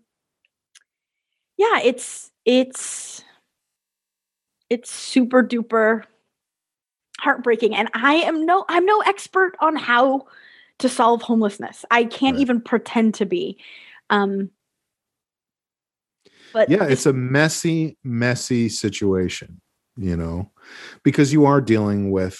yeah 1.57 1.79
it's 1.81 2.29
it's 2.45 3.23
it's 4.73 4.91
super 4.91 5.43
duper 5.43 6.03
heartbreaking 7.19 7.75
and 7.75 7.89
i 7.93 8.15
am 8.15 8.43
no 8.43 8.65
i'm 8.69 8.85
no 8.85 8.99
expert 9.01 9.53
on 9.61 9.75
how 9.75 10.25
to 10.79 10.89
solve 10.89 11.21
homelessness 11.21 11.85
i 11.91 12.03
can't 12.03 12.35
Right. 12.35 12.41
even 12.41 12.59
pretend 12.59 13.13
to 13.13 13.25
be 13.25 13.59
um 14.09 14.49
but 16.53 16.69
yeah 16.69 16.85
it's 16.85 17.05
a 17.05 17.13
messy 17.13 17.97
messy 18.03 18.67
situation 18.67 19.61
you 19.95 20.17
know 20.17 20.51
because 21.03 21.31
you 21.31 21.45
are 21.45 21.61
dealing 21.61 22.09
with 22.09 22.39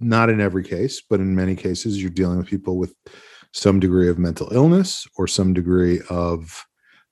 not 0.00 0.30
in 0.30 0.40
every 0.40 0.64
case 0.64 1.02
but 1.08 1.20
in 1.20 1.36
many 1.36 1.54
cases 1.54 2.00
you're 2.00 2.10
dealing 2.10 2.38
with 2.38 2.46
people 2.46 2.78
with 2.78 2.94
some 3.52 3.78
degree 3.78 4.08
of 4.08 4.18
mental 4.18 4.48
illness 4.52 5.06
or 5.18 5.26
some 5.28 5.52
degree 5.52 6.00
of 6.08 6.64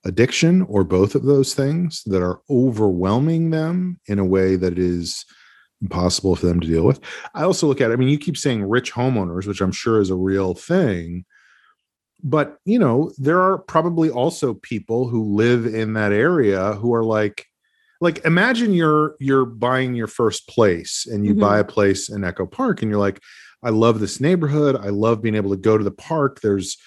addiction 0.05 0.61
or 0.63 0.83
both 0.83 1.15
of 1.15 1.23
those 1.23 1.53
things 1.53 2.03
that 2.05 2.21
are 2.21 2.41
overwhelming 2.49 3.49
them 3.51 3.99
in 4.07 4.19
a 4.19 4.25
way 4.25 4.55
that 4.55 4.77
is 4.77 5.25
impossible 5.81 6.35
for 6.35 6.45
them 6.45 6.59
to 6.59 6.67
deal 6.67 6.85
with. 6.85 6.99
I 7.33 7.43
also 7.43 7.67
look 7.67 7.81
at, 7.81 7.91
I 7.91 7.95
mean 7.95 8.09
you 8.09 8.17
keep 8.17 8.37
saying 8.37 8.63
rich 8.67 8.91
homeowners 8.93 9.47
which 9.47 9.61
i'm 9.61 9.71
sure 9.71 9.99
is 10.01 10.09
a 10.09 10.15
real 10.15 10.53
thing 10.53 11.25
but 12.23 12.57
you 12.65 12.79
know 12.79 13.11
there 13.17 13.41
are 13.41 13.57
probably 13.57 14.09
also 14.09 14.53
people 14.55 15.07
who 15.09 15.35
live 15.35 15.65
in 15.65 15.93
that 15.93 16.11
area 16.13 16.73
who 16.73 16.93
are 16.93 17.03
like 17.03 17.45
like 17.99 18.23
imagine 18.25 18.73
you're 18.73 19.15
you're 19.19 19.45
buying 19.45 19.93
your 19.93 20.07
first 20.07 20.47
place 20.47 21.05
and 21.09 21.25
you 21.25 21.35
Mhm. 21.35 21.39
buy 21.39 21.59
a 21.59 21.63
place 21.65 22.09
in 22.09 22.23
echo 22.23 22.45
park 22.45 22.81
and 22.81 22.89
you're 22.89 22.99
like 22.99 23.19
i 23.63 23.69
love 23.69 23.99
this 23.99 24.19
neighborhood. 24.19 24.75
I 24.75 24.89
love 24.89 25.21
being 25.21 25.35
able 25.35 25.51
to 25.51 25.57
go 25.57 25.77
to 25.77 25.83
the 25.83 25.91
park. 25.91 26.41
There's 26.41 26.77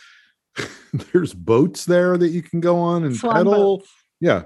there's 1.12 1.34
boats 1.34 1.84
there 1.84 2.16
that 2.16 2.28
you 2.28 2.42
can 2.42 2.60
go 2.60 2.78
on 2.78 3.04
and 3.04 3.16
Swan 3.16 3.34
pedal. 3.34 3.78
boats. 3.78 3.90
yeah. 4.20 4.44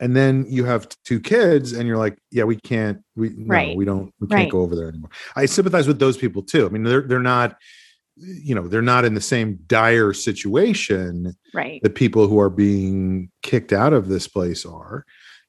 And 0.00 0.14
then 0.16 0.44
you 0.48 0.64
have 0.64 0.88
two 1.04 1.20
kids 1.20 1.72
and 1.72 1.86
you're 1.86 1.96
like 1.96 2.18
yeah 2.32 2.44
we 2.44 2.56
can't 2.56 2.98
we 3.14 3.30
no, 3.36 3.74
we 3.74 3.84
don't 3.84 4.12
we 4.20 4.26
can't 4.26 4.40
Right. 4.42 4.50
go 4.50 4.60
over 4.60 4.74
there 4.74 4.88
anymore. 4.88 5.10
I 5.36 5.46
sympathize 5.46 5.86
with 5.86 5.98
those 6.00 6.16
people 6.16 6.42
too. 6.42 6.66
I 6.66 6.68
mean 6.68 6.82
they're 6.82 7.02
they're 7.02 7.20
not 7.20 7.56
you 8.16 8.54
know 8.54 8.66
they're 8.68 8.82
not 8.82 9.04
in 9.04 9.14
the 9.14 9.20
same 9.20 9.58
dire 9.66 10.12
situation 10.12 11.36
right. 11.52 11.80
that 11.82 11.94
people 11.94 12.26
who 12.28 12.38
are 12.40 12.50
being 12.50 13.30
kicked 13.42 13.72
out 13.72 13.92
of 13.92 14.08
this 14.08 14.26
place 14.28 14.64
are 14.66 15.04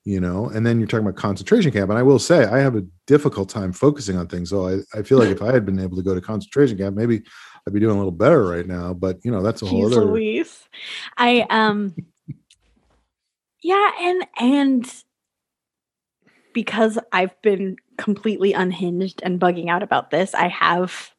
you 0.08 0.20
know? 0.20 0.50
And 0.50 0.64
then 0.64 0.78
you're 0.80 0.88
talking 0.88 1.08
about 1.08 1.16
concentration 1.20 1.72
camp. 1.72 1.90
And 1.90 1.98
i 1.98 2.04
will 2.04 2.20
say 2.20 2.46
i 2.46 2.60
have 2.60 2.76
a 2.76 2.86
difficult 3.08 3.50
time 3.50 3.74
focusing 3.74 4.16
on 4.18 4.28
things. 4.28 4.52
So 4.52 4.68
i, 4.68 4.98
I 4.98 5.02
feel 5.02 5.18
like 5.18 5.30
if 5.30 5.42
i 5.42 5.52
had 5.52 5.66
been 5.66 5.80
able 5.80 5.98
to 5.98 6.04
go 6.04 6.14
to 6.14 6.22
concentration 6.22 6.78
camp 6.78 6.96
maybe 6.96 7.24
i'd 7.68 7.74
be 7.74 7.80
doing 7.80 7.96
a 7.96 7.98
little 7.98 8.12
better 8.12 8.44
right 8.46 8.68
now 8.68 8.94
but 8.94 9.24
you 9.24 9.32
know 9.32 9.42
that's 9.42 9.62
a 9.62 9.66
whole 9.66 9.84
Jeez 9.90 9.92
other 9.94 10.06
Louise. 10.06 10.68
I 11.18 11.46
um 11.50 11.96
yeah, 13.62 13.92
and 14.00 14.28
and 14.40 14.94
because 16.54 17.00
I've 17.12 17.42
been 17.42 17.78
completely 17.98 18.54
unhinged 18.54 19.22
and 19.24 19.40
bugging 19.40 19.70
out 19.70 19.82
about 19.82 20.12
this, 20.12 20.36
I 20.36 20.48
have 20.50 21.12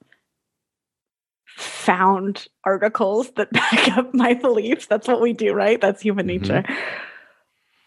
found 1.47 2.47
articles 2.65 3.33
that 3.33 3.51
back 3.53 3.97
up 3.97 4.15
my 4.15 4.35
beliefs. 4.35 4.87
That's 4.87 5.09
what 5.09 5.21
we 5.21 5.33
do, 5.33 5.53
right? 5.55 5.81
That's 5.81 6.01
human 6.03 6.27
Mhm. 6.27 6.41
nature. 6.41 6.65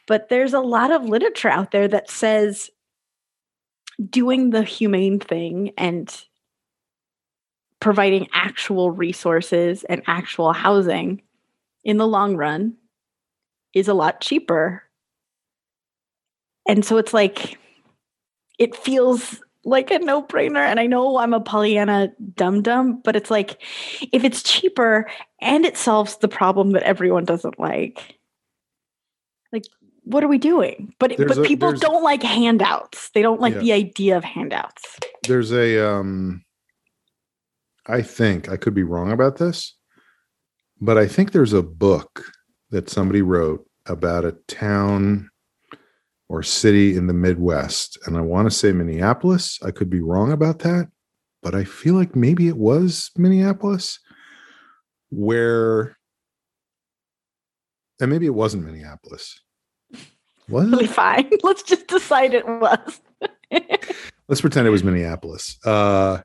But 0.07 0.27
there's 0.27 0.53
a 0.53 0.59
lot 0.59 0.91
of 0.91 1.05
literature 1.05 1.49
out 1.49 1.71
there 1.71 1.87
that 1.87 2.09
says 2.09 2.69
doing 4.09 4.49
the 4.49 4.63
humane 4.63 5.19
thing 5.19 5.71
and 5.77 6.25
providing 7.79 8.27
actual 8.33 8.91
resources 8.91 9.83
and 9.85 10.01
actual 10.07 10.51
housing 10.53 11.21
in 11.83 11.97
the 11.97 12.07
long 12.07 12.35
run 12.35 12.75
is 13.73 13.87
a 13.87 13.93
lot 13.93 14.21
cheaper. 14.21 14.83
And 16.67 16.83
so 16.83 16.97
it's 16.97 17.13
like, 17.13 17.57
it 18.57 18.75
feels 18.75 19.41
like 19.63 19.91
a 19.91 19.99
no 19.99 20.21
brainer. 20.21 20.57
And 20.65 20.79
I 20.79 20.87
know 20.87 21.17
I'm 21.17 21.33
a 21.33 21.39
Pollyanna 21.39 22.11
dum 22.35 22.61
dum, 22.61 23.01
but 23.03 23.15
it's 23.15 23.31
like, 23.31 23.61
if 24.11 24.23
it's 24.23 24.43
cheaper 24.43 25.09
and 25.41 25.65
it 25.65 25.77
solves 25.77 26.17
the 26.17 26.27
problem 26.27 26.71
that 26.71 26.83
everyone 26.83 27.25
doesn't 27.25 27.59
like, 27.59 28.19
like, 29.51 29.63
what 30.03 30.23
are 30.23 30.27
we 30.27 30.37
doing? 30.37 30.93
But 30.99 31.15
There's 31.17 31.29
but 31.29 31.37
a- 31.45 31.47
people 31.47 31.71
don't 31.73 32.03
like 32.03 32.23
handouts. 32.23 33.09
They 33.11 33.21
don't 33.21 33.41
like 33.41 33.53
Yeah. 33.55 33.59
the 33.61 33.73
idea 33.73 34.17
of 34.17 34.23
handouts. 34.23 34.97
there's 35.27 35.51
a 35.53 35.77
um 35.85 36.43
i 37.89 38.01
think 38.01 38.49
i 38.49 38.57
could 38.57 38.73
be 38.73 38.83
wrong 38.83 39.11
about 39.11 39.37
this 39.37 39.75
but 40.79 40.97
i 40.97 41.07
think 41.07 41.31
there's 41.31 41.53
a 41.53 41.63
book 41.63 42.23
that 42.69 42.89
somebody 42.89 43.21
wrote 43.21 43.65
about 43.85 44.25
a 44.25 44.37
town 44.47 45.29
or 46.27 46.43
city 46.43 46.95
in 46.95 47.07
the 47.07 47.13
midwest 47.13 47.97
and 48.05 48.17
i 48.17 48.21
want 48.21 48.49
to 48.49 48.55
say 48.55 48.71
minneapolis 48.71 49.59
i 49.63 49.71
could 49.71 49.89
be 49.89 50.01
wrong 50.01 50.31
about 50.31 50.59
that 50.59 50.87
but 51.41 51.55
i 51.55 51.63
feel 51.63 51.95
like 51.95 52.15
maybe 52.15 52.47
it 52.47 52.57
was 52.57 53.11
minneapolis 53.17 53.99
where 55.09 55.97
and 57.99 58.11
maybe 58.11 58.25
it 58.25 58.35
wasn't 58.35 58.63
minneapolis 58.63 59.41
was 60.49 60.69
Really 60.69 60.87
fine. 61.01 61.29
Let's 61.43 61.63
just 61.63 61.87
decide 61.87 62.33
it 62.33 62.47
was. 62.47 63.01
let's 64.27 64.41
pretend 64.41 64.67
it 64.67 64.71
was 64.71 64.83
Minneapolis. 64.83 65.57
Uh, 65.65 66.21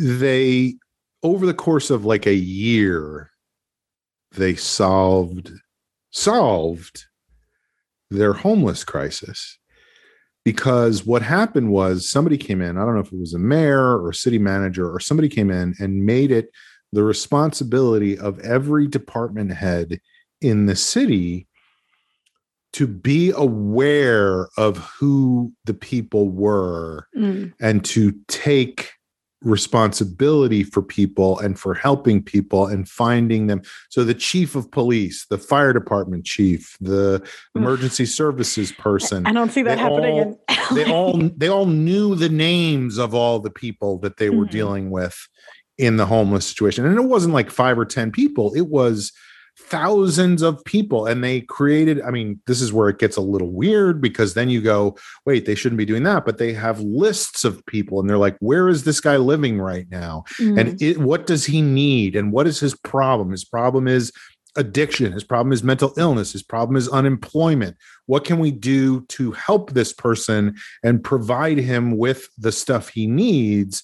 they 0.00 0.74
over 1.22 1.44
the 1.44 1.54
course 1.54 1.90
of 1.90 2.04
like 2.04 2.26
a 2.26 2.34
year, 2.34 3.30
they 4.32 4.54
solved 4.54 5.52
solved 6.10 7.04
their 8.10 8.32
homeless 8.32 8.82
crisis 8.82 9.58
because 10.44 11.04
what 11.06 11.22
happened 11.22 11.70
was 11.70 12.10
somebody 12.10 12.38
came 12.38 12.60
in. 12.62 12.76
I 12.76 12.84
don't 12.84 12.94
know 12.94 13.00
if 13.00 13.12
it 13.12 13.20
was 13.20 13.34
a 13.34 13.38
mayor 13.38 13.98
or 14.00 14.10
a 14.10 14.14
city 14.14 14.38
manager 14.38 14.90
or 14.90 14.98
somebody 14.98 15.28
came 15.28 15.50
in 15.50 15.74
and 15.78 16.04
made 16.06 16.32
it 16.32 16.50
the 16.92 17.04
responsibility 17.04 18.18
of 18.18 18.40
every 18.40 18.88
department 18.88 19.52
head 19.52 20.00
in 20.40 20.66
the 20.66 20.74
city 20.74 21.46
to 22.72 22.86
be 22.86 23.30
aware 23.36 24.48
of 24.56 24.78
who 24.78 25.52
the 25.64 25.74
people 25.74 26.28
were 26.30 27.06
Mm. 27.16 27.52
and 27.60 27.84
to 27.84 28.12
take 28.26 28.90
responsibility 29.42 30.62
for 30.62 30.82
people 30.82 31.38
and 31.38 31.58
for 31.58 31.74
helping 31.74 32.22
people 32.22 32.66
and 32.66 32.88
finding 32.88 33.46
them. 33.46 33.62
So 33.88 34.04
the 34.04 34.14
chief 34.14 34.54
of 34.54 34.70
police 34.70 35.26
the 35.30 35.38
fire 35.38 35.72
department 35.72 36.24
chief 36.26 36.76
the 36.80 37.26
emergency 37.54 38.04
services 38.06 38.72
person 38.72 39.26
I 39.26 39.32
don't 39.32 39.50
see 39.50 39.62
that 39.62 39.78
happening 39.78 40.18
all- 40.18 40.74
they 40.74 40.84
all 40.92 41.18
they 41.36 41.48
all 41.48 41.66
knew 41.66 42.14
the 42.14 42.28
names 42.28 42.98
of 42.98 43.14
all 43.14 43.38
the 43.40 43.50
people 43.50 43.98
that 44.00 44.16
they 44.18 44.30
were 44.30 44.46
Mhm. 44.46 44.50
dealing 44.50 44.90
with 44.90 45.16
in 45.78 45.96
the 45.96 46.04
homeless 46.04 46.46
situation. 46.46 46.84
And 46.84 46.98
it 46.98 47.04
wasn't 47.04 47.32
like 47.32 47.50
5 47.50 47.78
or 47.78 47.86
10 47.86 48.10
people. 48.12 48.52
It 48.54 48.66
was 48.68 49.12
thousands 49.58 50.42
of 50.42 50.62
people 50.64 51.06
and 51.06 51.22
they 51.22 51.40
created 51.42 52.00
i 52.02 52.10
mean 52.10 52.40
this 52.46 52.60
is 52.60 52.72
where 52.72 52.88
it 52.88 52.98
gets 52.98 53.16
a 53.16 53.20
little 53.20 53.50
weird 53.52 54.00
because 54.00 54.34
then 54.34 54.48
you 54.48 54.60
go 54.60 54.96
wait 55.26 55.44
they 55.46 55.54
shouldn't 55.54 55.78
be 55.78 55.84
doing 55.84 56.02
that 56.02 56.24
but 56.24 56.38
they 56.38 56.52
have 56.52 56.80
lists 56.80 57.44
of 57.44 57.64
people 57.66 58.00
and 58.00 58.08
they're 58.08 58.18
like 58.18 58.36
where 58.40 58.68
is 58.68 58.84
this 58.84 59.00
guy 59.00 59.16
living 59.16 59.60
right 59.60 59.86
now 59.90 60.24
Mm. 60.38 60.58
and 60.60 60.82
it, 60.82 60.98
what 60.98 61.26
does 61.26 61.44
he 61.44 61.60
need 61.62 62.16
and 62.16 62.32
what 62.32 62.46
is 62.46 62.58
his 62.60 62.74
problem 62.74 63.30
his 63.30 63.44
problem 63.44 63.86
is 63.88 64.12
addiction 64.56 65.12
his 65.12 65.22
problem 65.24 65.52
is 65.52 65.62
mental 65.62 65.92
illness 65.96 66.32
his 66.32 66.42
problem 66.42 66.76
is 66.76 66.88
unemployment 66.88 67.76
what 68.06 68.24
can 68.24 68.38
we 68.40 68.50
do 68.50 69.02
to 69.02 69.30
help 69.32 69.70
this 69.72 69.92
person 69.92 70.56
and 70.82 71.04
provide 71.04 71.58
him 71.58 71.96
with 71.96 72.28
the 72.38 72.50
stuff 72.50 72.88
he 72.88 73.06
needs 73.06 73.82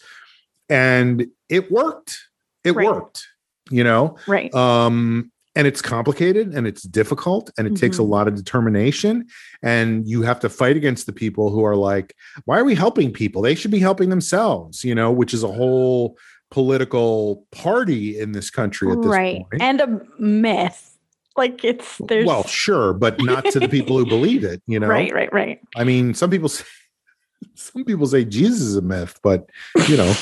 and 0.69 1.27
it 1.49 1.71
worked 1.71 2.19
it 2.65 2.73
Right. 2.75 2.87
worked 2.89 3.27
you 3.71 3.85
know 3.85 4.17
right. 4.27 4.53
um 4.55 5.31
and 5.57 5.67
it's 5.67 5.81
complicated 5.83 6.55
and 6.55 6.67
it's 6.67 6.83
difficult 6.83 7.51
and 7.59 7.67
it 7.67 7.75
takes 7.77 7.99
a 7.99 8.03
Mhm. 8.03 8.09
lot 8.11 8.29
of 8.29 8.35
determination 8.37 9.27
and 9.63 10.07
you 10.07 10.23
have 10.23 10.39
to 10.41 10.49
fight 10.49 10.77
against 10.77 11.07
the 11.07 11.13
people 11.13 11.51
who 11.51 11.65
are 11.65 11.75
like 11.75 12.15
why 12.45 12.59
are 12.59 12.65
we 12.65 12.75
helping 12.75 13.11
people 13.13 13.43
they 13.43 13.55
should 13.55 13.71
be 13.71 13.79
helping 13.81 14.11
themselves 14.11 14.85
you 14.85 14.95
know 14.95 15.11
which 15.11 15.33
is 15.35 15.43
a 15.43 15.49
whole 15.49 16.17
political 16.51 17.45
party 17.51 18.19
in 18.19 18.33
this 18.33 18.51
country 18.51 18.91
at 18.93 18.99
this 18.99 19.07
right. 19.07 19.39
point 19.51 19.63
And 19.63 19.81
a 19.81 20.01
myth. 20.21 20.93
Like 21.37 21.65
it's 21.65 21.99
there's 22.09 22.27
well 22.27 22.45
sure 22.45 22.93
but 22.95 23.21
not 23.23 23.45
to 23.47 23.59
the 23.61 23.69
people 23.69 23.99
who 23.99 24.07
believe 24.17 24.43
it 24.45 24.63
you 24.67 24.79
know 24.81 24.87
right, 24.89 25.13
right, 25.13 25.33
right. 25.33 25.61
i 25.77 25.85
mean 25.85 26.15
some 26.15 26.31
people 26.31 26.49
say 26.49 26.65
some 27.55 27.85
people 27.85 28.07
say 28.07 28.25
jesus 28.25 28.61
is 28.63 28.77
a 28.77 28.81
myth 28.83 29.19
but 29.23 29.51
you 29.89 29.97
know 29.99 30.15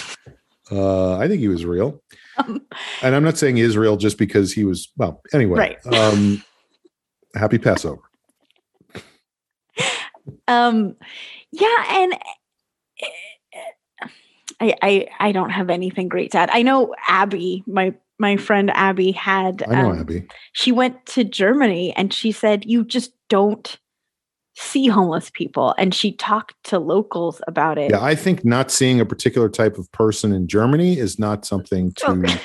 uh 0.73 1.17
i 1.19 1.29
think 1.29 1.39
he 1.41 1.47
was 1.49 1.65
real 1.65 2.03
Um, 2.37 2.63
and 3.03 3.15
i'm 3.15 3.23
not 3.23 3.39
saying 3.39 3.59
israel 3.59 3.97
just 3.97 4.19
because 4.19 4.53
he 4.53 4.65
was 4.65 4.91
well 4.97 5.23
anyway 5.33 5.59
Right. 5.59 5.87
um 5.87 6.43
happy 7.37 7.59
passover. 7.59 8.01
Um 10.47 10.97
yeah 11.53 11.85
and 12.03 12.15
I, 14.61 14.75
I 14.83 15.09
i 15.21 15.33
don't 15.33 15.51
have 15.51 15.71
anything 15.71 16.09
great 16.09 16.33
to 16.33 16.39
add. 16.39 16.51
I 16.53 16.63
know 16.63 16.95
abby 17.09 17.65
my 17.67 17.95
my 18.19 18.37
friend 18.37 18.71
abby 18.75 19.11
had 19.13 19.63
i 19.69 19.83
know 19.83 19.91
um, 19.91 19.99
abby. 20.01 20.27
she 20.53 20.71
went 20.71 21.05
to 21.07 21.25
germany 21.25 21.93
and 21.97 22.13
she 22.13 22.31
said 22.31 22.65
you 22.65 22.85
just 22.85 23.13
don't 23.29 23.79
see 24.57 24.87
homeless 24.87 25.31
people 25.31 25.75
and 25.79 25.95
she 25.95 26.13
talked 26.13 26.55
to 26.65 26.79
locals 26.79 27.41
about 27.49 27.77
it 27.79 27.91
Yeah, 27.91 28.03
I 28.03 28.15
think 28.15 28.45
not 28.45 28.71
seeing 28.71 29.01
a 29.01 29.05
particular 29.07 29.49
type 29.49 29.79
of 29.79 29.91
person 29.93 30.33
in 30.33 30.47
Germany 30.47 30.97
is 30.99 31.19
not 31.19 31.45
something 31.45 31.93
to 31.95 32.07
Okay. 32.13 32.39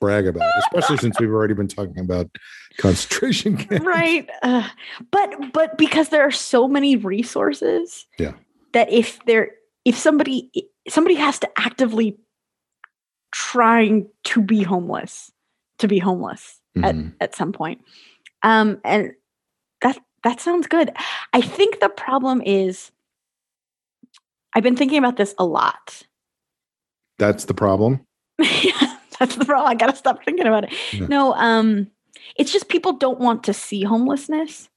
brag 0.00 0.26
about, 0.28 0.42
especially 0.58 0.98
since 0.98 1.18
we've 1.18 1.30
already 1.30 1.54
been 1.54 1.66
talking 1.68 1.98
about 1.98 2.30
concentration 2.78 3.56
camps. 3.62 3.84
right 3.84 4.28
uh, 4.42 4.68
but 5.10 5.52
but 5.52 5.76
because 5.78 6.10
there 6.10 6.22
are 6.22 6.30
so 6.30 6.68
many 6.68 6.96
resources 6.96 8.06
Yeah. 8.18 8.34
that 8.74 8.92
if 8.92 9.18
there 9.26 9.52
if 9.84 9.96
somebody 9.96 10.50
somebody 10.88 11.14
has 11.16 11.38
to 11.40 11.48
actively 11.58 12.18
trying 13.32 14.08
to 14.24 14.42
be 14.42 14.62
homeless 14.62 15.30
to 15.78 15.88
be 15.88 15.98
homeless 15.98 16.60
at, 16.82 16.94
Mhm. 16.94 17.12
at 17.20 17.34
some 17.34 17.52
point 17.52 17.80
um 18.42 18.80
and 18.84 19.12
that 19.82 19.98
that 20.28 20.40
sounds 20.40 20.66
good 20.66 20.92
i 21.32 21.40
think 21.40 21.80
the 21.80 21.88
problem 21.88 22.42
is 22.44 22.92
i've 24.54 24.62
been 24.62 24.76
thinking 24.76 24.98
about 24.98 25.16
this 25.16 25.34
a 25.38 25.44
lot 25.44 26.02
That's 27.18 27.46
the 27.46 27.54
problem. 27.54 28.00
yeah, 28.38 28.96
that's 29.18 29.34
the 29.36 29.44
problem. 29.44 29.68
I 29.68 29.74
gotta 29.74 29.96
stop 29.96 30.24
thinking 30.24 30.46
about 30.46 30.64
it. 30.64 30.72
Yeah. 30.92 31.06
No, 31.08 31.32
um, 31.34 31.90
it's 32.36 32.52
just 32.52 32.68
people 32.68 32.92
don't 32.92 33.18
want 33.18 33.42
to 33.44 33.52
see 33.52 33.82
homelessness. 33.82 34.68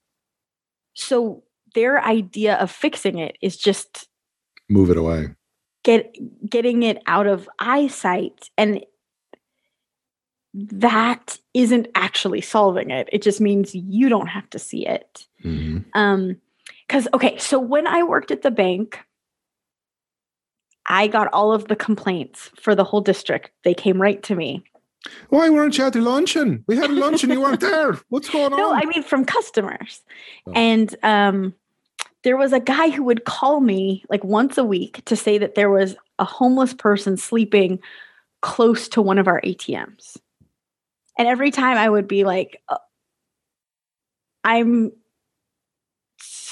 So 0.95 1.43
their 1.75 2.03
idea 2.03 2.55
of 2.55 2.71
fixing 2.71 3.19
it 3.19 3.37
is 3.41 3.57
just 3.57 4.07
Move 4.69 4.89
it 4.89 4.97
away. 4.97 5.35
get 5.83 6.15
getting 6.49 6.81
it 6.81 6.97
out 7.05 7.27
of 7.27 7.47
eyesight. 7.59 8.49
And 8.57 8.83
that 10.53 11.37
isn't 11.53 11.87
actually 11.93 12.41
solving 12.41 12.89
it. 12.89 13.07
It 13.11 13.21
just 13.21 13.39
means 13.39 13.75
you 13.75 14.09
don't 14.09 14.27
have 14.27 14.49
to 14.49 14.59
see 14.59 14.87
it. 14.87 15.27
Mhm. 15.43 15.85
Um, 15.93 16.37
because 16.87 17.07
okay, 17.13 17.37
so 17.37 17.59
when 17.59 17.87
I 17.87 18.03
worked 18.03 18.31
at 18.31 18.41
the 18.41 18.51
bank, 18.51 18.99
I 20.87 21.07
got 21.07 21.29
all 21.31 21.53
of 21.53 21.67
the 21.67 21.75
complaints 21.75 22.49
for 22.59 22.75
the 22.75 22.83
whole 22.83 23.01
district. 23.01 23.51
They 23.63 23.73
came 23.73 24.01
right 24.01 24.21
to 24.23 24.35
me. 24.35 24.63
Why 25.29 25.49
weren't 25.49 25.77
you 25.77 25.85
at 25.85 25.93
the 25.93 26.01
luncheon? 26.01 26.63
We 26.67 26.75
had 26.75 26.89
a 26.89 26.93
luncheon. 26.93 27.31
You 27.31 27.41
weren't 27.41 27.59
there. 27.71 27.97
What's 28.09 28.29
going 28.29 28.51
on? 28.53 28.59
No, 28.59 28.73
I 28.73 28.85
mean 28.85 29.03
from 29.03 29.25
customers. 29.25 30.01
Oh. 30.47 30.51
And 30.53 30.95
um 31.03 31.53
there 32.23 32.37
was 32.37 32.53
a 32.53 32.59
guy 32.59 32.89
who 32.89 33.03
would 33.03 33.25
call 33.25 33.61
me 33.61 34.03
like 34.09 34.23
once 34.23 34.57
a 34.57 34.63
week 34.63 35.03
to 35.05 35.15
say 35.15 35.37
that 35.39 35.55
there 35.55 35.69
was 35.71 35.95
a 36.19 36.25
homeless 36.25 36.73
person 36.73 37.17
sleeping 37.17 37.79
close 38.41 38.87
to 38.89 39.01
one 39.01 39.17
of 39.17 39.27
our 39.27 39.41
ATMs. 39.41 40.17
And 41.17 41.27
every 41.27 41.51
time 41.51 41.77
I 41.77 41.89
would 41.89 42.07
be 42.07 42.23
like 42.23 42.61
"Uh, 42.69 42.77
I'm 44.43 44.91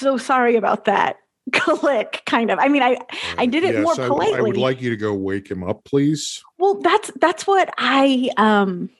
so 0.00 0.16
sorry 0.16 0.56
about 0.56 0.86
that. 0.86 1.16
Click 1.52 2.22
kind 2.26 2.50
of. 2.50 2.58
I 2.58 2.68
mean 2.68 2.82
I 2.82 2.98
I 3.38 3.46
did 3.46 3.64
it 3.64 3.80
more 3.82 3.94
I- 4.00 4.36
I, 4.36 4.40
would 4.40 4.56
like 4.56 4.80
you 4.80 4.90
to 4.90 4.96
go 4.96 5.14
wake 5.14 5.50
him 5.50 5.64
up, 5.64 5.84
please. 5.84 6.42
Well, 6.58 6.80
that's 6.80 7.10
that's 7.20 7.46
what 7.46 7.72
I 7.78 8.30
um 8.36 8.90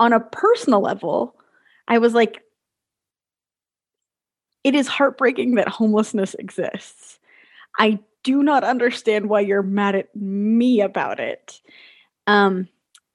on 0.00 0.12
a 0.12 0.20
personal 0.20 0.80
level, 0.80 1.36
I 1.86 1.98
was 1.98 2.12
like 2.12 2.42
it 4.64 4.74
is 4.74 4.88
heartbreaking 4.88 5.54
that 5.56 5.68
homelessness 5.68 6.34
exists. 6.34 7.18
I 7.78 7.98
do 8.22 8.42
not 8.42 8.62
understand 8.62 9.28
why 9.28 9.40
you're 9.40 9.62
mad 9.62 9.94
at 9.94 10.14
me 10.14 10.80
about 10.80 11.20
it. 11.20 11.60
Um 12.26 12.68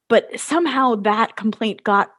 but 0.10 0.40
somehow 0.40 0.96
that 0.96 1.36
complaint 1.36 1.84
got 1.84 2.10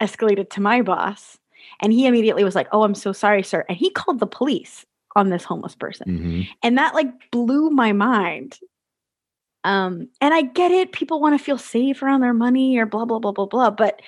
escalated 0.00 0.50
to 0.50 0.60
my 0.60 0.82
boss 0.82 1.38
and 1.80 1.92
he 1.92 2.06
immediately 2.06 2.44
was 2.44 2.54
like, 2.54 2.68
"Oh, 2.72 2.82
I'm 2.82 2.94
so 2.94 3.12
sorry, 3.12 3.42
sir." 3.42 3.64
And 3.68 3.76
he 3.78 3.90
called 3.90 4.20
the 4.20 4.26
police 4.26 4.84
on 5.14 5.30
this 5.30 5.44
homeless 5.44 5.74
person 5.74 6.06
Mhm. 6.08 6.48
and 6.62 6.76
that 6.76 6.94
like 6.94 7.08
blew 7.30 7.70
my 7.70 7.92
mind 7.92 8.58
um 9.64 10.08
and 10.20 10.34
i 10.34 10.42
get 10.42 10.70
it 10.70 10.92
people 10.92 11.22
want 11.22 11.38
to 11.38 11.42
feel 11.42 11.56
safe 11.56 12.02
around 12.02 12.20
their 12.20 12.34
money 12.34 12.76
or 12.76 12.84
blah 12.84 13.06
blah 13.06 13.18
blah 13.18 13.32
blah 13.32 13.46
blah 13.46 13.70
but 13.70 14.02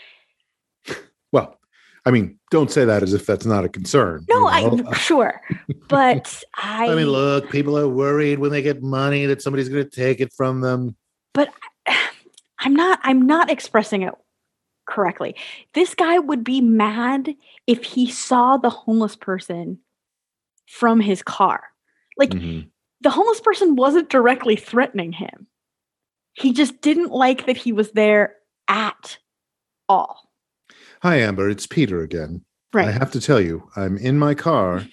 Well, 1.33 1.59
I 2.05 2.11
mean, 2.11 2.39
don't 2.51 2.71
say 2.71 2.85
that 2.85 3.03
as 3.03 3.13
if 3.15 3.25
that's 3.27 3.47
not 3.47 3.65
a 3.65 3.69
concern. 3.71 4.25
no 4.29 4.51
you 4.51 4.77
know? 4.77 4.89
i 4.91 4.97
sure 4.99 5.41
but 5.89 6.45
i 6.57 6.91
I 6.91 6.95
mean, 6.95 7.07
look, 7.09 7.49
people 7.51 7.79
are 7.79 7.89
worried 7.89 8.39
when 8.39 8.51
they 8.51 8.61
get 8.61 8.83
money 8.83 9.25
that 9.27 9.41
somebody's 9.41 9.71
going 9.71 9.85
to 9.85 9.91
take 9.91 10.21
it 10.21 10.33
from 10.35 10.61
them. 10.61 10.95
But 11.33 11.49
I'm 12.61 12.75
not 12.75 12.99
i'm 13.03 13.23
not 13.27 13.51
expressing 13.51 14.03
it 14.03 14.13
correctly 14.89 15.35
this 15.75 15.95
guy 15.95 16.19
would 16.19 16.43
be 16.43 16.61
mad 16.61 17.35
if 17.67 17.85
he 17.85 18.11
saw 18.11 18.57
the 18.57 18.71
homeless 18.71 19.15
person 19.15 19.79
from 20.67 20.99
his 21.01 21.23
car 21.23 21.63
like 22.17 22.31
Mhm. 22.31 22.69
the 23.03 23.11
homeless 23.11 23.41
person 23.41 23.77
wasn't 23.77 24.09
directly 24.09 24.57
threatening 24.57 25.13
him 25.13 25.47
he 26.33 26.53
just 26.53 26.81
didn't 26.81 27.11
like 27.13 27.47
that 27.47 27.57
he 27.57 27.73
was 27.73 27.93
there 27.93 28.37
at 28.69 29.19
all 29.89 30.25
Hi, 31.03 31.17
Amber. 31.21 31.49
It's 31.49 31.67
Peter 31.67 32.03
again. 32.03 32.45
Right. 32.73 32.89
I 32.89 32.91
have 32.91 33.13
to 33.13 33.21
tell 33.21 33.41
you, 33.41 33.71
I'm 33.77 33.97
in 33.97 34.19
my 34.19 34.35
car 34.35 34.85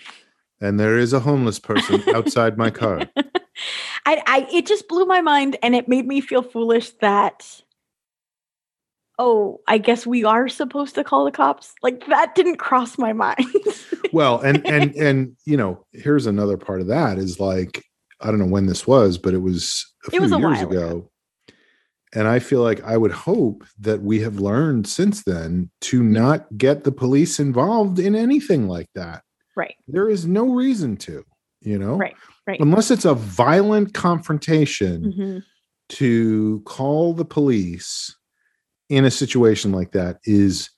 and 0.61 0.79
there 0.79 0.99
is 0.99 1.13
a 1.13 1.19
homeless 1.19 1.57
person 1.59 2.03
outside 2.15 2.57
my 2.59 2.69
car. 2.69 3.09
I, 4.05 4.21
I 4.27 4.47
it 4.53 4.67
just 4.67 4.87
blew 4.87 5.05
my 5.05 5.21
mind 5.21 5.57
and 5.63 5.75
it 5.75 5.87
made 5.87 6.05
me 6.07 6.21
feel 6.21 6.43
foolish 6.43 6.91
that 7.01 7.63
oh 9.19 9.59
i 9.67 9.77
guess 9.77 10.05
we 10.05 10.23
are 10.23 10.47
supposed 10.49 10.95
to 10.95 11.03
call 11.03 11.25
the 11.25 11.31
cops 11.31 11.73
like 11.83 12.05
that 12.07 12.35
didn't 12.35 12.57
cross 12.57 12.97
my 12.97 13.13
mind 13.13 13.45
Well, 14.13 14.39
and 14.39 14.65
and 14.65 14.95
and 14.95 15.35
you 15.45 15.57
know, 15.57 15.83
here's 15.91 16.25
another 16.25 16.55
part 16.55 16.79
of 16.79 16.87
that 16.87 17.17
is 17.17 17.37
like 17.39 17.83
I 18.21 18.27
don't 18.27 18.39
know 18.39 18.45
when 18.45 18.65
this 18.67 18.87
was, 18.87 19.17
but 19.17 19.33
it 19.33 19.39
was 19.41 19.85
a 20.07 20.11
few 20.11 20.21
was 20.21 20.31
a 20.31 20.37
years 20.37 20.61
ago. 20.61 20.69
ago. 20.69 21.11
and 22.13 22.25
I 22.25 22.39
feel 22.39 22.61
like 22.61 22.81
I 22.83 22.95
would 22.95 23.11
hope 23.11 23.65
that 23.79 24.01
we 24.03 24.21
have 24.21 24.39
learned 24.39 24.87
since 24.87 25.23
then 25.23 25.69
to 25.81 26.01
not 26.01 26.45
get 26.57 26.85
the 26.85 26.93
police 26.93 27.39
involved 27.41 27.99
in 27.99 28.15
anything 28.15 28.69
like 28.69 28.87
that. 28.95 29.23
Right. 29.57 29.75
There 29.87 30.09
is 30.09 30.25
no 30.25 30.53
reason 30.53 30.95
to, 30.97 31.25
you 31.59 31.77
know, 31.77 31.97
Right. 31.97 32.15
Right. 32.47 32.61
unless 32.61 32.91
it's 32.91 33.05
a 33.05 33.15
violent 33.15 33.93
confrontation 33.93 35.11
Mhm. 35.11 35.43
to 35.97 36.61
call 36.65 37.13
the 37.13 37.25
police 37.25 38.15
in 38.89 39.05
a 39.05 39.11
situation 39.11 39.71
like 39.71 39.91
that 39.91 40.19
is 40.25 40.69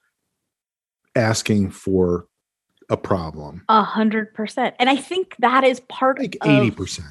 asking 1.15 1.71
for 1.71 2.27
a 2.89 2.97
problem. 2.97 3.63
A 3.69 3.83
hundred 3.83 4.33
percent. 4.33 4.75
And 4.79 4.89
I 4.89 4.95
think 4.95 5.35
that 5.39 5.63
is 5.63 5.79
part 5.81 6.19
Like 6.19 6.37
of 6.41 6.47
80%. 6.49 7.01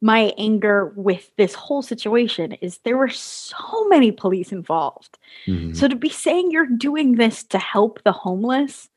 my 0.00 0.32
anger 0.38 0.92
with 0.96 1.30
this 1.36 1.54
whole 1.54 1.82
situation 1.82 2.52
is 2.60 2.78
there 2.84 2.96
were 2.96 3.08
so 3.08 3.88
many 3.88 4.12
police 4.12 4.52
involved. 4.52 5.18
Mhm. 5.46 5.74
So 5.76 5.88
to 5.88 5.96
be 5.96 6.08
saying 6.08 6.50
you're 6.52 6.66
doing 6.66 7.16
this 7.16 7.42
to 7.44 7.58
help 7.58 8.02
the 8.04 8.12
homeless 8.12 8.88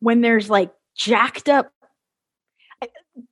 when 0.00 0.22
there's 0.22 0.50
like 0.50 0.72
jacked 0.96 1.48
up 1.48 1.70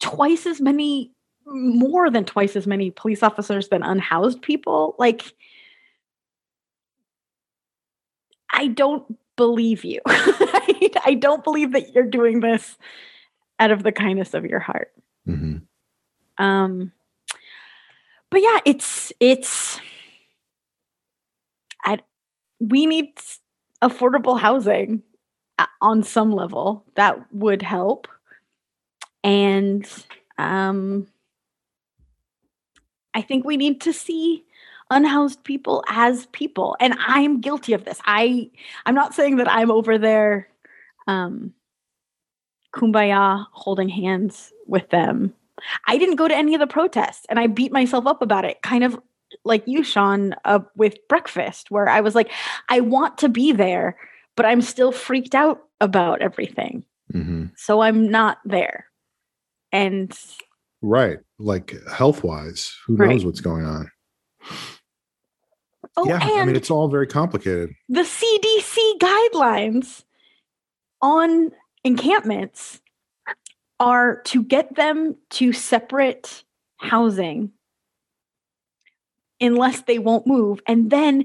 twice 0.00 0.46
as 0.46 0.60
many 0.60 1.10
more 1.46 2.08
than 2.08 2.24
twice 2.24 2.56
as 2.56 2.66
many 2.66 2.90
police 2.90 3.22
officers 3.22 3.68
than 3.68 3.82
unhoused 3.82 4.40
people 4.42 4.94
like 4.98 5.34
I 8.55 8.68
don't 8.68 9.18
believe 9.36 9.85
you. 9.85 10.01
I, 10.06 11.16
don't 11.18 11.43
believe 11.43 11.72
that 11.72 11.93
you're 11.93 12.06
doing 12.06 12.40
this 12.40 12.78
out 13.59 13.72
of 13.72 13.82
the 13.82 13.93
kindness 13.93 14.32
of 14.32 14.44
your 14.47 14.60
heart. 14.60 14.93
Mhm. 15.28 15.62
Um 16.39 16.93
but 18.31 18.43
yeah, 18.43 18.59
it's 18.64 19.12
it's 19.20 19.81
I 21.85 21.98
we 22.60 22.86
need 22.86 23.12
affordable 23.82 24.39
housing 24.39 25.02
on 25.81 26.02
some 26.02 26.32
level 26.32 26.85
that 26.94 27.32
would 27.32 27.62
help. 27.62 28.09
And 29.22 29.86
um 30.39 31.06
I 33.14 33.22
think 33.22 33.44
we 33.44 33.56
need 33.56 33.81
to 33.82 33.93
see 33.93 34.43
unhoused 34.90 35.43
people 35.44 35.82
as 35.89 36.27
people. 36.27 36.77
And 36.81 36.94
I'm 36.98 37.40
guilty 37.40 37.73
of 37.73 37.85
this. 37.85 38.01
I 38.05 38.51
I'm 38.86 38.94
not 38.94 39.15
saying 39.15 39.36
that 39.36 39.51
I'm 39.51 39.70
over 39.70 39.98
there 39.98 40.48
um 41.06 41.52
kumbaya 42.74 43.47
holding 43.52 43.89
hands 43.89 44.52
with 44.66 44.90
them. 44.90 45.32
I 45.86 45.97
didn't 45.98 46.16
go 46.16 46.28
to 46.28 46.35
any 46.35 46.55
of 46.55 46.61
the 46.61 46.66
protests 46.66 47.24
and 47.28 47.39
I 47.39 47.47
beat 47.47 47.73
myself 47.73 48.06
up 48.06 48.20
about 48.23 48.44
it, 48.44 48.61
kind 48.62 48.82
of 48.82 48.98
like 49.44 49.62
you, 49.66 49.82
Sean, 49.82 50.35
uh, 50.44 50.61
with 50.77 50.97
breakfast, 51.09 51.70
where 51.70 51.89
I 51.89 52.01
was 52.01 52.15
like, 52.15 52.31
I 52.69 52.81
want 52.81 53.19
to 53.19 53.28
be 53.28 53.52
there, 53.52 53.97
but 54.36 54.47
I'm 54.47 54.61
still 54.61 54.93
freaked 54.93 55.35
out 55.35 55.62
about 55.81 56.23
everything. 56.23 56.85
Mhm. 57.12 57.52
So 57.56 57.81
I'm 57.81 58.11
not 58.11 58.39
there. 58.44 58.86
And 59.73 60.12
Right. 60.82 61.19
Like 61.39 61.74
health 61.90 62.23
wise, 62.23 62.77
who 62.86 62.97
Right. 62.97 63.11
knows 63.11 63.24
what's 63.24 63.40
going 63.40 63.65
on? 63.65 63.90
Oh, 65.96 66.06
yeah. 66.06 66.20
and 66.22 66.40
I 66.40 66.44
mean, 66.44 66.56
it's 66.56 66.70
all 66.70 66.88
very 66.88 67.06
complicated. 67.06 67.74
the 67.88 68.02
CDC 68.02 68.98
guidelines 68.98 70.04
on 71.02 71.52
encampments 71.84 72.80
are 73.80 74.22
to 74.22 74.42
get 74.42 74.74
them 74.76 75.16
to 75.30 75.52
separate 75.52 76.44
housing 76.78 77.50
unless 79.40 79.82
they 79.82 79.98
won't 79.98 80.26
move 80.26 80.60
and 80.66 80.90
then 80.90 81.24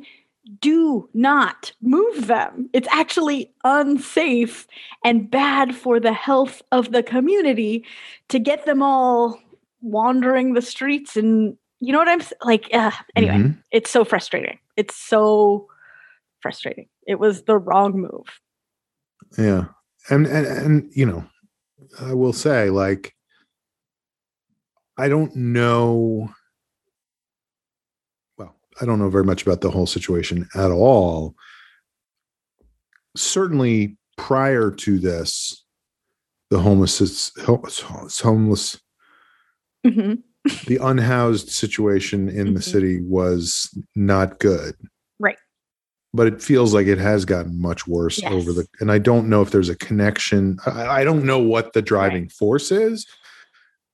do 0.62 1.08
not 1.14 1.72
move 1.82 2.28
them. 2.28 2.70
It's 2.74 2.88
actually 2.92 3.54
unsafe 3.64 4.68
and 5.04 5.30
bad 5.30 5.76
for 5.76 6.00
the 6.00 6.14
health 6.14 6.62
of 6.72 6.92
the 6.92 7.04
community 7.04 7.86
to 8.30 8.40
get 8.40 8.66
them 8.66 8.82
all 8.82 9.40
wandering 9.82 10.54
the 10.54 10.62
streets 10.62 11.16
and 11.16 11.56
you 11.80 11.92
know 11.94 12.00
what 12.00 12.10
I'm 12.10 12.22
like 12.44 12.70
uh, 12.74 12.92
anyway 13.16 13.36
Mhm. 13.36 13.64
it's 13.72 13.90
so 13.90 14.04
frustrating. 14.06 14.60
It's 14.78 14.96
so 14.96 15.68
frustrating. 16.42 16.88
It 17.08 17.20
was 17.20 17.44
the 17.44 17.58
wrong 17.58 17.94
move. 18.00 18.40
Yeah. 19.38 19.66
And, 20.10 20.26
and, 20.26 20.46
and, 20.48 20.92
you 20.96 21.06
know, 21.06 21.26
I 22.00 22.14
will 22.14 22.34
say, 22.34 22.70
like, 22.70 23.14
I 24.98 25.08
don't 25.10 25.36
know. 25.36 26.34
Well, 28.38 28.56
I 28.82 28.86
don't 28.86 29.00
know 29.00 29.10
very 29.10 29.24
much 29.26 29.44
about 29.46 29.62
the 29.62 29.70
whole 29.72 29.86
situation 29.86 30.48
at 30.56 30.72
all. 30.72 31.36
Certainly 33.16 33.98
prior 34.18 34.72
to 34.72 35.00
this, 35.00 35.64
the 36.50 36.60
homeless, 36.60 37.02
it's 37.02 37.32
homeless, 38.22 38.80
Mhm. 39.86 40.24
The 40.68 40.78
unhoused 40.82 41.50
situation 41.50 42.30
in 42.30 42.54
the 42.54 42.60
Mhm. 42.60 42.64
city 42.64 43.02
was 43.02 43.70
not 43.96 44.40
good. 44.40 44.76
Right. 45.20 45.38
But 46.14 46.28
it 46.28 46.42
feels 46.42 46.74
like 46.74 46.88
it 46.88 46.98
has 46.98 47.26
gotten 47.26 47.62
much 47.62 47.88
worse 47.88 48.22
Yes. 48.22 48.32
over 48.32 48.54
the, 48.54 48.66
and 48.80 48.92
I 48.92 48.98
don't 49.00 49.30
know 49.30 49.42
if 49.42 49.52
there's 49.52 49.70
a 49.70 49.76
connection. 49.76 50.58
I, 50.66 51.02
I 51.02 51.04
don't 51.04 51.24
know 51.26 51.40
what 51.40 51.74
the 51.74 51.82
driving 51.82 52.30
force 52.30 52.72
is, 52.72 53.06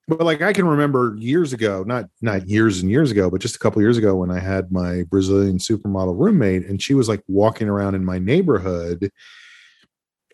but 0.07 0.22
like 0.22 0.41
I 0.41 0.53
can 0.53 0.67
remember 0.67 1.15
years 1.17 1.51
ago, 1.51 1.84
not 1.85 2.05
not 2.22 2.47
years 2.47 2.80
and 2.81 2.89
years 2.91 3.11
ago, 3.11 3.30
but 3.30 3.41
just 3.41 3.55
a 3.55 3.59
couple 3.59 3.81
years 3.81 3.97
ago 3.97 4.15
when 4.15 4.31
I 4.31 4.39
had 4.39 4.72
my 4.72 5.03
Brazilian 5.09 5.57
supermodel 5.57 6.17
roommate, 6.17 6.65
and 6.65 6.81
she 6.81 6.93
was 6.93 7.09
like 7.09 7.22
walking 7.27 7.67
around 7.67 7.95
in 7.95 8.05
my 8.05 8.19
neighborhood, 8.19 9.11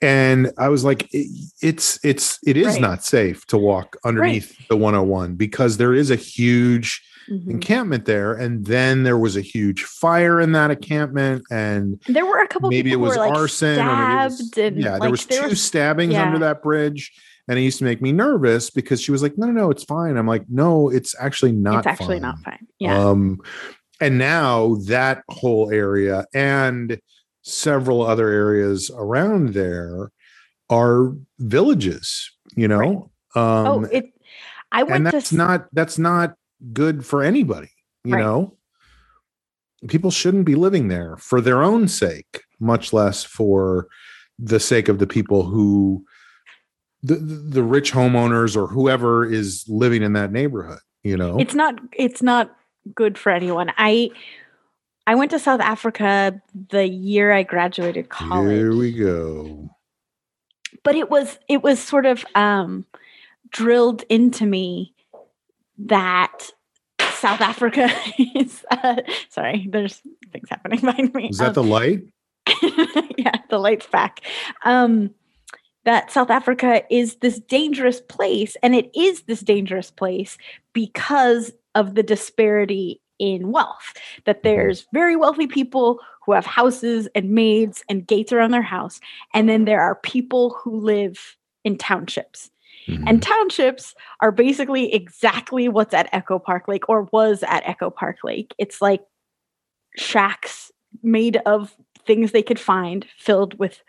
and 0.02 0.52
I 0.58 0.70
was 0.70 0.84
like, 0.84 1.08
it, 1.14 1.28
it's 1.62 2.00
it's 2.04 2.40
it 2.46 2.58
is 2.58 2.68
Right. 2.68 2.82
not 2.82 3.04
safe 3.04 3.46
to 3.48 3.58
walk 3.58 3.98
underneath 4.04 4.68
the 4.68 4.76
101 4.78 5.36
because 5.36 5.78
there 5.78 5.94
is 5.94 6.10
a 6.12 6.16
huge 6.16 7.02
Mhm. 7.30 7.50
encampment 7.52 8.06
there, 8.06 8.34
and 8.34 8.66
then 8.66 9.04
there 9.04 9.18
was 9.18 9.38
a 9.38 9.42
huge 9.42 9.84
fire 9.84 10.42
in 10.42 10.54
that 10.54 10.72
encampment, 10.72 11.44
and 11.52 12.02
There 12.08 12.26
were 12.26 12.42
a 12.42 12.48
couple 12.48 12.70
maybe 12.70 12.92
it 12.92 12.96
was 13.00 13.16
like 13.16 13.32
arson 13.32 13.78
it 13.80 13.86
was- 13.86 14.52
and 14.58 14.78
yeah, 14.82 14.94
like, 14.94 15.02
there 15.02 15.12
was 15.12 15.26
two 15.26 15.54
stabbings 15.56 16.14
yeah. 16.14 16.24
under 16.24 16.40
that 16.40 16.64
bridge. 16.64 17.12
And 17.48 17.58
it 17.60 17.64
used 17.64 17.80
to 17.80 17.84
make 17.86 18.02
me 18.02 18.12
nervous 18.12 18.70
because 18.70 19.02
she 19.02 19.12
was 19.12 19.22
like, 19.22 19.38
"No, 19.38 19.48
no, 19.48 19.52
no, 19.54 19.72
it's 19.72 19.84
fine." 19.84 20.16
I'm 20.16 20.28
like, 20.28 20.46
"No, 20.48 20.90
it's 20.90 21.16
actually 21.20 21.52
not. 21.52 21.80
it's 21.80 21.88
actually 21.88 22.16
fine. 22.16 22.22
not 22.22 22.40
fine. 22.46 22.68
Yeah. 22.80 22.98
Um, 22.98 23.40
and 24.00 24.18
now 24.18 24.76
that 24.88 25.24
whole 25.28 25.70
area 25.72 26.26
and 26.34 27.00
several 27.44 28.02
other 28.02 28.30
areas 28.30 28.92
around 28.96 29.54
there 29.54 30.12
are 30.70 31.14
villages. 31.40 32.32
You 32.56 32.68
know, 32.68 33.12
um, 33.36 33.68
oh, 33.68 33.84
it 33.92 34.06
I 34.72 34.84
went 34.84 34.96
and 34.98 35.06
that's 35.08 35.28
s- 35.28 35.32
not 35.34 35.68
that's 35.74 35.98
not 35.98 36.36
good 36.74 37.06
for 37.06 37.24
anybody. 37.24 37.70
You 38.04 38.16
Right. 38.16 38.24
know, 38.24 38.58
people 39.88 40.12
shouldn't 40.12 40.46
be 40.46 40.56
living 40.56 40.88
there 40.88 41.18
for 41.18 41.40
their 41.42 41.64
own 41.64 41.88
sake, 41.88 42.42
much 42.60 42.94
less 42.94 43.24
for 43.24 43.88
the 44.40 44.60
sake 44.60 44.90
of 44.90 45.00
the 45.00 45.08
people 45.08 45.44
who 45.44 46.04
the 47.04 47.16
the 47.16 47.64
rich 47.64 47.92
homeowners 47.94 48.56
or 48.56 48.68
whoever 48.68 49.26
is 49.26 49.66
living 49.68 50.04
in 50.04 50.14
that 50.14 50.32
neighborhood. 50.32 50.80
You 51.04 51.18
know, 51.18 51.40
it's 51.40 51.56
not 51.56 51.80
it's 51.94 52.22
not 52.22 52.56
good 52.96 53.18
for 53.18 53.32
anyone. 53.32 53.72
I 53.78 54.10
I 55.08 55.16
went 55.16 55.32
to 55.32 55.40
South 55.40 55.62
Africa 55.62 56.42
the 56.70 56.88
year 56.88 57.32
I 57.32 57.44
graduated 57.44 58.10
college. 58.10 58.52
Here 58.58 58.76
we 58.76 58.92
go. 58.92 59.70
but 60.84 60.96
it 60.96 61.10
was 61.10 61.38
it 61.48 61.62
was 61.64 61.80
sort 61.80 62.06
of 62.06 62.24
um 62.36 62.86
drilled 63.50 64.04
into 64.10 64.46
me 64.46 64.94
that 65.78 66.52
South 67.14 67.42
Africa 67.42 67.90
is 68.36 68.64
uh, 68.72 68.98
sorry, 69.30 69.68
there's 69.70 70.02
things 70.32 70.50
happening 70.50 70.80
behind 70.80 71.14
me. 71.14 71.30
Is 71.30 71.38
that 71.40 71.54
the 71.56 71.64
Um, 71.64 71.70
light? 71.70 72.02
yeah, 73.18 73.36
the 73.50 73.60
light's 73.60 73.88
back. 73.88 74.22
Um 74.64 75.12
that 75.84 76.12
South 76.12 76.30
Africa 76.30 76.84
is 76.92 77.16
this 77.18 77.40
dangerous 77.40 78.02
place 78.02 78.56
and 78.62 78.76
it 78.76 78.92
is 78.96 79.24
this 79.24 79.42
dangerous 79.42 79.90
place 79.90 80.38
because 80.74 81.52
of 81.74 81.96
the 81.96 82.04
disparity 82.04 83.02
in 83.22 83.52
wealth 83.52 83.94
that 84.26 84.42
there's 84.42 84.88
very 84.92 85.16
wealthy 85.16 85.46
people 85.46 86.00
who 86.26 86.32
have 86.34 86.46
houses 86.46 87.08
and 87.14 87.30
maids 87.30 87.84
and 87.88 88.08
gates 88.08 88.34
around 88.34 88.50
their 88.52 88.62
house 88.64 89.00
and 89.36 89.48
then 89.48 89.66
there 89.66 89.80
are 89.82 89.96
people 89.96 90.50
who 90.62 90.80
live 90.80 91.38
in 91.64 91.78
townships 91.78 92.50
Mhm. 92.88 93.04
and 93.08 93.22
townships 93.22 93.94
are 94.22 94.32
basically 94.32 94.92
exactly 94.92 95.68
what's 95.70 95.94
at 95.94 96.10
Echo 96.12 96.40
Park 96.40 96.68
Lake 96.68 96.90
or 96.90 97.04
was 97.12 97.44
at 97.44 97.62
Echo 97.68 97.92
Park 97.92 98.18
Lake. 98.24 98.56
It's 98.58 98.82
like 98.82 99.04
shacks 99.98 100.72
made 101.04 101.38
of 101.46 101.76
things 102.08 102.32
they 102.32 102.42
could 102.42 102.60
find 102.60 103.06
filled 103.20 103.58
with 103.60 103.84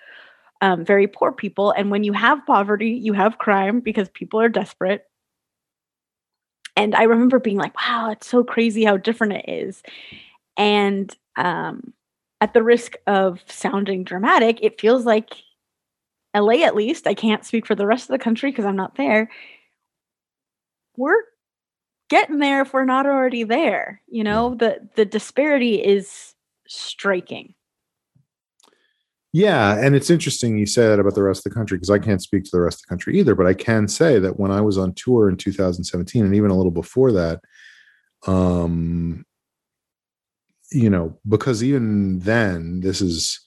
um, 0.60 0.84
very 0.84 1.06
poor 1.06 1.32
people. 1.32 1.70
And 1.72 1.90
when 1.90 2.04
you 2.04 2.12
have 2.12 2.44
poverty, 2.46 2.90
you 2.90 3.14
have 3.14 3.38
crime 3.38 3.80
because 3.80 4.08
people 4.10 4.38
are 4.40 4.50
desperate. 4.50 5.06
And 6.76 6.94
I 6.94 7.02
remember 7.02 7.38
being 7.38 7.58
like, 7.58 7.76
wow, 7.76 8.10
it's 8.10 8.26
so 8.26 8.42
crazy 8.42 8.84
how 8.84 8.96
different 8.96 9.34
it 9.34 9.44
is. 9.48 9.82
And 10.56 11.14
um, 11.36 11.92
at 12.40 12.54
the 12.54 12.62
risk 12.62 12.94
of 13.06 13.40
sounding 13.46 14.04
dramatic, 14.04 14.58
it 14.62 14.80
feels 14.80 15.04
like 15.04 15.30
LA, 16.34 16.64
at 16.64 16.74
least, 16.74 17.06
I 17.06 17.14
can't 17.14 17.44
speak 17.44 17.66
for 17.66 17.74
the 17.74 17.86
rest 17.86 18.04
of 18.04 18.14
the 18.14 18.22
country 18.22 18.50
because 18.50 18.64
I'm 18.64 18.76
not 18.76 18.96
there. 18.96 19.30
We're 20.96 21.22
getting 22.08 22.38
there 22.38 22.62
if 22.62 22.72
we're 22.72 22.84
not 22.84 23.06
already 23.06 23.44
there. 23.44 24.00
You 24.08 24.24
know, 24.24 24.54
the 24.54 24.88
the 24.96 25.04
disparity 25.04 25.76
is 25.76 26.34
striking. 26.66 27.54
Yeah, 29.32 29.78
and 29.78 29.96
it's 29.96 30.10
interesting 30.10 30.58
you 30.58 30.66
say 30.66 30.86
that 30.86 31.00
about 31.00 31.14
the 31.14 31.22
rest 31.22 31.46
of 31.46 31.50
the 31.52 31.56
country 31.56 31.78
because 31.78 31.88
I 31.90 31.98
can't 31.98 32.22
speak 32.22 32.44
to 32.44 32.50
the 32.52 32.60
rest 32.60 32.78
of 32.78 32.82
the 32.82 32.88
country 32.88 33.18
either, 33.18 33.34
but 33.34 33.46
I 33.46 33.54
can 33.54 33.88
say 33.88 34.18
that 34.18 34.38
when 34.38 34.50
I 34.50 34.60
was 34.60 34.76
on 34.76 34.92
tour 34.94 35.28
in 35.30 35.36
2017 35.38 36.24
and 36.24 36.34
even 36.34 36.50
a 36.50 36.56
little 36.56 36.70
before 36.70 37.12
that, 37.12 37.40
um 38.26 39.24
you 40.70 40.88
know, 40.88 41.18
because 41.28 41.62
even 41.62 42.18
then 42.20 42.80
this 42.80 43.00
is 43.02 43.40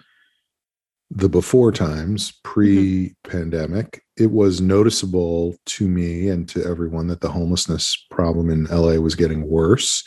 the 1.12 1.30
before 1.30 1.72
times 1.72 2.40
pre-pandemic, 2.44 4.03
it 4.18 4.32
was 4.32 4.62
noticeable 4.62 5.56
to 5.66 5.88
me 5.88 6.30
and 6.30 6.48
to 6.49 6.64
everyone 6.66 7.07
that 7.07 7.22
the 7.22 7.30
homelessness 7.30 8.06
problem 8.10 8.49
in 8.49 8.66
LA 8.66 8.95
was 8.95 9.16
getting 9.16 9.48
worse. 9.48 10.03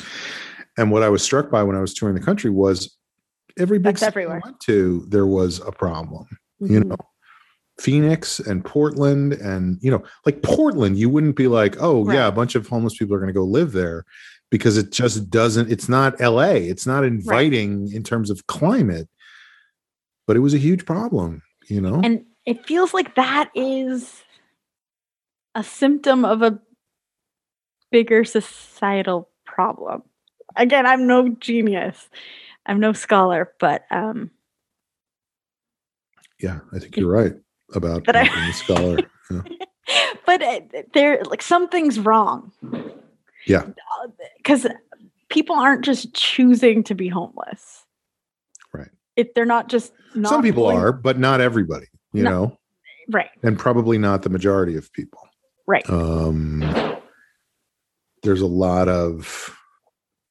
And 0.77 0.91
what 0.91 1.03
I 1.03 1.09
was 1.09 1.23
struck 1.23 1.51
by 1.51 1.63
when 1.63 1.77
I 1.77 1.81
was 1.81 1.95
touring 1.95 2.15
the 2.15 2.25
country 2.25 2.51
was 2.51 2.98
every 3.59 3.79
big 3.79 3.99
city 3.99 4.09
everywhere. 4.09 4.41
I 4.45 4.49
went 4.49 4.61
to, 4.61 5.05
there 5.09 5.27
was 5.27 5.61
a 5.61 5.73
problem. 5.73 6.27
You 6.61 6.81
Mhm. 6.81 6.87
know, 6.89 6.97
Phoenix 7.79 8.41
and 8.41 8.65
Portland, 8.65 9.35
and 9.35 9.79
you 9.81 9.91
know, 9.91 10.03
like 10.27 10.43
Portland, 10.43 10.99
you 10.99 11.09
wouldn't 11.09 11.37
be 11.37 11.47
like, 11.47 11.77
oh 11.81 12.11
yeah, 12.11 12.27
a 12.27 12.33
bunch 12.33 12.55
of 12.57 12.67
homeless 12.67 12.97
people 12.97 13.15
are 13.15 13.19
going 13.21 13.29
to 13.29 13.33
go 13.33 13.45
live 13.45 13.73
there 13.73 14.05
because 14.51 14.77
it 14.77 14.91
just 14.91 15.31
doesn't. 15.31 15.71
It's 15.71 15.89
not 15.89 16.21
LA. 16.21 16.55
It's 16.55 16.87
not 16.87 17.05
inviting 17.05 17.93
in 17.93 18.03
terms 18.03 18.31
of 18.31 18.47
climate. 18.49 19.09
But 20.27 20.37
it 20.37 20.41
was 20.41 20.55
a 20.55 20.59
huge 20.59 20.85
problem. 20.87 21.43
You 21.69 21.81
know, 21.81 22.01
And 22.03 22.25
it 22.47 22.67
feels 22.67 22.93
like 22.95 23.15
that 23.15 23.51
is 23.55 24.25
a 25.55 25.63
symptom 25.63 26.25
of 26.25 26.43
a 26.43 26.59
bigger 27.91 28.25
societal 28.25 29.29
problem. 29.45 30.03
Again, 30.57 30.87
I'm 30.87 31.07
no 31.07 31.29
genius. 31.29 32.09
I'm 32.69 32.79
no 32.81 32.93
scholar, 32.93 33.53
but 33.59 33.85
um 33.91 34.31
yeah, 36.41 36.61
I 36.73 36.79
think 36.79 36.97
you're 36.97 37.11
right 37.11 37.35
about 37.75 38.05
I- 38.15 38.23
not 38.23 38.33
being 38.35 38.49
a 38.51 38.53
scholar. 38.53 38.99
Yeah. 39.31 39.43
but 40.27 40.43
uh, 40.43 40.61
there 40.95 41.23
like 41.25 41.43
something's 41.43 41.99
wrong. 41.99 42.53
Yeah. 43.47 43.67
Cuz 44.45 44.67
people 45.31 45.57
aren't 45.57 45.85
just 45.85 46.15
choosing 46.15 46.85
to 46.85 46.95
be 46.95 47.09
homeless. 47.09 47.85
Right. 48.73 48.91
If 49.17 49.35
they're 49.35 49.45
not 49.47 49.69
just 49.69 49.93
not 50.15 50.31
Some 50.31 50.43
people 50.43 50.67
are, 50.67 50.93
but 50.93 51.19
not 51.19 51.41
everybody. 51.41 51.87
You 52.13 52.23
No. 52.23 52.31
know, 52.31 52.59
right. 53.11 53.31
and 53.43 53.59
probably 53.59 53.99
not 53.99 54.23
the 54.23 54.31
majority 54.31 54.77
of 54.77 54.93
people. 54.93 55.21
Right. 55.67 55.89
um 55.91 56.63
there's 58.23 58.41
a 58.41 58.47
lot 58.47 58.89
of 58.89 59.55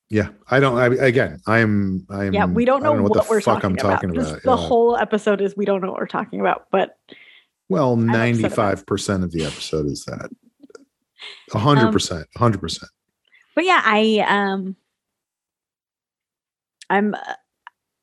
yeah 0.09 0.29
i 0.49 0.59
don't 0.59 0.77
I, 0.77 0.87
again 1.05 1.39
i'm 1.47 2.05
i'm 2.09 2.33
Yeah, 2.33 2.45
we 2.45 2.65
don't 2.65 2.81
I 2.85 2.93
know, 2.93 3.01
what, 3.03 3.13
the 3.13 3.25
we're 3.29 3.41
fuck 3.41 3.61
talking, 3.61 3.71
i'm 3.71 3.75
talking 3.75 4.09
about. 4.11 4.41
The 4.43 4.55
whole 4.55 4.95
episode 4.97 5.41
is 5.41 5.55
we 5.57 5.65
don't 5.65 5.81
know 5.81 5.91
what 5.91 5.99
we're 5.99 6.07
talking 6.07 6.39
about, 6.39 6.67
but 6.71 6.97
well 7.69 7.97
95% 7.97 9.23
of 9.23 9.31
the 9.31 9.43
episode 9.43 9.87
is 9.87 10.05
that. 10.05 10.29
100% 11.51 12.25
100% 12.37 12.83
but 13.57 13.65
yeah, 13.65 13.81
I 13.83 14.23
um 14.27 14.75
I'm 16.91 17.15
uh, 17.15 17.33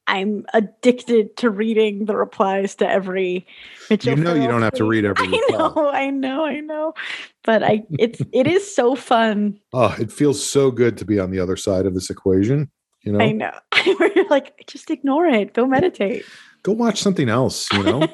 I'm 0.06 0.44
addicted 0.52 1.36
to 1.38 1.50
reading 1.50 2.04
the 2.04 2.16
replies 2.16 2.74
to 2.76 2.88
every 2.88 3.46
Mitchell 3.88 4.18
you 4.18 4.24
know 4.24 4.34
you 4.34 4.46
don't 4.46 4.62
have 4.62 4.74
to 4.74 4.84
read 4.84 5.04
every 5.04 5.26
I 5.26 5.30
reply. 5.30 5.58
know, 5.58 5.90
I 5.90 6.10
know, 6.10 6.44
I 6.44 6.60
know. 6.60 6.94
But 7.42 7.62
I 7.62 7.82
it's 7.98 8.20
it 8.32 8.46
is 8.46 8.74
so 8.74 8.94
fun. 8.94 9.58
oh 9.72 9.94
it 9.98 10.12
feels 10.12 10.46
so 10.46 10.70
good 10.70 10.98
to 10.98 11.04
be 11.04 11.18
on 11.18 11.30
the 11.30 11.40
other 11.40 11.56
side 11.56 11.86
of 11.86 11.94
this 11.94 12.10
equation 12.10 12.70
you 13.02 13.12
know 13.12 13.20
I 13.20 13.32
know. 13.32 13.52
You're 13.86 14.28
like, 14.28 14.64
just 14.66 14.90
ignore 14.90 15.26
it. 15.26 15.54
Go 15.54 15.66
meditate. 15.66 16.24
go 16.62 16.72
watch 16.72 17.00
something 17.02 17.28
else 17.28 17.70
you 17.72 17.82
know 17.82 18.06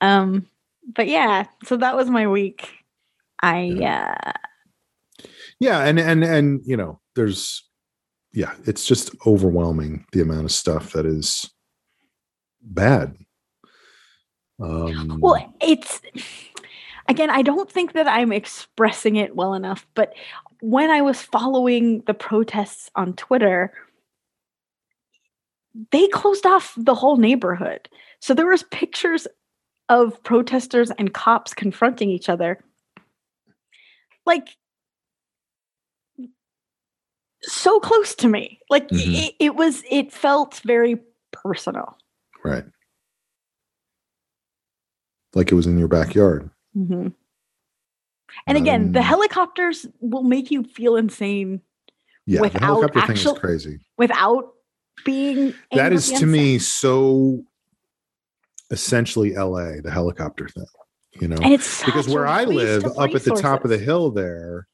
um 0.00 0.46
but 0.94 1.08
yeah, 1.08 1.46
so 1.64 1.78
that 1.78 1.96
was 1.96 2.10
my 2.10 2.26
week. 2.26 2.68
I 3.42 3.70
uh 3.70 4.32
yeah 5.60 5.84
and 5.84 5.98
and 5.98 6.22
and 6.22 6.60
you 6.64 6.76
know 6.76 7.00
there's 7.16 7.64
yeah 8.34 8.54
it's 8.66 8.86
just 8.86 9.10
overwhelming 9.26 10.04
the 10.12 10.20
amount 10.20 10.44
of 10.44 10.52
stuff 10.52 10.92
that 10.92 11.06
is 11.06 11.50
bad 12.60 13.16
um 14.60 15.18
Well, 15.20 15.52
it's 15.60 16.00
again, 17.08 17.30
I 17.30 17.42
don't 17.42 17.70
think 17.70 17.92
that 17.92 18.08
I'm 18.08 18.32
expressing 18.32 19.16
it 19.16 19.36
well 19.36 19.54
enough, 19.54 19.86
but 19.94 20.14
when 20.60 20.90
I 20.90 21.02
was 21.02 21.20
following 21.20 22.02
the 22.06 22.14
protests 22.14 22.90
on 22.94 23.14
Twitter, 23.14 23.72
they 25.90 26.06
closed 26.08 26.46
off 26.46 26.72
the 26.76 26.94
whole 26.94 27.16
neighborhood. 27.16 27.88
So 28.20 28.32
there 28.32 28.46
was 28.46 28.62
pictures 28.64 29.26
of 29.88 30.22
protesters 30.22 30.90
and 30.92 31.12
cops 31.12 31.52
confronting 31.52 32.10
each 32.10 32.28
other. 32.28 32.64
Like 34.24 34.48
so 37.52 37.80
close 37.80 38.14
to 38.16 38.28
me. 38.28 38.60
Like 38.70 38.88
Mhm. 38.88 39.28
it, 39.28 39.34
it 39.38 39.54
was 39.56 39.82
it 39.90 40.12
felt 40.12 40.60
very 40.64 40.96
personal. 41.32 41.96
right 42.44 42.64
like 45.34 45.50
it 45.50 45.54
was 45.54 45.66
in 45.66 45.78
your 45.78 45.88
backyard 45.88 46.50
hmm 46.74 47.08
And 48.46 48.56
again, 48.58 48.92
the 48.92 48.98
Um, 49.00 49.04
helicopters 49.04 49.86
will 50.00 50.22
make 50.22 50.50
you 50.50 50.64
feel 50.64 50.96
insane 50.96 51.60
yeah 52.26 52.38
the 52.38 52.42
Without 52.42 52.60
helicopter 52.60 53.00
thing 53.02 53.10
actual- 53.16 53.32
is 53.34 53.38
crazy 53.38 53.78
without 53.98 54.54
being. 55.04 55.54
that 55.72 55.92
is 55.92 56.10
to 56.12 56.26
me 56.26 56.58
so 56.58 57.44
essentially 58.70 59.34
la 59.34 59.80
the 59.82 59.90
helicopter 59.90 60.48
thing 60.48 60.64
you 61.20 61.28
know 61.28 61.36
because 61.84 62.08
where 62.08 62.26
I 62.26 62.44
live 62.44 62.84
up 62.98 63.14
at 63.14 63.22
the 63.24 63.36
top 63.40 63.64
of 63.64 63.70
the 63.70 63.78
hill 63.78 64.10
there, 64.10 64.66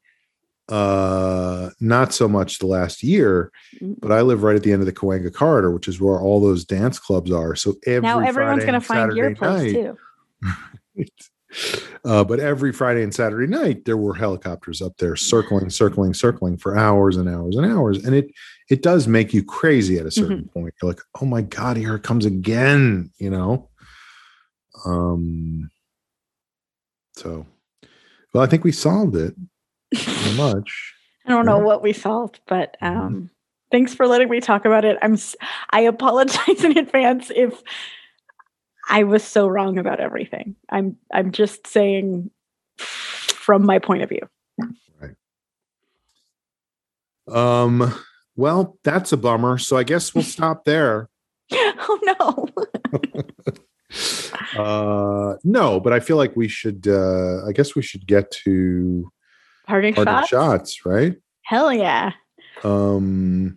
uh, 0.70 1.70
not 1.80 2.14
so 2.14 2.28
much 2.28 2.58
the 2.58 2.66
last 2.66 3.02
year, 3.02 3.50
Mm. 3.80 3.96
but 4.00 4.12
I 4.12 4.20
live 4.22 4.42
right 4.42 4.56
at 4.56 4.62
the 4.62 4.72
end 4.72 4.82
of 4.82 4.86
the 4.86 4.92
Cahuenga 4.92 5.32
corridor, 5.34 5.70
which 5.70 5.88
is 5.88 6.00
where 6.00 6.20
all 6.20 6.40
those 6.40 6.64
dance 6.64 6.98
clubs 6.98 7.30
are. 7.32 7.54
So 7.56 7.74
every 7.86 8.02
now 8.08 8.20
everyone's 8.20 8.64
going 8.64 8.74
to 8.74 8.80
find 8.80 9.14
your 9.16 9.34
place 9.34 9.72
night- 9.74 9.96
too. 10.94 11.04
uh, 12.04 12.24
but 12.24 12.38
every 12.40 12.72
Friday 12.72 13.02
and 13.02 13.14
Saturday 13.14 13.46
night, 13.46 13.84
there 13.84 13.96
were 13.96 14.14
helicopters 14.14 14.80
up 14.80 14.96
there 14.98 15.16
circling, 15.16 15.68
circling, 15.70 16.14
circling 16.14 16.56
for 16.56 16.76
hours 16.78 17.16
and 17.16 17.28
hours 17.28 17.56
and 17.56 17.66
hours, 17.66 18.04
and 18.04 18.14
it 18.14 18.30
it 18.68 18.82
does 18.82 19.08
make 19.08 19.34
you 19.34 19.42
crazy 19.42 19.98
at 19.98 20.06
a 20.06 20.10
certain 20.10 20.38
Mm-hmm. 20.44 20.60
point. 20.60 20.74
You're 20.80 20.90
like, 20.92 21.00
oh 21.20 21.26
my 21.26 21.42
god, 21.42 21.76
here 21.76 21.96
it 21.96 22.02
comes 22.04 22.24
again, 22.24 23.10
you 23.18 23.30
know. 23.30 23.68
Um. 24.86 25.70
So, 27.16 27.46
well, 28.32 28.42
I 28.42 28.46
think 28.46 28.64
we 28.64 28.72
solved 28.72 29.16
it 29.16 29.34
pretty 29.94 30.36
much. 30.36 30.94
I 31.26 31.30
don't 31.30 31.46
know 31.46 31.58
Yeah. 31.58 31.64
what 31.64 31.82
we 31.82 31.92
solved, 31.92 32.40
but 32.46 32.76
Mhm. 32.82 32.96
um, 32.96 33.30
thanks 33.70 33.94
for 33.94 34.06
letting 34.06 34.28
me 34.28 34.40
talk 34.40 34.64
about 34.64 34.84
it. 34.84 34.96
I'm 35.02 35.16
I 35.70 35.80
apologize 35.82 36.64
in 36.64 36.76
advance 36.78 37.30
if 37.34 37.62
I 38.88 39.04
was 39.04 39.22
so 39.22 39.46
wrong 39.46 39.78
about 39.78 40.00
everything. 40.00 40.56
I'm 40.68 40.96
I'm 41.12 41.30
just 41.32 41.66
saying 41.66 42.30
from 42.78 43.64
my 43.64 43.78
point 43.78 44.02
of 44.02 44.08
view. 44.08 44.28
Right. 45.00 45.14
Um. 47.28 47.94
Well, 48.36 48.78
that's 48.84 49.12
a 49.12 49.16
bummer. 49.16 49.58
So 49.58 49.76
I 49.76 49.82
guess 49.82 50.14
we'll 50.14 50.24
stop 50.24 50.64
there. 50.64 51.08
oh 51.52 51.98
no. 52.02 52.48
Uh, 54.56 55.36
no, 55.44 55.78
but 55.80 55.92
I 55.92 56.00
feel 56.00 56.16
like 56.16 56.34
we 56.36 56.48
should. 56.48 56.86
Uh, 56.88 57.44
I 57.46 57.52
guess 57.52 57.74
we 57.76 57.82
should 57.82 58.06
get 58.06 58.30
to 58.44 59.10
Parting 59.70 59.94
parting 59.94 60.14
shots? 60.14 60.28
shots, 60.28 60.84
right? 60.86 61.16
Hell 61.42 61.72
yeah. 61.72 62.12
Um, 62.64 63.56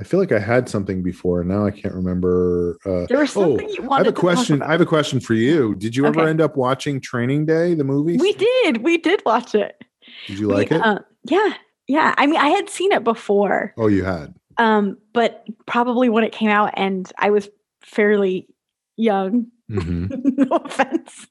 I 0.00 0.04
feel 0.04 0.18
like 0.20 0.32
I 0.32 0.38
had 0.38 0.68
something 0.68 1.02
before, 1.02 1.40
and 1.40 1.48
now 1.50 1.64
I 1.64 1.70
can't 1.70 1.94
remember. 1.94 2.76
Uh, 2.84 3.06
There 3.08 3.18
was 3.20 3.36
oh, 3.36 3.56
something 3.56 3.68
you 3.70 3.88
I 3.90 3.98
have 3.98 4.06
a 4.08 4.12
question. 4.12 4.62
I 4.62 4.72
have 4.72 4.80
a 4.80 4.86
question 4.86 5.20
for 5.20 5.34
you. 5.34 5.74
Did 5.76 5.94
you 5.96 6.06
ever 6.06 6.26
end 6.26 6.40
up 6.40 6.56
watching 6.56 7.00
Training 7.00 7.46
Day, 7.46 7.74
the 7.74 7.84
movie? 7.84 8.16
We 8.16 8.32
did. 8.32 8.82
We 8.82 8.98
did 8.98 9.22
watch 9.24 9.54
it. 9.54 9.82
Did 10.26 10.38
you 10.38 10.48
We, 10.48 10.54
like 10.54 10.72
it? 10.72 10.80
uh, 10.80 10.98
yeah. 11.24 11.54
Yeah. 11.86 12.14
I 12.18 12.26
mean, 12.26 12.40
I 12.40 12.48
had 12.48 12.68
seen 12.68 12.90
it 12.92 13.04
before, 13.04 13.74
oh, 13.76 13.86
you 13.88 14.04
had. 14.04 14.34
um, 14.58 14.98
but 15.12 15.46
probably 15.66 16.08
when 16.08 16.24
it 16.24 16.32
came 16.32 16.48
out 16.50 16.72
and 16.74 17.10
I 17.18 17.30
was 17.30 17.48
fairly 17.82 18.48
young. 18.96 19.46
hmm 19.68 20.06
no 20.10 20.56
offense. 20.56 21.26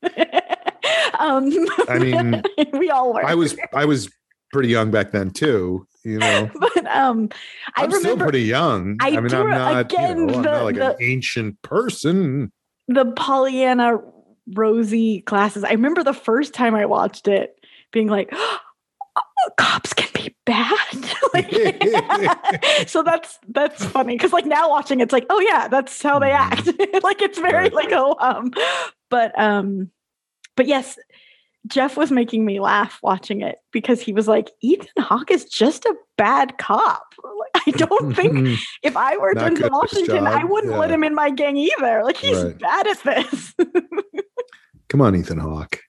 Um, 1.21 1.51
I 1.87 1.99
mean, 1.99 2.43
we 2.73 2.89
all 2.89 3.13
were. 3.13 3.25
I 3.25 3.35
was 3.35 3.55
I 3.73 3.85
was 3.85 4.09
pretty 4.51 4.69
young 4.69 4.91
back 4.91 5.11
then 5.11 5.31
too. 5.31 5.87
you 6.03 6.17
know. 6.19 6.49
but 6.59 6.85
um, 6.87 7.29
I 7.75 7.83
I'm 7.83 7.89
remember 7.91 7.99
still 7.99 8.17
pretty 8.17 8.41
young. 8.43 8.97
I 9.01 9.07
I, 9.09 9.11
mean, 9.11 9.27
do 9.27 9.37
I'm 9.37 9.49
not, 9.49 9.79
again, 9.79 10.17
you 10.19 10.25
know, 10.25 10.31
the- 10.33 10.41
not 10.41 10.63
like 10.63 10.77
an 10.77 10.95
ancient 10.99 11.61
person. 11.61 12.51
the 12.87 13.05
Pollyanna 13.15 13.99
Rosie 14.53 15.21
classes. 15.21 15.63
I 15.63 15.71
remember 15.71 16.03
the 16.03 16.13
first 16.13 16.53
time 16.53 16.75
I 16.75 16.85
watched 16.85 17.27
it 17.27 17.55
being 17.91 18.07
like, 18.07 18.29
oh, 18.33 18.57
cops 19.57 19.93
can 19.93 20.09
be 20.13 20.35
bad. 20.45 20.77
like, 21.33 22.89
so 22.89 23.03
that's 23.03 23.39
that's 23.49 23.85
funny 23.85 24.15
because 24.15 24.33
like 24.33 24.45
now 24.45 24.69
watching 24.69 24.99
it's 24.99 25.13
like, 25.13 25.25
oh 25.29 25.39
yeah, 25.39 25.67
that's 25.67 26.01
how 26.01 26.19
they 26.19 26.31
act. 26.31 26.65
like 27.03 27.21
it's 27.21 27.37
very 27.39 27.53
Right. 27.53 27.73
like 27.73 27.91
oh 27.91 28.15
um, 28.19 28.51
but 29.09 29.37
um, 29.39 29.91
but 30.57 30.67
yes. 30.67 30.97
Jeff 31.67 31.95
was 31.95 32.11
making 32.11 32.43
me 32.45 32.59
laugh 32.59 32.99
watching 33.03 33.41
it 33.41 33.57
because 33.71 34.01
he 34.01 34.13
was 34.13 34.27
like, 34.27 34.49
Ethan 34.61 34.87
Hawke 35.03 35.29
is 35.31 35.45
just 35.45 35.85
a 35.85 35.95
bad 36.17 36.57
cop. 36.57 37.03
Like, 37.23 37.67
I 37.67 37.71
don't 37.77 38.15
think 38.15 38.59
if 38.83 38.97
I 38.97 39.15
were 39.17 39.33
Denzel 39.35 39.69
Washington, 39.71 40.25
I 40.25 40.43
wouldn't 40.43 40.77
let 40.77 40.89
him 40.91 41.03
in 41.03 41.13
my 41.13 41.29
gang 41.29 41.57
either. 41.57 42.03
Like 42.03 42.17
he's 42.17 42.43
Right. 42.43 42.57
bad 42.59 42.87
at 42.87 43.03
this. 43.03 43.53
Come 44.89 45.01
on, 45.01 45.15
Ethan 45.15 45.37
Hawke. 45.37 45.79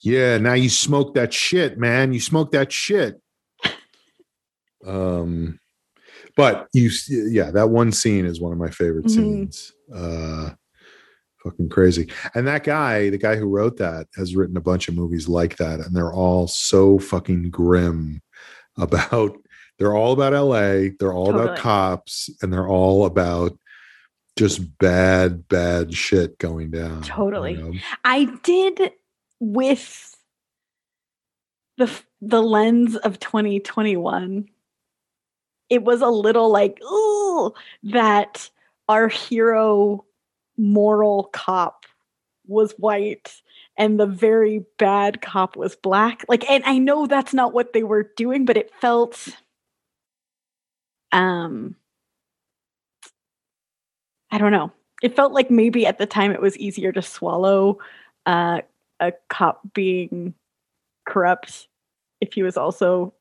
yeah, 0.00 0.38
now 0.38 0.52
you 0.54 0.68
smoke 0.68 1.14
that 1.14 1.32
shit, 1.32 1.78
man. 1.78 2.12
You 2.12 2.20
smoke 2.20 2.52
that 2.52 2.70
shit. 2.72 3.20
Um, 4.86 5.58
but 6.36 6.68
you, 6.72 6.90
yeah, 7.08 7.50
that 7.52 7.70
one 7.70 7.90
scene 7.92 8.26
is 8.26 8.40
one 8.40 8.52
of 8.52 8.58
my 8.58 8.70
favorite 8.70 9.06
Mhm. 9.06 9.10
scenes. 9.10 9.72
Uh, 9.92 10.50
fucking 11.46 11.68
crazy. 11.68 12.08
And 12.34 12.46
that 12.46 12.64
guy, 12.64 13.10
the 13.10 13.18
guy 13.18 13.36
who 13.36 13.48
wrote 13.48 13.76
that, 13.78 14.08
has 14.16 14.34
written 14.34 14.56
a 14.56 14.60
bunch 14.60 14.88
of 14.88 14.94
movies 14.94 15.28
like 15.28 15.56
that, 15.56 15.80
and 15.80 15.94
they're 15.94 16.12
all 16.12 16.48
so 16.48 16.98
fucking 16.98 17.50
grim 17.50 18.20
about. 18.78 19.36
They're 19.78 19.94
all 19.94 20.12
about 20.12 20.32
LA. 20.32 20.94
They're 20.98 21.12
all 21.12 21.28
about 21.30 21.58
cops, 21.58 22.30
and 22.40 22.50
they're 22.50 22.68
all 22.68 23.04
about 23.04 23.58
just 24.36 24.78
bad, 24.78 25.48
bad 25.48 25.92
shit 25.94 26.38
going 26.38 26.70
down. 26.70 26.98
you 26.98 27.02
Totally. 27.02 27.54
know? 27.54 27.74
I 28.04 28.24
did 28.42 28.92
with 29.38 30.16
the 31.76 31.90
the 32.22 32.42
lens 32.42 32.96
of 32.96 33.20
2021. 33.20 34.48
It 35.68 35.82
was 35.82 36.00
a 36.00 36.08
little 36.08 36.50
like, 36.50 36.80
ooh, 36.82 37.52
that 37.82 38.48
our 38.88 39.08
hero 39.08 40.05
moral 40.56 41.24
cop 41.32 41.86
was 42.46 42.72
white 42.72 43.42
and 43.76 43.98
the 43.98 44.06
very 44.06 44.64
bad 44.78 45.20
cop 45.20 45.56
was 45.56 45.76
black. 45.76 46.24
Like, 46.28 46.48
and 46.48 46.62
I 46.64 46.78
know 46.78 47.06
that's 47.06 47.34
not 47.34 47.52
what 47.52 47.72
they 47.72 47.82
were 47.82 48.10
doing, 48.16 48.44
but 48.44 48.56
it 48.56 48.72
felt 48.80 49.28
um 51.12 51.76
I 54.30 54.38
don't 54.38 54.52
know. 54.52 54.72
It 55.02 55.14
felt 55.14 55.32
like 55.32 55.50
maybe 55.50 55.86
at 55.86 55.98
the 55.98 56.06
time 56.06 56.32
it 56.32 56.40
was 56.40 56.56
easier 56.58 56.92
to 56.92 57.02
swallow 57.02 57.78
uh, 58.24 58.62
a 58.98 59.12
cop 59.28 59.60
being 59.72 60.34
corrupt 61.06 61.68
if 62.20 62.32
he 62.32 62.42
was 62.42 62.56
also 62.56 63.14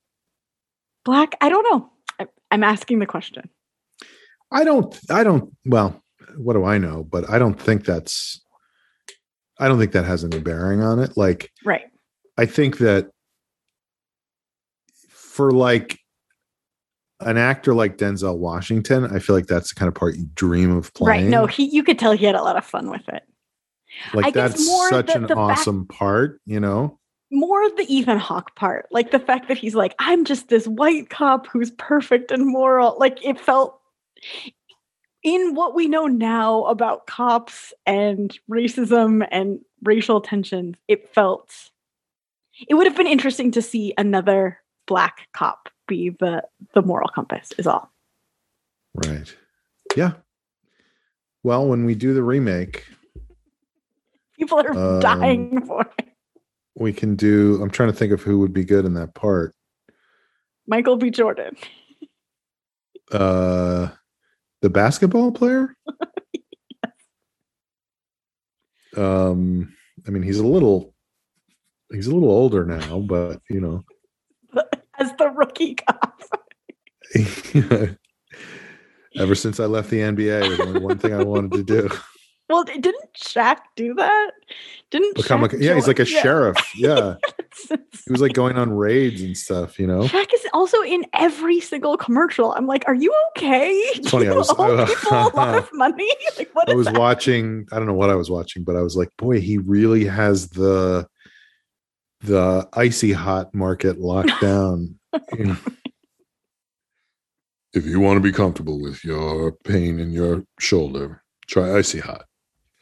black. 1.04 1.36
I 1.42 1.50
don't 1.50 1.64
know. 1.72 1.90
I, 2.20 2.28
I'm 2.50 2.64
asking 2.64 3.00
the 3.00 3.06
question. 3.06 3.50
I 4.52 4.64
don't, 4.64 4.98
I 5.10 5.24
don't, 5.24 5.56
well, 5.66 6.02
what 6.38 6.54
do 6.54 6.64
I 6.66 6.78
know? 6.78 7.04
But 7.04 7.30
I 7.30 7.40
don't 7.40 7.60
think 7.60 7.86
that's, 7.86 8.42
I 9.60 9.68
don't 9.68 9.80
think 9.80 9.92
that 9.94 10.06
has 10.06 10.24
any 10.24 10.40
bearing 10.40 10.82
on 10.82 11.00
it. 11.00 11.16
Like, 11.18 11.52
Right. 11.64 11.86
I 12.38 12.46
think 12.46 12.80
that 12.80 13.08
for 15.10 15.52
like 15.52 16.00
an 17.22 17.38
actor 17.38 17.74
like 17.74 17.98
Denzel 17.98 18.38
Washington, 18.38 19.06
I 19.06 19.20
feel 19.20 19.36
like 19.36 19.48
that's 19.48 19.74
the 19.74 19.80
kind 19.80 19.88
of 19.88 19.96
part 19.96 20.16
you 20.16 20.28
dream 20.36 20.72
of 20.76 20.94
playing. 20.94 21.24
Right. 21.26 21.30
No, 21.30 21.46
he. 21.46 21.66
You 21.66 21.84
could 21.84 21.98
tell 21.98 22.12
he 22.12 22.26
had 22.26 22.36
a 22.36 22.42
lot 22.42 22.58
of 22.58 22.66
fun 22.66 22.90
with 22.90 23.08
it. 23.08 23.24
like 24.14 24.26
I 24.26 24.32
that's 24.32 24.68
such 24.90 25.08
the- 25.08 25.16
an 25.16 25.28
the 25.28 25.36
awesome 25.36 25.88
part, 25.88 26.42
you 26.46 26.60
know? 26.60 27.00
More 27.32 27.66
of 27.66 27.76
the 27.76 27.84
Ethan 27.92 28.20
Hawke 28.20 28.56
part, 28.56 28.86
like 28.92 29.12
the 29.12 29.20
fact 29.20 29.48
that 29.48 29.58
he's 29.58 29.74
like, 29.76 29.96
I'm 30.00 30.26
just 30.26 30.48
this 30.50 30.68
white 30.68 31.10
cop 31.10 31.48
who's 31.48 31.72
perfect 31.72 32.32
and 32.32 32.46
moral. 32.46 32.98
Like 33.00 33.24
it 33.26 33.40
felt 33.40 33.80
in 35.26 35.56
what 35.56 35.74
we 35.76 35.88
know 35.88 36.06
now 36.06 36.64
about 36.66 37.08
cops 37.08 37.74
and 37.86 38.38
racism 38.50 39.28
and 39.32 39.60
racial 39.84 40.22
tensions, 40.22 40.76
it 40.88 41.14
felt 41.14 41.52
it 42.70 42.76
would 42.76 42.86
have 42.88 42.96
been 42.96 43.08
interesting 43.08 43.52
to 43.52 43.62
see 43.62 43.94
another 43.98 44.60
black 44.88 45.28
cop 45.34 45.68
be 45.88 46.12
the 46.12 46.44
the 46.74 46.82
moral 46.84 47.10
compass 47.10 47.52
is 47.58 47.66
all. 47.68 47.92
Right. 48.94 49.36
Yeah. 49.96 50.14
Well, 51.44 51.68
when 51.68 51.86
we 51.86 51.96
do 51.96 52.14
the 52.14 52.24
remake, 52.24 52.86
People 54.38 54.60
are 54.60 54.78
Um, 54.78 55.00
dying 55.00 55.66
for 55.66 55.86
it. 55.98 56.08
we 56.76 56.92
can 56.94 57.16
do, 57.16 57.62
I'm 57.64 57.70
trying 57.72 57.90
to 57.90 57.96
think 57.98 58.12
of 58.12 58.22
who 58.22 58.40
would 58.40 58.52
be 58.54 58.66
good 58.66 58.84
in 58.86 58.94
that 58.96 59.14
part. 59.16 59.56
Michael 60.68 60.98
B. 60.98 61.10
Jordan. 61.10 61.56
uh 63.12 63.90
the 64.66 64.70
basketball 64.72 65.32
player? 65.32 65.78
Um 68.98 69.76
i 70.08 70.10
mean 70.10 70.24
he's 70.24 70.40
a 70.40 70.48
little 70.48 70.96
he's 71.92 72.08
a 72.08 72.14
little 72.14 72.32
older 72.32 72.66
now 72.66 73.00
but 73.00 73.42
you 73.50 73.60
know. 73.60 73.84
As 74.98 75.12
the 75.18 75.28
rookie 75.28 75.76
cop. 75.76 76.22
ever 79.18 79.36
since 79.36 79.60
i 79.60 79.66
left 79.66 79.90
the 79.90 80.00
nba 80.00 80.48
was 80.48 80.62
only 80.62 80.80
one 80.80 80.98
thing 80.98 81.14
i 81.14 81.22
wanted 81.22 81.52
to 81.52 81.64
do 81.64 81.90
Well, 82.48 82.64
didn't 82.64 82.96
Shaq 83.18 83.58
do 83.76 83.96
that? 83.96 84.32
Didn't 84.92 85.16
become 85.16 85.42
Shaq 85.42 85.60
yeah 85.60 85.74
he's 85.76 85.88
like 85.88 86.00
a 86.00 86.08
Yeah. 86.08 86.22
sheriff 86.22 86.58
yeah 86.76 87.16
he 87.70 88.12
was 88.12 88.22
like 88.22 88.34
going 88.34 88.56
on 88.58 88.72
raids 88.72 89.22
and 89.22 89.36
stuff 89.36 89.80
you 89.80 89.88
know 89.88 90.02
Shaq 90.04 90.32
is 90.34 90.46
also 90.54 90.82
in 90.84 91.06
every 91.14 91.60
single 91.60 91.98
commercial. 91.98 92.54
I'm 92.54 92.68
like, 92.68 92.84
are 92.88 92.94
you 92.94 93.12
okay? 93.32 93.84
Do 93.96 94.10
funny, 94.10 94.28
I 94.28 94.34
was- 94.34 94.54
owe 94.58 94.86
people 94.88 95.12
a 95.12 95.32
lot 95.36 95.56
of 95.58 95.70
money? 95.74 96.10
Like, 96.38 96.50
what 96.54 96.70
i 96.70 96.74
was 96.76 96.86
that? 96.86 96.98
watching 96.98 97.66
i 97.72 97.78
don't 97.78 97.88
know 97.88 97.94
what 97.94 98.10
i 98.10 98.16
was 98.16 98.30
watching 98.30 98.64
but 98.64 98.76
i 98.76 98.82
was 98.82 98.96
like 98.96 99.10
boy 99.18 99.40
he 99.42 99.58
really 99.58 100.06
has 100.06 100.50
the 100.50 101.08
the 102.22 102.68
icy 102.74 103.12
hot 103.14 103.54
market 103.56 104.00
locked 104.00 104.40
down 104.42 104.96
you 105.38 105.46
know. 105.46 105.58
if 107.74 107.86
you 107.86 108.00
want 108.00 108.18
to 108.18 108.22
be 108.22 108.32
comfortable 108.32 108.82
with 108.82 109.04
your 109.04 109.52
pain 109.64 110.00
in 110.00 110.12
your 110.12 110.44
shoulder 110.60 111.22
try 111.48 111.76
icy 111.78 112.00
hot 112.00 112.26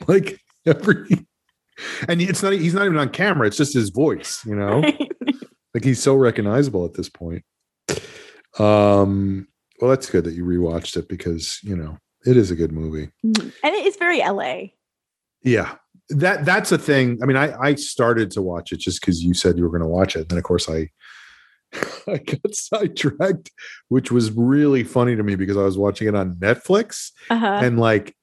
like 0.08 0.40
every 0.66 1.08
and 2.08 2.22
it's 2.22 2.42
not 2.44 2.54
he's 2.54 2.74
not 2.74 2.86
even 2.86 2.98
on 2.98 3.10
camera 3.10 3.48
it's 3.48 3.58
just 3.58 3.74
his 3.74 3.90
voice 3.90 4.46
you 4.46 4.56
know 4.56 4.82
Right? 4.82 5.12
like 5.74 5.84
he's 5.84 6.02
so 6.02 6.16
recognizable 6.16 6.86
at 6.86 6.94
this 6.94 7.10
point 7.10 7.44
um 8.60 9.48
well 9.82 9.90
that's 9.90 10.10
good 10.10 10.24
that 10.26 10.34
you 10.36 10.46
rewatched 10.46 10.96
it 10.98 11.08
because 11.10 11.60
you 11.64 11.76
know 11.76 11.98
it 12.26 12.38
is 12.38 12.52
a 12.52 12.56
good 12.56 12.72
movie 12.72 13.10
Mhm. 13.26 13.52
and 13.64 13.76
it 13.76 13.86
is 13.86 13.96
very 13.98 14.20
LA. 14.20 14.68
yeah 15.44 15.76
that 16.10 16.46
that's 16.46 16.72
a 16.72 16.78
thing 16.78 17.18
i 17.24 17.26
mean 17.26 17.38
i 17.38 17.54
i 17.60 17.76
started 17.76 18.30
to 18.32 18.42
watch 18.42 18.72
it 18.72 18.80
just 18.80 19.02
because 19.02 19.24
you 19.24 19.34
said 19.34 19.58
you 19.58 19.64
were 19.64 19.70
going 19.70 19.82
to 19.82 19.88
watch 19.88 20.16
it 20.16 20.20
and 20.22 20.30
then 20.30 20.38
of 20.38 20.44
course 20.44 20.70
i 20.70 20.88
i 22.08 22.18
got 22.18 22.54
sidetracked 22.54 23.50
which 23.88 24.12
was 24.12 24.32
really 24.32 24.84
funny 24.84 25.16
to 25.16 25.24
me 25.24 25.36
because 25.36 25.58
i 25.58 25.64
was 25.64 25.78
watching 25.78 26.08
it 26.08 26.14
on 26.16 26.36
netflix 26.36 27.10
Uh-huh. 27.32 27.60
and 27.64 27.80
like 27.80 28.16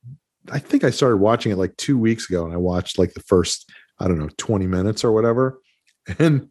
i 0.50 0.58
think 0.58 0.84
i 0.84 0.90
started 0.90 1.16
watching 1.18 1.52
it 1.52 1.56
like 1.56 1.76
two 1.76 1.98
weeks 1.98 2.28
ago 2.28 2.44
and 2.44 2.52
i 2.52 2.56
watched 2.56 2.98
like 2.98 3.12
the 3.14 3.20
first 3.22 3.70
i 3.98 4.06
don't 4.08 4.18
know 4.18 4.28
20 4.36 4.66
minutes 4.66 5.04
or 5.04 5.12
whatever. 5.12 5.58
And 6.18 6.48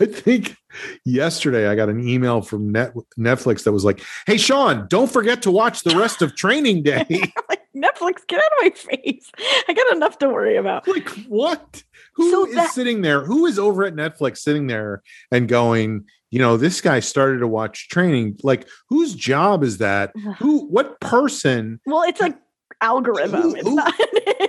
i 0.00 0.06
think 0.06 0.56
yesterday 1.04 1.66
i 1.68 1.74
got 1.74 1.88
an 1.90 2.06
email 2.08 2.40
from 2.40 2.70
Net- 2.72 2.94
netflix 3.18 3.64
that 3.64 3.72
was 3.72 3.84
like 3.84 4.00
hey 4.26 4.36
sean 4.38 4.86
don't 4.88 5.10
forget 5.10 5.42
to 5.42 5.50
watch 5.50 5.82
the 5.82 5.94
rest 5.96 6.22
of 6.22 6.34
training 6.36 6.82
day. 6.92 7.04
Like, 7.48 7.60
Netflix, 7.74 8.26
get 8.28 8.38
out 8.38 8.52
of 8.52 8.58
my 8.62 8.70
face. 8.70 9.30
I 9.66 9.72
got 9.72 9.96
enough 9.96 10.18
to 10.18 10.28
worry 10.28 10.56
about. 10.56 10.86
like 10.86 11.08
what? 11.26 11.82
Who 12.16 12.30
So 12.30 12.46
is 12.46 12.54
that- 12.54 12.70
sitting 12.72 13.00
there? 13.00 13.24
Who 13.24 13.46
is 13.46 13.58
over 13.58 13.84
at 13.84 13.94
netflix 13.94 14.38
sitting 14.38 14.66
there 14.66 15.02
and 15.30 15.48
going 15.48 16.04
you 16.30 16.38
know 16.38 16.56
this 16.58 16.80
guy 16.82 17.00
started 17.00 17.38
to 17.38 17.48
watch 17.48 17.88
training. 17.88 18.38
Like 18.42 18.68
whose 18.90 19.14
job 19.14 19.64
is 19.64 19.78
that? 19.78 20.12
Who 20.38 20.66
what 20.68 21.00
person 21.00 21.80
Well, 21.86 22.02
it's 22.02 22.20
like 22.20 22.36
algorithm. 22.82 23.42
Who- 23.42 23.54
It's 23.56 23.68
who- 23.68 23.74
not. 23.76 23.94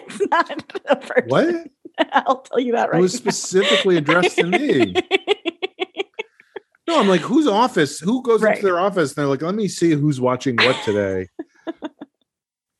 It's 0.05 0.21
not 0.29 0.73
a 0.89 0.95
person. 0.95 1.27
what 1.29 1.67
I'll 2.11 2.41
tell 2.41 2.59
you 2.59 2.73
that 2.73 2.89
right. 2.91 2.99
it 2.99 3.01
was 3.01 3.13
now. 3.13 3.19
specifically 3.31 3.97
addressed 3.97 4.35
to 4.37 4.45
me 4.45 4.93
no 6.87 6.99
i'm 6.99 7.07
like 7.07 7.21
whose 7.21 7.47
office 7.47 7.99
who 7.99 8.21
goes 8.23 8.41
Right. 8.41 8.55
into 8.57 8.65
their 8.65 8.79
office 8.79 9.11
and 9.11 9.15
they're 9.17 9.27
like 9.27 9.41
let 9.41 9.55
me 9.55 9.67
see 9.67 9.91
who's 9.91 10.19
watching 10.21 10.55
what 10.57 10.75
today 10.83 11.29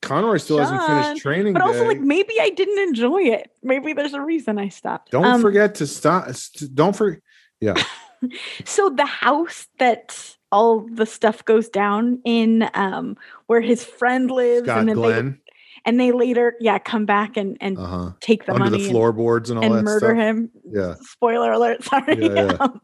conroy 0.02 0.36
still 0.36 0.58
hasn't 0.58 0.82
finished 0.82 1.22
training 1.22 1.54
but 1.54 1.62
also, 1.62 1.80
day. 1.80 1.86
like 1.88 2.00
maybe 2.00 2.34
I 2.40 2.50
didn't 2.50 2.78
enjoy 2.88 3.22
it. 3.22 3.50
Maybe 3.62 3.94
there's 3.94 4.12
a 4.12 4.20
reason 4.20 4.58
I 4.58 4.68
stopped. 4.68 5.10
don't 5.12 5.24
Um, 5.24 5.40
forget 5.40 5.76
to 5.76 5.86
stop 5.86 6.30
st- 6.34 6.74
don't 6.74 6.94
forget 6.94 7.20
yeah 7.60 7.74
so 8.64 8.90
the 8.90 9.06
house 9.06 9.66
that 9.78 10.36
all 10.52 10.86
the 10.92 11.06
stuff 11.06 11.44
goes 11.44 11.68
down 11.68 12.20
in 12.24 12.68
um 12.74 13.16
where 13.46 13.60
his 13.62 13.82
friend 13.84 14.30
lives 14.30 14.66
Scott 14.66 14.80
and 14.80 14.88
then 14.90 14.96
they 14.96 15.02
Glenn 15.02 15.40
and 15.84 16.00
they 16.00 16.12
later 16.12 16.54
yeah 16.60 16.78
come 16.78 17.04
back 17.06 17.36
and 17.36 17.56
and 17.60 17.78
uh-huh. 17.78 18.12
take 18.20 18.46
the 18.46 18.52
under 18.52 18.70
money 18.70 18.82
the 18.82 18.90
floorboards 18.90 19.50
and 19.50 19.58
all 19.58 19.64
and, 19.72 19.84
murder 19.84 20.06
stuff. 20.08 20.16
him 20.16 20.50
Yeah. 20.64 20.94
spoiler 21.00 21.52
alert 21.52 21.82
sorry 21.90 22.16
Yeah, 22.24 22.34
yeah. 22.34 22.56
Um, 22.60 22.80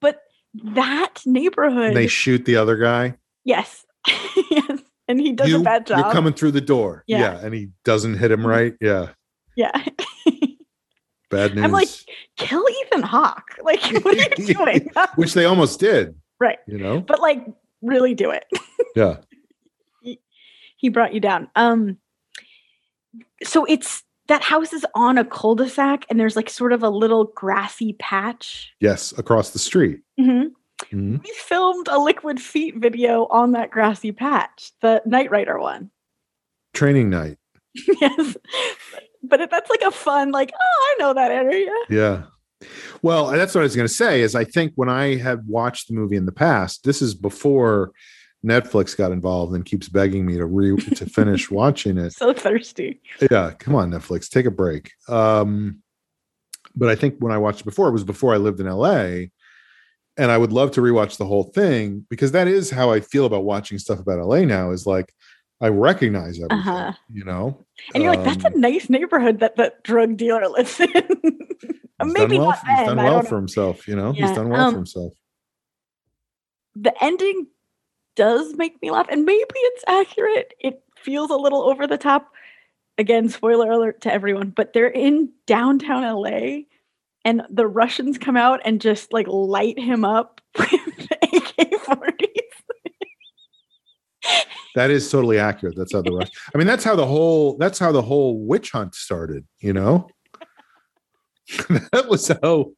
but 0.00 0.20
that 0.74 1.14
neighborhood 1.26 1.88
And 1.88 1.96
they 1.96 2.06
shoot 2.06 2.44
the 2.44 2.56
other 2.56 2.76
guy. 2.76 3.16
yes 3.44 3.84
yes 4.50 4.80
and 5.08 5.20
he 5.20 5.32
does 5.32 5.48
you, 5.48 5.60
a 5.60 5.62
bad 5.62 5.86
job 5.86 5.98
You're 5.98 6.12
coming 6.12 6.34
through 6.34 6.50
the 6.50 6.60
door. 6.60 7.02
Yeah. 7.06 7.18
Yeah. 7.20 7.40
And 7.44 7.54
he 7.54 7.70
doesn't 7.84 8.18
hit 8.18 8.30
him 8.30 8.40
Mhm. 8.40 8.46
right. 8.46 8.74
Yeah. 8.80 9.08
yeah 9.56 9.72
Bad 11.30 11.54
news. 11.54 11.64
I'm 11.64 11.72
like, 11.72 11.88
kill 12.36 12.64
Ethan 12.82 13.02
Hawke. 13.02 13.56
Like, 13.62 13.82
what 14.04 14.18
are 14.18 14.42
you 14.42 14.54
doing? 14.54 14.90
Which 15.16 15.34
they 15.34 15.44
almost 15.44 15.78
did. 15.80 16.14
Right. 16.40 16.58
You 16.66 16.78
know? 16.78 17.00
but 17.00 17.20
like, 17.20 17.44
really 17.82 18.14
do 18.14 18.30
it. 18.30 18.44
Yeah. 18.96 19.16
He 20.76 20.88
brought 20.90 21.12
you 21.12 21.20
down. 21.20 21.48
Um, 21.56 21.98
so 23.44 23.64
it's 23.64 24.02
that 24.28 24.42
house 24.42 24.72
is 24.72 24.84
on 24.94 25.16
a 25.18 25.24
cul-de-sac, 25.24 26.04
and 26.10 26.20
there's 26.20 26.36
like 26.36 26.50
sort 26.50 26.72
of 26.72 26.82
a 26.82 26.90
little 26.90 27.24
grassy 27.34 27.94
patch. 27.94 28.72
Yes. 28.80 29.12
Across 29.16 29.50
the 29.50 29.58
street. 29.58 30.00
Mhm. 30.20 30.50
Mhm. 30.92 31.22
We 31.24 31.30
filmed 31.34 31.88
a 31.88 31.98
Liquid 31.98 32.40
Feet 32.40 32.76
video 32.76 33.26
on 33.30 33.52
that 33.52 33.70
grassy 33.70 34.12
patch, 34.12 34.72
the 34.80 35.02
Night 35.06 35.30
Rider 35.30 35.58
one. 35.58 35.90
Training 36.74 37.10
night. 37.10 37.38
yes, 38.00 38.36
but 39.22 39.50
that's 39.50 39.70
like 39.70 39.82
a 39.82 39.90
fun, 39.90 40.30
like, 40.30 40.52
oh, 40.54 40.94
I 40.98 41.02
know 41.02 41.14
that 41.14 41.30
area. 41.30 41.70
Yeah. 41.88 42.24
Well, 43.02 43.28
that's 43.30 43.54
what 43.54 43.62
I 43.62 43.64
was 43.64 43.76
going 43.76 43.88
to 43.88 43.92
say. 43.94 44.20
Is 44.20 44.34
I 44.34 44.44
think 44.44 44.72
when 44.76 44.88
I 44.88 45.16
had 45.16 45.46
watched 45.46 45.88
the 45.88 45.94
movie 45.94 46.16
in 46.16 46.26
the 46.26 46.32
past, 46.32 46.84
this 46.84 47.00
is 47.00 47.14
before 47.14 47.92
Netflix 48.46 48.96
got 48.96 49.10
involved 49.12 49.54
and 49.54 49.64
keeps 49.64 49.88
begging 49.88 50.24
me 50.24 50.36
to 50.36 50.46
re 50.46 50.76
to 50.76 51.06
finish 51.06 51.50
watching 51.50 51.98
it. 51.98 52.12
So 52.12 52.32
thirsty. 52.32 53.00
Yeah, 53.30 53.52
come 53.58 53.74
on, 53.74 53.90
Netflix, 53.90 54.28
take 54.28 54.46
a 54.46 54.50
break. 54.50 54.92
Um, 55.08 55.82
but 56.76 56.88
I 56.88 56.94
think 56.94 57.16
when 57.18 57.32
I 57.32 57.38
watched 57.38 57.60
it 57.62 57.64
before, 57.64 57.88
it 57.88 57.92
was 57.92 58.04
before 58.04 58.32
I 58.34 58.36
lived 58.36 58.60
in 58.60 58.66
LA, 58.66 59.26
and 60.16 60.30
I 60.30 60.38
would 60.38 60.52
love 60.52 60.70
to 60.72 60.80
rewatch 60.80 61.16
the 61.16 61.24
whole 61.26 61.44
thing 61.44 62.06
because 62.08 62.32
that 62.32 62.46
is 62.46 62.70
how 62.70 62.92
I 62.92 63.00
feel 63.00 63.26
about 63.26 63.44
watching 63.44 63.78
stuff 63.78 63.98
about 63.98 64.24
LA 64.24 64.40
now. 64.42 64.70
Is 64.70 64.86
like 64.86 65.12
I 65.60 65.68
recognize 65.70 66.36
everything, 66.38 66.58
Uh-huh. 66.58 66.92
you 67.12 67.24
know. 67.24 67.64
And 67.92 68.02
you're 68.04 68.14
like, 68.14 68.24
that's 68.24 68.44
Um, 68.44 68.52
a 68.54 68.58
nice 68.58 68.88
neighborhood 68.88 69.40
that 69.40 69.56
that 69.56 69.82
drug 69.82 70.16
dealer 70.16 70.46
lives 70.48 70.78
in. 70.78 70.88
he's 70.92 72.12
Maybe 72.12 72.36
done 72.36 72.46
well, 72.46 72.50
not 72.50 72.58
he's 72.68 72.86
done 72.86 72.96
well 72.98 73.22
for 73.22 73.34
himself, 73.36 73.88
you 73.88 73.96
know. 73.96 74.12
Yeah, 74.12 74.28
He's 74.28 74.36
done 74.36 74.48
well 74.50 74.60
um, 74.60 74.72
for 74.74 74.78
himself. 74.78 75.12
The 76.76 76.94
ending 77.02 77.48
does 78.18 78.52
make 78.54 78.82
me 78.82 78.90
laugh, 78.90 79.06
and 79.08 79.24
maybe 79.24 79.46
it's 79.54 79.84
accurate. 79.86 80.52
It 80.58 80.82
feels 80.96 81.30
a 81.30 81.36
little 81.36 81.62
over 81.62 81.86
the 81.86 81.96
top. 81.96 82.32
Again, 82.98 83.28
spoiler 83.28 83.70
alert 83.70 84.00
to 84.00 84.12
everyone, 84.12 84.50
but 84.50 84.72
they're 84.72 84.88
in 84.88 85.30
downtown 85.46 86.02
LA, 86.02 86.62
and 87.24 87.42
the 87.48 87.68
Russians 87.68 88.18
come 88.18 88.36
out 88.36 88.60
and 88.64 88.80
just 88.80 89.12
like 89.12 89.28
light 89.28 89.78
him 89.78 90.04
up 90.04 90.40
with 90.58 90.72
AK 91.22 91.70
40s. 91.84 92.24
That 94.74 94.90
is 94.90 95.08
totally 95.08 95.38
accurate. 95.38 95.76
That's 95.76 95.92
how 95.92 96.02
the 96.02 96.10
rush. 96.10 96.30
I 96.52 96.58
mean, 96.58 96.66
that's 96.66 96.84
how 96.84 96.96
the 96.96 97.06
whole 97.06 97.56
that's 97.56 97.78
how 97.78 97.92
the 97.92 98.02
whole 98.02 98.44
witch 98.44 98.72
hunt 98.72 98.96
started, 98.96 99.46
you 99.60 99.72
know? 99.72 100.08
that 101.92 102.06
was 102.08 102.28
how 102.42 102.72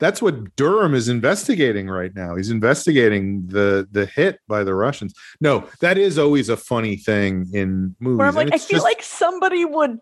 that's 0.00 0.22
what 0.22 0.54
Durham 0.56 0.94
is 0.94 1.08
investigating 1.08 1.88
right 1.88 2.14
now. 2.14 2.36
He's 2.36 2.50
investigating 2.50 3.46
the 3.46 3.88
the 3.90 4.06
hit 4.06 4.40
by 4.46 4.64
the 4.64 4.74
Russians. 4.74 5.14
No, 5.40 5.68
that 5.80 5.98
is 5.98 6.18
always 6.18 6.48
a 6.48 6.56
funny 6.56 6.96
thing 6.96 7.48
in 7.52 7.96
movies. 7.98 8.18
Where 8.18 8.28
I'm 8.28 8.34
like, 8.34 8.54
I 8.54 8.58
feel 8.58 8.76
just- 8.76 8.84
like 8.84 9.02
somebody 9.02 9.64
would 9.64 9.98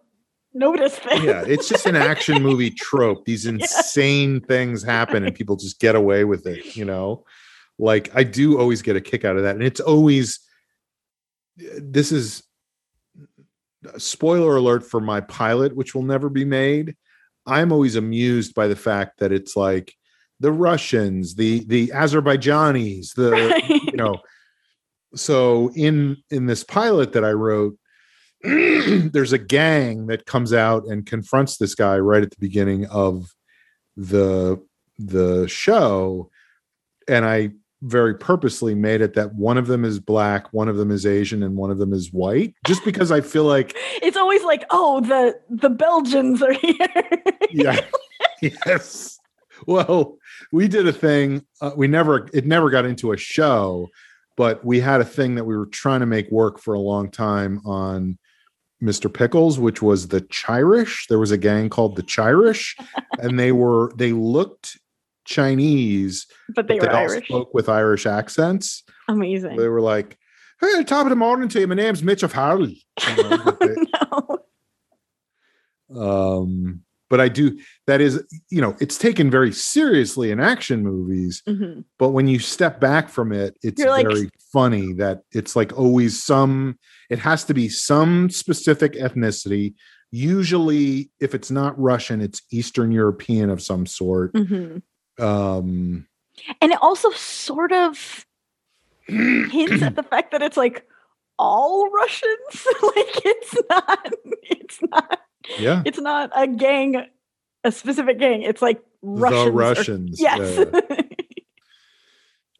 notice 0.52 0.98
this. 1.00 1.22
yeah, 1.22 1.44
it's 1.46 1.68
just 1.68 1.86
an 1.86 1.96
action 1.96 2.42
movie 2.42 2.70
trope. 2.78 3.24
These 3.24 3.46
insane 3.46 4.40
things 4.40 4.82
happen 4.82 5.24
and 5.24 5.34
people 5.34 5.56
just 5.56 5.80
get 5.80 5.94
away 5.94 6.24
with 6.24 6.46
it, 6.46 6.76
you 6.76 6.84
know? 6.84 7.24
Like 7.78 8.10
I 8.14 8.22
do 8.22 8.58
always 8.58 8.80
get 8.82 8.96
a 8.96 9.00
kick 9.00 9.24
out 9.24 9.36
of 9.36 9.42
that. 9.42 9.54
And 9.56 9.64
it's 9.64 9.80
always 9.80 10.40
this 11.56 12.12
is 12.12 12.42
spoiler 13.98 14.56
alert 14.56 14.84
for 14.88 15.00
my 15.00 15.20
pilot, 15.20 15.76
which 15.76 15.94
will 15.94 16.02
never 16.02 16.28
be 16.28 16.44
made. 16.44 16.96
I'm 17.46 17.72
always 17.72 17.96
amused 17.96 18.54
by 18.54 18.68
the 18.68 18.76
fact 18.76 19.18
that 19.20 19.32
it's 19.32 19.56
like 19.56 19.94
the 20.40 20.52
Russians, 20.52 21.34
the 21.34 21.64
the 21.66 21.88
Azerbaijanis, 21.88 23.14
the 23.14 23.30
Right. 23.32 23.68
you 23.68 23.96
know. 23.96 24.18
So 25.14 25.70
in 25.74 26.16
in 26.30 26.46
this 26.46 26.64
pilot 26.64 27.12
that 27.12 27.24
I 27.24 27.32
wrote, 27.32 27.78
there's 28.42 29.32
a 29.32 29.38
gang 29.38 30.06
that 30.08 30.26
comes 30.26 30.52
out 30.52 30.86
and 30.86 31.06
confronts 31.06 31.56
this 31.56 31.74
guy 31.74 31.98
right 31.98 32.22
at 32.22 32.30
the 32.30 32.36
beginning 32.38 32.86
of 32.86 33.32
the 33.96 34.62
the 34.98 35.46
show 35.48 36.30
and 37.08 37.24
i 37.24 37.50
very 37.86 38.14
purposely 38.14 38.74
made 38.74 39.00
it 39.00 39.14
that 39.14 39.34
one 39.34 39.56
of 39.56 39.66
them 39.66 39.84
is 39.84 39.98
black 40.00 40.52
one 40.52 40.68
of 40.68 40.76
them 40.76 40.90
is 40.90 41.06
asian 41.06 41.42
and 41.42 41.56
one 41.56 41.70
of 41.70 41.78
them 41.78 41.92
is 41.92 42.12
white 42.12 42.54
just 42.66 42.84
because 42.84 43.10
i 43.10 43.20
feel 43.20 43.44
like 43.44 43.76
It's 44.02 44.16
always 44.16 44.44
like, 44.44 44.64
oh, 44.70 45.00
the 45.00 45.38
the 45.48 45.70
Belgians 45.70 46.42
are 46.42 46.52
here. 46.52 46.88
yeah 47.50 47.80
yes 48.42 49.18
well 49.66 50.18
we 50.52 50.68
did 50.68 50.86
a 50.86 50.92
thing 50.92 51.44
uh, 51.60 51.72
we 51.76 51.88
never 51.88 52.28
it 52.32 52.46
never 52.46 52.70
got 52.70 52.84
into 52.84 53.12
a 53.12 53.16
show 53.16 53.88
but 54.36 54.64
we 54.64 54.80
had 54.80 55.00
a 55.00 55.04
thing 55.04 55.34
that 55.36 55.44
we 55.44 55.56
were 55.56 55.66
trying 55.66 56.00
to 56.00 56.06
make 56.06 56.30
work 56.30 56.60
for 56.60 56.74
a 56.74 56.80
long 56.80 57.10
time 57.10 57.60
on 57.64 58.18
Mr. 58.82 59.12
Pickles, 59.12 59.58
which 59.58 59.80
was 59.80 60.08
the 60.08 60.20
Chirish. 60.20 61.08
There 61.08 61.18
was 61.18 61.30
a 61.30 61.38
gang 61.38 61.70
called 61.70 61.96
the 61.96 62.02
Chirish, 62.02 62.78
and 63.18 63.40
they 63.40 63.50
were 63.50 63.90
they 63.96 64.12
looked 64.12 64.78
Chinese, 65.26 66.26
but 66.54 66.66
they 66.68 66.78
but 66.78 66.88
were 66.88 66.94
all 66.96 67.02
Irish. 67.10 67.26
spoke 67.28 67.52
with 67.54 67.68
Irish 67.68 68.06
accents. 68.06 68.82
Amazing. 69.08 69.56
They 69.56 69.68
were 69.68 69.80
like, 69.80 70.16
"Hey, 70.60 70.82
top 70.84 71.06
of 71.06 71.10
the 71.10 71.16
morning 71.16 71.48
to 71.50 71.60
you. 71.60 71.66
My 71.66 71.74
name's 71.74 72.02
Mitch 72.02 72.24
O'Farrell." 72.24 72.68
You 72.68 72.76
know, 73.16 73.56
but 73.58 73.70
no. 75.90 76.40
um, 76.40 76.82
but 77.08 77.20
I 77.20 77.28
do 77.28 77.56
that 77.86 78.00
is 78.00 78.22
you 78.50 78.60
know 78.60 78.76
it's 78.80 78.98
taken 78.98 79.30
very 79.30 79.52
seriously 79.52 80.30
in 80.30 80.40
action 80.40 80.82
movies, 80.82 81.42
Mhm. 81.46 81.84
but 81.98 82.10
when 82.10 82.26
you 82.26 82.38
step 82.40 82.80
back 82.80 83.08
from 83.08 83.32
it, 83.32 83.56
it's 83.62 83.80
You're 83.80 83.90
like- 83.90 84.06
very 84.06 84.28
funny 84.52 84.92
that 84.94 85.22
it's 85.32 85.54
like 85.54 85.76
always 85.78 86.22
some. 86.22 86.78
It 87.10 87.20
has 87.20 87.44
to 87.44 87.54
be 87.54 87.68
some 87.68 88.30
specific 88.30 88.94
ethnicity. 88.94 89.74
Usually, 90.10 91.10
if 91.20 91.34
it's 91.34 91.50
not 91.50 91.78
Russian, 91.80 92.20
it's 92.20 92.42
Eastern 92.50 92.90
European 92.90 93.50
of 93.50 93.62
some 93.62 93.86
sort. 93.86 94.32
Mhm. 94.32 94.82
Um, 95.18 96.06
And 96.60 96.72
it 96.72 96.78
also 96.82 97.10
sort 97.10 97.72
of 97.72 98.26
hints 99.06 99.82
at 99.82 99.96
the 99.96 100.02
fact 100.02 100.32
that 100.32 100.42
it's 100.42 100.56
like 100.56 100.84
all 101.38 101.90
Russians. 101.90 102.66
like 102.82 103.24
it's 103.24 103.54
not 103.70 104.12
it's 104.42 104.78
not 104.90 105.20
yeah, 105.58 105.82
it's 105.84 105.98
not 106.00 106.30
a 106.34 106.46
gang, 106.48 107.06
a 107.64 107.70
specific 107.72 108.18
gang. 108.18 108.42
It's 108.42 108.60
like 108.62 108.80
Russians. 109.02 109.44
the 109.44 109.48
or- 109.50 109.52
Russians. 109.52 110.20
yes. 110.20 110.58
Yeah. 110.58 111.00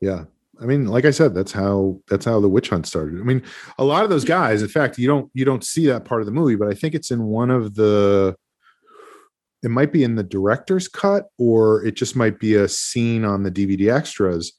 yeah 0.00 0.24
i 0.60 0.64
mean 0.66 0.86
like 0.86 1.04
i 1.06 1.10
said 1.10 1.34
that's 1.34 1.52
how 1.52 1.98
that's 2.08 2.24
how 2.24 2.38
the 2.40 2.48
witch 2.48 2.68
hunt 2.68 2.86
started 2.86 3.18
i 3.18 3.24
mean 3.24 3.42
a 3.78 3.84
lot 3.84 4.04
of 4.04 4.10
those 4.10 4.24
guys 4.24 4.60
in 4.62 4.68
fact 4.68 4.98
you 4.98 5.06
don't 5.06 5.30
you 5.34 5.44
don't 5.44 5.64
see 5.64 5.86
that 5.86 6.04
part 6.04 6.20
of 6.20 6.26
the 6.26 6.32
movie 6.32 6.54
but 6.54 6.68
i 6.68 6.74
think 6.74 6.94
it's 6.94 7.10
in 7.10 7.22
one 7.24 7.50
of 7.50 7.74
the 7.74 8.36
it 9.66 9.70
might 9.70 9.92
be 9.92 10.04
in 10.04 10.14
the 10.14 10.22
director's 10.22 10.86
cut 10.86 11.24
or 11.38 11.84
it 11.84 11.96
just 11.96 12.14
might 12.22 12.38
be 12.38 12.54
a 12.54 12.68
scene 12.68 13.24
on 13.24 13.42
the 13.42 13.50
dvd 13.50 13.92
extras 13.92 14.52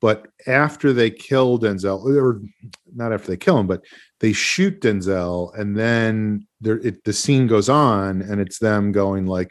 but 0.00 0.28
after 0.46 0.92
they 0.92 1.10
kill 1.10 1.58
denzel 1.58 1.98
or 2.26 2.40
not 2.94 3.12
after 3.12 3.28
they 3.32 3.36
kill 3.36 3.58
him 3.58 3.66
but 3.66 3.82
they 4.20 4.32
shoot 4.32 4.80
denzel 4.80 5.36
and 5.58 5.76
then 5.76 6.46
there 6.60 6.78
it, 6.88 7.02
the 7.04 7.12
scene 7.12 7.46
goes 7.54 7.68
on 7.68 8.22
and 8.22 8.40
it's 8.40 8.60
them 8.60 8.92
going 8.92 9.26
like 9.26 9.50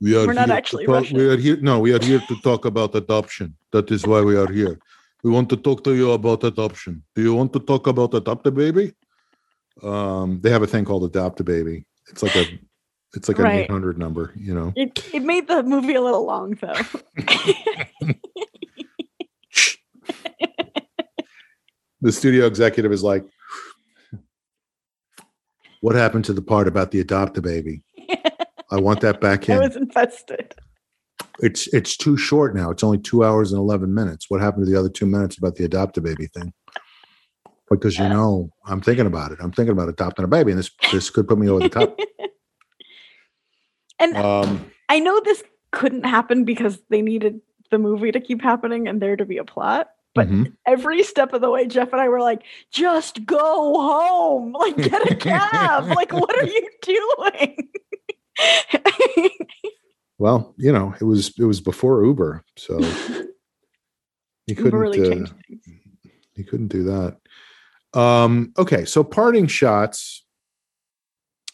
we 0.00 0.16
are 0.16 0.26
We're 0.26 0.42
not 0.44 0.50
actually 0.50 0.86
talk- 0.86 0.94
Russian." 1.00 1.18
we 1.18 1.26
are 1.32 1.36
here 1.36 1.58
no 1.70 1.74
we 1.86 1.92
are 1.96 2.02
here 2.10 2.22
to 2.30 2.36
talk 2.48 2.64
about 2.64 2.94
adoption 2.94 3.56
that 3.72 3.90
is 3.90 4.06
why 4.06 4.20
we 4.30 4.36
are 4.36 4.50
here 4.60 4.78
we 5.24 5.30
want 5.30 5.48
to 5.48 5.56
talk 5.56 5.82
to 5.84 5.94
you 5.94 6.12
about 6.12 6.44
adoption. 6.44 7.02
Do 7.14 7.22
you 7.22 7.34
want 7.34 7.54
to 7.54 7.58
talk 7.58 7.86
about 7.86 8.12
adopt 8.12 8.46
a 8.46 8.50
baby? 8.50 8.92
Um, 9.82 10.38
they 10.42 10.50
have 10.50 10.62
a 10.62 10.66
thing 10.66 10.84
called 10.84 11.04
adopt 11.04 11.40
a 11.40 11.44
baby. 11.44 11.86
It's 12.10 12.22
like 12.22 12.36
a 12.36 12.44
it's 13.14 13.28
like 13.28 13.38
an 13.38 13.44
Right. 13.44 13.64
800 13.64 13.98
number, 13.98 14.32
you 14.36 14.54
know. 14.54 14.72
It 14.76 15.08
it 15.14 15.22
made 15.22 15.48
the 15.48 15.62
movie 15.62 15.94
a 15.94 16.00
little 16.00 16.24
long 16.24 16.54
though. 16.60 16.74
The 22.00 22.12
studio 22.12 22.44
executive 22.44 22.92
is 22.92 23.02
like, 23.02 23.24
What 25.80 25.94
happened 25.94 26.26
to 26.26 26.34
the 26.34 26.42
part 26.42 26.68
about 26.68 26.90
the 26.90 27.00
adopt 27.00 27.38
a 27.38 27.42
baby? 27.42 27.82
I 28.70 28.78
want 28.78 29.00
that 29.00 29.22
back 29.22 29.48
in." 29.48 29.56
I 29.56 29.60
was 29.66 29.74
infested. 29.74 30.54
it's 31.40 31.66
it's 31.72 31.96
too 31.96 32.18
short 32.18 32.54
now. 32.54 32.70
It's 32.70 32.84
only 32.84 32.98
two 32.98 33.24
hours 33.24 33.52
and 33.52 33.58
eleven 33.58 33.94
minutes. 33.94 34.26
What 34.28 34.42
happened 34.42 34.66
to 34.66 34.70
the 34.70 34.78
other 34.78 34.90
two 34.90 35.06
minutes 35.06 35.38
about 35.38 35.54
the 35.54 35.64
adopt 35.64 35.96
a 35.96 36.02
baby 36.02 36.26
thing? 36.26 36.52
Because 37.70 37.98
you 37.98 38.04
uh. 38.04 38.08
know, 38.08 38.50
I'm 38.66 38.82
thinking 38.82 39.06
about 39.06 39.32
it. 39.32 39.38
I'm 39.40 39.52
thinking 39.52 39.72
about 39.72 39.88
adopting 39.88 40.26
a 40.26 40.28
baby, 40.28 40.52
and 40.52 40.58
this 40.58 40.70
this 40.92 41.08
could 41.08 41.26
put 41.26 41.38
me 41.38 41.48
over 41.48 41.60
the 41.60 41.70
top. 41.70 41.98
and 44.04 44.16
Um, 44.16 44.70
I 44.88 44.98
know 44.98 45.20
this 45.24 45.42
couldn't 45.70 46.04
happen 46.04 46.44
because 46.44 46.78
they 46.88 47.02
needed 47.02 47.40
the 47.70 47.78
movie 47.78 48.12
to 48.12 48.20
keep 48.20 48.42
happening 48.42 48.86
and 48.86 49.00
there 49.00 49.16
to 49.16 49.24
be 49.24 49.38
a 49.38 49.44
plot. 49.44 49.88
But 50.14 50.28
mhm. 50.28 50.52
every 50.64 51.02
step 51.02 51.32
of 51.32 51.40
the 51.40 51.50
way, 51.50 51.66
Jeff 51.66 51.92
and 51.92 52.00
I 52.00 52.08
were 52.08 52.20
like, 52.20 52.42
just 52.70 53.26
go 53.26 53.36
home. 53.36 54.54
Like, 54.64 54.76
get 54.76 55.10
a 55.10 55.16
cab. 55.16 55.88
like, 55.88 56.12
what 56.12 56.34
are 56.36 56.46
you 56.46 56.68
doing? 56.82 57.68
well, 60.18 60.54
you 60.56 60.72
know, 60.72 60.94
it 61.00 61.04
was 61.04 61.32
it 61.38 61.44
was 61.44 61.60
before 61.60 62.04
Uber, 62.04 62.44
so 62.56 62.78
you 64.46 64.54
couldn't 64.54 64.78
really 64.78 65.22
uh, 65.22 65.26
you 66.34 66.44
couldn't 66.44 66.68
do 66.68 66.84
that. 66.84 67.18
Um, 67.98 68.52
okay, 68.56 68.84
so 68.84 69.02
parting 69.04 69.46
shots. 69.48 70.24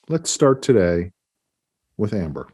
Let's 0.09 0.31
start 0.31 0.63
today 0.63 1.13
with 2.01 2.15
Amber. 2.15 2.49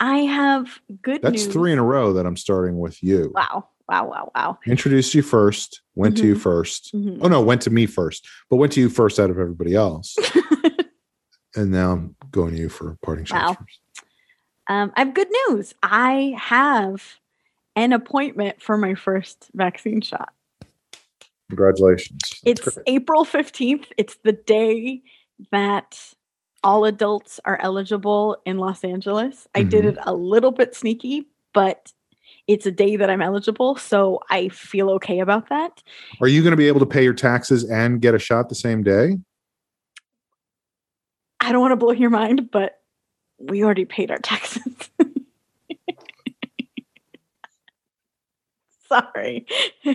I 0.00 0.18
have 0.18 0.80
good 1.02 1.22
That's 1.22 1.44
news. 1.44 1.52
three 1.52 1.72
in 1.72 1.78
a 1.78 1.84
row 1.84 2.12
that 2.12 2.26
I'm 2.26 2.36
starting 2.36 2.78
with 2.78 3.02
you. 3.02 3.32
Wow. 3.34 3.68
Wow. 3.88 4.06
Wow. 4.08 4.32
Wow. 4.34 4.58
Introduced 4.66 5.14
you 5.14 5.22
first, 5.22 5.80
went 5.94 6.16
to 6.18 6.26
you 6.26 6.34
Mhm. 6.34 6.40
1st 6.40 6.92
Mhm. 6.94 7.18
Oh 7.22 7.28
no, 7.28 7.40
went 7.40 7.62
to 7.62 7.70
me 7.70 7.86
first, 7.86 8.26
but 8.50 8.56
went 8.56 8.72
to 8.72 8.80
you 8.80 8.90
first 8.90 9.18
out 9.18 9.30
of 9.30 9.38
everybody 9.38 9.74
else. 9.74 10.16
and 11.56 11.70
now 11.70 11.92
I'm 11.92 12.16
going 12.30 12.54
to 12.54 12.60
you 12.60 12.68
for 12.68 12.98
parting 13.02 13.24
shots 13.24 13.56
Wow. 13.58 13.66
Um, 14.70 14.92
I 14.96 15.00
have 15.00 15.14
good 15.14 15.30
news. 15.48 15.74
I 15.82 16.34
have 16.38 17.02
an 17.74 17.92
appointment 17.94 18.60
for 18.60 18.76
my 18.76 18.94
first 18.94 19.48
vaccine 19.54 20.02
shot. 20.02 20.34
Congratulations. 21.48 22.18
That's 22.20 22.42
It's 22.44 22.60
great. 22.60 22.84
April 22.86 23.24
15th. 23.24 23.86
It's 23.96 24.16
the 24.22 24.32
day 24.32 25.02
that 25.50 25.98
all 26.62 26.84
adults 26.84 27.40
are 27.44 27.58
eligible 27.60 28.40
in 28.44 28.58
Los 28.58 28.84
Angeles. 28.84 29.46
I 29.54 29.62
did 29.62 29.84
it 29.84 29.96
mm-hmm. 29.96 30.08
a 30.08 30.12
little 30.12 30.50
bit 30.50 30.74
sneaky, 30.74 31.26
but 31.52 31.92
it's 32.46 32.66
a 32.66 32.72
day 32.72 32.96
that 32.96 33.10
I'm 33.10 33.22
eligible. 33.22 33.76
So 33.76 34.20
I 34.30 34.48
feel 34.48 34.90
okay 34.92 35.20
about 35.20 35.48
that. 35.50 35.82
Are 36.20 36.28
you 36.28 36.42
going 36.42 36.52
to 36.52 36.56
be 36.56 36.68
able 36.68 36.80
to 36.80 36.86
pay 36.86 37.04
your 37.04 37.14
taxes 37.14 37.64
and 37.64 38.00
get 38.00 38.14
a 38.14 38.18
shot 38.18 38.48
the 38.48 38.54
same 38.54 38.82
day? 38.82 39.18
I 41.40 41.52
don't 41.52 41.60
want 41.60 41.72
to 41.72 41.76
blow 41.76 41.92
your 41.92 42.10
mind, 42.10 42.50
but 42.50 42.80
we 43.38 43.62
already 43.62 43.84
paid 43.84 44.10
our 44.10 44.18
taxes. 44.18 44.90
Sorry. 48.88 49.46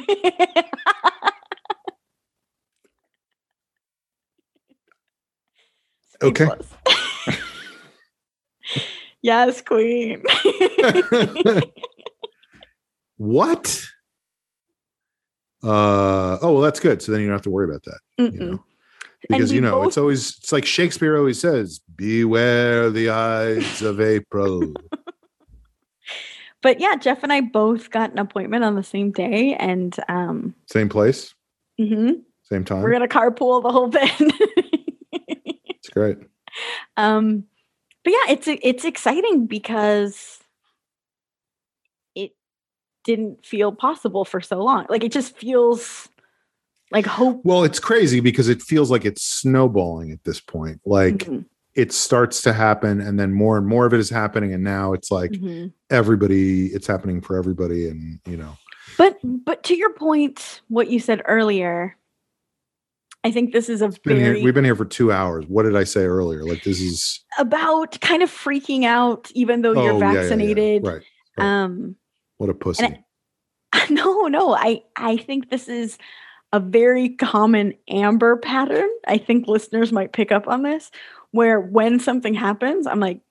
Okay. 6.23 6.47
yes, 9.21 9.61
queen. 9.61 10.23
what? 13.17 13.83
Uh 15.63 16.37
oh, 16.41 16.53
well, 16.53 16.61
that's 16.61 16.79
good. 16.79 17.01
So 17.01 17.11
then 17.11 17.21
you 17.21 17.27
don't 17.27 17.35
have 17.35 17.41
to 17.43 17.49
worry 17.49 17.69
about 17.69 17.83
that. 17.83 17.99
You 18.17 18.29
Mm-mm. 18.31 18.51
know? 18.51 18.63
Because 19.29 19.51
you 19.51 19.61
know, 19.61 19.79
both- 19.79 19.87
it's 19.87 19.97
always 19.97 20.37
it's 20.37 20.51
like 20.51 20.65
Shakespeare 20.65 21.17
always 21.17 21.39
says, 21.39 21.79
beware 21.95 22.89
the 22.89 23.09
eyes 23.09 23.81
of 23.81 23.99
April. 24.01 24.73
But 26.61 26.79
yeah, 26.79 26.95
Jeff 26.95 27.23
and 27.23 27.33
I 27.33 27.41
both 27.41 27.89
got 27.91 28.13
an 28.13 28.19
appointment 28.19 28.63
on 28.63 28.75
the 28.75 28.83
same 28.83 29.11
day, 29.11 29.53
and 29.55 29.93
um, 30.07 30.55
Same 30.71 30.87
place, 30.87 31.35
mm-hmm. 31.77 32.11
same 32.43 32.63
time. 32.63 32.81
we're 32.81 32.93
gonna 32.93 33.05
carpool 33.09 33.61
the 33.61 33.69
whole 33.69 33.91
thing. 33.91 34.31
Great. 35.93 36.17
um, 36.97 37.45
but 38.03 38.11
yeah, 38.11 38.33
it's 38.33 38.47
it's 38.47 38.83
exciting 38.85 39.45
because 39.47 40.39
it 42.15 42.31
didn't 43.03 43.45
feel 43.45 43.71
possible 43.71 44.25
for 44.25 44.41
so 44.41 44.57
long. 44.61 44.85
Like 44.89 45.03
it 45.03 45.11
just 45.11 45.37
feels 45.37 46.09
like 46.91 47.05
hope. 47.05 47.41
Well, 47.43 47.63
it's 47.63 47.79
crazy 47.79 48.19
because 48.19 48.49
it 48.49 48.61
feels 48.61 48.91
like 48.91 49.05
it's 49.05 49.23
snowballing 49.23 50.11
at 50.11 50.23
this 50.25 50.41
point. 50.41 50.81
Like 50.85 51.19
Mhm, 51.25 51.45
it 51.75 51.91
starts 51.93 52.41
to 52.41 52.53
happen 52.53 52.99
and 53.01 53.19
then 53.19 53.33
more 53.33 53.57
and 53.57 53.65
more 53.65 53.85
of 53.85 53.93
it 53.93 53.99
is 53.99 54.09
happening 54.09 54.53
and 54.53 54.63
now 54.63 54.93
it's 54.93 55.09
like 55.09 55.31
mhm. 55.31 55.71
everybody 55.89 56.67
it's 56.67 56.85
happening 56.87 57.19
for 57.21 57.37
everybody 57.37 57.87
and 57.87 58.19
you 58.27 58.37
know 58.37 58.55
But 58.97 59.17
but 59.23 59.63
to 59.63 59.75
your 59.75 59.93
point, 59.93 60.61
what 60.67 60.89
you 60.89 60.99
said 60.99 61.21
earlier, 61.25 61.95
I 63.23 63.31
think 63.31 63.53
this 63.53 63.69
is 63.69 63.81
a 63.81 63.89
been 64.03 64.17
here, 64.17 64.25
very 64.33 64.43
we've 64.43 64.53
been 64.53 64.65
here 64.65 64.75
for 64.75 64.85
two 64.85 65.11
hours 65.11 65.45
what 65.47 65.63
did 65.63 65.77
i 65.77 65.85
say 65.85 66.03
earlier 66.03 66.43
like 66.43 66.63
this 66.63 66.81
is 66.81 67.23
about 67.39 67.99
kind 68.01 68.21
of 68.21 68.29
freaking 68.29 68.83
out, 68.83 69.31
even 69.33 69.61
though 69.61 69.71
you're 69.71 69.93
oh, 69.93 69.97
yeah, 69.99 70.05
yeah, 70.05 70.13
yeah. 70.13 70.21
vaccinated. 70.21 70.85
right 70.85 71.03
right. 71.37 71.63
Um, 71.63 71.95
what 72.37 72.49
a 72.49 72.53
pussy 72.53 72.83
and 72.85 72.99
no, 73.89 74.27
no, 74.27 74.55
I 74.55 74.81
I 74.95 75.17
think 75.17 75.49
this 75.49 75.67
is 75.67 75.97
a 76.51 76.59
very 76.59 77.09
common 77.09 77.73
amber 77.89 78.37
pattern. 78.37 78.89
I 79.07 79.17
think 79.17 79.47
listeners 79.47 79.91
might 79.91 80.13
pick 80.13 80.31
up 80.31 80.47
on 80.47 80.63
this, 80.63 80.91
where 81.31 81.59
when 81.59 81.99
something 81.99 82.33
happens, 82.33 82.85
I'm 82.85 82.99
like, 82.99 83.21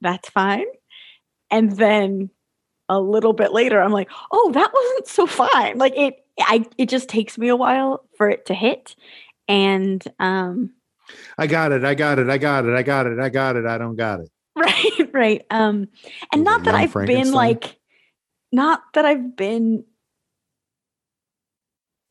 that's 0.00 0.28
fine. 0.30 0.66
And 1.50 1.76
then 1.76 2.30
a 2.88 3.00
little 3.00 3.32
bit 3.32 3.52
later, 3.52 3.80
I'm 3.80 3.92
like, 3.92 4.10
oh, 4.32 4.50
that 4.52 4.72
wasn't 4.72 5.06
so 5.06 5.26
fine. 5.26 5.78
Like 5.78 5.96
it 5.96 6.24
I 6.42 6.64
it 6.78 6.88
just 6.88 7.08
takes 7.08 7.38
me 7.38 7.48
a 7.48 7.56
while 7.56 8.04
for 8.16 8.28
it 8.28 8.46
to 8.46 8.54
hit. 8.54 8.96
And 9.48 10.02
um 10.18 10.74
i 11.38 11.46
got 11.48 11.72
it 11.72 11.84
i 11.84 11.92
got 11.92 12.20
it 12.20 12.30
i 12.30 12.38
got 12.38 12.64
it 12.64 12.72
i 12.72 12.82
got 12.82 13.04
it 13.06 13.18
i 13.18 13.28
got 13.28 13.56
it 13.56 13.66
i 13.66 13.78
don't 13.78 13.96
got 13.96 14.20
it. 14.20 14.30
Right 14.56 15.10
right 15.12 15.46
um 15.50 15.88
and 16.32 16.44
not 16.44 16.64
that 16.64 16.74
i've 16.74 16.92
been 16.92 17.32
like 17.32 17.78
not 18.52 18.82
that 18.94 19.04
i've 19.04 19.34
been 19.34 19.84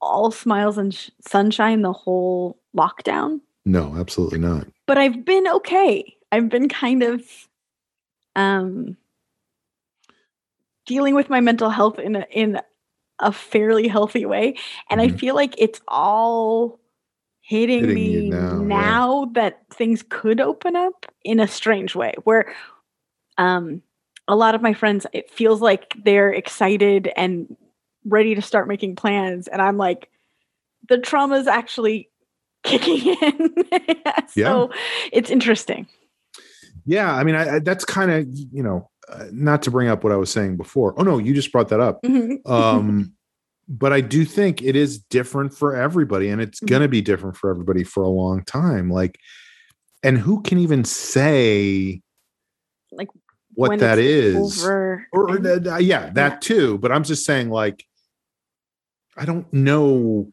all 0.01 0.31
smiles 0.31 0.77
and 0.77 0.93
sh- 0.93 1.10
sunshine 1.22 1.81
the 1.81 1.93
whole 1.93 2.57
lockdown. 2.76 3.41
No 3.65 3.95
absolutely 3.97 4.39
not. 4.39 4.68
But 4.88 4.97
i've 4.97 5.26
been 5.26 5.47
okay. 5.47 6.15
I've 6.31 6.49
been 6.49 6.69
kind 6.69 7.03
of 7.03 7.22
um 8.35 8.97
dealing 10.85 11.15
with 11.15 11.30
my 11.30 11.39
mental 11.39 11.69
health 11.69 11.99
in 11.99 12.15
a, 12.15 12.26
in 12.31 12.60
a 13.20 13.32
fairly 13.32 13.88
healthy 13.88 14.26
way 14.26 14.56
and 14.90 15.02
i 15.02 15.08
Mhm. 15.08 15.20
feel 15.20 15.36
like 15.36 15.54
it's 15.58 15.82
all 15.88 16.80
hitting, 17.41 17.80
Hitting 17.90 17.94
me 17.96 18.30
now, 18.30 18.62
now, 18.62 19.24
yeah. 19.24 19.32
that 19.34 19.60
things 19.72 20.04
could 20.10 20.40
open 20.40 20.76
up 20.76 21.06
in 21.24 21.40
a 21.40 21.48
strange 21.48 21.96
way 21.96 22.14
where 22.24 22.54
um 23.38 23.82
a 24.28 24.36
lot 24.36 24.54
of 24.56 24.62
my 24.62 24.74
friends 24.74 25.06
it 25.14 25.30
feels 25.32 25.60
like 25.62 25.94
they're 26.06 26.32
excited 26.32 27.12
and 27.18 27.56
ready 28.06 28.36
to 28.36 28.41
start 28.41 28.68
making 28.68 28.96
plans 28.96 29.48
and 29.48 29.62
i'm 29.62 29.78
like 29.78 30.10
the 30.88 30.98
trauma 30.98 31.36
is 31.36 31.48
actually 31.48 32.10
kicking 32.64 33.16
in 33.22 33.54
so 34.28 34.70
it's 35.12 35.30
interesting 35.30 35.88
yeah 36.86 37.14
i 37.16 37.24
mean 37.24 37.36
I, 37.36 37.56
I 37.56 37.60
that's 37.60 37.86
kind 37.86 38.12
of 38.12 38.28
you 38.30 38.62
know 38.64 38.90
uh, 39.11 39.26
not 39.31 39.61
to 39.64 39.72
bring 39.72 39.88
up 39.88 40.03
what 40.03 40.14
i 40.14 40.15
was 40.15 40.31
saying 40.31 40.57
before. 40.57 40.94
Oh 40.98 41.03
no 41.03 41.18
you 41.18 41.34
just 41.34 41.52
brought 41.52 41.69
that 41.69 41.80
up. 41.80 42.02
Mhm. 42.03 42.48
um 42.49 43.14
but 43.68 43.94
i 43.94 44.02
do 44.02 44.26
think 44.26 44.61
it 44.64 44.76
is 44.76 44.98
different 44.99 45.53
for 45.53 45.76
everybody 45.76 46.30
and 46.30 46.41
it's 46.41 46.60
Mhm. 46.60 46.68
going 46.69 46.81
to 46.81 46.88
be 46.88 47.02
different 47.02 47.38
for 47.38 47.49
everybody 47.49 47.84
for 47.84 48.03
a 48.03 48.10
long 48.10 48.44
time. 48.44 48.90
Like 48.90 49.19
and 50.03 50.18
who 50.18 50.41
can 50.41 50.57
even 50.60 50.84
say 50.86 52.02
like 52.91 53.10
what 53.56 53.80
that 53.80 53.99
over 53.99 55.06
or, 55.11 55.36
and- 55.36 55.68
uh, 55.68 55.76
yeah. 55.77 56.10
that 56.11 56.41
too 56.41 56.77
but 56.77 56.91
i'm 56.91 57.03
just 57.03 57.26
saying 57.26 57.49
like 57.49 57.84
i 59.18 59.26
don't 59.26 59.52
know 59.53 60.31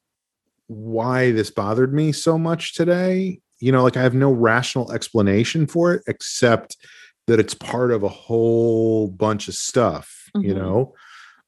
why 0.68 1.30
this 1.32 1.50
bothered 1.50 1.92
me 1.94 2.10
so 2.12 2.36
much 2.38 2.74
today. 2.74 3.40
You 3.60 3.72
know 3.72 3.82
like 3.82 3.96
i 3.96 4.02
have 4.02 4.14
no 4.14 4.30
rational 4.32 4.92
explanation 4.92 5.66
for 5.66 5.94
it 5.94 6.02
except 6.06 6.76
that 7.26 7.40
it's 7.40 7.54
part 7.54 7.90
of 7.90 8.02
a 8.02 8.08
whole 8.08 9.08
bunch 9.08 9.48
of 9.48 9.54
stuff 9.54 10.30
you 10.40 10.54
Mhm. 10.54 10.56
know 10.56 10.94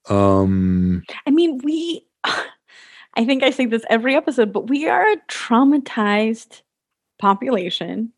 um 0.08 1.02
I 1.26 1.30
mean, 1.30 1.58
we, 1.64 2.06
I 2.24 3.24
think 3.24 3.42
I 3.42 3.50
say 3.50 3.66
this 3.66 3.84
every 3.90 4.14
episode, 4.14 4.52
but 4.52 4.68
we 4.68 4.88
are 4.88 5.06
a 5.06 5.16
traumatized 5.28 6.62
population 7.18 8.12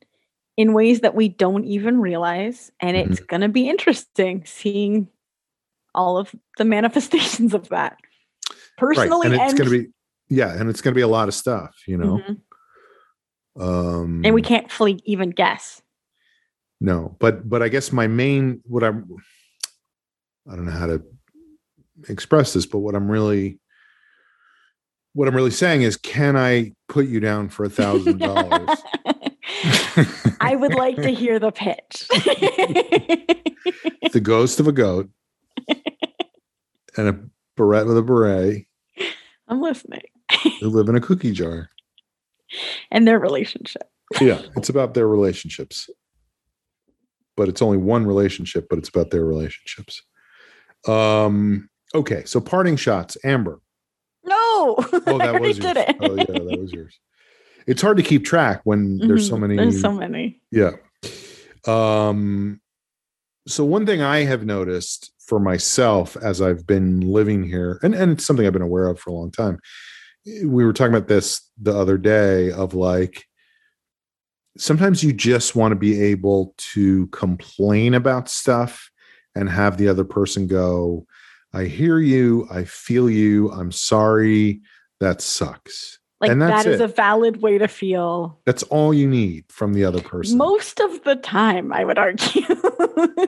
in 0.56 0.72
ways 0.74 1.00
that 1.00 1.14
we 1.14 1.28
don't 1.28 1.64
even 1.64 2.00
realize. 2.00 2.70
And 2.80 2.96
Mm-hmm. 2.96 3.12
it's 3.12 3.20
going 3.20 3.40
to 3.40 3.48
be 3.48 3.68
interesting 3.68 4.44
seeing 4.44 5.08
all 5.94 6.16
of 6.18 6.34
the 6.58 6.64
manifestations 6.64 7.54
of 7.54 7.68
that. 7.70 7.96
Personally, 8.76 9.28
right 9.28 9.34
and 9.38 9.42
it's 9.42 9.52
and, 9.52 9.58
going 9.58 9.70
to 9.70 9.84
be 9.84 9.90
yeah 10.28 10.58
and 10.58 10.70
it's 10.70 10.80
going 10.80 10.92
to 10.94 10.98
be 10.98 11.02
a 11.02 11.08
lot 11.08 11.28
of 11.28 11.34
stuff 11.34 11.74
you 11.86 11.96
know 11.98 12.20
Mhm. 12.28 12.40
um 13.60 14.22
and 14.24 14.34
we 14.34 14.42
can't 14.42 14.70
fully 14.70 15.00
even 15.04 15.30
guess. 15.30 15.82
No 16.80 17.16
but 17.18 17.48
but 17.48 17.62
i 17.62 17.68
guess 17.68 17.92
my 17.92 18.06
main 18.06 18.60
what 18.64 18.82
i'm 18.82 19.06
I 20.50 20.56
don't 20.56 20.64
know 20.64 20.72
how 20.72 20.86
to 20.86 21.02
express 22.08 22.52
this, 22.52 22.66
but 22.66 22.78
what 22.78 22.94
I'm 22.94 23.10
really 23.10 23.58
what 25.12 25.26
I'm 25.26 25.34
really 25.34 25.50
saying 25.50 25.82
is, 25.82 25.96
can 25.96 26.36
I 26.36 26.72
put 26.88 27.06
you 27.06 27.18
down 27.18 27.48
for 27.48 27.64
a 27.64 27.70
thousand 27.70 28.18
dollars? 28.18 28.68
I 30.40 30.54
would 30.56 30.74
like 30.74 30.96
to 30.96 31.10
hear 31.10 31.40
the 31.40 31.50
pitch. 31.50 32.06
the 34.12 34.20
ghost 34.22 34.60
of 34.60 34.68
a 34.68 34.72
goat 34.72 35.10
and 36.96 37.08
a 37.08 37.18
beret 37.56 37.86
with 37.86 37.98
a 37.98 38.02
beret. 38.02 38.66
I'm 39.48 39.60
listening. 39.60 40.02
They 40.60 40.66
live 40.66 40.88
in 40.88 40.94
a 40.94 41.00
cookie 41.00 41.32
jar. 41.32 41.70
And 42.90 43.06
their 43.06 43.18
relationship. 43.18 43.82
Yeah, 44.20 44.42
it's 44.56 44.68
about 44.68 44.94
their 44.94 45.08
relationships. 45.08 45.90
But 47.40 47.48
it's 47.48 47.62
only 47.62 47.78
one 47.78 48.04
relationship, 48.06 48.66
but 48.68 48.78
it's 48.78 48.90
about 48.90 49.10
their 49.10 49.24
relationships. 49.24 50.02
Um, 50.86 51.70
okay, 51.94 52.22
so 52.26 52.38
parting 52.38 52.76
shots, 52.76 53.16
Amber. 53.24 53.60
No. 54.24 54.76
Oh, 55.06 55.16
that 55.18 55.40
was 55.40 55.58
did 55.58 55.76
yours. 55.76 55.86
it. 55.88 55.96
Oh, 56.00 56.14
yeah, 56.16 56.24
that 56.26 56.58
was 56.60 56.70
yours. 56.70 57.00
It's 57.66 57.80
hard 57.80 57.96
to 57.96 58.02
keep 58.02 58.26
track 58.26 58.60
when 58.64 58.98
there's 58.98 59.26
so 59.26 59.36
Mhm. 59.36 59.40
many. 59.40 59.56
There's 59.56 59.80
so 59.80 59.90
many. 59.90 60.42
Yeah. 60.50 60.72
Um 61.66 62.60
so 63.48 63.64
one 63.64 63.86
thing 63.86 64.02
I 64.02 64.24
have 64.24 64.44
noticed 64.44 65.12
for 65.18 65.40
myself 65.40 66.14
as 66.18 66.42
I've 66.42 66.66
been 66.66 67.00
living 67.00 67.42
here 67.44 67.78
and 67.82 67.94
and 67.94 68.12
it's 68.12 68.26
something 68.26 68.46
I've 68.46 68.52
been 68.52 68.60
aware 68.60 68.88
of 68.88 69.00
for 69.00 69.08
a 69.10 69.14
long 69.14 69.30
time. 69.30 69.58
We 70.44 70.62
were 70.66 70.74
talking 70.74 70.94
about 70.94 71.08
this 71.08 71.40
the 71.60 71.74
other 71.74 71.96
day 71.96 72.50
of 72.52 72.74
like 72.74 73.24
sometimes 74.58 75.02
you 75.02 75.12
just 75.12 75.54
want 75.56 75.72
to 75.72 75.76
be 75.76 76.00
able 76.02 76.54
to 76.58 77.06
complain 77.08 77.94
about 77.94 78.28
stuff 78.28 78.90
and 79.34 79.48
have 79.48 79.76
the 79.76 79.88
other 79.88 80.04
person 80.04 80.46
go 80.46 81.06
I 81.52 81.64
hear 81.64 81.98
you, 81.98 82.46
I 82.48 82.62
feel 82.62 83.10
you, 83.10 83.50
I'm 83.50 83.72
sorry, 83.72 84.60
that 85.00 85.20
sucks. 85.20 85.98
Like 86.20 86.30
And 86.30 86.40
that's 86.40 86.64
that 86.64 86.70
is 86.70 86.80
a 86.80 86.86
valid 86.86 87.42
way 87.42 87.58
to 87.58 87.66
feel 87.66 88.38
That's 88.46 88.62
all 88.64 88.94
you 88.94 89.08
need 89.08 89.46
from 89.48 89.72
the 89.72 89.84
other 89.84 90.00
person. 90.00 90.38
most 90.38 90.78
of 90.78 91.02
the 91.02 91.16
time, 91.16 91.72
I 91.72 91.84
would 91.84 91.98
argue. 91.98 92.42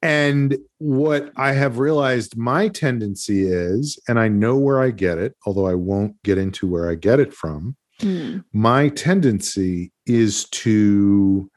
And 0.00 0.56
what 0.78 1.32
I 1.36 1.52
have 1.52 1.78
realized 1.78 2.36
my 2.36 2.68
tendency 2.68 3.48
is, 3.48 3.98
and 4.08 4.18
I 4.18 4.28
know 4.28 4.56
where 4.56 4.80
I 4.80 4.90
get 4.90 5.18
it, 5.18 5.34
although 5.44 5.66
I 5.66 5.74
won't 5.74 6.14
get 6.22 6.38
into 6.38 6.68
where 6.68 6.88
I 6.88 6.94
get 6.94 7.20
it 7.20 7.34
from, 7.34 7.76
Hmm. 8.00 8.38
my 8.52 8.90
tendency 8.90 9.90
is 10.08 10.46
to 10.50 11.50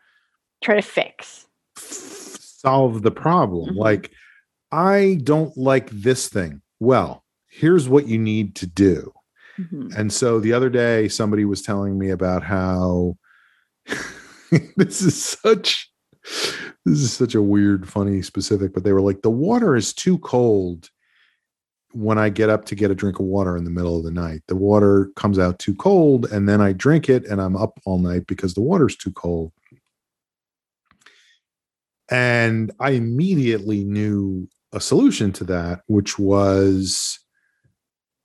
Try 0.63 0.75
to 0.75 0.81
fix. 0.81 1.47
f- 1.77 1.83
solve 2.39 3.01
the 3.01 3.11
problem. 3.11 3.75
Mhm. 3.75 3.77
Like, 3.77 4.11
I 4.71 5.19
don't 5.23 5.55
like 5.57 5.89
this 5.89 6.29
thing. 6.29 6.61
Well, 6.79 7.23
here's 7.49 7.89
what 7.89 8.07
you 8.07 8.17
need 8.19 8.55
to 8.55 8.67
do. 8.67 9.11
Mhm. 9.59 9.95
And 9.97 10.13
so 10.13 10.39
the 10.39 10.53
other 10.53 10.69
day, 10.69 11.07
somebody 11.07 11.45
was 11.45 11.61
telling 11.61 11.97
me 11.97 12.09
about 12.09 12.43
how 12.43 13.17
this 14.77 15.01
is 15.01 15.23
such 15.23 15.89
this 16.85 16.99
is 16.99 17.11
such 17.11 17.33
a 17.33 17.41
weird, 17.41 17.89
funny 17.89 18.21
specific, 18.21 18.73
but 18.73 18.83
they 18.83 18.93
were 18.93 19.01
like, 19.01 19.23
the 19.23 19.29
water 19.31 19.75
is 19.75 19.91
too 19.93 20.19
cold 20.19 20.89
when 21.93 22.17
I 22.17 22.29
get 22.29 22.49
up 22.49 22.65
to 22.65 22.75
get 22.75 22.91
a 22.91 22.95
drink 22.95 23.19
of 23.19 23.25
water 23.25 23.57
in 23.57 23.63
the 23.63 23.69
middle 23.69 23.97
of 23.97 24.03
the 24.03 24.11
night. 24.11 24.41
The 24.47 24.55
water 24.55 25.11
comes 25.15 25.39
out 25.39 25.59
too 25.59 25.75
cold, 25.75 26.31
and 26.31 26.47
then 26.47 26.61
I 26.61 26.73
drink 26.73 27.09
it 27.09 27.25
and 27.25 27.41
I'm 27.41 27.55
up 27.55 27.79
all 27.85 27.99
night 27.99 28.27
because 28.27 28.53
the 28.53 28.61
water's 28.61 28.95
too 28.95 29.11
cold. 29.11 29.51
And 32.09 32.71
I 32.79 32.91
immediately 32.91 33.83
knew 33.83 34.47
a 34.73 34.79
solution 34.79 35.31
to 35.33 35.43
that, 35.45 35.81
which 35.87 36.19
was 36.19 37.19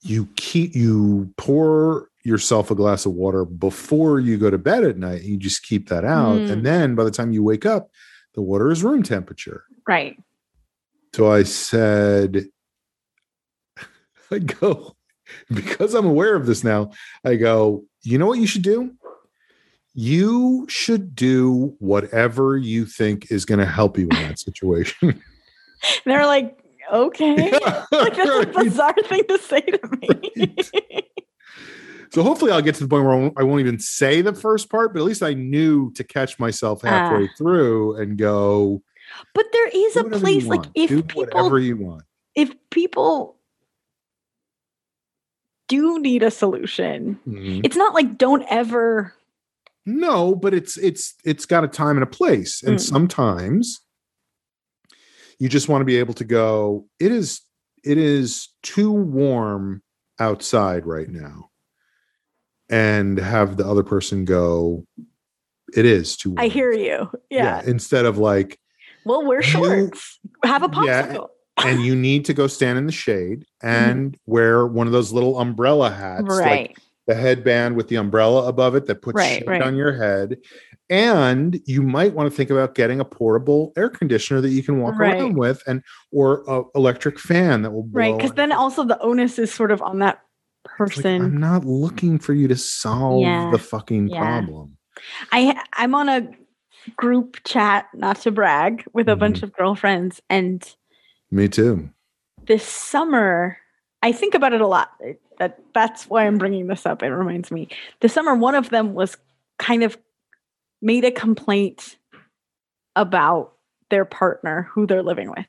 you 0.03 0.29
keep 0.37 0.75
you 0.75 1.33
pour 1.37 2.09
yourself 2.25 2.71
a 2.71 2.75
glass 2.75 3.07
of 3.07 3.13
water 3.13 3.45
before 3.45 4.19
you 4.19 4.37
go 4.37 4.51
to 4.51 4.59
bed 4.59 4.85
at 4.85 4.97
night. 4.97 5.23
You 5.23 5.37
just 5.37 5.63
keep 5.63 5.89
that 5.89 6.05
out. 6.05 6.39
Mm. 6.39 6.51
And 6.51 6.67
then 6.67 6.95
by 6.95 7.05
the 7.05 7.11
time 7.11 7.33
you 7.33 7.43
wake 7.43 7.65
up, 7.65 7.91
the 8.35 8.43
water 8.43 8.71
is 8.71 8.83
room 8.83 9.03
temperature. 9.03 9.65
Right. 9.87 10.19
So 11.15 11.33
I 11.33 11.45
said, 11.45 12.47
I 14.31 14.39
go, 14.39 14.97
because 15.53 15.95
I'm 15.95 16.07
aware 16.07 16.35
of 16.35 16.47
this 16.47 16.65
now, 16.65 16.91
I 17.25 17.37
go, 17.37 17.85
you 18.03 18.19
know 18.19 18.27
what 18.27 18.39
you 18.39 18.47
should 18.47 18.63
do? 18.63 18.93
You 19.95 20.67
should 20.69 21.15
do 21.15 21.75
whatever 21.79 22.57
you 22.57 22.85
think 22.87 23.31
is 23.31 23.45
going 23.45 23.61
to 23.61 23.67
help 23.67 23.97
you 23.99 24.05
in 24.05 24.17
that 24.29 24.39
situation. 24.39 25.11
And 25.11 25.23
they're 26.05 26.27
like, 26.27 26.59
okay. 26.93 27.51
like 27.93 28.15
that's 28.17 28.19
a 28.19 28.53
bizarre 28.55 28.95
thing 29.05 29.23
to 29.29 29.39
say 29.39 29.61
to 29.63 29.81
me. 30.01 30.55
So 32.13 32.23
hopefully 32.23 32.53
I'll 32.53 32.63
get 32.63 32.75
to 32.77 32.83
the 32.85 32.89
point 32.89 33.05
where 33.05 33.31
I 33.37 33.43
won't, 33.43 33.61
even 33.61 33.79
say 33.79 34.23
the 34.23 34.33
first 34.33 34.71
part, 34.71 34.93
but 34.95 35.01
at 35.01 35.05
least 35.07 35.23
I 35.23 35.35
knew 35.35 35.91
to 35.95 36.05
catch 36.05 36.39
myself 36.39 36.83
halfway 36.83 37.25
Ah. 37.25 37.35
through 37.37 37.97
and 37.97 38.17
go. 38.17 38.83
but 39.35 39.47
there 39.53 39.69
is 39.69 39.97
a 39.97 40.05
place 40.05 40.47
like 40.47 40.65
if 40.75 40.89
do 40.91 41.03
people 41.03 41.23
whatever 41.25 41.59
you 41.59 41.77
want. 41.77 42.03
if 42.35 42.53
people 42.71 43.36
do 45.69 45.99
need 46.01 46.23
a 46.23 46.31
solution, 46.31 47.19
Mhm. 47.27 47.61
it's 47.65 47.77
not 47.77 47.95
like 47.95 48.19
don't 48.19 48.45
ever 48.51 49.13
No, 49.89 50.35
but 50.35 50.53
it's 50.53 50.77
it's 50.79 51.15
it's 51.25 51.47
got 51.47 51.63
a 51.65 51.69
time 51.69 51.97
and 51.97 52.03
a 52.03 52.07
place, 52.07 52.63
and 52.63 52.77
Mm. 52.77 52.81
sometimes 52.81 53.81
you 55.39 55.49
just 55.49 55.69
want 55.69 55.81
to 55.83 55.85
be 55.87 55.97
able 55.97 56.15
to 56.15 56.25
go. 56.25 56.89
It 56.99 57.13
is 57.13 57.41
it 57.85 57.97
is 57.99 58.49
too 58.65 58.91
warm 58.91 59.83
outside 60.19 60.87
right 60.87 61.09
now, 61.09 61.51
and 62.69 63.17
have 63.19 63.57
the 63.57 63.67
other 63.67 63.85
person 63.85 64.25
go. 64.25 64.85
It 65.77 65.85
is 65.85 66.17
too. 66.17 66.31
Warm. 66.31 66.41
I 66.41 66.49
hear 66.49 66.73
you. 66.73 67.09
Yeah. 67.31 67.63
Instead 67.65 68.07
of 68.07 68.19
like, 68.19 68.59
Well, 69.05 69.25
wear 69.25 69.39
You- 69.39 69.43
shorts. 69.43 70.19
Have 70.43 70.65
a 70.65 70.71
Yeah. 70.85 71.19
And 71.65 71.83
you 71.83 71.97
need 71.97 72.25
to 72.27 72.35
go 72.35 72.47
stand 72.47 72.79
in 72.79 72.87
the 72.87 72.93
shade 72.93 73.45
Mm-hmm. 73.63 73.99
and 73.99 74.19
wear 74.27 74.67
one 74.67 74.87
of 74.87 74.93
those 74.93 75.13
little 75.13 75.39
umbrella 75.41 75.91
hats, 75.91 76.29
like 76.29 76.41
right. 76.41 76.77
the 77.07 77.15
headband 77.15 77.75
with 77.77 77.89
the 77.89 77.97
umbrella 77.97 78.47
above 78.47 78.75
it 78.75 78.87
that 78.87 79.01
puts 79.03 79.17
Right, 79.17 79.39
shade 79.39 79.49
right. 79.49 79.63
on 79.63 79.75
your 79.77 79.93
head. 79.93 80.37
And 80.91 81.59
you 81.65 81.83
might 81.83 82.13
want 82.15 82.31
to 82.31 82.37
think 82.37 82.51
about 82.51 82.75
getting 82.75 83.01
a 83.01 83.05
portable 83.05 83.73
air 83.77 83.89
conditioner 83.89 84.41
that 84.43 84.51
you 84.51 84.63
can 84.63 84.81
walk 84.81 84.99
Right. 84.99 85.19
around 85.19 85.37
with, 85.37 85.63
and 85.67 85.83
or 86.13 86.45
a 86.47 86.63
electric 86.77 87.19
fan 87.19 87.63
that 87.63 87.73
will 87.73 87.89
right. 87.93 88.17
Because 88.17 88.33
then 88.33 88.53
also 88.53 88.85
the 88.85 89.01
onus 89.01 89.39
is 89.39 89.53
sort 89.53 89.73
of 89.73 89.81
on 89.83 89.99
that 90.01 90.21
It's 90.65 90.97
like, 90.97 91.05
person. 91.05 91.23
I'm 91.23 91.39
not 91.39 91.65
looking 91.65 92.19
for 92.19 92.35
you 92.35 92.47
to 92.49 92.57
solve 92.57 93.23
Yeah, 93.23 93.51
the 93.51 93.59
fucking 93.59 94.11
yeah. 94.11 94.19
problem. 94.19 94.77
I 95.33 95.61
I'm 95.73 95.95
on 95.95 96.09
a 96.09 96.29
group 96.97 97.39
chat, 97.45 97.87
not 97.95 98.21
to 98.21 98.31
brag, 98.31 98.85
with 98.93 99.09
a 99.09 99.13
Mm-hmm. 99.13 99.21
bunch 99.21 99.43
of 99.43 99.53
girlfriends, 99.55 100.21
and 100.31 100.63
Me 101.31 101.49
too. 101.49 101.91
this 102.47 102.63
summer, 102.65 103.59
I 104.03 104.13
think 104.13 104.35
about 104.35 104.53
it 104.53 104.61
a 104.61 104.67
lot. 104.67 104.93
That 105.39 105.59
that's 105.75 106.09
why 106.09 106.27
I'm 106.27 106.39
bringing 106.39 106.67
this 106.69 106.87
up. 106.87 107.03
It 107.03 107.09
reminds 107.09 107.51
me. 107.51 107.69
This 108.01 108.13
summer, 108.13 108.35
one 108.35 108.55
of 108.55 108.71
them 108.71 108.95
was 108.95 109.17
kind 109.59 109.83
of 109.83 109.99
made 110.81 111.05
a 111.05 111.11
complaint 111.11 111.97
about 112.95 113.53
their 113.91 114.05
partner, 114.05 114.69
who 114.73 114.87
they're 114.87 115.03
living 115.03 115.31
with, 115.31 115.47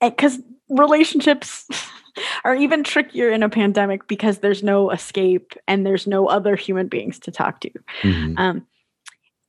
because 0.00 0.38
relationships 0.68 1.68
are 2.44 2.54
even 2.54 2.82
trickier 2.82 3.30
in 3.30 3.42
a 3.42 3.48
pandemic 3.48 4.08
because 4.08 4.38
there's 4.38 4.62
no 4.62 4.90
escape 4.90 5.52
and 5.68 5.86
there's 5.86 6.06
no 6.06 6.26
other 6.26 6.56
human 6.56 6.88
beings 6.88 7.18
to 7.20 7.30
talk 7.30 7.60
to. 7.60 7.70
Mhm. 8.02 8.38
Um, 8.38 8.66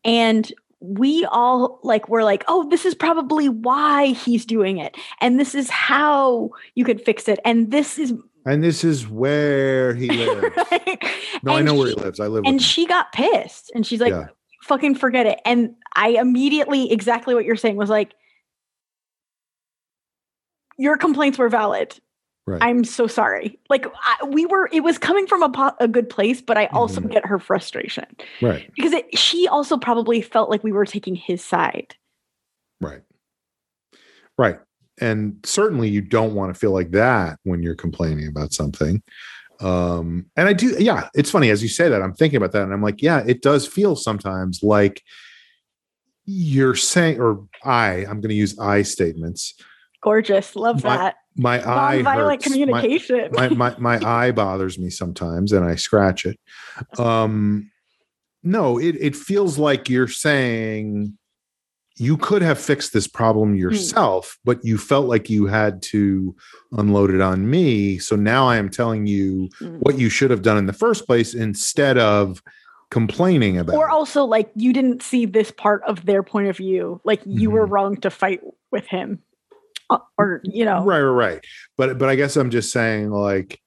and 0.04 0.52
we 0.82 1.26
all 1.26 1.80
like 1.84 2.08
were 2.10 2.24
like, 2.24 2.44
oh, 2.48 2.68
this 2.70 2.86
is 2.86 2.96
probably 2.96 3.50
why 3.50 4.08
he's 4.08 4.46
doing 4.46 4.78
it, 4.78 4.96
and 5.22 5.40
this 5.40 5.54
is 5.56 5.70
how 5.70 6.52
you 6.76 6.86
could 6.86 7.02
fix 7.02 7.28
it, 7.28 7.40
and 7.44 7.72
this 7.72 8.00
is 8.00 8.14
And 8.46 8.64
this 8.64 8.84
is 8.84 9.08
where 9.08 9.94
he 9.94 10.10
lives. 10.18 10.56
right. 10.72 11.04
No, 11.44 11.54
I 11.54 11.58
And 11.60 11.66
know 11.68 11.76
where 11.76 11.88
he 11.90 11.94
lives. 11.96 12.20
I 12.20 12.28
live 12.28 12.44
And 12.46 12.62
she 12.62 12.86
got 12.86 13.12
pissed, 13.12 13.72
and 13.76 13.86
she's 13.86 14.00
like, 14.00 14.12
Yeah. 14.12 14.28
fucking 14.64 14.96
forget 14.96 15.26
it. 15.26 15.40
And 15.46 15.76
I 15.96 16.10
immediately, 16.12 16.92
exactly 16.92 17.36
what 17.36 17.44
you're 17.46 17.56
saying, 17.58 17.76
was 17.76 17.90
like, 17.90 18.14
your 20.78 20.96
complaints 20.98 21.38
were 21.38 21.50
valid. 21.50 22.00
Right. 22.50 22.64
I'm 22.64 22.84
so 22.84 23.06
sorry. 23.06 23.60
Like 23.70 23.86
I, 24.04 24.26
we 24.26 24.48
were, 24.48 24.70
it 24.74 24.80
was 24.80 24.98
coming 24.98 25.28
from 25.28 25.44
a, 25.44 25.50
po- 25.50 25.76
a 25.80 25.88
good 25.88 26.10
place, 26.10 26.42
but 26.42 26.58
I 26.58 26.66
also 26.68 27.00
Mhm. 27.00 27.12
get 27.12 27.26
her 27.28 27.38
frustration 27.38 28.06
right. 28.42 28.72
because 28.76 28.92
it, 28.92 29.16
she 29.18 29.48
also 29.48 29.78
probably 29.78 30.20
felt 30.22 30.50
like 30.50 30.64
we 30.64 30.72
were 30.72 30.86
taking 30.86 31.14
his 31.14 31.44
side. 31.44 31.96
Right. 32.82 33.02
Right. 34.38 34.58
And 35.00 35.38
certainly 35.46 35.90
you 35.90 36.02
don't 36.02 36.34
want 36.34 36.52
to 36.52 36.60
feel 36.60 36.72
like 36.72 36.90
that 36.92 37.38
when 37.44 37.62
you're 37.62 37.76
complaining 37.76 38.28
about 38.28 38.52
something. 38.52 39.04
Um, 39.62 40.26
and 40.36 40.48
I 40.48 40.54
do, 40.54 40.76
yeah, 40.80 41.10
it's 41.14 41.30
funny 41.30 41.52
as 41.52 41.62
you 41.62 41.70
say 41.70 41.88
that, 41.90 42.02
I'm 42.02 42.14
thinking 42.16 42.38
about 42.38 42.54
that, 42.54 42.64
and 42.64 42.74
I'm 42.74 42.82
like, 42.82 43.02
yeah, 43.02 43.24
it 43.28 43.42
does 43.44 43.68
feel 43.68 43.96
sometimes 43.96 44.64
like 44.64 45.04
you're 46.26 46.76
saying, 46.76 47.20
or 47.20 47.46
I, 47.64 48.06
I'm 48.08 48.22
going 48.22 48.30
to 48.30 48.36
use 48.36 48.58
I 48.58 48.82
statements. 48.82 49.54
Gorgeous, 50.02 50.56
love 50.56 50.84
My- 50.84 50.96
that. 50.98 51.16
My 51.42 51.58
eye 51.68 52.02
hurts. 52.04 52.04
My- 52.06 52.38
communication. 52.38 53.30
my, 53.34 53.50
my 53.50 53.76
my 53.80 54.00
eye 54.06 54.32
bothers 54.32 54.78
me 54.78 54.90
sometimes 54.90 55.52
and 55.54 55.64
I 55.66 55.76
scratch 55.76 56.26
it. 56.26 56.38
Um 56.98 57.72
no, 58.44 58.78
it 58.80 58.96
it 59.00 59.16
feels 59.16 59.58
like 59.58 59.90
you're 59.90 60.08
saying 60.08 61.18
you 61.98 62.16
could 62.16 62.42
have 62.42 62.58
fixed 62.58 62.94
this 62.94 63.08
problem 63.08 63.56
yourself, 63.56 64.38
but 64.46 64.64
you 64.64 64.78
felt 64.78 65.08
like 65.08 65.30
you 65.30 65.48
had 65.48 65.82
to 65.82 66.34
unload 66.72 67.10
it 67.12 67.20
on 67.20 67.50
me. 67.50 67.98
So 68.00 68.16
now 68.16 68.48
I 68.48 68.56
am 68.56 68.70
telling 68.70 69.06
you 69.06 69.50
Mm. 69.62 69.80
what 69.82 69.98
you 70.00 70.10
should 70.10 70.32
have 70.32 70.42
done 70.42 70.58
in 70.58 70.66
the 70.66 70.74
first 70.74 71.06
place 71.06 71.34
instead 71.34 71.98
of 71.98 72.42
complaining 72.90 73.58
about 73.58 73.76
or 73.76 73.88
also 73.90 74.24
like 74.26 74.50
you 74.56 74.74
didn't 74.74 75.04
see 75.04 75.26
this 75.28 75.52
part 75.52 75.84
of 75.84 76.06
their 76.08 76.24
point 76.24 76.48
of 76.48 76.58
view 76.58 77.00
like 77.04 77.22
you 77.24 77.52
were 77.52 77.68
Mhm. 77.68 77.72
wrong 77.72 77.98
to 77.98 78.10
fight 78.10 78.42
with 78.72 78.88
him 78.88 79.20
or 80.18 80.42
you 80.44 80.66
know 80.66 80.84
Right, 80.84 81.02
right, 81.02 81.28
right. 81.34 81.46
But 81.78 81.98
but 81.98 82.10
I 82.10 82.16
guess 82.16 82.36
I'm 82.36 82.50
just 82.50 82.72
saying 82.72 83.10
like 83.12 83.60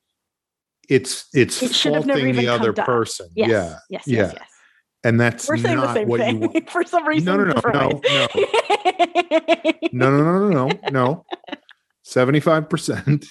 it's 0.89 1.27
it's 1.35 1.63
It 1.63 1.75
should 1.75 1.95
have 1.95 2.07
never 2.07 2.21
faulting 2.21 2.37
the 2.37 2.49
other 2.49 2.73
person. 2.73 3.29
yes 3.35 3.49
Yeah. 3.51 3.77
yes 3.89 4.03
yeah. 4.07 4.17
yes 4.23 4.35
yes 4.37 4.49
And 5.05 5.21
that's 5.21 5.49
we're 5.49 5.57
saying 5.57 5.77
the 5.79 5.85
not 5.85 5.95
same 5.95 6.09
what 6.09 6.21
you 6.33 6.49
thing 6.49 6.67
for 6.71 6.85
some 6.85 7.07
reason 7.07 7.25
No, 7.27 7.37
no, 7.45 7.53
no, 7.53 7.61
no. 7.73 8.01
No, 9.93 10.11
no, 10.11 10.23
no, 10.23 10.49
no, 10.49 10.69
no, 10.69 10.79
no. 10.91 11.25
Seventy-five 12.05 12.69
percent. 12.69 13.27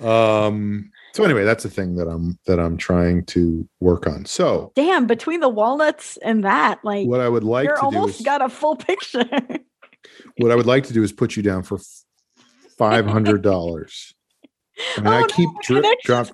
Um. 0.00 0.90
So 1.14 1.24
anyway, 1.24 1.44
that's 1.44 1.62
the 1.62 1.70
thing 1.70 1.96
that 1.96 2.08
I'm 2.08 2.38
that 2.46 2.60
I'm 2.60 2.76
trying 2.76 3.24
to 3.26 3.66
work 3.80 4.06
on. 4.06 4.26
So 4.26 4.72
damn 4.76 5.06
between 5.06 5.40
the 5.40 5.48
walnuts 5.48 6.18
and 6.18 6.44
that 6.44 6.84
like 6.84 7.06
what 7.08 7.20
I 7.20 7.28
would 7.28 7.44
like 7.44 7.64
you're 7.66 7.76
to 7.76 7.80
do 7.80 7.84
almost 7.86 8.20
is 8.20 8.26
got 8.26 8.42
a 8.42 8.48
full 8.50 8.76
picture 8.76 9.24
what 10.38 10.50
I 10.50 10.54
would 10.56 10.66
like 10.66 10.84
to 10.86 10.92
do 10.92 11.02
is 11.02 11.12
put 11.12 11.36
you 11.36 11.42
down 11.42 11.62
for 11.62 11.78
five 12.78 13.06
hundred 13.06 13.42
dollars. 13.42 14.14
I 14.96 15.00
mean, 15.00 15.06
Oh, 15.08 15.16
I 15.16 15.20
no, 15.20 15.26
keep 15.28 15.48
the 15.48 15.62
drip 15.62 15.84
drop. 16.04 16.28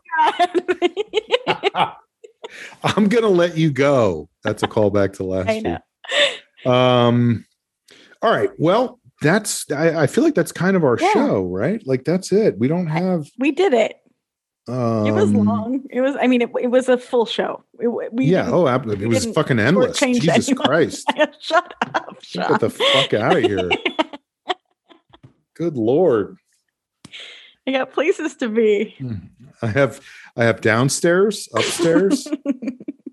I'm 2.84 3.08
gonna 3.08 3.28
let 3.28 3.56
you 3.56 3.70
go. 3.70 4.28
That's 4.44 4.62
a 4.62 4.68
callback 4.68 5.14
to 5.14 5.24
last 5.24 5.48
week. 5.64 6.70
Um. 6.70 7.44
All 8.20 8.30
right. 8.30 8.50
Well, 8.58 9.00
that's. 9.20 9.70
I, 9.70 10.02
I 10.02 10.06
feel 10.06 10.24
like 10.24 10.34
that's 10.34 10.52
kind 10.52 10.76
of 10.76 10.84
our 10.84 10.98
Yeah. 11.00 11.12
show, 11.12 11.44
right? 11.46 11.80
Like 11.86 12.04
that's 12.04 12.32
it. 12.32 12.58
We 12.58 12.68
don't 12.68 12.88
have. 12.88 13.26
we 13.38 13.52
did 13.52 13.72
it 13.72 13.96
Um, 14.68 15.06
it 15.06 15.10
was 15.12 15.32
long 15.32 15.82
it 15.90 16.00
was 16.00 16.14
i 16.20 16.28
mean 16.28 16.40
it, 16.40 16.50
it 16.60 16.68
was 16.68 16.88
a 16.88 16.96
full 16.96 17.26
show 17.26 17.64
it, 17.80 18.12
we 18.12 18.26
yeah. 18.26 18.48
Oh, 18.48 18.64
it 18.68 19.08
was 19.08 19.26
fucking 19.26 19.58
endless. 19.58 19.98
Jesus 19.98 20.48
anyone. 20.48 20.64
Christ! 20.66 21.12
shut 21.40 21.74
up 21.82 22.20
Get 22.20 22.24
shut 22.24 22.60
the 22.60 22.70
fuck 22.70 23.12
out 23.12 23.36
of 23.38 23.42
here. 23.42 23.68
Good 25.54 25.76
lord. 25.76 26.38
I 27.66 27.72
got 27.72 27.92
places 27.92 28.36
to 28.36 28.48
be. 28.48 28.96
I 29.60 29.66
have. 29.66 30.00
I 30.36 30.44
have 30.44 30.60
downstairs, 30.60 31.48
upstairs. 31.54 32.26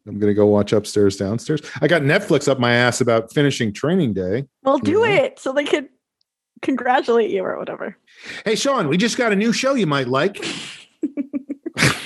I'm 0.08 0.20
gonna 0.20 0.34
go 0.34 0.46
watch 0.46 0.72
upstairs, 0.72 1.18
downstairs. 1.18 1.62
I 1.82 1.88
got 1.88 2.02
Netflix 2.04 2.48
up 2.48 2.60
my 2.60 2.74
ass 2.74 3.02
about 3.02 3.34
finishing 3.34 3.74
Training 3.74 4.14
Day. 4.14 4.46
well, 4.64 4.78
do 4.80 5.00
Yeah. 5.02 5.16
it 5.24 5.40
so 5.40 5.52
they 5.54 5.66
could 5.66 5.90
congratulate 6.62 7.30
you 7.30 7.44
or 7.44 7.58
whatever. 7.58 7.98
Hey, 8.46 8.56
Sean, 8.56 8.88
we 8.88 8.98
just 8.98 9.18
got 9.18 9.32
a 9.34 9.36
new 9.36 9.52
show 9.52 9.74
you 9.76 9.88
might 9.88 10.08
like. 10.08 10.44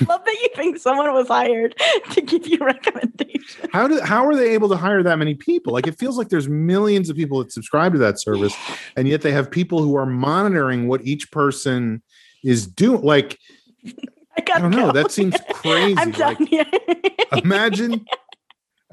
Love 0.08 0.24
that 0.24 0.34
you 0.42 0.48
think 0.54 0.78
someone 0.78 1.12
was 1.14 1.28
hired 1.28 1.74
to 2.10 2.20
give 2.20 2.46
you 2.46 2.58
recommendations. 2.58 3.56
How 3.72 3.88
do 3.88 4.00
how 4.00 4.26
are 4.26 4.34
they 4.34 4.54
able 4.54 4.68
to 4.70 4.76
hire 4.76 5.02
that 5.02 5.18
many 5.18 5.34
people? 5.34 5.72
Like 5.72 5.86
it 5.86 5.98
feels 5.98 6.16
like 6.18 6.28
there's 6.28 6.48
millions 6.48 7.10
of 7.10 7.16
people 7.16 7.38
that 7.42 7.52
subscribe 7.52 7.92
to 7.92 7.98
that 7.98 8.20
service, 8.20 8.54
and 8.96 9.08
yet 9.08 9.22
they 9.22 9.32
have 9.32 9.50
people 9.50 9.82
who 9.82 9.96
are 9.96 10.06
monitoring 10.06 10.88
what 10.88 11.04
each 11.04 11.30
person 11.30 12.02
is 12.42 12.66
doing. 12.66 13.02
Like 13.02 13.38
I 13.86 14.42
I 14.54 14.60
don't 14.60 14.70
know. 14.72 14.92
That 14.92 15.10
seems 15.10 15.36
crazy. 15.52 15.96
I'm 15.98 16.10
Like, 16.12 16.38
done 16.38 16.46
here. 16.46 16.66
imagine 17.32 18.04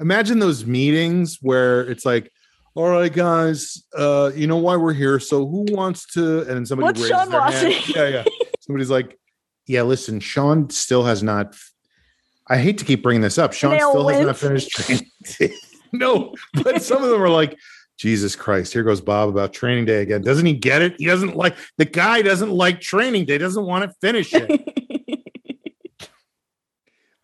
imagine 0.00 0.38
those 0.38 0.66
meetings 0.66 1.38
where 1.40 1.82
it's 1.82 2.04
like, 2.04 2.30
all 2.74 2.88
right, 2.88 3.12
guys, 3.12 3.82
uh, 3.96 4.30
you 4.34 4.46
know 4.46 4.56
why 4.56 4.76
we're 4.76 4.92
here. 4.92 5.20
So 5.20 5.46
who 5.46 5.66
wants 5.70 6.06
to? 6.14 6.40
And 6.40 6.50
then 6.50 6.66
somebody 6.66 6.86
What's 6.86 7.00
raises 7.00 7.16
Sean 7.16 7.30
their 7.30 7.40
hand. 7.42 7.88
Yeah, 7.88 8.08
yeah. 8.08 8.24
Somebody's 8.60 8.90
like, 8.90 9.18
yeah, 9.66 9.82
listen, 9.82 10.20
Sean 10.20 10.70
still 10.70 11.04
has 11.04 11.22
not. 11.22 11.54
I 12.48 12.58
hate 12.58 12.78
to 12.78 12.84
keep 12.84 13.02
bringing 13.02 13.22
this 13.22 13.38
up. 13.38 13.52
Sean 13.52 13.78
still 13.78 14.08
has 14.08 14.26
not 14.26 14.36
finished 14.36 14.70
training. 14.70 15.06
no, 15.92 16.34
but 16.54 16.82
some 16.82 17.02
of 17.02 17.10
them 17.10 17.22
are 17.22 17.28
like, 17.28 17.58
Jesus 17.98 18.34
Christ, 18.34 18.72
here 18.72 18.82
goes 18.82 19.00
Bob 19.00 19.28
about 19.28 19.52
training 19.52 19.84
day 19.84 20.02
again. 20.02 20.22
Doesn't 20.22 20.46
he 20.46 20.54
get 20.54 20.82
it? 20.82 20.96
He 20.98 21.06
doesn't 21.06 21.36
like 21.36 21.56
the 21.78 21.84
guy 21.84 22.22
doesn't 22.22 22.50
like 22.50 22.80
training 22.80 23.26
day, 23.26 23.38
doesn't 23.38 23.64
want 23.64 23.84
to 23.84 23.94
finish 24.00 24.32
it. 24.34 24.60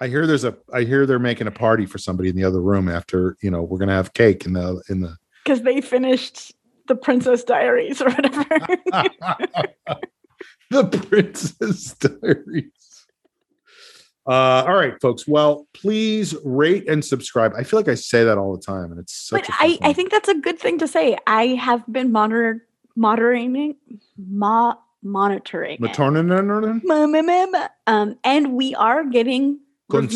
I 0.00 0.06
hear 0.06 0.28
there's 0.28 0.44
a 0.44 0.56
I 0.72 0.82
hear 0.82 1.04
they're 1.06 1.18
making 1.18 1.48
a 1.48 1.50
party 1.50 1.84
for 1.84 1.98
somebody 1.98 2.28
in 2.28 2.36
the 2.36 2.44
other 2.44 2.60
room 2.60 2.88
after, 2.88 3.36
you 3.42 3.50
know, 3.50 3.62
we're 3.62 3.78
gonna 3.78 3.94
have 3.94 4.12
cake 4.12 4.46
in 4.46 4.52
the 4.52 4.80
in 4.88 5.00
the 5.00 5.16
Because 5.44 5.62
they 5.62 5.80
finished 5.80 6.54
the 6.86 6.94
Princess 6.94 7.42
Diaries 7.42 8.00
or 8.00 8.10
whatever. 8.10 8.44
the 10.70 10.84
Princess 10.84 11.94
Diaries. 11.94 13.06
Uh, 14.26 14.64
all 14.68 14.74
right, 14.74 15.00
folks. 15.00 15.26
Well, 15.26 15.66
please 15.72 16.34
rate 16.44 16.86
and 16.86 17.02
subscribe. 17.02 17.54
I 17.56 17.62
feel 17.62 17.78
like 17.78 17.88
I 17.88 17.94
say 17.94 18.24
that 18.24 18.36
all 18.36 18.54
the 18.54 18.60
time, 18.62 18.90
and 18.90 19.00
it's 19.00 19.14
such. 19.14 19.46
but 19.46 19.48
a 19.48 19.58
I, 19.58 19.78
I 19.82 19.92
think 19.94 20.10
that's 20.10 20.28
a 20.28 20.34
good 20.34 20.58
thing 20.58 20.78
to 20.78 20.86
say. 20.88 21.16
I 21.26 21.46
have 21.54 21.82
been 21.90 22.12
monitor, 22.12 22.66
moderating, 22.94 23.76
mo- 24.18 24.78
monitoring. 25.02 25.78
it. 25.82 26.84
Ma- 26.84 27.06
ma- 27.06 27.68
Um, 27.86 28.18
and 28.22 28.52
we 28.52 28.74
are 28.74 29.02
getting 29.04 29.60
con 29.90 30.08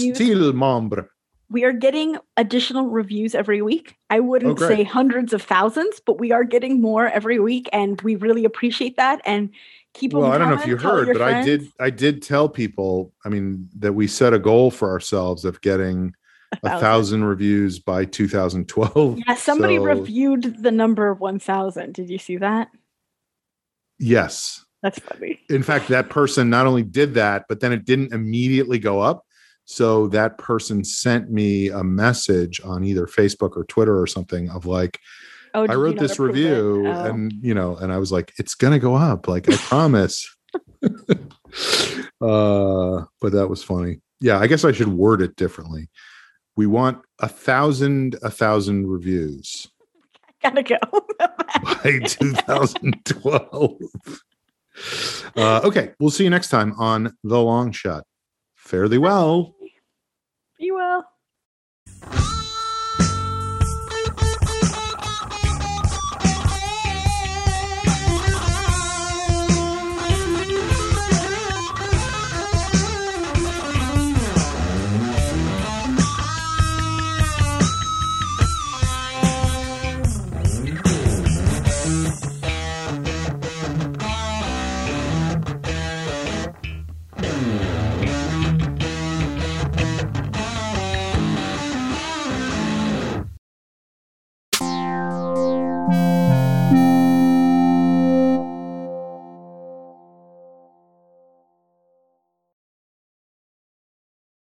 membre. 0.54 1.08
We 1.48 1.64
are 1.64 1.72
getting 1.72 2.16
additional 2.36 2.88
reviews 2.88 3.34
every 3.34 3.62
week. 3.62 3.96
I 4.10 4.20
wouldn't 4.20 4.60
Oh, 4.60 4.68
say 4.68 4.84
hundreds 4.84 5.32
of 5.32 5.40
thousands, 5.42 6.00
but 6.04 6.18
we 6.18 6.32
are 6.32 6.44
getting 6.44 6.82
more 6.82 7.08
every 7.08 7.38
week, 7.38 7.70
and 7.72 7.98
we 8.02 8.16
really 8.16 8.44
appreciate 8.44 8.98
that. 8.98 9.22
And 9.24 9.50
keep 9.94 10.12
Well, 10.12 10.30
I 10.32 10.38
don't 10.38 10.48
know 10.48 10.60
if 10.60 10.66
you 10.66 10.76
heard, 10.76 11.08
but 11.12 11.22
I 11.22 11.42
did. 11.42 11.68
I 11.80 11.90
did 11.90 12.22
tell 12.22 12.48
people. 12.48 13.12
I 13.24 13.28
mean, 13.28 13.68
that 13.78 13.92
we 13.94 14.06
set 14.06 14.32
a 14.34 14.38
goal 14.38 14.70
for 14.70 14.90
ourselves 14.90 15.44
of 15.44 15.60
getting 15.60 16.14
a 16.52 16.56
thousand. 16.68 16.80
thousand 16.80 17.24
reviews 17.24 17.78
by 17.78 18.04
2012. 18.04 19.18
Yeah, 19.26 19.34
somebody 19.34 19.76
So, 19.76 19.84
reviewed 19.84 20.62
the 20.62 20.70
number 20.70 21.14
one 21.14 21.38
thousand. 21.38 21.94
Did 21.94 22.10
you 22.10 22.18
see 22.18 22.36
that? 22.38 22.68
Yes, 23.98 24.64
That's 24.82 24.98
funny. 24.98 25.40
in 25.48 25.62
fact, 25.62 25.88
that 25.88 26.10
person 26.10 26.50
not 26.50 26.66
only 26.66 26.82
did 26.82 27.14
that, 27.14 27.44
but 27.48 27.60
then 27.60 27.72
it 27.72 27.84
didn't 27.84 28.12
immediately 28.12 28.78
go 28.78 29.00
up. 29.00 29.24
So 29.64 30.08
that 30.08 30.38
person 30.38 30.82
sent 30.82 31.30
me 31.30 31.68
a 31.68 31.84
message 31.84 32.60
on 32.64 32.82
either 32.82 33.06
Facebook 33.06 33.56
or 33.56 33.64
Twitter 33.64 33.98
or 34.00 34.08
something 34.08 34.50
of 34.50 34.66
like, 34.66 34.98
Oh, 35.54 35.66
I 35.68 35.74
wrote 35.74 35.98
this 35.98 36.18
review 36.18 36.84
Oh. 36.86 37.04
and 37.04 37.32
you 37.42 37.52
know, 37.54 37.76
and 37.76 37.92
I 37.92 37.98
was 37.98 38.10
like, 38.12 38.32
it's 38.38 38.54
gonna 38.54 38.78
go 38.78 38.94
up, 38.94 39.28
like 39.28 39.48
I 39.50 39.56
promise. 39.56 40.28
uh, 42.20 43.04
but 43.20 43.32
that 43.32 43.48
was 43.48 43.62
funny. 43.62 44.00
Yeah, 44.20 44.38
I 44.38 44.46
guess 44.46 44.64
I 44.64 44.72
should 44.72 44.88
word 44.88 45.20
it 45.22 45.36
differently. 45.36 45.88
We 46.56 46.66
want 46.66 46.98
a 47.18 47.28
thousand, 47.28 48.16
a 48.22 48.30
thousand 48.30 48.86
reviews 48.88 49.66
I 50.44 50.50
gotta 50.50 50.62
go. 50.62 50.78
by 51.62 52.00
2012. 52.04 53.76
Uh, 55.36 55.60
okay, 55.64 55.92
we'll 56.00 56.10
see 56.10 56.24
you 56.24 56.30
next 56.30 56.48
time 56.48 56.72
on 56.78 57.16
The 57.24 57.40
Long 57.40 57.72
Shot. 57.72 58.04
Fare 58.54 58.88
thee 58.88 58.98
well. 58.98 59.54
you 60.58 60.74
will. 60.74 61.04